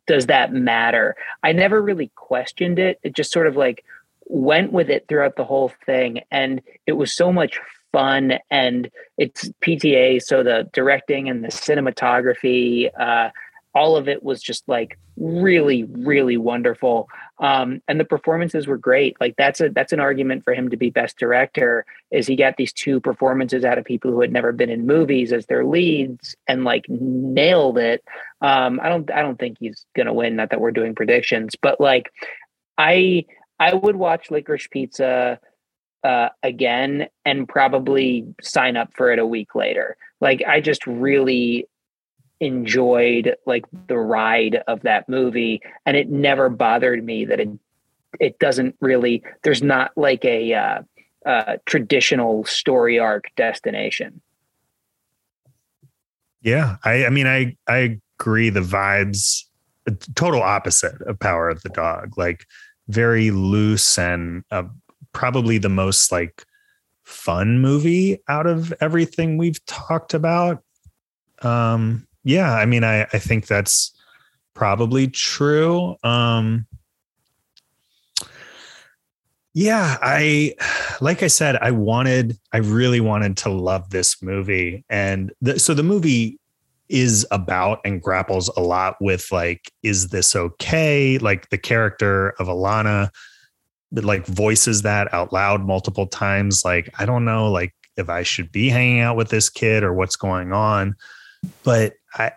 does 0.08 0.28
that 0.28 0.54
matter? 0.54 1.16
I 1.44 1.52
never 1.52 1.82
really 1.82 2.12
questioned 2.16 2.80
it. 2.80 3.00
It 3.04 3.16
just 3.16 3.32
sort 3.32 3.48
of 3.48 3.56
like 3.56 3.84
went 4.26 4.72
with 4.72 4.90
it 4.90 5.06
throughout 5.08 5.36
the 5.36 5.44
whole 5.44 5.72
thing 5.86 6.22
and 6.32 6.62
it 6.88 6.94
was 6.94 7.16
so 7.16 7.32
much 7.32 7.60
fun 7.92 8.40
and 8.50 8.90
it's 9.18 9.50
pta 9.64 10.20
so 10.20 10.42
the 10.42 10.68
directing 10.74 11.30
and 11.30 11.44
the 11.44 11.50
cinematography 11.50 12.90
uh 13.00 13.30
all 13.76 13.96
of 13.96 14.08
it 14.08 14.24
was 14.24 14.42
just 14.42 14.68
like 14.68 14.98
really 15.18 15.84
really 15.84 16.38
wonderful. 16.38 17.08
Um, 17.40 17.82
and 17.88 18.00
the 18.00 18.06
performances 18.06 18.68
were 18.68 18.78
great. 18.78 19.18
Like 19.20 19.36
that's 19.38 19.62
a 19.62 19.70
that's 19.70 19.94
an 19.94 20.00
argument 20.00 20.44
for 20.44 20.54
him 20.54 20.70
to 20.70 20.78
be 20.78 20.90
best 20.90 21.18
director 21.18 21.86
is 22.12 22.28
he 22.28 22.36
got 22.36 22.58
these 22.58 22.74
two 22.74 23.00
performances 23.00 23.64
out 23.64 23.78
of 23.78 23.86
people 23.86 24.12
who 24.12 24.22
had 24.22 24.32
never 24.32 24.52
been 24.52 24.70
in 24.70 24.86
movies 24.86 25.32
as 25.32 25.46
their 25.46 25.66
leads 25.66 26.36
and 26.48 26.64
like 26.64 26.86
nailed 26.90 27.78
it. 27.78 28.04
Um, 28.42 28.80
i 28.82 28.90
don't 28.90 29.10
i 29.12 29.22
don't 29.22 29.40
think 29.40 29.58
he's 29.60 29.86
gonna 29.96 30.14
win 30.14 30.36
not 30.36 30.50
that 30.50 30.60
we're 30.60 30.72
doing 30.72 30.96
predictions 30.96 31.56
but 31.62 31.80
like 31.80 32.12
i 32.78 33.26
i 33.58 33.74
would 33.74 33.96
watch 33.96 34.30
licorice 34.30 34.68
pizza 34.70 35.40
uh, 36.04 36.30
again 36.42 37.08
and 37.26 37.48
probably 37.48 38.28
sign 38.42 38.76
up 38.76 38.94
for 38.94 39.12
it 39.12 39.20
a 39.20 39.26
week 39.26 39.56
later. 39.56 39.96
Like 40.20 40.44
i 40.48 40.60
just 40.60 40.86
really 40.86 41.68
enjoyed 42.40 43.36
like 43.46 43.66
the 43.88 43.98
ride 43.98 44.62
of 44.68 44.82
that 44.82 45.08
movie 45.08 45.62
and 45.86 45.96
it 45.96 46.10
never 46.10 46.50
bothered 46.50 47.04
me 47.04 47.26
that 47.26 47.40
it 47.40 47.50
it 48.20 48.38
doesn't 48.40 48.76
really 48.80 49.24
there's 49.44 49.64
not 49.64 49.92
like 49.96 50.24
a 50.26 50.54
uh, 50.54 50.82
uh, 51.26 51.58
traditional 51.66 52.44
story 52.46 53.00
arc 53.00 53.26
destination. 53.36 54.22
Yeah 56.42 56.78
i 56.84 57.06
i 57.06 57.10
mean 57.10 57.28
i 57.28 57.56
i 57.68 58.00
agree 58.20 58.50
the 58.50 58.60
vibes 58.60 59.44
total 60.16 60.42
opposite 60.42 61.02
of 61.04 61.20
power 61.20 61.50
of 61.50 61.62
the 61.62 61.70
dog 61.70 62.18
like 62.18 62.46
very 62.88 63.32
loose 63.32 63.98
and 63.98 64.44
uh, 64.52 64.64
probably 65.14 65.58
the 65.58 65.70
most 65.70 66.12
like 66.12 66.44
fun 67.04 67.60
movie 67.60 68.22
out 68.28 68.48
of 68.48 68.74
everything 68.82 69.38
we've 69.38 69.64
talked 69.66 70.14
about. 70.14 70.64
Um 71.42 72.08
yeah, 72.24 72.54
I 72.54 72.66
mean, 72.66 72.84
I, 72.84 73.04
I 73.04 73.20
think 73.20 73.48
that's 73.48 73.92
probably 74.54 75.08
true. 75.08 75.96
Um, 76.04 76.66
yeah, 79.54 79.98
I, 80.02 80.56
like 81.00 81.22
I 81.22 81.28
said, 81.28 81.58
I 81.58 81.72
wanted, 81.72 82.38
I 82.52 82.58
really 82.58 83.00
wanted 83.00 83.38
to 83.38 83.50
love 83.50 83.90
this 83.92 84.22
movie. 84.22 84.84
And 84.90 85.32
the, 85.42 85.60
so 85.60 85.74
the 85.74 85.84
movie 85.84 86.40
is 86.90 87.26
about 87.32 87.80
and 87.86 88.02
grapples 88.02 88.50
a 88.50 88.62
lot 88.62 88.96
with 89.00 89.32
like, 89.32 89.72
is 89.84 90.10
this 90.10 90.36
okay? 90.36 91.18
Like 91.18 91.50
the 91.50 91.58
character 91.58 92.32
of 92.40 92.48
Alana, 92.48 93.10
like 93.92 94.26
voices 94.26 94.82
that 94.84 95.14
out 95.14 95.32
loud 95.32 95.66
multiple 95.66 96.08
times. 96.08 96.66
Like, 96.66 96.90
I 97.00 97.06
don't 97.06 97.26
know, 97.26 97.52
like 97.52 97.74
if 97.96 98.10
I 98.10 98.24
should 98.24 98.52
be 98.52 98.70
hanging 98.70 99.02
out 99.02 99.18
with 99.18 99.30
this 99.30 99.50
kid 99.50 99.84
or 99.84 99.94
what's 99.94 100.16
going 100.16 100.52
on. 100.52 100.96
But 101.64 101.94
I 102.16 102.32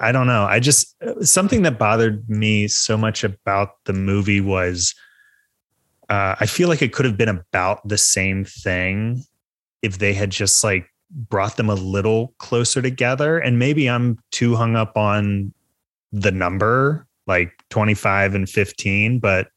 I 0.00 0.12
don't 0.12 0.26
know. 0.26 0.44
I 0.44 0.60
just 0.60 0.94
something 1.22 1.62
that 1.62 1.78
bothered 1.78 2.28
me 2.28 2.68
so 2.68 2.96
much 2.96 3.24
about 3.24 3.70
the 3.84 3.92
movie 3.92 4.40
was 4.40 4.94
uh, 6.08 6.36
I 6.40 6.46
feel 6.46 6.68
like 6.68 6.82
it 6.82 6.92
could 6.92 7.04
have 7.04 7.18
been 7.18 7.28
about 7.28 7.86
the 7.86 7.98
same 7.98 8.44
thing 8.44 9.24
if 9.82 9.98
they 9.98 10.14
had 10.14 10.30
just 10.30 10.64
like 10.64 10.86
brought 11.10 11.56
them 11.56 11.68
a 11.68 11.74
little 11.74 12.34
closer 12.38 12.80
together. 12.80 13.38
And 13.38 13.58
maybe 13.58 13.88
I'm 13.88 14.18
too 14.30 14.56
hung 14.56 14.74
up 14.74 14.96
on 14.96 15.52
the 16.12 16.32
number 16.32 17.06
like 17.26 17.52
25 17.68 18.34
and 18.34 18.48
15, 18.48 19.18
but 19.18 19.48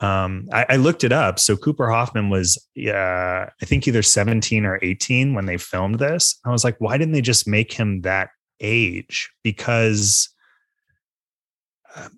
um, 0.00 0.48
I, 0.52 0.66
I, 0.70 0.76
looked 0.76 1.04
it 1.04 1.12
up. 1.12 1.38
So 1.38 1.56
Cooper 1.56 1.90
Hoffman 1.90 2.30
was, 2.30 2.56
uh, 2.78 2.90
I 2.90 3.64
think 3.64 3.86
either 3.86 4.02
17 4.02 4.64
or 4.64 4.78
18 4.80 5.34
when 5.34 5.44
they 5.44 5.58
filmed 5.58 5.98
this. 5.98 6.38
I 6.44 6.50
was 6.50 6.64
like, 6.64 6.76
why 6.78 6.96
didn't 6.96 7.12
they 7.12 7.20
just 7.20 7.46
make 7.46 7.72
him 7.72 8.00
that 8.02 8.30
age? 8.60 9.30
Because 9.44 10.30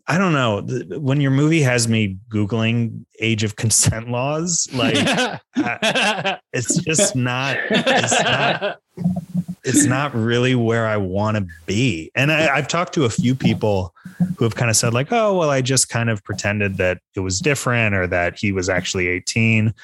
I 0.07 0.19
don't 0.19 0.33
know. 0.33 0.61
When 0.99 1.21
your 1.21 1.31
movie 1.31 1.63
has 1.63 1.89
me 1.89 2.19
Googling 2.29 3.05
age 3.21 3.43
of 3.43 3.57
consent 3.57 4.11
laws, 4.11 4.69
like 4.73 4.97
uh, 5.57 6.37
it's 6.53 6.77
just 6.85 7.17
not, 7.17 7.57
it's 7.71 8.23
not, 8.23 8.79
it's 9.64 9.84
not 9.84 10.14
really 10.14 10.55
where 10.55 10.86
I 10.86 10.97
want 10.97 11.36
to 11.36 11.47
be. 11.66 12.10
And 12.14 12.32
I, 12.32 12.56
I've 12.56 12.68
talked 12.68 12.94
to 12.94 13.05
a 13.05 13.10
few 13.10 13.34
people 13.34 13.94
who 14.36 14.44
have 14.44 14.55
kind 14.55 14.70
of 14.70 14.76
said, 14.76 14.93
like, 14.93 15.12
oh, 15.12 15.39
well, 15.39 15.51
I 15.51 15.62
just 15.62 15.89
kind 15.89 16.10
of 16.10 16.22
pretended 16.24 16.76
that 16.78 16.98
it 17.14 17.20
was 17.20 17.40
different 17.40 17.94
or 17.94 18.06
that 18.09 18.39
he 18.39 18.52
was 18.52 18.68
actually 18.68 19.09
18. 19.09 19.66
And 19.66 19.74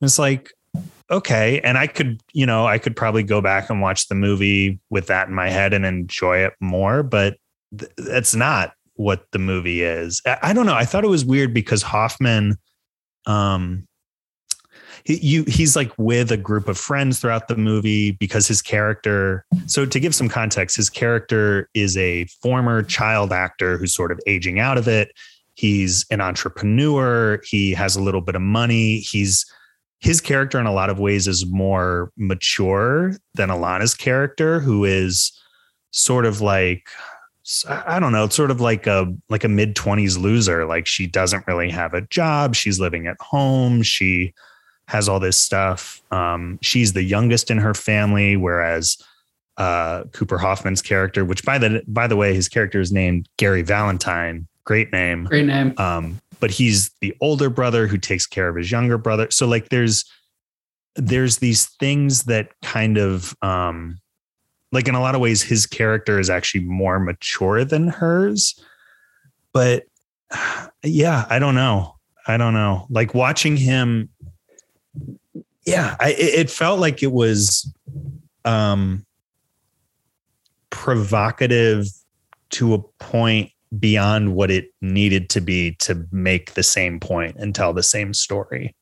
it's 0.00 0.18
like, 0.18 0.52
okay. 1.10 1.60
And 1.60 1.78
I 1.78 1.86
could, 1.86 2.20
you 2.32 2.46
know, 2.46 2.66
I 2.66 2.78
could 2.78 2.94
probably 2.94 3.22
go 3.22 3.40
back 3.40 3.70
and 3.70 3.80
watch 3.80 4.08
the 4.08 4.14
movie 4.14 4.80
with 4.90 5.06
that 5.06 5.28
in 5.28 5.34
my 5.34 5.48
head 5.48 5.72
and 5.72 5.86
enjoy 5.86 6.38
it 6.38 6.54
more, 6.60 7.02
but 7.02 7.38
th- 7.76 7.92
that's 7.96 8.34
not 8.34 8.72
what 8.94 9.26
the 9.30 9.38
movie 9.38 9.82
is. 9.82 10.20
I, 10.26 10.38
I, 10.42 10.52
don't 10.52 10.66
know. 10.66 10.74
I 10.74 10.84
thought 10.84 11.04
it 11.04 11.08
was 11.08 11.24
weird 11.24 11.54
because 11.54 11.82
Hoffman, 11.82 12.58
um, 13.26 13.87
you, 15.08 15.44
he's 15.44 15.74
like 15.74 15.92
with 15.96 16.30
a 16.30 16.36
group 16.36 16.68
of 16.68 16.76
friends 16.76 17.18
throughout 17.18 17.48
the 17.48 17.56
movie 17.56 18.12
because 18.12 18.46
his 18.46 18.60
character. 18.60 19.44
So 19.66 19.86
to 19.86 20.00
give 20.00 20.14
some 20.14 20.28
context, 20.28 20.76
his 20.76 20.90
character 20.90 21.68
is 21.74 21.96
a 21.96 22.26
former 22.42 22.82
child 22.82 23.32
actor 23.32 23.78
who's 23.78 23.94
sort 23.94 24.12
of 24.12 24.20
aging 24.26 24.60
out 24.60 24.76
of 24.76 24.86
it. 24.86 25.12
He's 25.54 26.04
an 26.10 26.20
entrepreneur. 26.20 27.40
He 27.44 27.72
has 27.72 27.96
a 27.96 28.02
little 28.02 28.20
bit 28.20 28.34
of 28.34 28.42
money. 28.42 28.98
He's 28.98 29.44
his 30.00 30.20
character 30.20 30.60
in 30.60 30.66
a 30.66 30.72
lot 30.72 30.90
of 30.90 31.00
ways 31.00 31.26
is 31.26 31.44
more 31.46 32.12
mature 32.16 33.16
than 33.34 33.48
Alana's 33.48 33.94
character, 33.94 34.60
who 34.60 34.84
is 34.84 35.32
sort 35.90 36.24
of 36.24 36.40
like 36.40 36.88
I 37.66 37.98
don't 37.98 38.12
know, 38.12 38.24
it's 38.24 38.36
sort 38.36 38.50
of 38.50 38.60
like 38.60 38.86
a 38.86 39.12
like 39.30 39.42
a 39.42 39.48
mid 39.48 39.74
20s 39.74 40.18
loser. 40.18 40.66
Like 40.66 40.86
she 40.86 41.06
doesn't 41.06 41.46
really 41.46 41.70
have 41.70 41.94
a 41.94 42.02
job. 42.02 42.54
She's 42.54 42.78
living 42.78 43.06
at 43.06 43.16
home. 43.20 43.82
She 43.82 44.34
has 44.88 45.06
all 45.06 45.20
this 45.20 45.36
stuff. 45.36 46.00
Um, 46.10 46.58
she's 46.62 46.94
the 46.94 47.02
youngest 47.02 47.50
in 47.50 47.58
her 47.58 47.74
family, 47.74 48.36
whereas 48.36 48.96
uh, 49.58 50.04
Cooper 50.12 50.38
Hoffman's 50.38 50.80
character, 50.80 51.26
which 51.26 51.44
by 51.44 51.58
the 51.58 51.82
by 51.86 52.06
the 52.06 52.16
way, 52.16 52.34
his 52.34 52.48
character 52.48 52.80
is 52.80 52.90
named 52.90 53.28
Gary 53.36 53.62
Valentine. 53.62 54.48
Great 54.64 54.90
name. 54.90 55.24
Great 55.24 55.44
name. 55.44 55.74
Um, 55.76 56.20
but 56.40 56.50
he's 56.50 56.90
the 57.00 57.14
older 57.20 57.50
brother 57.50 57.86
who 57.86 57.98
takes 57.98 58.26
care 58.26 58.48
of 58.48 58.56
his 58.56 58.70
younger 58.70 58.96
brother. 58.96 59.30
So 59.30 59.46
like 59.46 59.68
there's 59.68 60.10
there's 60.96 61.38
these 61.38 61.66
things 61.78 62.24
that 62.24 62.52
kind 62.62 62.96
of 62.96 63.36
um 63.42 63.98
like 64.72 64.88
in 64.88 64.94
a 64.94 65.00
lot 65.00 65.14
of 65.14 65.20
ways 65.20 65.42
his 65.42 65.66
character 65.66 66.18
is 66.18 66.30
actually 66.30 66.64
more 66.64 66.98
mature 66.98 67.62
than 67.62 67.88
hers. 67.88 68.58
But 69.52 69.84
yeah, 70.82 71.26
I 71.28 71.38
don't 71.38 71.54
know. 71.54 71.96
I 72.26 72.36
don't 72.36 72.54
know. 72.54 72.86
Like 72.90 73.14
watching 73.14 73.56
him 73.56 74.10
yeah, 75.68 75.96
I, 76.00 76.14
it 76.18 76.50
felt 76.50 76.80
like 76.80 77.02
it 77.02 77.12
was 77.12 77.72
um 78.44 79.04
provocative 80.70 81.86
to 82.50 82.74
a 82.74 82.78
point 82.98 83.50
beyond 83.78 84.34
what 84.34 84.50
it 84.50 84.72
needed 84.80 85.28
to 85.30 85.40
be 85.40 85.72
to 85.72 86.06
make 86.10 86.54
the 86.54 86.62
same 86.62 86.98
point 86.98 87.36
and 87.36 87.54
tell 87.54 87.72
the 87.72 87.82
same 87.82 88.14
story. 88.14 88.74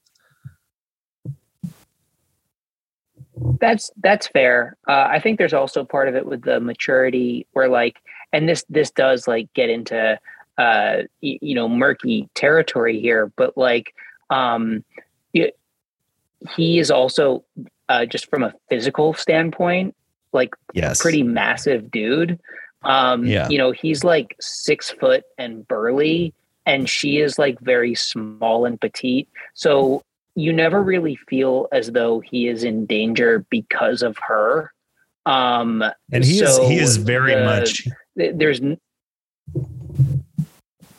That's 3.60 3.90
that's 4.02 4.28
fair. 4.28 4.76
Uh, 4.88 5.08
I 5.10 5.20
think 5.20 5.38
there's 5.38 5.52
also 5.52 5.84
part 5.84 6.08
of 6.08 6.14
it 6.14 6.26
with 6.26 6.42
the 6.42 6.60
maturity 6.60 7.46
where 7.52 7.68
like, 7.68 7.98
and 8.32 8.48
this 8.48 8.64
this 8.68 8.90
does 8.90 9.28
like 9.28 9.52
get 9.52 9.68
into 9.68 10.18
uh, 10.56 10.96
you 11.20 11.54
know 11.54 11.68
murky 11.68 12.28
territory 12.34 12.98
here, 13.00 13.30
but 13.36 13.56
like, 13.58 13.94
um, 14.30 14.84
it, 15.34 15.58
he 16.54 16.78
is 16.78 16.90
also 16.90 17.44
uh, 17.88 18.06
just 18.06 18.28
from 18.30 18.42
a 18.42 18.54
physical 18.68 19.14
standpoint, 19.14 19.94
like 20.32 20.54
yes. 20.74 21.00
pretty 21.00 21.22
massive 21.22 21.90
dude. 21.90 22.38
Um, 22.82 23.26
yeah. 23.26 23.48
you 23.48 23.58
know, 23.58 23.72
he's 23.72 24.04
like 24.04 24.36
six 24.40 24.90
foot 24.90 25.24
and 25.38 25.66
burly, 25.66 26.34
and 26.66 26.88
she 26.88 27.18
is 27.18 27.38
like 27.38 27.58
very 27.60 27.94
small 27.94 28.64
and 28.64 28.80
petite. 28.80 29.28
So 29.54 30.02
you 30.34 30.52
never 30.52 30.82
really 30.82 31.16
feel 31.28 31.68
as 31.72 31.92
though 31.92 32.20
he 32.20 32.48
is 32.48 32.62
in 32.62 32.86
danger 32.86 33.44
because 33.50 34.02
of 34.02 34.16
her. 34.18 34.72
Um, 35.24 35.82
and 36.12 36.24
he 36.24 36.38
so 36.38 36.44
is 36.44 36.68
he 36.68 36.76
is 36.76 36.96
very 36.98 37.34
the, 37.34 37.44
much. 37.44 37.88
There's 38.14 38.60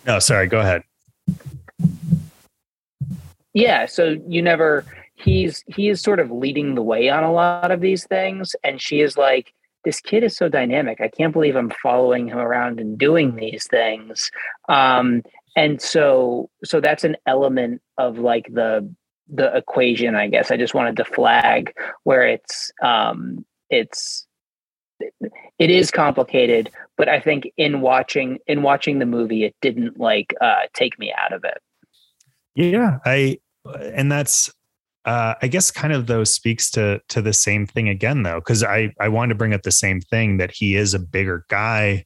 no, 0.07 0.19
sorry. 0.19 0.47
Go 0.47 0.59
ahead. 0.59 0.83
Yeah, 3.53 3.85
so 3.85 4.15
you 4.27 4.41
never. 4.41 4.85
He's 5.17 5.63
he 5.67 5.89
is 5.89 6.01
sort 6.01 6.19
of 6.19 6.31
leading 6.31 6.75
the 6.75 6.83
way 6.83 7.09
on 7.09 7.23
a 7.23 7.31
lot 7.31 7.71
of 7.71 7.81
these 7.81 8.05
things, 8.05 8.55
and 8.63 8.81
she 8.81 9.01
is 9.01 9.17
like, 9.17 9.51
this 9.83 9.99
kid 9.99 10.23
is 10.23 10.35
so 10.35 10.49
dynamic. 10.49 11.01
I 11.01 11.07
can't 11.07 11.33
believe 11.33 11.55
I'm 11.55 11.71
following 11.81 12.27
him 12.27 12.37
around 12.37 12.79
and 12.79 12.97
doing 12.97 13.35
these 13.35 13.65
things. 13.67 14.29
Um, 14.69 15.23
and 15.55 15.81
so, 15.81 16.49
so 16.63 16.79
that's 16.79 17.03
an 17.03 17.17
element 17.25 17.81
of 17.97 18.19
like 18.19 18.53
the 18.53 18.93
the 19.29 19.55
equation, 19.55 20.15
I 20.15 20.27
guess. 20.27 20.51
I 20.51 20.57
just 20.57 20.73
wanted 20.73 20.97
to 20.97 21.05
flag 21.05 21.73
where 22.03 22.27
it's 22.27 22.71
um, 22.83 23.45
it's 23.69 24.27
it 25.59 25.69
is 25.69 25.89
complicated, 25.91 26.69
but 26.97 27.09
I 27.09 27.19
think 27.19 27.51
in 27.57 27.81
watching 27.81 28.39
in 28.47 28.61
watching 28.61 28.99
the 28.99 29.05
movie, 29.05 29.45
it 29.45 29.55
didn't 29.61 29.99
like 29.99 30.33
uh, 30.41 30.67
take 30.73 30.99
me 30.99 31.13
out 31.17 31.33
of 31.33 31.43
it. 31.43 31.59
Yeah, 32.55 32.99
I 33.05 33.39
and 33.65 34.11
that's 34.11 34.51
uh, 35.07 35.35
I 35.41 35.47
guess 35.47 35.71
kind 35.71 35.93
of 35.93 36.07
though 36.07 36.25
speaks 36.25 36.69
to 36.71 37.01
to 37.07 37.21
the 37.21 37.31
same 37.31 37.65
thing 37.65 37.87
again 37.87 38.23
though, 38.23 38.41
because 38.41 38.61
I 38.61 38.93
I 38.99 39.07
wanted 39.07 39.29
to 39.29 39.37
bring 39.37 39.53
up 39.53 39.63
the 39.63 39.71
same 39.71 40.01
thing 40.01 40.35
that 40.37 40.51
he 40.51 40.75
is 40.75 40.93
a 40.93 40.99
bigger 40.99 41.45
guy, 41.47 42.03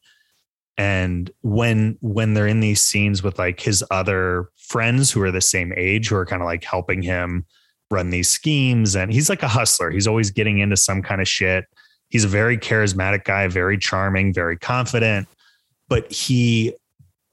and 0.78 1.28
when 1.42 1.98
when 2.00 2.34
they're 2.34 2.46
in 2.46 2.60
these 2.60 2.80
scenes 2.80 3.20
with 3.20 3.40
like 3.40 3.58
his 3.60 3.84
other 3.90 4.50
friends 4.56 5.10
who 5.10 5.20
are 5.20 5.32
the 5.32 5.40
same 5.40 5.74
age 5.76 6.08
who 6.08 6.16
are 6.16 6.24
kind 6.24 6.42
of 6.42 6.46
like 6.46 6.62
helping 6.62 7.02
him 7.02 7.44
run 7.90 8.10
these 8.10 8.28
schemes, 8.28 8.94
and 8.94 9.12
he's 9.12 9.28
like 9.28 9.42
a 9.42 9.48
hustler. 9.48 9.90
He's 9.90 10.06
always 10.06 10.30
getting 10.30 10.60
into 10.60 10.76
some 10.76 11.02
kind 11.02 11.20
of 11.20 11.26
shit. 11.26 11.64
He's 12.08 12.24
a 12.24 12.28
very 12.28 12.56
charismatic 12.56 13.24
guy, 13.24 13.48
very 13.48 13.78
charming, 13.78 14.32
very 14.32 14.56
confident, 14.56 15.26
but 15.88 16.10
he 16.12 16.72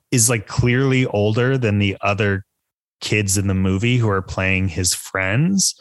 is 0.09 0.31
like 0.31 0.47
clearly 0.47 1.05
older 1.05 1.59
than 1.59 1.77
the 1.77 1.95
other 2.01 2.43
kids 3.01 3.37
in 3.37 3.47
the 3.47 3.53
movie 3.53 3.97
who 3.97 4.09
are 4.09 4.21
playing 4.21 4.67
his 4.67 4.93
friends. 4.93 5.79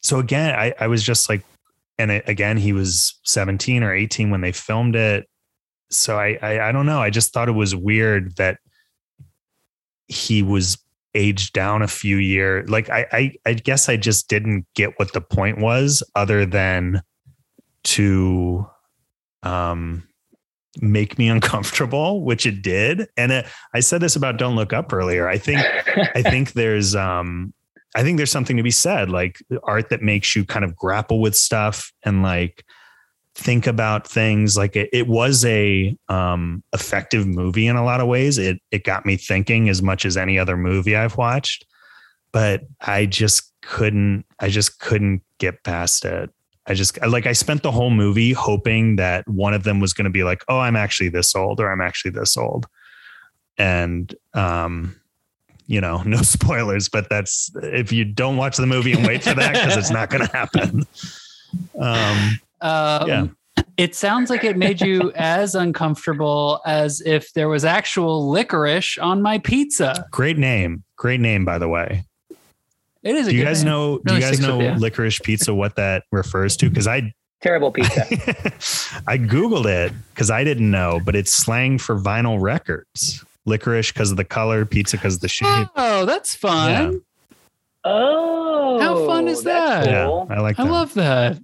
So 0.00 0.18
again, 0.18 0.54
I, 0.54 0.74
I 0.80 0.86
was 0.86 1.02
just 1.02 1.28
like, 1.28 1.44
and 1.98 2.10
it, 2.10 2.28
again, 2.28 2.56
he 2.56 2.72
was 2.72 3.18
17 3.24 3.82
or 3.82 3.94
18 3.94 4.30
when 4.30 4.40
they 4.40 4.52
filmed 4.52 4.96
it. 4.96 5.28
So 5.90 6.18
I, 6.18 6.38
I, 6.42 6.68
I 6.68 6.72
don't 6.72 6.86
know. 6.86 7.00
I 7.00 7.10
just 7.10 7.32
thought 7.32 7.48
it 7.48 7.52
was 7.52 7.74
weird 7.74 8.36
that 8.36 8.58
he 10.06 10.42
was 10.42 10.78
aged 11.14 11.52
down 11.52 11.82
a 11.82 11.88
few 11.88 12.16
years. 12.16 12.68
Like 12.68 12.90
I, 12.90 13.06
I, 13.12 13.32
I 13.46 13.52
guess 13.54 13.88
I 13.88 13.96
just 13.96 14.28
didn't 14.28 14.66
get 14.74 14.98
what 14.98 15.12
the 15.12 15.20
point 15.20 15.58
was, 15.58 16.02
other 16.14 16.46
than 16.46 17.02
to 17.84 18.68
um 19.44 20.07
make 20.80 21.18
me 21.18 21.28
uncomfortable, 21.28 22.22
which 22.22 22.46
it 22.46 22.62
did. 22.62 23.08
And 23.16 23.32
it, 23.32 23.46
I 23.74 23.80
said 23.80 24.00
this 24.00 24.16
about 24.16 24.36
Don't 24.36 24.56
Look 24.56 24.72
Up 24.72 24.92
earlier. 24.92 25.28
I 25.28 25.38
think 25.38 25.60
I 26.14 26.22
think 26.30 26.52
there's 26.52 26.94
um 26.94 27.52
I 27.94 28.02
think 28.02 28.16
there's 28.16 28.30
something 28.30 28.56
to 28.56 28.62
be 28.62 28.70
said, 28.70 29.10
like 29.10 29.38
art 29.64 29.88
that 29.90 30.02
makes 30.02 30.36
you 30.36 30.44
kind 30.44 30.64
of 30.64 30.76
grapple 30.76 31.20
with 31.20 31.34
stuff 31.34 31.92
and 32.02 32.22
like 32.22 32.64
think 33.34 33.66
about 33.66 34.06
things. 34.06 34.56
Like 34.56 34.76
it, 34.76 34.90
it 34.92 35.08
was 35.08 35.44
a 35.44 35.96
um 36.08 36.62
effective 36.72 37.26
movie 37.26 37.66
in 37.66 37.76
a 37.76 37.84
lot 37.84 38.00
of 38.00 38.08
ways. 38.08 38.38
It 38.38 38.60
it 38.70 38.84
got 38.84 39.06
me 39.06 39.16
thinking 39.16 39.68
as 39.68 39.82
much 39.82 40.04
as 40.04 40.16
any 40.16 40.38
other 40.38 40.56
movie 40.56 40.96
I've 40.96 41.16
watched, 41.16 41.64
but 42.32 42.62
I 42.80 43.06
just 43.06 43.52
couldn't 43.62 44.24
I 44.38 44.48
just 44.48 44.80
couldn't 44.80 45.22
get 45.38 45.64
past 45.64 46.04
it. 46.04 46.30
I 46.68 46.74
just 46.74 47.00
like 47.06 47.26
I 47.26 47.32
spent 47.32 47.62
the 47.62 47.72
whole 47.72 47.90
movie 47.90 48.32
hoping 48.32 48.96
that 48.96 49.26
one 49.26 49.54
of 49.54 49.64
them 49.64 49.80
was 49.80 49.94
going 49.94 50.04
to 50.04 50.10
be 50.10 50.22
like, 50.22 50.44
"Oh, 50.48 50.60
I'm 50.60 50.76
actually 50.76 51.08
this 51.08 51.34
old," 51.34 51.60
or 51.60 51.72
"I'm 51.72 51.80
actually 51.80 52.10
this 52.10 52.36
old," 52.36 52.66
and 53.56 54.14
um, 54.34 54.94
you 55.66 55.80
know, 55.80 56.02
no 56.06 56.18
spoilers, 56.18 56.88
but 56.88 57.08
that's 57.08 57.50
if 57.62 57.90
you 57.90 58.04
don't 58.04 58.36
watch 58.36 58.56
the 58.56 58.66
movie 58.66 58.92
and 58.92 59.06
wait 59.06 59.22
for 59.22 59.34
that 59.34 59.54
because 59.54 59.76
it's 59.76 59.90
not 59.90 60.10
going 60.10 60.26
to 60.26 60.32
happen. 60.36 60.86
Um, 61.78 62.40
um, 62.60 63.08
yeah. 63.08 63.26
It 63.76 63.94
sounds 63.94 64.28
like 64.28 64.42
it 64.42 64.56
made 64.56 64.80
you 64.80 65.12
as 65.14 65.54
uncomfortable 65.54 66.60
as 66.66 67.00
if 67.00 67.32
there 67.32 67.48
was 67.48 67.64
actual 67.64 68.28
licorice 68.28 68.98
on 68.98 69.22
my 69.22 69.38
pizza. 69.38 70.06
Great 70.10 70.36
name. 70.36 70.82
Great 70.96 71.20
name, 71.20 71.44
by 71.44 71.58
the 71.58 71.68
way. 71.68 72.04
It 73.08 73.16
is. 73.16 73.28
do 73.28 73.34
you 73.34 73.42
guys 73.42 73.64
name. 73.64 73.72
know? 73.72 73.88
Really 73.88 74.02
do 74.04 74.14
you 74.14 74.20
guys 74.20 74.40
know 74.40 74.60
yeah. 74.60 74.76
licorice 74.76 75.18
pizza? 75.20 75.54
What 75.54 75.76
that 75.76 76.04
refers 76.12 76.58
to? 76.58 76.68
Because 76.68 76.86
I 76.86 77.14
terrible 77.40 77.72
pizza. 77.72 78.02
I 79.06 79.16
googled 79.16 79.64
it 79.64 79.92
because 80.10 80.30
I 80.30 80.44
didn't 80.44 80.70
know, 80.70 81.00
but 81.02 81.16
it's 81.16 81.32
slang 81.32 81.78
for 81.78 81.98
vinyl 81.98 82.38
records. 82.38 83.24
Licorice 83.46 83.92
because 83.92 84.10
of 84.10 84.18
the 84.18 84.24
color, 84.24 84.66
pizza 84.66 84.98
because 84.98 85.14
of 85.14 85.20
the 85.22 85.28
shape. 85.28 85.68
Oh, 85.74 86.04
that's 86.04 86.34
fun. 86.34 86.92
Yeah. 86.92 86.98
Oh, 87.84 88.78
how 88.78 89.06
fun 89.06 89.26
is 89.26 89.44
that? 89.44 89.86
Cool. 89.86 90.26
Yeah, 90.28 90.36
I 90.36 90.40
like. 90.40 90.58
That. 90.58 90.66
I 90.66 90.68
love 90.68 90.92
that. 90.94 91.38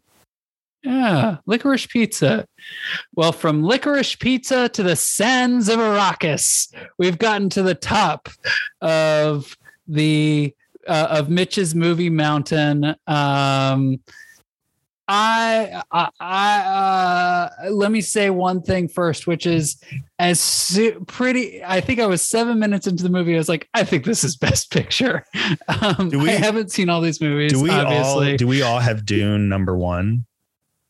Yeah, 0.83 1.39
licorice 1.47 1.87
pizza. 1.87 2.47
Well, 3.15 3.33
from 3.33 3.63
licorice 3.63 4.17
pizza 4.17 4.69
to 4.69 4.83
the 4.83 4.97
sands 4.97 5.71
of 5.71 5.79
Arrakis, 5.79 6.75
we've 6.99 7.17
gotten 7.17 7.49
to 7.51 7.63
the 7.63 7.75
top 7.75 8.29
of 8.83 9.57
the 9.89 10.55
uh, 10.89 11.09
of 11.11 11.29
Mitch's 11.31 11.75
movie 11.75 12.11
Mountain. 12.11 12.85
Um, 13.07 14.01
I, 15.07 15.83
I, 15.93 16.09
I 16.19 17.51
uh, 17.67 17.71
let 17.71 17.93
me 17.93 18.01
say 18.01 18.31
one 18.31 18.63
thing 18.63 18.89
first, 18.89 19.27
which 19.27 19.45
is 19.47 19.79
as 20.19 20.41
su- 20.41 21.05
pretty. 21.07 21.63
I 21.63 21.83
think 21.83 22.01
I 22.01 22.07
was 22.07 22.23
seven 22.23 22.59
minutes 22.59 22.87
into 22.87 23.03
the 23.03 23.11
movie. 23.11 23.35
I 23.35 23.39
was 23.39 23.49
like, 23.49 23.69
I 23.75 23.85
think 23.85 24.07
this 24.07 24.25
is 24.25 24.37
Best 24.37 24.71
Picture. 24.71 25.25
Um, 25.69 26.09
Do 26.09 26.19
we- 26.21 26.31
I 26.31 26.35
haven't 26.37 26.71
seen 26.73 26.89
all 26.89 27.01
these 27.03 27.21
movies. 27.21 27.53
do 27.53 27.63
we 27.63 27.71
obviously. 27.71 28.31
all 28.33 28.37
do 28.37 28.47
we 28.47 28.63
all 28.63 28.79
have 28.79 29.05
Dune 29.05 29.49
number 29.49 29.77
one? 29.77 30.25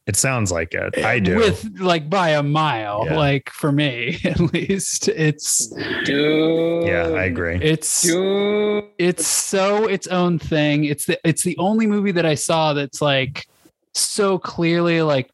It 0.07 0.17
sounds 0.17 0.53
like 0.53 0.75
it. 0.75 0.99
I 0.99 1.19
do. 1.19 1.37
with 1.37 1.81
like 1.81 2.11
by 2.11 2.31
a 2.31 2.43
mile. 2.43 3.05
Yeah. 3.07 3.17
Like 3.17 3.49
for 3.51 3.73
me, 3.73 4.19
at 4.25 4.39
least, 4.53 5.09
it's 5.09 5.69
Dune. 6.05 6.87
yeah, 6.87 7.09
I 7.09 7.25
agree. 7.25 7.59
it's 7.63 8.03
Dune. 8.03 8.87
it's 8.99 9.27
so 9.27 9.87
its 9.87 10.07
own 10.09 10.39
thing. 10.39 10.85
It's 10.85 11.07
the 11.07 11.19
it's 11.27 11.43
the 11.43 11.57
only 11.57 11.87
movie 11.87 12.13
that 12.13 12.27
I 12.27 12.35
saw 12.35 12.75
that's 12.75 13.01
like 13.01 13.47
so 13.95 14.39
clearly 14.39 15.01
like 15.03 15.31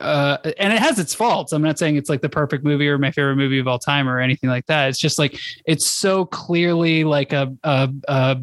uh 0.00 0.38
and 0.58 0.72
it 0.72 0.78
has 0.78 0.98
its 0.98 1.12
faults. 1.12 1.52
I'm 1.52 1.60
not 1.60 1.78
saying 1.78 1.96
it's 1.96 2.08
like 2.08 2.22
the 2.22 2.28
perfect 2.30 2.64
movie 2.64 2.88
or 2.88 2.96
my 2.96 3.10
favorite 3.10 3.36
movie 3.36 3.58
of 3.58 3.68
all 3.68 3.78
time 3.78 4.08
or 4.08 4.20
anything 4.20 4.48
like 4.48 4.64
that. 4.66 4.88
It's 4.88 4.98
just 4.98 5.18
like 5.18 5.38
it's 5.66 5.86
so 5.86 6.24
clearly 6.24 7.04
like 7.04 7.34
a 7.34 7.54
a 7.62 7.90
a, 8.08 8.38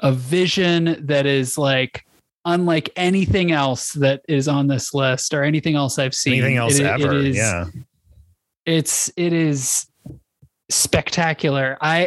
a 0.00 0.12
vision 0.12 1.06
that 1.06 1.24
is 1.24 1.56
like 1.56 2.04
unlike 2.48 2.90
anything 2.96 3.52
else 3.52 3.92
that 3.92 4.22
is 4.28 4.48
on 4.48 4.66
this 4.66 4.94
list 4.94 5.32
or 5.34 5.42
anything 5.44 5.74
else 5.76 5.98
I've 5.98 6.14
seen. 6.14 6.34
Anything 6.34 6.56
else 6.56 6.78
It- 6.78 6.86
it 6.86 7.00
ever? 7.00 7.14
is- 7.18 7.36
yeah. 7.36 7.66
it's 8.66 9.10
it 9.16 9.32
is 9.32 9.86
spectacular 10.70 11.78
i 11.80 12.06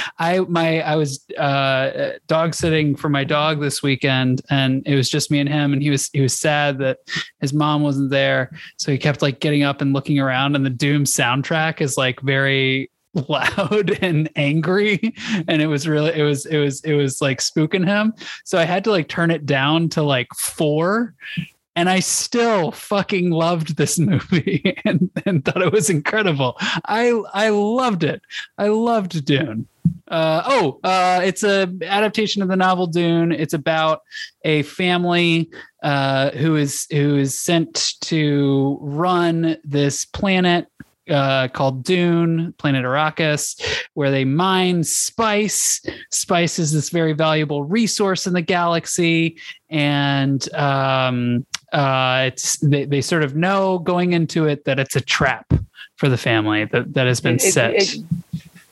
i 0.20 0.38
my 0.40 0.80
i 0.82 0.94
was 0.94 1.24
uh 1.36 2.10
dog 2.28 2.54
sitting 2.54 2.94
for 2.94 3.08
my 3.08 3.24
dog 3.24 3.60
this 3.60 3.82
weekend 3.82 4.40
and 4.50 4.86
it 4.86 4.94
was 4.94 5.08
just 5.10 5.32
me 5.32 5.40
and 5.40 5.48
him 5.48 5.72
and 5.72 5.82
he 5.82 5.90
was 5.90 6.08
he 6.12 6.20
was 6.20 6.32
sad 6.38 6.78
that 6.78 6.98
his 7.40 7.52
mom 7.52 7.82
wasn't 7.82 8.08
there 8.08 8.52
so 8.76 8.92
he 8.92 8.98
kept 8.98 9.20
like 9.20 9.40
getting 9.40 9.64
up 9.64 9.80
and 9.80 9.92
looking 9.92 10.20
around 10.20 10.54
and 10.54 10.64
the 10.64 10.70
Dune 10.70 11.02
soundtrack 11.02 11.80
is 11.80 11.96
like 11.98 12.20
very 12.20 12.88
loud 13.28 13.98
and 14.02 14.30
angry 14.36 15.14
and 15.48 15.62
it 15.62 15.66
was 15.66 15.88
really 15.88 16.12
it 16.14 16.22
was 16.22 16.46
it 16.46 16.58
was 16.58 16.82
it 16.84 16.94
was 16.94 17.20
like 17.20 17.38
spooking 17.38 17.86
him 17.86 18.12
so 18.44 18.58
i 18.58 18.64
had 18.64 18.84
to 18.84 18.90
like 18.90 19.08
turn 19.08 19.30
it 19.30 19.46
down 19.46 19.88
to 19.88 20.02
like 20.02 20.28
four 20.34 21.14
and 21.78 21.88
I 21.88 22.00
still 22.00 22.72
fucking 22.72 23.30
loved 23.30 23.76
this 23.76 23.98
movie 24.00 24.76
and, 24.84 25.12
and 25.24 25.44
thought 25.44 25.62
it 25.62 25.72
was 25.72 25.88
incredible. 25.88 26.56
I 26.58 27.10
I 27.32 27.50
loved 27.50 28.02
it. 28.02 28.20
I 28.58 28.66
loved 28.66 29.24
Dune. 29.24 29.68
Uh, 30.08 30.42
oh, 30.46 30.80
uh, 30.82 31.20
it's 31.22 31.44
a 31.44 31.72
adaptation 31.82 32.42
of 32.42 32.48
the 32.48 32.56
novel 32.56 32.88
Dune. 32.88 33.30
It's 33.30 33.54
about 33.54 34.02
a 34.44 34.62
family 34.62 35.50
uh, 35.82 36.30
who 36.30 36.56
is 36.56 36.86
who 36.90 37.16
is 37.16 37.38
sent 37.38 37.94
to 38.02 38.78
run 38.80 39.56
this 39.62 40.04
planet 40.04 40.66
uh, 41.08 41.48
called 41.48 41.84
Dune, 41.84 42.52
planet 42.58 42.84
Arrakis, 42.84 43.60
where 43.94 44.10
they 44.10 44.24
mine 44.24 44.84
spice. 44.84 45.80
Spice 46.10 46.58
is 46.58 46.72
this 46.72 46.90
very 46.90 47.12
valuable 47.12 47.64
resource 47.64 48.26
in 48.26 48.32
the 48.32 48.42
galaxy, 48.42 49.38
and 49.70 50.52
um, 50.54 51.46
uh, 51.72 52.24
it's 52.32 52.58
they, 52.58 52.84
they 52.84 53.00
sort 53.00 53.22
of 53.22 53.34
know 53.36 53.78
going 53.78 54.12
into 54.12 54.46
it 54.46 54.64
that 54.64 54.78
it's 54.78 54.96
a 54.96 55.00
trap 55.00 55.52
for 55.96 56.08
the 56.08 56.16
family 56.18 56.64
that, 56.66 56.94
that 56.94 57.06
has 57.06 57.20
been 57.20 57.34
It- 57.36 57.44
it- 57.44 57.52
set. 57.52 57.74
it- 57.74 57.96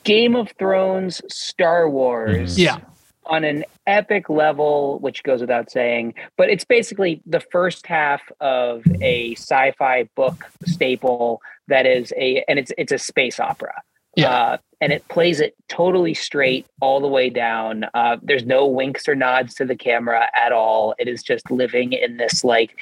Game 0.03 0.37
of 0.37 0.49
Thrones, 0.57 1.21
Star 1.27 1.89
Wars. 1.89 2.55
Mhm. 2.55 2.63
yeah, 2.63 2.77
on 3.25 3.43
an 3.43 3.65
epic 3.87 4.29
level, 4.29 4.99
which 4.99 5.21
goes 5.23 5.41
without 5.41 5.69
saying, 5.69 6.13
but 6.37 6.49
it's 6.49 6.63
basically 6.63 7.21
the 7.25 7.41
first 7.41 7.85
half 7.85 8.21
of 8.39 8.83
a 9.01 9.35
sci-fi 9.35 10.03
book 10.15 10.45
staple 10.65 11.41
that 11.67 11.85
is 11.85 12.13
a 12.17 12.43
and 12.47 12.59
it's 12.59 12.71
it's 12.77 12.91
a 12.91 12.97
space 12.97 13.39
opera. 13.39 13.81
Yeah. 14.15 14.31
Uh, 14.31 14.57
and 14.81 14.91
it 14.91 15.07
plays 15.09 15.39
it 15.39 15.55
totally 15.69 16.13
straight 16.13 16.65
all 16.81 16.99
the 16.99 17.07
way 17.07 17.29
down. 17.29 17.85
Uh, 17.93 18.17
there's 18.21 18.45
no 18.45 18.65
winks 18.65 19.07
or 19.07 19.13
nods 19.13 19.53
to 19.55 19.65
the 19.65 19.75
camera 19.75 20.27
at 20.35 20.51
all. 20.51 20.95
It 20.97 21.07
is 21.07 21.21
just 21.21 21.51
living 21.51 21.93
in 21.93 22.17
this 22.17 22.43
like 22.43 22.75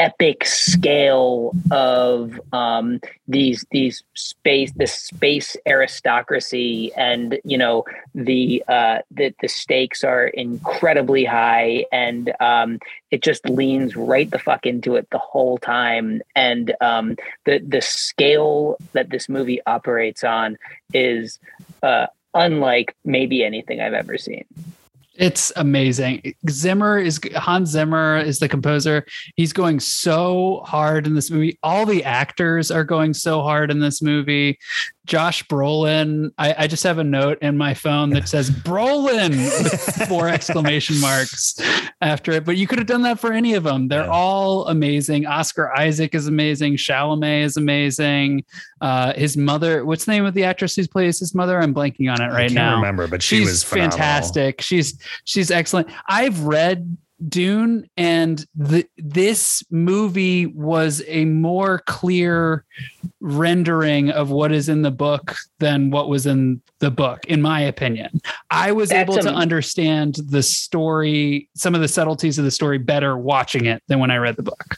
epic 0.00 0.46
scale 0.46 1.52
of 1.70 2.40
um, 2.54 3.00
these 3.28 3.66
these 3.70 4.02
space 4.14 4.72
this 4.74 4.94
space 4.94 5.58
aristocracy 5.68 6.90
and 6.96 7.38
you 7.44 7.58
know 7.58 7.84
the 8.14 8.64
uh 8.66 8.98
the, 9.10 9.34
the 9.42 9.48
stakes 9.48 10.02
are 10.02 10.28
incredibly 10.28 11.24
high 11.26 11.84
and 11.92 12.32
um 12.40 12.78
it 13.10 13.22
just 13.22 13.46
leans 13.46 13.94
right 13.94 14.30
the 14.30 14.38
fuck 14.38 14.64
into 14.64 14.96
it 14.96 15.06
the 15.10 15.18
whole 15.18 15.58
time. 15.58 16.22
And 16.34 16.74
um 16.80 17.16
the 17.44 17.58
the 17.58 17.82
scale 17.82 18.78
that 18.94 19.10
this 19.10 19.28
movie 19.28 19.60
operates 19.66 20.24
on 20.24 20.56
is 20.94 21.38
uh 21.82 22.06
unlike 22.32 22.94
maybe 23.04 23.44
anything 23.44 23.80
i've 23.80 23.92
ever 23.92 24.16
seen 24.16 24.44
It's 25.20 25.52
amazing. 25.56 26.34
Zimmer 26.48 26.98
is 26.98 27.20
Hans 27.36 27.68
Zimmer 27.68 28.16
is 28.16 28.38
the 28.38 28.48
composer. 28.48 29.04
He's 29.36 29.52
going 29.52 29.78
so 29.78 30.62
hard 30.64 31.06
in 31.06 31.14
this 31.14 31.30
movie. 31.30 31.58
All 31.62 31.84
the 31.84 32.02
actors 32.04 32.70
are 32.70 32.84
going 32.84 33.12
so 33.12 33.42
hard 33.42 33.70
in 33.70 33.80
this 33.80 34.00
movie. 34.00 34.58
Josh 35.10 35.44
Brolin. 35.48 36.30
I, 36.38 36.54
I 36.56 36.66
just 36.68 36.84
have 36.84 36.98
a 36.98 37.04
note 37.04 37.38
in 37.42 37.56
my 37.58 37.74
phone 37.74 38.10
that 38.10 38.28
says 38.28 38.48
Brolin 38.48 39.30
with 39.30 40.08
four 40.08 40.28
exclamation 40.36 41.00
marks 41.00 41.56
after 42.00 42.30
it. 42.30 42.44
But 42.44 42.56
you 42.56 42.68
could 42.68 42.78
have 42.78 42.86
done 42.86 43.02
that 43.02 43.18
for 43.18 43.32
any 43.32 43.54
of 43.54 43.64
them. 43.64 43.88
They're 43.88 44.04
Yeah. 44.04 44.10
all 44.12 44.68
amazing. 44.68 45.26
Oscar 45.26 45.76
Isaac 45.76 46.14
is 46.14 46.28
amazing. 46.28 46.76
Chalamet 46.76 47.42
is 47.42 47.56
amazing. 47.56 48.44
Uh, 48.80 49.12
his 49.14 49.36
mother. 49.36 49.84
What's 49.84 50.04
the 50.04 50.12
name 50.12 50.24
of 50.26 50.34
the 50.34 50.44
actress 50.44 50.76
who 50.76 50.86
plays 50.86 51.18
his 51.18 51.34
mother? 51.34 51.60
I'm 51.60 51.74
blanking 51.74 52.08
on 52.08 52.20
it 52.22 52.26
I 52.26 52.28
right 52.32 52.40
can't 52.42 52.54
now 52.54 52.76
remember, 52.76 53.08
but 53.08 53.20
she 53.20 53.38
she's 53.38 53.48
was 53.48 53.64
phenomenal. 53.64 53.98
fantastic. 53.98 54.60
She's 54.60 54.96
she's 55.24 55.50
excellent. 55.50 55.88
I've 56.08 56.40
read 56.44 56.96
Dune, 57.28 57.88
and 57.96 58.44
the, 58.54 58.86
this 58.98 59.62
movie 59.70 60.46
was 60.46 61.02
a 61.06 61.24
more 61.26 61.80
clear 61.86 62.64
rendering 63.20 64.10
of 64.10 64.30
what 64.30 64.52
is 64.52 64.68
in 64.68 64.82
the 64.82 64.90
book 64.90 65.34
than 65.58 65.90
what 65.90 66.08
was 66.08 66.26
in 66.26 66.60
the 66.78 66.90
book, 66.90 67.24
in 67.26 67.42
my 67.42 67.60
opinion. 67.60 68.20
I 68.50 68.72
was 68.72 68.88
That's 68.90 69.02
able 69.10 69.18
to 69.22 69.32
understand 69.32 70.16
the 70.28 70.42
story, 70.42 71.48
some 71.54 71.74
of 71.74 71.80
the 71.80 71.88
subtleties 71.88 72.38
of 72.38 72.44
the 72.44 72.50
story 72.50 72.78
better 72.78 73.16
watching 73.18 73.66
it 73.66 73.82
than 73.88 73.98
when 73.98 74.10
I 74.10 74.16
read 74.16 74.36
the 74.36 74.42
book. 74.42 74.76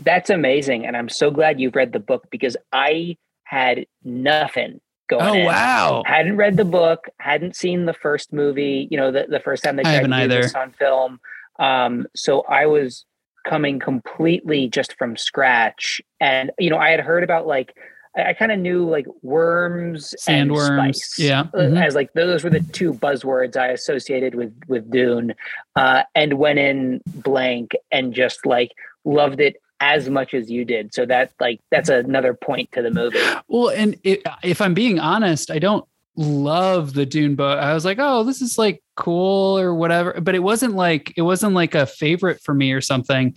that's 0.00 0.28
amazing 0.30 0.84
and 0.86 0.96
i'm 0.96 1.08
so 1.08 1.30
glad 1.30 1.58
you've 1.58 1.74
read 1.74 1.92
the 1.92 1.98
book 1.98 2.26
because 2.30 2.56
i 2.72 3.16
had 3.44 3.86
nothing 4.04 4.78
going 5.08 5.24
Oh 5.24 5.32
in. 5.32 5.46
wow! 5.46 6.02
hadn't 6.04 6.36
read 6.36 6.58
the 6.58 6.66
book, 6.66 7.08
hadn't 7.18 7.56
seen 7.56 7.86
the 7.86 7.94
first 7.94 8.30
movie, 8.30 8.86
you 8.90 8.98
know, 8.98 9.10
the, 9.10 9.24
the 9.28 9.40
first 9.40 9.64
time 9.64 9.76
they 9.76 9.82
tried 9.82 10.00
to 10.00 10.28
do 10.28 10.28
this 10.28 10.54
on 10.54 10.72
film. 10.72 11.18
Um, 11.58 12.06
so 12.14 12.42
I 12.42 12.66
was 12.66 13.04
coming 13.46 13.78
completely 13.78 14.68
just 14.68 14.96
from 14.98 15.16
scratch. 15.16 16.00
And, 16.20 16.50
you 16.58 16.70
know, 16.70 16.78
I 16.78 16.90
had 16.90 17.00
heard 17.00 17.24
about 17.24 17.46
like, 17.46 17.74
I, 18.16 18.30
I 18.30 18.32
kind 18.34 18.52
of 18.52 18.58
knew 18.58 18.88
like 18.88 19.06
worms 19.22 20.14
and 20.26 20.50
Sandworms, 20.50 20.98
yeah, 21.18 21.40
uh, 21.40 21.58
mhm. 21.58 21.82
As 21.82 21.94
like 21.94 22.12
those 22.12 22.44
were 22.44 22.50
the 22.50 22.60
two 22.60 22.92
buzzwords 22.92 23.56
I 23.56 23.68
associated 23.68 24.34
with 24.34 24.52
with 24.68 24.90
Dune, 24.90 25.34
uh, 25.76 26.02
and 26.14 26.34
went 26.34 26.58
in 26.58 27.00
blank 27.06 27.72
and 27.90 28.12
just 28.12 28.44
like 28.44 28.72
loved 29.04 29.40
it 29.40 29.56
as 29.80 30.10
much 30.10 30.34
as 30.34 30.50
you 30.50 30.64
did. 30.64 30.92
So 30.92 31.06
that 31.06 31.32
like 31.40 31.60
that's 31.70 31.88
another 31.88 32.34
point 32.34 32.72
to 32.72 32.82
the 32.82 32.90
movie. 32.90 33.20
Well, 33.46 33.70
and 33.70 33.96
it, 34.02 34.22
if 34.42 34.60
I'm 34.60 34.74
being 34.74 34.98
honest, 34.98 35.50
I 35.50 35.58
don't 35.58 35.86
love 36.16 36.94
the 36.94 37.06
Dune 37.06 37.36
book. 37.36 37.58
I 37.58 37.72
was 37.74 37.84
like, 37.84 37.98
oh, 38.00 38.24
this 38.24 38.42
is 38.42 38.58
like 38.58 38.82
cool 38.98 39.56
or 39.56 39.74
whatever, 39.74 40.20
but 40.20 40.34
it 40.34 40.40
wasn't 40.40 40.74
like 40.74 41.12
it 41.16 41.22
wasn't 41.22 41.54
like 41.54 41.76
a 41.76 41.86
favorite 41.86 42.40
for 42.40 42.52
me 42.52 42.72
or 42.72 42.80
something. 42.80 43.34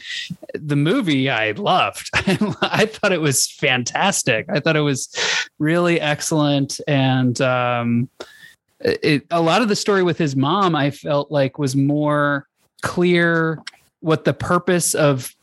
The 0.56 0.76
movie 0.76 1.30
I 1.30 1.52
loved. 1.52 2.10
I 2.16 2.88
thought 2.88 3.12
it 3.12 3.22
was 3.22 3.48
fantastic. 3.48 4.48
I 4.50 4.60
thought 4.60 4.76
it 4.76 4.82
was 4.82 5.16
really 5.60 6.02
excellent, 6.02 6.82
and 6.88 7.40
um, 7.42 8.10
it, 8.80 9.26
a 9.30 9.40
lot 9.40 9.62
of 9.62 9.70
the 9.70 9.76
story 9.76 10.02
with 10.02 10.18
his 10.18 10.36
mom, 10.36 10.76
I 10.76 10.90
felt 10.90 11.32
like 11.32 11.60
was 11.60 11.76
more 11.76 12.48
clear 12.82 13.60
what 14.00 14.26
the 14.26 14.34
purpose 14.34 14.96
of 14.96 15.36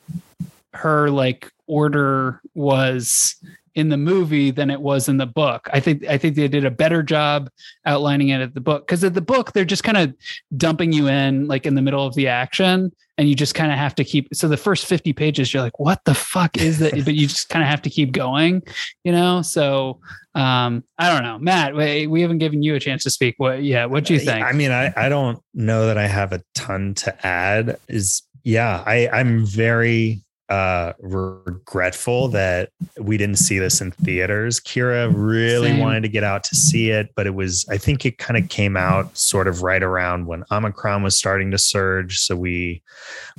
her 0.75 1.11
like 1.11 1.53
order 1.69 2.41
was 2.57 3.37
in 3.79 3.91
the 3.91 3.97
movie 3.97 4.51
than 4.51 4.71
it 4.71 4.81
was 4.81 5.09
in 5.09 5.19
the 5.19 5.27
book. 5.27 5.69
I 5.73 5.79
think 5.79 6.05
I 6.07 6.19
think 6.19 6.35
they 6.35 6.49
did 6.49 6.65
a 6.65 6.71
better 6.71 7.01
job 7.01 7.49
outlining 7.87 8.31
it 8.31 8.41
at 8.41 8.53
the 8.53 8.61
book 8.61 8.85
because 8.85 9.05
at 9.05 9.15
the 9.15 9.21
book 9.21 9.53
they're 9.53 9.65
just 9.65 9.85
kind 9.85 9.97
of 9.97 10.13
dumping 10.57 10.93
you 10.93 11.07
in 11.07 11.47
like 11.47 11.65
in 11.65 11.77
the 11.77 11.81
middle 11.81 12.05
of 12.05 12.17
the 12.17 12.27
action 12.27 12.91
and 13.19 13.29
you 13.29 13.37
just 13.37 13.55
kind 13.55 13.71
of 13.71 13.79
have 13.79 13.95
to 13.95 14.03
keep 14.03 14.35
so 14.35 14.49
the 14.49 14.57
first 14.57 14.85
50 14.87 15.13
pages 15.13 15.55
you're 15.55 15.63
like 15.63 15.79
what 15.79 16.05
the 16.07 16.15
fuck 16.15 16.57
is 16.57 16.81
that 16.81 16.93
but 17.05 17.15
you 17.15 17.29
just 17.29 17.49
kind 17.51 17.63
of 17.63 17.69
have 17.69 17.83
to 17.83 17.91
keep 17.91 18.11
going, 18.11 18.65
you 19.05 19.13
know? 19.13 19.43
So 19.43 20.01
um 20.35 20.83
I 20.99 21.13
don't 21.13 21.23
know. 21.23 21.39
Matt, 21.39 21.77
we, 21.77 22.09
we 22.09 22.21
haven't 22.21 22.39
given 22.39 22.65
you 22.65 22.75
a 22.75 22.81
chance 22.81 23.05
to 23.05 23.11
speak. 23.11 23.37
What 23.39 23.63
yeah, 23.63 23.85
what 23.85 24.07
do 24.07 24.15
you 24.15 24.19
think? 24.19 24.45
I 24.45 24.51
mean, 24.51 24.73
I 24.73 24.93
I 24.97 25.09
don't 25.09 25.39
know 25.55 25.87
that 25.87 25.97
I 25.97 26.09
have 26.09 26.33
a 26.33 26.43
ton 26.57 26.95
to 26.95 27.27
add 27.27 27.79
is 27.87 28.23
yeah, 28.43 28.83
I 28.85 29.09
I'm 29.09 29.47
very 29.47 30.25
uh 30.49 30.95
regretful 31.01 32.29
that 32.29 32.71
we 32.99 33.19
didn't 33.19 33.37
see 33.37 33.59
this 33.59 33.81
in 33.81 33.91
theaters. 33.91 34.61
Kira 34.61 35.13
really 35.15 35.69
Same. 35.71 35.79
wanted 35.79 36.03
to 36.05 36.09
get 36.09 36.25
out 36.25 36.43
to 36.45 36.57
see 36.57 36.91
it, 36.91 37.11
but 37.15 37.27
it 37.27 37.35
was 37.35 37.67
I 37.71 37.77
think 37.77 38.07
it 38.07 38.19
kind 38.19 38.43
of 38.43 38.49
came 38.49 38.77
out 38.77 39.17
sort 39.17 39.47
of 39.47 39.63
right 39.63 39.83
around 39.83 40.27
when 40.27 40.45
Omicron 40.51 41.03
was 41.03 41.17
starting 41.17 41.51
to 41.51 41.59
surge, 41.59 42.19
so 42.19 42.35
we 42.35 42.83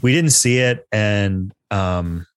we 0.02 0.14
didn't 0.14 0.31
see 0.31 0.60
it 0.60 0.88
and 0.91 1.53
um 1.72 2.27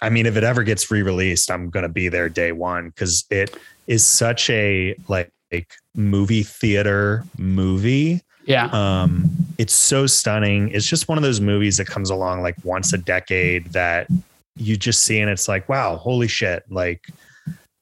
I 0.00 0.10
mean 0.10 0.26
if 0.26 0.36
it 0.36 0.44
ever 0.44 0.62
gets 0.62 0.90
re-released, 0.90 1.50
I'm 1.50 1.70
going 1.70 1.82
to 1.84 1.88
be 1.88 2.08
there 2.08 2.28
day 2.28 2.52
1 2.52 2.92
cuz 2.92 3.24
it 3.30 3.56
is 3.86 4.04
such 4.04 4.48
a 4.50 4.94
like, 5.08 5.30
like 5.52 5.74
movie 5.94 6.42
theater 6.42 7.24
movie 7.38 8.22
yeah. 8.46 8.66
Um, 8.72 9.30
it's 9.58 9.72
so 9.72 10.06
stunning. 10.06 10.70
It's 10.70 10.86
just 10.86 11.08
one 11.08 11.18
of 11.18 11.22
those 11.22 11.40
movies 11.40 11.76
that 11.78 11.86
comes 11.86 12.10
along 12.10 12.42
like 12.42 12.56
once 12.64 12.92
a 12.92 12.98
decade 12.98 13.66
that 13.72 14.08
you 14.56 14.76
just 14.76 15.02
see 15.02 15.20
and 15.20 15.30
it's 15.30 15.48
like, 15.48 15.68
wow, 15.68 15.96
holy 15.96 16.28
shit. 16.28 16.64
Like 16.70 17.08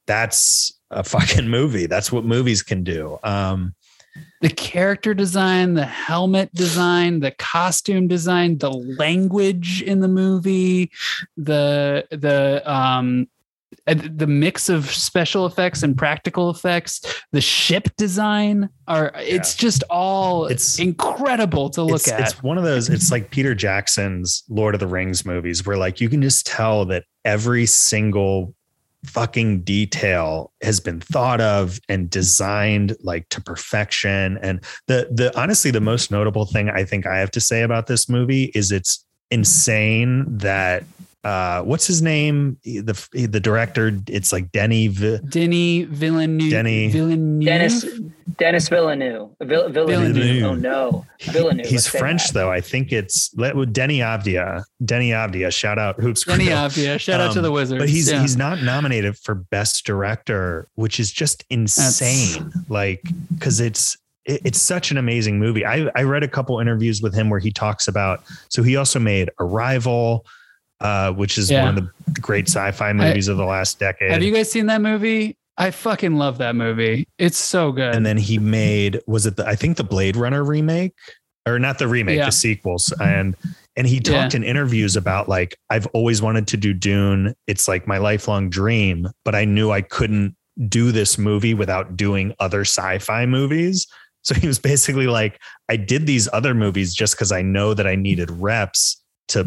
that's 0.06 0.72
a 0.90 1.02
fucking 1.02 1.48
movie. 1.48 1.86
That's 1.86 2.12
what 2.12 2.24
movies 2.24 2.62
can 2.62 2.84
do. 2.84 3.18
Um, 3.22 3.74
the 4.43 4.51
character 4.51 5.14
design, 5.14 5.74
the 5.74 5.86
helmet 5.86 6.52
design, 6.52 7.20
the 7.20 7.30
costume 7.30 8.09
design, 8.09 8.59
the 8.59 8.70
language 8.70 9.82
in 9.82 10.01
the 10.01 10.09
movie, 10.09 10.90
the 11.36 12.06
the 12.10 12.62
um 12.70 13.28
the 13.86 14.26
mix 14.26 14.68
of 14.68 14.90
special 14.90 15.46
effects 15.46 15.82
and 15.82 15.96
practical 15.96 16.50
effects, 16.50 17.00
the 17.32 17.40
ship 17.40 17.88
design 17.96 18.68
are 18.88 19.12
yeah. 19.14 19.20
it's 19.20 19.54
just 19.54 19.82
all 19.90 20.46
it's 20.46 20.78
incredible 20.78 21.70
to 21.70 21.82
look 21.82 21.96
it's, 21.96 22.10
at. 22.10 22.20
It's 22.20 22.42
one 22.42 22.58
of 22.58 22.64
those, 22.64 22.88
it's 22.88 23.10
like 23.10 23.30
Peter 23.30 23.54
Jackson's 23.54 24.44
Lord 24.48 24.74
of 24.74 24.80
the 24.80 24.86
Rings 24.86 25.24
movies 25.24 25.66
where 25.66 25.76
like 25.76 26.00
you 26.00 26.08
can 26.08 26.22
just 26.22 26.46
tell 26.46 26.84
that 26.86 27.04
every 27.24 27.66
single 27.66 28.54
fucking 29.04 29.62
detail 29.62 30.52
has 30.62 30.78
been 30.78 31.00
thought 31.00 31.40
of 31.40 31.80
and 31.88 32.08
designed 32.08 32.96
like 33.02 33.28
to 33.30 33.40
perfection 33.40 34.38
and 34.42 34.62
the 34.86 35.08
the 35.10 35.36
honestly 35.38 35.72
the 35.72 35.80
most 35.80 36.12
notable 36.12 36.46
thing 36.46 36.70
i 36.70 36.84
think 36.84 37.04
i 37.04 37.18
have 37.18 37.30
to 37.30 37.40
say 37.40 37.62
about 37.62 37.88
this 37.88 38.08
movie 38.08 38.52
is 38.54 38.70
it's 38.70 39.04
insane 39.32 40.24
that 40.28 40.84
uh, 41.24 41.62
what's 41.62 41.86
his 41.86 42.02
name? 42.02 42.58
The 42.64 43.08
the 43.12 43.40
director. 43.40 43.92
It's 44.08 44.32
like 44.32 44.50
Denny. 44.50 44.88
V- 44.88 45.18
Denny 45.28 45.84
Villeneuve. 45.84 46.50
Denny 46.50 46.88
Villeneuve. 46.88 47.46
Dennis 47.46 47.86
Dennis 48.38 48.68
Villeneuve. 48.68 49.30
Vill- 49.40 49.68
Villeneuve. 49.68 50.14
Villeneuve. 50.14 50.44
Oh 50.44 50.54
no, 50.54 51.06
Villeneuve. 51.20 51.66
He's 51.66 51.86
French 51.86 52.30
though. 52.30 52.50
I 52.50 52.60
think 52.60 52.92
it's 52.92 53.32
let 53.36 53.54
with 53.54 53.72
Deni 53.72 53.98
Avdija. 53.98 54.64
Deni 54.82 55.10
Avdija. 55.10 55.52
Shout 55.52 55.78
out 55.78 56.00
Hoops. 56.00 56.24
Deni 56.24 56.48
Avdija. 56.48 56.98
Shout 56.98 57.20
um, 57.20 57.28
out 57.28 57.34
to 57.34 57.40
the 57.40 57.48
um, 57.48 57.54
Wizards. 57.54 57.80
But 57.80 57.88
he's 57.88 58.10
yeah. 58.10 58.20
he's 58.20 58.36
not 58.36 58.60
nominated 58.62 59.16
for 59.16 59.34
best 59.36 59.86
director, 59.86 60.68
which 60.74 60.98
is 60.98 61.12
just 61.12 61.44
insane. 61.50 62.50
That's... 62.52 62.70
Like 62.70 63.02
because 63.32 63.60
it's 63.60 63.96
it's 64.24 64.60
such 64.60 64.90
an 64.90 64.98
amazing 64.98 65.38
movie. 65.38 65.64
I, 65.64 65.90
I 65.94 66.02
read 66.02 66.22
a 66.22 66.28
couple 66.28 66.58
interviews 66.60 67.02
with 67.02 67.14
him 67.14 67.30
where 67.30 67.40
he 67.40 67.50
talks 67.50 67.88
about. 67.88 68.22
So 68.48 68.62
he 68.62 68.76
also 68.76 68.98
made 68.98 69.30
Arrival 69.40 70.24
uh, 70.82 71.12
which 71.12 71.38
is 71.38 71.50
yeah. 71.50 71.64
one 71.64 71.78
of 71.78 71.84
the 71.84 72.20
great 72.20 72.48
sci-fi 72.48 72.92
movies 72.92 73.28
I, 73.28 73.32
of 73.32 73.38
the 73.38 73.44
last 73.44 73.78
decade. 73.78 74.10
Have 74.10 74.22
you 74.22 74.32
guys 74.32 74.50
seen 74.50 74.66
that 74.66 74.80
movie? 74.80 75.36
I 75.59 75.70
fucking 75.70 76.16
love 76.16 76.38
that 76.38 76.56
movie. 76.56 77.06
It's 77.18 77.38
so 77.38 77.72
good. 77.72 77.94
And 77.94 78.06
then 78.06 78.16
he 78.16 78.38
made 78.38 79.00
was 79.06 79.26
it 79.26 79.36
the 79.36 79.46
I 79.46 79.54
think 79.54 79.76
the 79.76 79.84
Blade 79.84 80.16
Runner 80.16 80.44
remake 80.44 80.94
or 81.46 81.59
not 81.59 81.78
the 81.78 81.88
remake, 81.88 82.18
yeah. 82.18 82.26
the 82.26 82.32
sequels 82.32 82.92
and 83.00 83.36
and 83.76 83.86
he 83.86 84.00
talked 84.00 84.34
yeah. 84.34 84.38
in 84.38 84.44
interviews 84.44 84.96
about 84.96 85.28
like 85.28 85.56
I've 85.70 85.86
always 85.88 86.22
wanted 86.22 86.46
to 86.48 86.56
do 86.56 86.72
Dune. 86.72 87.34
It's 87.46 87.68
like 87.68 87.86
my 87.86 87.98
lifelong 87.98 88.48
dream, 88.48 89.09
but 89.24 89.34
I 89.34 89.44
knew 89.44 89.70
I 89.70 89.82
couldn't 89.82 90.36
do 90.68 90.92
this 90.92 91.18
movie 91.18 91.54
without 91.54 91.96
doing 91.96 92.34
other 92.38 92.62
sci-fi 92.62 93.26
movies. 93.26 93.86
So 94.22 94.34
he 94.34 94.46
was 94.46 94.59
basically 94.59 95.06
like 95.06 95.40
I 95.68 95.76
did 95.76 96.06
these 96.06 96.28
other 96.32 96.54
movies 96.54 96.94
just 96.94 97.18
cuz 97.18 97.32
I 97.32 97.42
know 97.42 97.74
that 97.74 97.86
I 97.86 97.94
needed 97.94 98.30
reps 98.30 99.01
to 99.28 99.46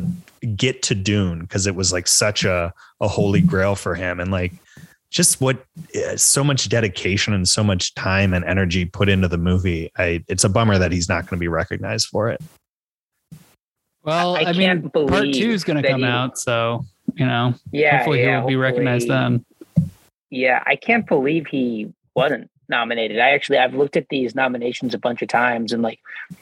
get 0.55 0.81
to 0.83 0.95
Dune 0.95 1.39
because 1.39 1.67
it 1.67 1.75
was 1.75 1.93
like 1.93 2.07
such 2.07 2.43
a 2.43 2.73
a 3.01 3.07
holy 3.07 3.41
grail 3.41 3.75
for 3.75 3.95
him 3.95 4.19
and 4.19 4.31
like 4.31 4.53
just 5.09 5.39
what 5.39 5.63
eh, 5.93 6.15
so 6.17 6.43
much 6.43 6.67
dedication 6.67 7.33
and 7.33 7.47
so 7.47 7.63
much 7.63 7.95
time 7.95 8.33
and 8.33 8.43
energy 8.45 8.85
put 8.85 9.09
into 9.09 9.27
the 9.27 9.37
movie. 9.37 9.91
I 9.97 10.23
it's 10.27 10.43
a 10.43 10.49
bummer 10.49 10.77
that 10.77 10.91
he's 10.91 11.07
not 11.07 11.23
going 11.23 11.37
to 11.37 11.39
be 11.39 11.47
recognized 11.47 12.07
for 12.07 12.29
it. 12.29 12.41
Well, 14.03 14.35
I, 14.35 14.41
I 14.41 14.53
mean, 14.53 14.89
part 14.91 15.33
two 15.33 15.49
is 15.49 15.63
going 15.63 15.81
to 15.81 15.89
come 15.89 16.01
he, 16.01 16.05
out, 16.05 16.37
so 16.37 16.85
you 17.15 17.25
know, 17.25 17.55
yeah, 17.71 17.97
hopefully 17.97 18.21
yeah, 18.21 18.39
he'll 18.39 18.47
be 18.47 18.55
recognized 18.55 19.07
then. 19.07 19.43
Yeah, 20.29 20.61
I 20.65 20.75
can't 20.75 21.07
believe 21.07 21.47
he 21.47 21.91
wasn't 22.13 22.51
nominated. 22.69 23.19
I 23.19 23.29
actually 23.31 23.57
I've 23.57 23.73
looked 23.73 23.97
at 23.97 24.09
these 24.09 24.35
nominations 24.35 24.93
a 24.93 24.99
bunch 24.99 25.21
of 25.21 25.27
times 25.27 25.71
and 25.71 25.81
like 25.81 25.99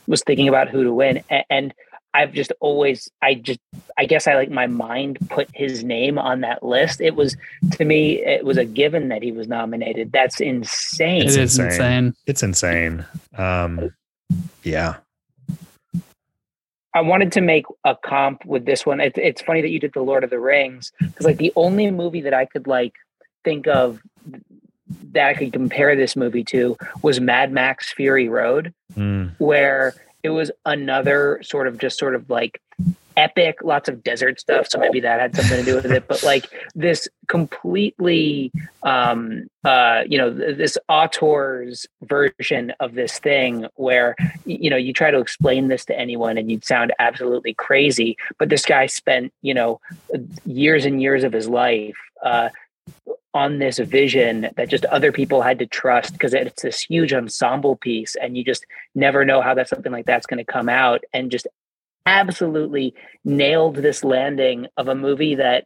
was 0.07 0.23
thinking 0.23 0.49
about 0.49 0.69
who 0.69 0.83
to 0.83 0.93
win, 0.93 1.23
and, 1.29 1.45
and 1.49 1.73
I've 2.13 2.33
just 2.33 2.51
always, 2.59 3.09
I 3.21 3.35
just, 3.35 3.59
I 3.97 4.05
guess 4.05 4.27
I 4.27 4.35
like 4.35 4.51
my 4.51 4.67
mind 4.67 5.17
put 5.29 5.49
his 5.53 5.83
name 5.83 6.17
on 6.17 6.41
that 6.41 6.63
list. 6.63 7.01
It 7.01 7.15
was, 7.15 7.35
to 7.71 7.85
me, 7.85 8.23
it 8.23 8.45
was 8.45 8.57
a 8.57 8.65
given 8.65 9.09
that 9.09 9.23
he 9.23 9.31
was 9.31 9.47
nominated. 9.47 10.11
That's 10.11 10.39
insane. 10.39 11.23
It 11.23 11.29
is 11.29 11.37
insane. 11.37 11.65
insane. 11.65 12.15
It's 12.27 12.43
insane. 12.43 13.05
Um, 13.37 13.91
yeah. 14.63 14.97
I 16.95 17.01
wanted 17.01 17.31
to 17.31 17.41
make 17.41 17.65
a 17.83 17.95
comp 17.95 18.45
with 18.45 18.65
this 18.65 18.85
one. 18.85 18.99
It, 18.99 19.17
it's 19.17 19.41
funny 19.41 19.61
that 19.61 19.69
you 19.69 19.79
did 19.79 19.93
the 19.93 20.03
Lord 20.03 20.23
of 20.23 20.29
the 20.29 20.39
Rings 20.39 20.91
because, 20.99 21.25
like, 21.25 21.37
the 21.37 21.51
only 21.55 21.89
movie 21.89 22.21
that 22.21 22.35
I 22.35 22.45
could 22.45 22.67
like 22.67 22.93
think 23.43 23.67
of 23.67 23.99
that 25.11 25.27
I 25.27 25.33
could 25.33 25.51
compare 25.51 25.95
this 25.95 26.15
movie 26.15 26.43
to 26.45 26.77
was 27.01 27.19
Mad 27.19 27.51
Max 27.51 27.91
Fury 27.93 28.29
Road, 28.29 28.73
mm. 28.95 29.33
where 29.39 29.95
it 30.23 30.29
was 30.29 30.51
another 30.65 31.41
sort 31.43 31.67
of 31.67 31.77
just 31.77 31.99
sort 31.99 32.15
of 32.15 32.29
like 32.29 32.61
epic, 33.15 33.57
lots 33.63 33.89
of 33.89 34.03
desert 34.03 34.39
stuff. 34.39 34.67
So 34.69 34.79
maybe 34.79 34.99
that 35.01 35.19
had 35.19 35.35
something 35.35 35.59
to 35.59 35.63
do 35.63 35.75
with 35.75 35.85
it. 35.85 36.07
But 36.07 36.23
like 36.23 36.47
this 36.73 37.07
completely, 37.27 38.51
um, 38.83 39.47
uh, 39.63 40.03
you 40.07 40.17
know, 40.17 40.31
this 40.31 40.77
auteur's 40.89 41.85
version 42.01 42.73
of 42.79 42.93
this 42.93 43.19
thing 43.19 43.67
where, 43.75 44.15
you 44.45 44.69
know, 44.69 44.77
you 44.77 44.93
try 44.93 45.11
to 45.11 45.19
explain 45.19 45.67
this 45.67 45.85
to 45.85 45.99
anyone 45.99 46.37
and 46.37 46.49
you'd 46.49 46.65
sound 46.65 46.93
absolutely 46.99 47.53
crazy. 47.53 48.17
But 48.39 48.49
this 48.49 48.65
guy 48.65 48.87
spent, 48.87 49.31
you 49.41 49.53
know, 49.53 49.79
years 50.45 50.85
and 50.85 51.01
years 51.01 51.23
of 51.23 51.33
his 51.33 51.47
life, 51.47 51.97
uh, 52.23 52.49
on 53.33 53.59
this 53.59 53.79
vision 53.79 54.49
that 54.55 54.69
just 54.69 54.85
other 54.85 55.11
people 55.11 55.41
had 55.41 55.59
to 55.59 55.65
trust 55.65 56.13
because 56.13 56.33
it's 56.33 56.61
this 56.61 56.81
huge 56.81 57.13
ensemble 57.13 57.75
piece 57.75 58.15
and 58.15 58.37
you 58.37 58.43
just 58.43 58.65
never 58.93 59.25
know 59.25 59.41
how 59.41 59.53
that 59.55 59.67
something 59.67 59.91
like 59.91 60.05
that's 60.05 60.27
going 60.27 60.37
to 60.37 60.51
come 60.51 60.69
out. 60.69 61.03
And 61.13 61.31
just 61.31 61.47
absolutely 62.05 62.93
nailed 63.23 63.77
this 63.77 64.03
landing 64.03 64.67
of 64.77 64.87
a 64.87 64.95
movie 64.95 65.35
that 65.35 65.65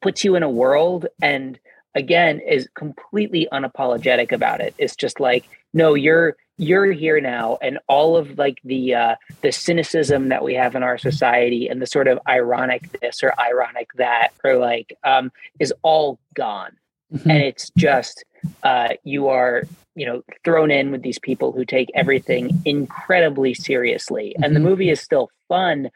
puts 0.00 0.24
you 0.24 0.34
in 0.34 0.42
a 0.42 0.50
world 0.50 1.06
and 1.20 1.58
again 1.94 2.40
is 2.40 2.68
completely 2.74 3.48
unapologetic 3.52 4.32
about 4.32 4.60
it. 4.60 4.74
It's 4.78 4.96
just 4.96 5.20
like 5.20 5.48
no 5.74 5.94
you're 5.94 6.36
you're 6.60 6.92
here 6.92 7.22
now 7.22 7.56
and 7.62 7.78
all 7.88 8.18
of 8.18 8.36
like 8.36 8.60
the 8.64 8.94
uh 8.94 9.14
the 9.40 9.50
cynicism 9.50 10.28
that 10.28 10.44
we 10.44 10.52
have 10.52 10.74
in 10.74 10.82
our 10.82 10.98
society 10.98 11.66
and 11.66 11.80
the 11.80 11.86
sort 11.86 12.06
of 12.06 12.18
ironic 12.28 12.92
this 13.00 13.22
or 13.22 13.32
ironic 13.40 13.88
that 13.94 14.28
or 14.44 14.58
like 14.58 14.92
um 15.02 15.32
is 15.58 15.72
all 15.82 16.18
gone 16.34 16.76
mm-hmm. 17.12 17.30
and 17.30 17.42
it's 17.42 17.70
just 17.78 18.24
uh 18.62 18.88
you 19.04 19.28
are 19.28 19.62
you 19.94 20.04
know 20.04 20.22
thrown 20.44 20.70
in 20.70 20.90
with 20.90 21.00
these 21.00 21.18
people 21.18 21.50
who 21.50 21.64
take 21.64 21.90
everything 21.94 22.60
incredibly 22.66 23.54
seriously 23.54 24.34
mm-hmm. 24.34 24.44
and 24.44 24.54
the 24.54 24.60
mm-hmm. 24.60 24.68
movie 24.68 24.90
is 24.90 25.00
still 25.00 25.30
fun 25.48 25.90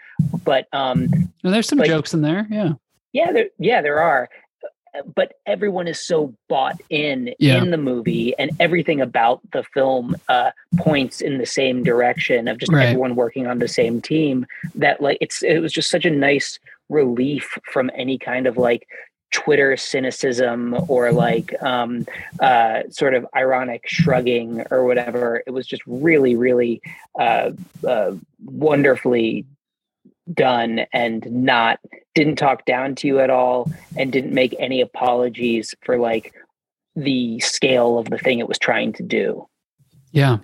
but 0.45 0.67
um 0.73 1.09
and 1.13 1.53
there's 1.53 1.69
some 1.69 1.83
jokes 1.85 2.15
in 2.15 2.23
there 2.23 2.47
yeah 2.51 2.73
yeah 3.13 3.31
there 3.33 3.49
yeah 3.59 3.83
there 3.83 4.01
are 4.01 4.31
but 5.15 5.35
everyone 5.47 5.89
is 5.89 6.01
so 6.01 6.35
bought 6.49 6.81
in 6.91 7.35
yeah. 7.39 7.63
in 7.63 7.71
the 7.71 7.77
movie 7.77 8.35
and 8.39 8.51
everything 8.61 9.01
about 9.01 9.41
the 9.53 9.63
film 9.75 10.17
uh, 10.29 10.51
points 10.77 11.21
in 11.21 11.39
the 11.39 11.47
same 11.47 11.83
direction 11.83 12.49
of 12.49 12.59
just 12.59 12.73
right. 12.73 12.87
everyone 12.87 13.17
working 13.17 13.47
on 13.47 13.59
the 13.59 13.69
same 13.69 14.01
team 14.01 14.47
that 14.75 15.01
like 15.01 15.19
it's 15.21 15.43
it 15.43 15.59
was 15.59 15.73
just 15.73 15.91
such 15.91 16.05
a 16.05 16.11
nice 16.11 16.59
relief 16.89 17.59
from 17.65 17.91
any 17.95 18.19
kind 18.19 18.47
of 18.47 18.57
like 18.57 18.87
Twitter 19.35 19.77
cynicism 19.77 20.77
or 20.89 21.11
like 21.11 21.61
um, 21.61 22.07
uh, 22.39 22.83
sort 22.89 23.15
of 23.15 23.27
ironic 23.35 23.83
shrugging 23.85 24.65
or 24.71 24.85
whatever. 24.85 25.43
It 25.45 25.51
was 25.51 25.67
just 25.67 25.83
really, 25.87 26.37
really 26.37 26.81
uh, 27.19 27.51
uh, 27.87 28.13
wonderfully 28.45 29.45
done 30.33 30.87
and 30.93 31.31
not 31.31 31.79
didn't 32.15 32.37
talk 32.37 32.65
down 32.65 32.95
to 32.95 33.07
you 33.07 33.21
at 33.21 33.31
all 33.31 33.71
and 33.97 34.13
didn't 34.13 34.33
make 34.33 34.55
any 34.59 34.81
apologies 34.81 35.75
for 35.83 35.99
like 35.99 36.33
the 36.97 37.41
scale 37.41 37.99
of 37.99 38.09
the 38.09 38.19
thing 38.19 38.39
it 38.39 38.49
was 38.49 38.59
trying 38.59 38.93
to 38.93 39.03
do. 39.03 39.47
Yeah. 40.13 40.39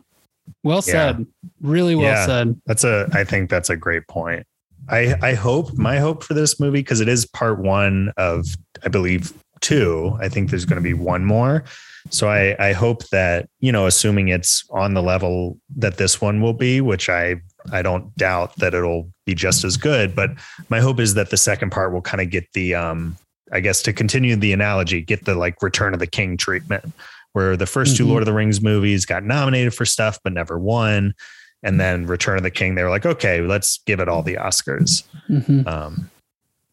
Well 0.65 0.82
said. 0.82 1.19
Yeah. 1.19 1.24
Really 1.61 1.94
well 1.94 2.07
yeah, 2.07 2.27
said. 2.27 2.61
That's 2.66 2.85
a 2.85 3.09
I 3.12 3.24
think 3.24 3.51
that's 3.51 3.70
a 3.70 3.77
great 3.77 4.07
point. 4.09 4.47
I 4.89 5.15
I 5.23 5.35
hope 5.35 5.73
my 5.74 5.98
hope 5.98 6.24
for 6.24 6.35
this 6.35 6.59
movie 6.59 6.81
because 6.81 7.01
it 7.01 7.09
is 7.09 7.24
part 7.24 7.61
1 7.61 8.12
of 8.16 8.47
I 8.85 8.89
believe 8.89 9.32
2. 9.61 10.19
I 10.20 10.28
think 10.28 10.51
there's 10.51 10.65
going 10.65 10.82
to 10.82 10.82
be 10.82 10.94
one 10.94 11.24
more. 11.24 11.65
So 12.09 12.28
I 12.28 12.57
I 12.59 12.73
hope 12.73 13.07
that, 13.11 13.48
you 13.61 13.70
know, 13.70 13.86
assuming 13.86 14.28
it's 14.28 14.65
on 14.70 14.94
the 14.94 15.02
level 15.02 15.59
that 15.77 15.98
this 15.98 16.20
one 16.20 16.40
will 16.40 16.55
be, 16.55 16.81
which 16.81 17.09
I 17.09 17.36
I 17.73 17.82
don't 17.82 18.15
doubt 18.16 18.57
that 18.57 18.74
it'll 18.74 19.11
be 19.27 19.35
just 19.35 19.65
as 19.65 19.77
good, 19.77 20.15
but 20.15 20.31
my 20.69 20.81
hope 20.81 21.01
is 21.01 21.15
that 21.15 21.31
the 21.31 21.37
second 21.37 21.70
part 21.70 21.93
will 21.93 22.03
kind 22.03 22.20
of 22.20 22.31
get 22.31 22.53
the 22.53 22.74
um 22.74 23.16
I 23.53 23.61
guess 23.61 23.82
to 23.82 23.93
continue 23.93 24.37
the 24.37 24.53
analogy, 24.53 25.01
get 25.03 25.24
the 25.24 25.35
like 25.35 25.62
Return 25.62 25.93
of 25.93 25.99
the 26.01 26.07
King 26.07 26.37
treatment, 26.37 26.93
where 27.32 27.57
the 27.57 27.65
1st 27.65 27.82
mm-hmm. 27.82 27.97
two 27.97 28.07
Lord 28.07 28.23
of 28.23 28.27
the 28.27 28.32
Rings 28.32 28.61
movies 28.61 29.05
got 29.05 29.24
nominated 29.24 29.74
for 29.74 29.85
stuff 29.85 30.19
but 30.23 30.32
never 30.32 30.59
won, 30.59 31.15
and 31.62 31.81
then 31.81 32.07
Return 32.07 32.37
of 32.37 32.43
the 32.43 32.51
King, 32.51 32.74
they 32.74 32.82
were 32.82 32.91
like, 32.91 33.07
okay, 33.07 33.41
let's 33.41 33.78
give 33.87 34.01
it 34.01 34.09
all 34.09 34.23
the 34.23 34.35
Oscars. 34.35 35.05
Mm-hmm. 35.28 35.66
Um, 35.66 36.11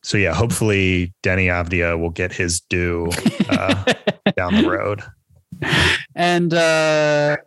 so 0.02 0.18
yeah, 0.18 0.34
hopefully 0.34 1.14
Deni 1.24 1.48
Avdija 1.48 2.00
will 2.00 2.12
get 2.12 2.32
his 2.32 2.62
due 2.62 3.10
uh, 3.50 3.94
down 4.38 4.56
the 4.56 4.70
road. 4.70 5.04
And 6.16 6.54
uh, 6.54 7.38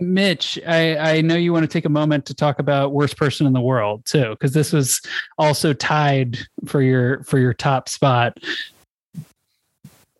Mitch, 0.00 0.58
I, 0.66 0.96
I 0.96 1.20
know 1.20 1.36
you 1.36 1.52
want 1.52 1.64
to 1.64 1.68
take 1.68 1.84
a 1.84 1.90
moment 1.90 2.26
to 2.26 2.34
talk 2.34 2.58
about 2.58 2.92
worst 2.92 3.16
person 3.16 3.46
in 3.46 3.52
the 3.52 3.60
world 3.60 4.04
too, 4.06 4.30
because 4.30 4.52
this 4.52 4.72
was 4.72 5.00
also 5.38 5.72
tied 5.72 6.38
for 6.66 6.80
your 6.80 7.22
for 7.24 7.38
your 7.38 7.54
top 7.54 7.88
spot. 7.88 8.38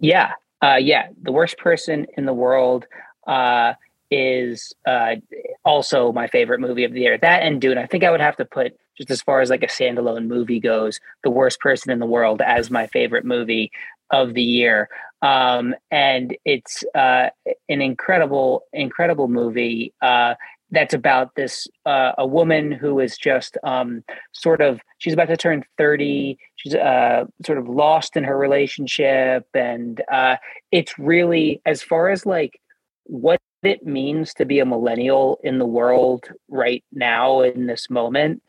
Yeah, 0.01 0.32
uh, 0.62 0.76
yeah, 0.76 1.09
the 1.22 1.32
worst 1.32 1.59
person 1.59 2.06
in 2.16 2.26
the 2.26 2.35
world 2.35 2.86
uh, 3.26 3.74
is 4.10 4.74
uh, 4.86 5.16
also 5.64 6.12
my 6.12 6.26
favorite 6.26 6.60
movie 6.60 6.85
of 6.85 6.93
the 6.93 7.01
year. 7.01 7.18
That 7.18 7.43
and 7.43 7.60
Dune. 7.60 7.78
I 7.78 7.86
think 7.86 8.05
I 8.05 8.10
would 8.10 8.20
have 8.20 8.36
to 8.36 8.44
put 8.44 8.76
just 8.97 9.10
as 9.10 9.22
far 9.22 9.40
as 9.40 9.51
like 9.51 9.62
a 9.62 9.66
standalone 9.66 10.26
movie 10.26 10.60
goes, 10.60 11.01
the 11.22 11.31
worst 11.31 11.59
person 11.60 11.90
in 11.90 11.98
the 11.98 12.06
world 12.06 12.40
as 12.40 12.70
my 12.70 12.86
favorite 12.89 13.24
movie 13.24 13.72
of 14.15 14.35
the 14.35 14.43
year. 14.43 14.89
Um, 15.23 15.74
and 15.91 16.36
it's 16.45 16.85
uh, 16.95 17.31
an 17.69 17.82
incredible, 17.82 18.65
incredible 18.73 19.28
movie 19.28 19.93
uh, 20.03 20.35
that's 20.70 20.95
about 20.95 21.35
this 21.35 21.66
uh, 21.86 22.12
a 22.19 22.27
woman 22.27 22.73
who 22.73 23.01
is 23.01 23.16
just 23.16 23.57
um, 23.65 24.05
sort 24.32 24.61
of 24.61 24.81
she's 24.99 25.12
about 25.12 25.28
to 25.28 25.36
turn 25.36 25.65
30 25.78 26.39
she's 26.57 26.74
uh, 26.74 27.24
sort 27.45 27.59
of 27.59 27.69
lost 27.69 28.16
in 28.16 28.24
her 28.24 28.36
relationship 28.36 29.47
and 29.55 30.03
uh, 30.12 30.36
it's 30.73 30.99
really 30.99 31.62
as 31.65 31.82
far 31.82 32.11
as 32.11 32.27
like 32.27 32.61
what 33.05 33.41
it 33.62 33.86
means 33.86 34.35
to 34.35 34.45
be 34.45 34.59
a 34.59 34.66
millennial 34.66 35.39
in 35.45 35.59
the 35.59 35.66
world 35.66 36.28
right 36.49 36.85
now 36.93 37.41
in 37.41 37.66
this 37.66 37.89
moment 37.89 38.43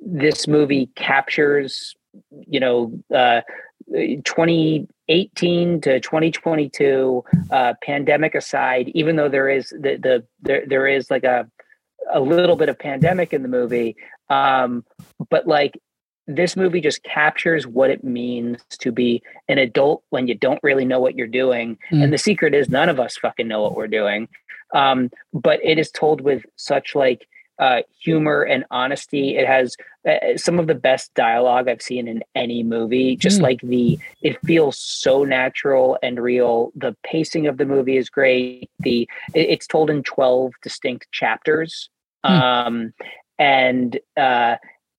this 0.00 0.48
movie 0.48 0.88
captures 0.96 1.94
you 2.46 2.60
know 2.60 2.92
uh, 3.14 3.42
2018 3.92 5.80
to 5.80 6.00
2022 6.00 7.24
uh, 7.50 7.74
pandemic 7.82 8.34
aside 8.34 8.90
even 8.94 9.16
though 9.16 9.28
there 9.28 9.48
is 9.48 9.70
the, 9.70 9.96
the 10.02 10.24
there, 10.42 10.64
there 10.66 10.86
is 10.86 11.10
like 11.10 11.24
a 11.24 11.48
a 12.12 12.20
little 12.20 12.56
bit 12.56 12.68
of 12.68 12.78
pandemic 12.78 13.32
in 13.32 13.42
the 13.42 13.48
movie 13.48 13.96
um, 14.28 14.84
but 15.30 15.46
like 15.46 15.80
this 16.26 16.56
movie 16.56 16.80
just 16.80 17.04
captures 17.04 17.66
what 17.66 17.88
it 17.90 18.02
means 18.02 18.60
to 18.70 18.90
be 18.90 19.22
an 19.48 19.58
adult 19.58 20.02
when 20.10 20.26
you 20.26 20.34
don't 20.34 20.60
really 20.64 20.84
know 20.84 20.98
what 20.98 21.14
you're 21.14 21.28
doing 21.28 21.78
mm. 21.92 22.02
and 22.02 22.12
the 22.12 22.18
secret 22.18 22.54
is 22.54 22.68
none 22.68 22.88
of 22.88 22.98
us 22.98 23.16
fucking 23.16 23.46
know 23.46 23.62
what 23.62 23.76
we're 23.76 23.86
doing 23.86 24.28
um, 24.74 25.10
but 25.32 25.60
it 25.62 25.78
is 25.78 25.90
told 25.92 26.20
with 26.20 26.44
such 26.56 26.96
like 26.96 27.28
uh, 27.58 27.82
humor 28.00 28.42
and 28.42 28.64
honesty. 28.70 29.36
It 29.36 29.46
has 29.46 29.76
uh, 30.08 30.36
some 30.36 30.58
of 30.58 30.66
the 30.66 30.74
best 30.74 31.14
dialogue 31.14 31.68
I've 31.68 31.82
seen 31.82 32.08
in 32.08 32.22
any 32.34 32.62
movie. 32.62 33.16
Just 33.16 33.40
mm. 33.40 33.42
like 33.42 33.60
the, 33.62 33.98
it 34.22 34.38
feels 34.44 34.78
so 34.78 35.24
natural 35.24 35.98
and 36.02 36.20
real. 36.20 36.72
The 36.74 36.96
pacing 37.02 37.46
of 37.46 37.56
the 37.56 37.64
movie 37.64 37.96
is 37.96 38.10
great. 38.10 38.70
The 38.80 39.08
it, 39.34 39.48
it's 39.50 39.66
told 39.66 39.90
in 39.90 40.02
twelve 40.02 40.52
distinct 40.62 41.10
chapters, 41.12 41.88
mm. 42.24 42.30
um, 42.30 42.92
and 43.38 43.98
uh, 44.16 44.56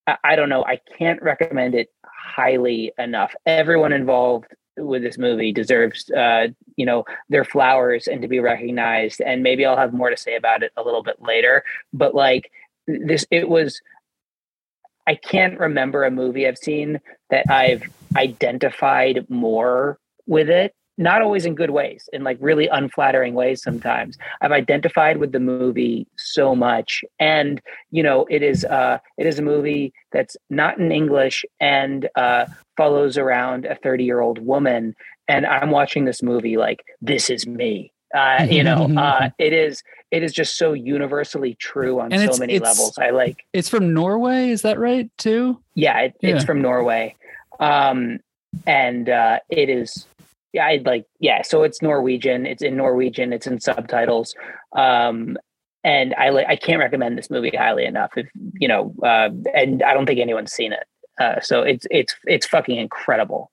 I, 0.07 0.17
I 0.23 0.35
don't 0.35 0.49
know. 0.49 0.65
I 0.65 0.79
can't 0.97 1.21
recommend 1.21 1.75
it 1.75 1.89
highly 2.05 2.91
enough. 2.97 3.33
Everyone 3.45 3.93
involved 3.93 4.47
with 4.77 5.01
this 5.01 5.17
movie 5.17 5.51
deserves 5.51 6.09
uh, 6.11 6.47
you 6.75 6.85
know 6.85 7.05
their 7.29 7.43
flowers 7.43 8.07
and 8.07 8.21
to 8.21 8.27
be 8.27 8.39
recognized. 8.39 9.21
And 9.21 9.43
maybe 9.43 9.65
i'll 9.65 9.77
have 9.77 9.93
more 9.93 10.09
to 10.09 10.17
say 10.17 10.35
about 10.35 10.63
it 10.63 10.71
a 10.77 10.83
little 10.83 11.03
bit 11.03 11.21
later. 11.21 11.63
But 11.93 12.15
like 12.15 12.51
this 12.87 13.25
it 13.31 13.49
was 13.49 13.81
i 15.05 15.15
can't 15.15 15.59
remember 15.59 16.03
a 16.03 16.11
movie 16.11 16.47
i've 16.47 16.57
seen 16.57 16.99
that 17.29 17.45
i've 17.49 17.83
identified 18.15 19.25
more 19.29 19.99
with 20.25 20.49
it 20.49 20.73
not 20.97 21.21
always 21.21 21.45
in 21.45 21.55
good 21.55 21.69
ways 21.69 22.09
in 22.11 22.23
like 22.23 22.37
really 22.39 22.67
unflattering 22.67 23.33
ways 23.33 23.61
sometimes. 23.61 24.17
I've 24.41 24.51
identified 24.51 25.17
with 25.17 25.31
the 25.31 25.39
movie 25.39 26.07
so 26.17 26.55
much 26.55 27.03
and 27.19 27.61
you 27.91 28.03
know 28.03 28.25
it 28.29 28.41
is 28.43 28.65
uh 28.65 28.97
it 29.17 29.25
is 29.25 29.39
a 29.39 29.41
movie 29.41 29.93
that's 30.11 30.35
not 30.49 30.77
in 30.77 30.91
english 30.91 31.45
and 31.59 32.09
uh 32.15 32.45
follows 32.75 33.17
around 33.17 33.65
a 33.65 33.75
30 33.75 34.03
year 34.03 34.19
old 34.19 34.39
woman 34.39 34.95
and 35.27 35.45
i'm 35.45 35.71
watching 35.71 36.05
this 36.05 36.21
movie 36.21 36.57
like 36.57 36.83
this 37.01 37.29
is 37.29 37.47
me. 37.47 37.91
Uh, 38.15 38.47
you 38.49 38.63
know 38.63 38.89
uh, 38.97 39.29
it 39.37 39.53
is 39.53 39.83
it 40.11 40.23
is 40.23 40.31
just 40.31 40.57
so 40.57 40.73
universally 40.73 41.55
true 41.55 41.99
on 41.99 42.13
and 42.13 42.33
so 42.33 42.39
many 42.39 42.59
levels. 42.59 42.97
I 42.97 43.09
like 43.09 43.43
it's 43.53 43.67
from 43.67 43.93
norway 43.93 44.49
is 44.49 44.61
that 44.61 44.79
right 44.79 45.09
too? 45.17 45.59
Yeah, 45.75 45.99
it, 45.99 46.15
yeah. 46.21 46.35
it's 46.35 46.45
from 46.45 46.61
norway. 46.61 47.15
Um 47.59 48.19
and 48.65 49.09
uh 49.09 49.39
it 49.49 49.69
is 49.69 50.07
yeah, 50.53 50.65
I 50.65 50.81
like 50.85 51.05
yeah. 51.19 51.41
So 51.41 51.63
it's 51.63 51.81
Norwegian. 51.81 52.45
It's 52.45 52.63
in 52.63 52.77
Norwegian. 52.77 53.33
It's 53.33 53.47
in 53.47 53.59
subtitles. 53.59 54.33
Um, 54.75 55.37
and 55.83 56.13
I 56.15 56.29
like 56.29 56.47
I 56.47 56.55
can't 56.55 56.79
recommend 56.79 57.17
this 57.17 57.29
movie 57.29 57.55
highly 57.55 57.85
enough. 57.85 58.11
If 58.17 58.27
you 58.59 58.67
know, 58.67 58.93
uh, 59.03 59.29
and 59.53 59.83
I 59.83 59.93
don't 59.93 60.05
think 60.05 60.19
anyone's 60.19 60.51
seen 60.51 60.73
it. 60.73 60.83
Uh, 61.19 61.39
so 61.41 61.61
it's 61.61 61.85
it's 61.91 62.15
it's 62.25 62.45
fucking 62.45 62.77
incredible. 62.77 63.51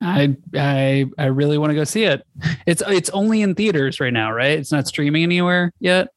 I 0.00 0.36
I 0.54 1.06
I 1.18 1.26
really 1.26 1.58
want 1.58 1.70
to 1.70 1.74
go 1.74 1.84
see 1.84 2.04
it. 2.04 2.26
It's 2.66 2.82
it's 2.86 3.10
only 3.10 3.42
in 3.42 3.54
theaters 3.54 4.00
right 4.00 4.12
now, 4.12 4.32
right? 4.32 4.58
It's 4.58 4.72
not 4.72 4.86
streaming 4.86 5.22
anywhere 5.22 5.72
yet. 5.80 6.08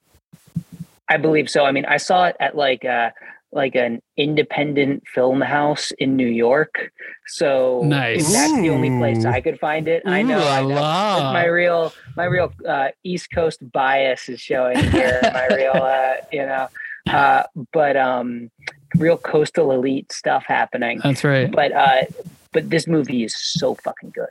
I 1.09 1.17
believe 1.17 1.49
so. 1.49 1.65
I 1.65 1.71
mean, 1.71 1.85
I 1.85 1.97
saw 1.97 2.25
it 2.25 2.35
at 2.39 2.55
like 2.55 2.85
uh, 2.85 3.09
like 3.53 3.75
an 3.75 4.01
independent 4.17 5.03
film 5.07 5.41
house 5.41 5.91
in 5.99 6.15
New 6.15 6.27
York. 6.27 6.91
So 7.27 7.81
nice. 7.83 8.31
that's 8.31 8.53
the 8.53 8.69
only 8.69 8.89
place 8.89 9.25
I 9.25 9.41
could 9.41 9.59
find 9.59 9.87
it. 9.87 10.03
Ooh, 10.05 10.11
I 10.11 10.21
know, 10.21 10.45
I 10.45 10.61
know. 10.61 11.33
my 11.33 11.45
real 11.45 11.93
my 12.17 12.25
real 12.25 12.51
uh, 12.67 12.89
East 13.03 13.31
Coast 13.31 13.59
bias 13.71 14.29
is 14.29 14.41
showing 14.41 14.77
here. 14.77 15.19
my 15.23 15.47
real 15.47 15.71
uh, 15.75 16.13
you 16.31 16.45
know 16.45 16.67
uh, 17.09 17.43
but 17.71 17.97
um 17.97 18.49
real 18.95 19.17
coastal 19.17 19.71
elite 19.71 20.11
stuff 20.11 20.45
happening. 20.47 20.99
That's 21.03 21.23
right. 21.23 21.51
But 21.51 21.71
uh 21.71 22.03
but 22.51 22.69
this 22.69 22.87
movie 22.87 23.23
is 23.23 23.35
so 23.35 23.75
fucking 23.75 24.11
good. 24.11 24.27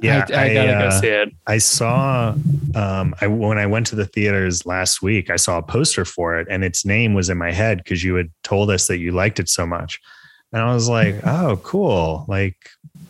Yeah, 0.00 0.24
I, 0.30 0.50
I 0.50 0.54
gotta 0.54 0.74
uh, 0.74 0.90
go 0.90 1.00
see 1.00 1.08
it. 1.08 1.34
I 1.46 1.58
saw 1.58 2.34
um, 2.76 3.14
I 3.20 3.26
when 3.26 3.58
I 3.58 3.66
went 3.66 3.86
to 3.88 3.96
the 3.96 4.06
theaters 4.06 4.64
last 4.64 5.02
week, 5.02 5.28
I 5.28 5.36
saw 5.36 5.58
a 5.58 5.62
poster 5.62 6.04
for 6.04 6.38
it, 6.38 6.46
and 6.48 6.62
its 6.62 6.84
name 6.84 7.14
was 7.14 7.28
in 7.28 7.36
my 7.36 7.50
head 7.50 7.78
because 7.78 8.04
you 8.04 8.14
had 8.14 8.30
told 8.44 8.70
us 8.70 8.86
that 8.86 8.98
you 8.98 9.10
liked 9.10 9.40
it 9.40 9.48
so 9.48 9.66
much, 9.66 10.00
and 10.52 10.62
I 10.62 10.72
was 10.72 10.88
like, 10.88 11.16
"Oh, 11.24 11.60
cool! 11.64 12.24
Like 12.28 12.56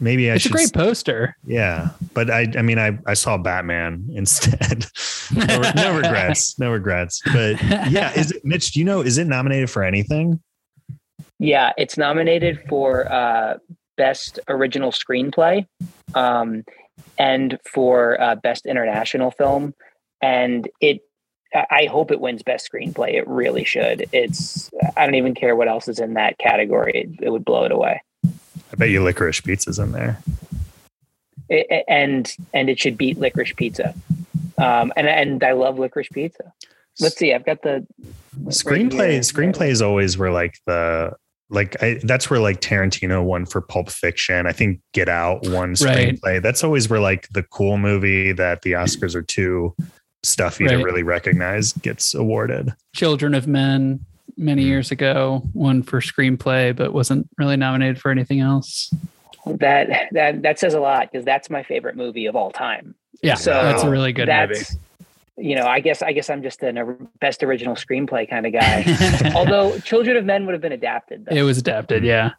maybe 0.00 0.30
I 0.30 0.34
it's 0.34 0.44
should." 0.44 0.54
It's 0.54 0.70
a 0.70 0.72
great 0.72 0.86
poster. 0.86 1.36
Yeah, 1.44 1.90
but 2.14 2.30
I, 2.30 2.50
I 2.56 2.62
mean, 2.62 2.78
I, 2.78 2.98
I 3.06 3.12
saw 3.12 3.36
Batman 3.36 4.08
instead. 4.14 4.86
no, 5.34 5.60
no 5.76 5.94
regrets, 5.94 6.58
no 6.58 6.72
regrets. 6.72 7.20
But 7.26 7.62
yeah, 7.90 8.12
is 8.14 8.30
it, 8.30 8.44
Mitch? 8.46 8.72
Do 8.72 8.78
you 8.78 8.86
know? 8.86 9.02
Is 9.02 9.18
it 9.18 9.26
nominated 9.26 9.68
for 9.68 9.84
anything? 9.84 10.40
Yeah, 11.38 11.72
it's 11.76 11.98
nominated 11.98 12.60
for 12.66 13.12
uh, 13.12 13.58
best 13.98 14.40
original 14.48 14.90
screenplay 14.90 15.66
um, 16.14 16.64
and 17.18 17.58
for 17.72 18.20
uh, 18.20 18.34
best 18.36 18.66
international 18.66 19.30
film. 19.30 19.74
And 20.22 20.68
it, 20.80 21.00
I 21.54 21.86
hope 21.90 22.10
it 22.10 22.20
wins 22.20 22.42
best 22.42 22.68
screenplay. 22.70 23.14
It 23.14 23.26
really 23.26 23.64
should. 23.64 24.06
It's, 24.12 24.70
I 24.96 25.04
don't 25.06 25.14
even 25.14 25.34
care 25.34 25.56
what 25.56 25.68
else 25.68 25.88
is 25.88 25.98
in 25.98 26.14
that 26.14 26.38
category. 26.38 26.92
It, 26.94 27.24
it 27.26 27.30
would 27.30 27.44
blow 27.44 27.64
it 27.64 27.72
away. 27.72 28.02
I 28.24 28.76
bet 28.76 28.90
you 28.90 29.02
licorice 29.02 29.40
pizza's 29.40 29.78
in 29.78 29.92
there. 29.92 30.18
it, 31.48 31.84
and 31.88 32.34
and 32.52 32.68
it 32.68 32.78
should 32.78 32.96
beat 32.96 33.18
licorice 33.18 33.54
pizza. 33.54 33.94
Um, 34.58 34.92
and 34.96 35.08
and 35.08 35.42
I 35.42 35.52
love 35.52 35.78
licorice 35.78 36.08
pizza. 36.12 36.52
Let's 37.00 37.16
see. 37.16 37.32
I've 37.32 37.46
got 37.46 37.62
the 37.62 37.86
screenplay. 38.46 38.98
Right 38.98 39.22
screenplays 39.22 39.84
always 39.84 40.18
were 40.18 40.30
like 40.30 40.58
the 40.66 41.12
like 41.50 41.82
I, 41.82 42.00
that's 42.02 42.28
where 42.28 42.40
like 42.40 42.60
Tarantino 42.60 43.24
won 43.24 43.46
for 43.46 43.60
Pulp 43.60 43.90
Fiction. 43.90 44.46
I 44.46 44.52
think 44.52 44.80
Get 44.92 45.08
Out 45.08 45.46
won 45.48 45.74
screenplay. 45.74 46.22
Right. 46.22 46.42
That's 46.42 46.62
always 46.62 46.88
where 46.90 47.00
like 47.00 47.28
the 47.30 47.42
cool 47.42 47.78
movie 47.78 48.32
that 48.32 48.62
the 48.62 48.72
Oscars 48.72 49.14
are 49.14 49.22
too 49.22 49.74
stuffy 50.22 50.64
right. 50.64 50.76
to 50.76 50.84
really 50.84 51.02
recognize 51.02 51.72
gets 51.72 52.14
awarded. 52.14 52.74
Children 52.94 53.34
of 53.34 53.46
Men 53.46 54.04
many 54.36 54.62
mm-hmm. 54.62 54.70
years 54.70 54.90
ago 54.90 55.42
won 55.54 55.82
for 55.82 56.00
screenplay, 56.00 56.76
but 56.76 56.92
wasn't 56.92 57.28
really 57.38 57.56
nominated 57.56 58.00
for 58.00 58.10
anything 58.10 58.40
else. 58.40 58.92
That 59.46 60.08
that 60.12 60.42
that 60.42 60.58
says 60.58 60.74
a 60.74 60.80
lot 60.80 61.10
because 61.10 61.24
that's 61.24 61.48
my 61.48 61.62
favorite 61.62 61.96
movie 61.96 62.26
of 62.26 62.36
all 62.36 62.50
time. 62.50 62.94
Yeah, 63.22 63.34
so 63.34 63.52
that's 63.52 63.82
a 63.82 63.90
really 63.90 64.12
good 64.12 64.28
movie 64.28 64.64
you 65.38 65.54
know, 65.54 65.66
I 65.66 65.80
guess 65.80 66.02
I 66.02 66.12
guess 66.12 66.30
I'm 66.30 66.42
just 66.42 66.62
a 66.62 66.96
best 67.20 67.42
original 67.42 67.74
screenplay 67.74 68.28
kind 68.28 68.46
of 68.46 68.52
guy. 68.52 69.32
Although 69.34 69.78
Children 69.80 70.16
of 70.16 70.24
Men 70.24 70.46
would 70.46 70.52
have 70.52 70.62
been 70.62 70.72
adapted. 70.72 71.26
Though. 71.26 71.36
It 71.36 71.42
was 71.42 71.58
adapted, 71.58 72.04
yeah. 72.04 72.32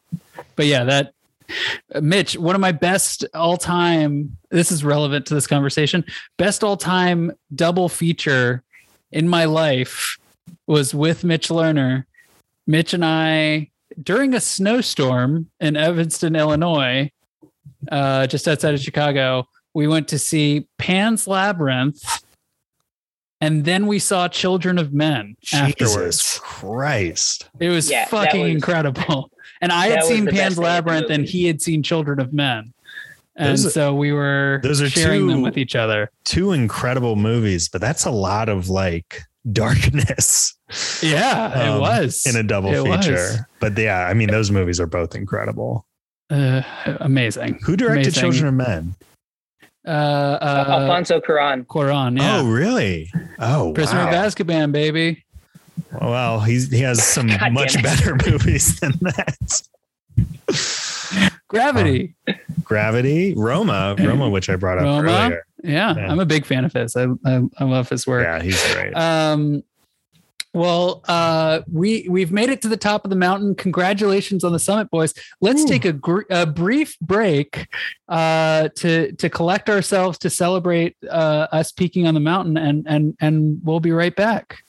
But 0.55 0.65
yeah, 0.65 0.83
that 0.83 1.13
Mitch, 2.01 2.37
one 2.37 2.55
of 2.55 2.61
my 2.61 2.71
best 2.71 3.25
all 3.33 3.57
time. 3.57 4.37
This 4.49 4.71
is 4.71 4.83
relevant 4.83 5.25
to 5.27 5.33
this 5.33 5.47
conversation. 5.47 6.03
Best 6.37 6.63
all 6.63 6.77
time 6.77 7.31
double 7.53 7.89
feature 7.89 8.63
in 9.11 9.27
my 9.27 9.45
life 9.45 10.17
was 10.67 10.93
with 10.93 11.23
Mitch 11.23 11.49
Lerner. 11.49 12.05
Mitch 12.67 12.93
and 12.93 13.03
I 13.03 13.71
during 14.01 14.33
a 14.33 14.39
snowstorm 14.39 15.49
in 15.59 15.75
Evanston, 15.75 16.35
Illinois, 16.35 17.11
uh, 17.91 18.27
just 18.27 18.47
outside 18.47 18.73
of 18.73 18.79
Chicago. 18.79 19.45
We 19.73 19.87
went 19.87 20.07
to 20.09 20.19
see 20.19 20.67
Pan's 20.77 21.27
Labyrinth 21.27 22.23
and 23.41 23.65
then 23.65 23.87
we 23.87 23.99
saw 23.99 24.27
Children 24.27 24.77
of 24.77 24.93
Men 24.93 25.35
Jesus 25.41 25.81
afterwards. 25.81 26.39
Christ. 26.43 27.49
It 27.59 27.69
was 27.69 27.89
yeah, 27.89 28.05
fucking 28.05 28.41
was, 28.41 28.51
incredible. 28.51 29.31
And 29.61 29.73
I 29.73 29.87
had 29.87 30.05
seen 30.05 30.25
Pan's 30.25 30.57
Labyrinth 30.57 31.09
and 31.09 31.25
he 31.25 31.45
had 31.45 31.61
seen 31.61 31.83
Children 31.83 32.21
of 32.21 32.31
Men. 32.31 32.73
And 33.35 33.57
those, 33.57 33.73
so 33.73 33.93
we 33.93 34.13
were 34.13 34.61
those 34.63 34.81
are 34.81 34.89
sharing 34.89 35.21
two, 35.21 35.27
them 35.27 35.41
with 35.41 35.57
each 35.57 35.75
other. 35.75 36.11
Two 36.23 36.53
incredible 36.53 37.17
movies, 37.17 37.67
but 37.67 37.81
that's 37.81 38.05
a 38.05 38.09
lot 38.09 38.47
of 38.47 38.69
like 38.69 39.23
darkness. 39.51 40.55
Yeah, 41.01 41.51
um, 41.53 41.75
it 41.75 41.79
was 41.81 42.25
in 42.25 42.37
a 42.37 42.43
double 42.43 42.73
it 42.73 42.83
feature. 42.83 43.15
Was. 43.15 43.39
But 43.59 43.77
yeah, 43.77 44.07
I 44.07 44.13
mean, 44.13 44.29
those 44.29 44.49
movies 44.49 44.79
are 44.79 44.87
both 44.87 45.13
incredible. 45.13 45.85
Uh, 46.29 46.61
amazing. 47.01 47.59
Who 47.65 47.75
directed 47.75 48.07
amazing. 48.07 48.21
Children 48.21 48.47
of 48.47 48.53
Men? 48.53 48.95
Uh, 49.89 50.37
uh, 50.39 50.65
Alfonso 50.67 51.19
Cuarón. 51.19 51.65
Cuarón, 51.65 52.17
yeah. 52.19 52.37
Oh, 52.41 52.47
really? 52.47 53.11
Oh, 53.39 53.73
Prisoner 53.73 54.05
wow. 54.05 54.09
of 54.09 54.13
Azkaban, 54.13 54.71
baby. 54.71 55.25
Well, 55.99 56.41
he's 56.41 56.69
he 56.69 56.81
has 56.81 57.03
some 57.13 57.27
much 57.51 57.81
better 57.81 58.15
movies 58.27 58.79
than 58.79 58.91
that. 59.01 59.61
Gravity. 61.47 62.15
Um, 62.27 62.35
Gravity, 62.63 63.33
Roma, 63.35 63.95
Roma, 63.97 64.29
which 64.29 64.47
I 64.49 64.55
brought 64.55 64.77
up 64.77 64.83
Roma? 64.83 65.09
earlier. 65.09 65.45
Yeah, 65.63 65.95
yeah, 65.95 66.11
I'm 66.11 66.19
a 66.19 66.25
big 66.25 66.45
fan 66.45 66.65
of 66.65 66.73
his. 66.73 66.95
I, 66.95 67.07
I, 67.25 67.41
I 67.57 67.63
love 67.63 67.89
his 67.89 68.05
work. 68.05 68.23
Yeah, 68.23 68.41
he's 68.41 68.73
great. 68.73 68.93
Um, 68.93 69.63
well, 70.53 71.03
uh, 71.07 71.61
we 71.71 72.07
we've 72.09 72.31
made 72.31 72.49
it 72.49 72.61
to 72.63 72.67
the 72.67 72.77
top 72.77 73.05
of 73.05 73.09
the 73.09 73.15
mountain. 73.15 73.53
Congratulations 73.53 74.43
on 74.43 74.51
the 74.51 74.59
summit, 74.59 74.89
boys. 74.89 75.13
Let's 75.41 75.61
Ooh. 75.61 75.67
take 75.67 75.85
a, 75.85 75.93
gr- 75.93 76.21
a, 76.29 76.45
brief 76.45 76.97
break 76.99 77.67
uh, 78.07 78.69
to 78.77 79.11
to 79.13 79.29
collect 79.29 79.69
ourselves 79.69 80.17
to 80.19 80.29
celebrate 80.29 80.97
uh, 81.09 81.47
us 81.51 81.71
peaking 81.71 82.07
on 82.07 82.15
the 82.15 82.19
mountain, 82.19 82.57
and 82.57 82.87
and 82.87 83.15
and 83.19 83.59
we'll 83.63 83.79
be 83.79 83.91
right 83.91 84.15
back. 84.15 84.63